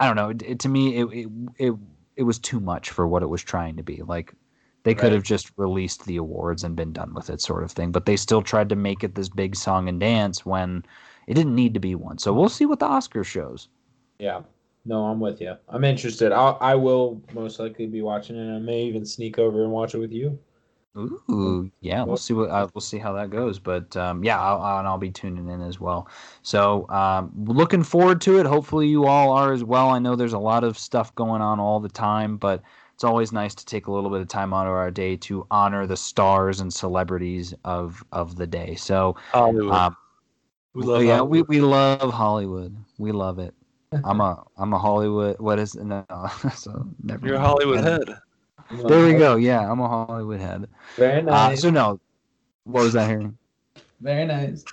I 0.00 0.06
don't 0.06 0.16
know. 0.16 0.30
It, 0.30 0.42
it- 0.42 0.58
to 0.60 0.68
me, 0.68 0.96
it, 0.98 1.06
it 1.12 1.28
it 1.58 1.74
it 2.16 2.22
was 2.24 2.38
too 2.38 2.60
much 2.60 2.90
for 2.90 3.06
what 3.06 3.22
it 3.22 3.28
was 3.28 3.42
trying 3.42 3.76
to 3.76 3.82
be. 3.82 4.02
Like 4.02 4.34
they 4.84 4.94
could 4.94 5.12
Right. 5.12 5.12
have 5.12 5.22
just 5.22 5.52
released 5.56 6.04
the 6.06 6.16
awards 6.16 6.64
and 6.64 6.76
been 6.76 6.92
done 6.92 7.14
with 7.14 7.30
it, 7.30 7.40
sort 7.40 7.64
of 7.64 7.72
thing. 7.72 7.92
But 7.92 8.06
they 8.06 8.16
still 8.16 8.42
tried 8.42 8.68
to 8.70 8.76
make 8.76 9.04
it 9.04 9.14
this 9.14 9.28
big 9.28 9.56
song 9.56 9.88
and 9.88 10.00
dance 10.00 10.44
when 10.46 10.84
it 11.26 11.34
didn't 11.34 11.54
need 11.54 11.74
to 11.74 11.80
be 11.80 11.94
one. 11.94 12.18
So 12.18 12.32
we'll 12.32 12.48
see 12.48 12.66
what 12.66 12.78
the 12.80 12.86
Oscar 12.86 13.24
shows. 13.24 13.68
Yeah. 14.18 14.42
No, 14.84 15.04
I'm 15.06 15.20
with 15.20 15.40
you. 15.40 15.56
I'm 15.68 15.84
interested. 15.84 16.32
I'll, 16.32 16.58
I 16.60 16.74
will 16.74 17.22
most 17.32 17.60
likely 17.60 17.86
be 17.86 18.02
watching 18.02 18.36
it. 18.36 18.56
I 18.56 18.58
may 18.58 18.82
even 18.84 19.04
sneak 19.06 19.38
over 19.38 19.62
and 19.62 19.72
watch 19.72 19.94
it 19.94 19.98
with 19.98 20.12
you. 20.12 20.38
Ooh, 20.94 21.70
yeah, 21.80 22.02
we'll 22.04 22.18
see 22.18 22.34
what 22.34 22.50
uh, 22.50 22.68
we'll 22.74 22.82
see 22.82 22.98
how 22.98 23.14
that 23.14 23.30
goes. 23.30 23.58
But 23.58 23.96
um, 23.96 24.22
yeah, 24.22 24.38
I'll, 24.38 24.60
I'll, 24.60 24.78
and 24.80 24.86
I'll 24.88 24.98
be 24.98 25.10
tuning 25.10 25.48
in 25.48 25.62
as 25.62 25.80
well. 25.80 26.06
So 26.42 26.86
um, 26.90 27.32
looking 27.46 27.82
forward 27.82 28.20
to 28.22 28.38
it. 28.38 28.44
Hopefully, 28.44 28.88
you 28.88 29.06
all 29.06 29.30
are 29.32 29.52
as 29.54 29.64
well. 29.64 29.88
I 29.88 29.98
know 29.98 30.16
there's 30.16 30.34
a 30.34 30.38
lot 30.38 30.64
of 30.64 30.76
stuff 30.76 31.14
going 31.14 31.40
on 31.40 31.58
all 31.60 31.80
the 31.80 31.88
time, 31.88 32.36
but 32.36 32.62
it's 33.02 33.08
always 33.08 33.32
nice 33.32 33.52
to 33.56 33.66
take 33.66 33.88
a 33.88 33.92
little 33.92 34.10
bit 34.10 34.20
of 34.20 34.28
time 34.28 34.54
out 34.54 34.68
of 34.68 34.72
our 34.74 34.92
day 34.92 35.16
to 35.16 35.44
honor 35.50 35.88
the 35.88 35.96
stars 35.96 36.60
and 36.60 36.72
celebrities 36.72 37.52
of 37.64 38.00
of 38.12 38.36
the 38.36 38.46
day. 38.46 38.76
So 38.76 39.16
Hollywood. 39.32 39.72
um, 39.74 39.96
we 40.72 40.84
love 40.84 41.02
yeah, 41.02 41.16
Hollywood. 41.16 41.48
we, 41.48 41.58
we 41.58 41.60
love 41.66 42.12
Hollywood. 42.14 42.76
We 42.98 43.10
love 43.10 43.40
it. 43.40 43.54
I'm 44.04 44.20
a 44.20 44.44
I'm 44.56 44.72
a 44.72 44.78
Hollywood. 44.78 45.40
What 45.40 45.58
is 45.58 45.74
no? 45.74 46.04
So 46.54 46.86
never. 47.02 47.26
You're 47.26 47.36
a. 47.36 47.40
Hollywood 47.40 47.78
And- 47.78 47.86
head. 47.88 48.18
There 48.86 49.04
we 49.04 49.14
go. 49.14 49.34
Yeah, 49.34 49.68
I'm 49.68 49.80
a 49.80 49.88
Hollywood 49.88 50.38
head. 50.40 50.68
Very 50.94 51.22
Uh, 51.22 51.24
nice. 51.24 51.62
so 51.62 51.70
no, 51.70 51.98
what 52.62 52.84
was 52.84 52.92
that 52.92 53.10
hearing? 53.10 53.36
Very 54.00 54.26
nice. 54.26 54.64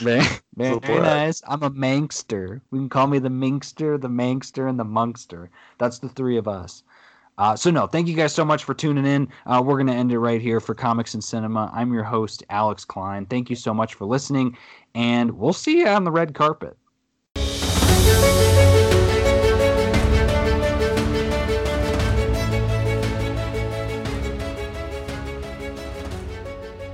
Very, 0.00 0.20
very, 0.56 0.72
Little 0.74 0.80
very 0.80 1.00
nice. 1.02 1.42
I'm 1.46 1.62
a 1.62 1.70
Mankster. 1.70 2.62
We 2.70 2.78
can 2.78 2.88
call 2.88 3.06
me 3.06 3.18
the 3.18 3.28
Minkster, 3.28 4.00
the 4.00 4.08
Mankster, 4.08 4.66
and 4.68 4.80
the 4.80 4.84
Monkster. 4.84 5.50
That's 5.76 5.98
the 5.98 6.08
three 6.08 6.38
of 6.38 6.48
us. 6.48 6.82
Uh, 7.38 7.56
so 7.56 7.70
no, 7.70 7.86
thank 7.86 8.08
you 8.08 8.14
guys 8.14 8.34
so 8.34 8.44
much 8.44 8.64
for 8.64 8.74
tuning 8.74 9.06
in. 9.06 9.28
Uh, 9.46 9.62
we're 9.64 9.78
gonna 9.78 9.94
end 9.94 10.12
it 10.12 10.18
right 10.18 10.42
here 10.42 10.60
for 10.60 10.74
Comics 10.74 11.14
and 11.14 11.22
Cinema. 11.22 11.70
I'm 11.72 11.92
your 11.92 12.04
host 12.04 12.42
Alex 12.50 12.84
Klein. 12.84 13.24
Thank 13.26 13.48
you 13.48 13.56
so 13.56 13.72
much 13.72 13.94
for 13.94 14.04
listening, 14.04 14.58
and 14.94 15.30
we'll 15.38 15.52
see 15.52 15.78
you 15.78 15.86
on 15.86 16.04
the 16.04 16.10
red 16.10 16.34
carpet. 16.34 16.76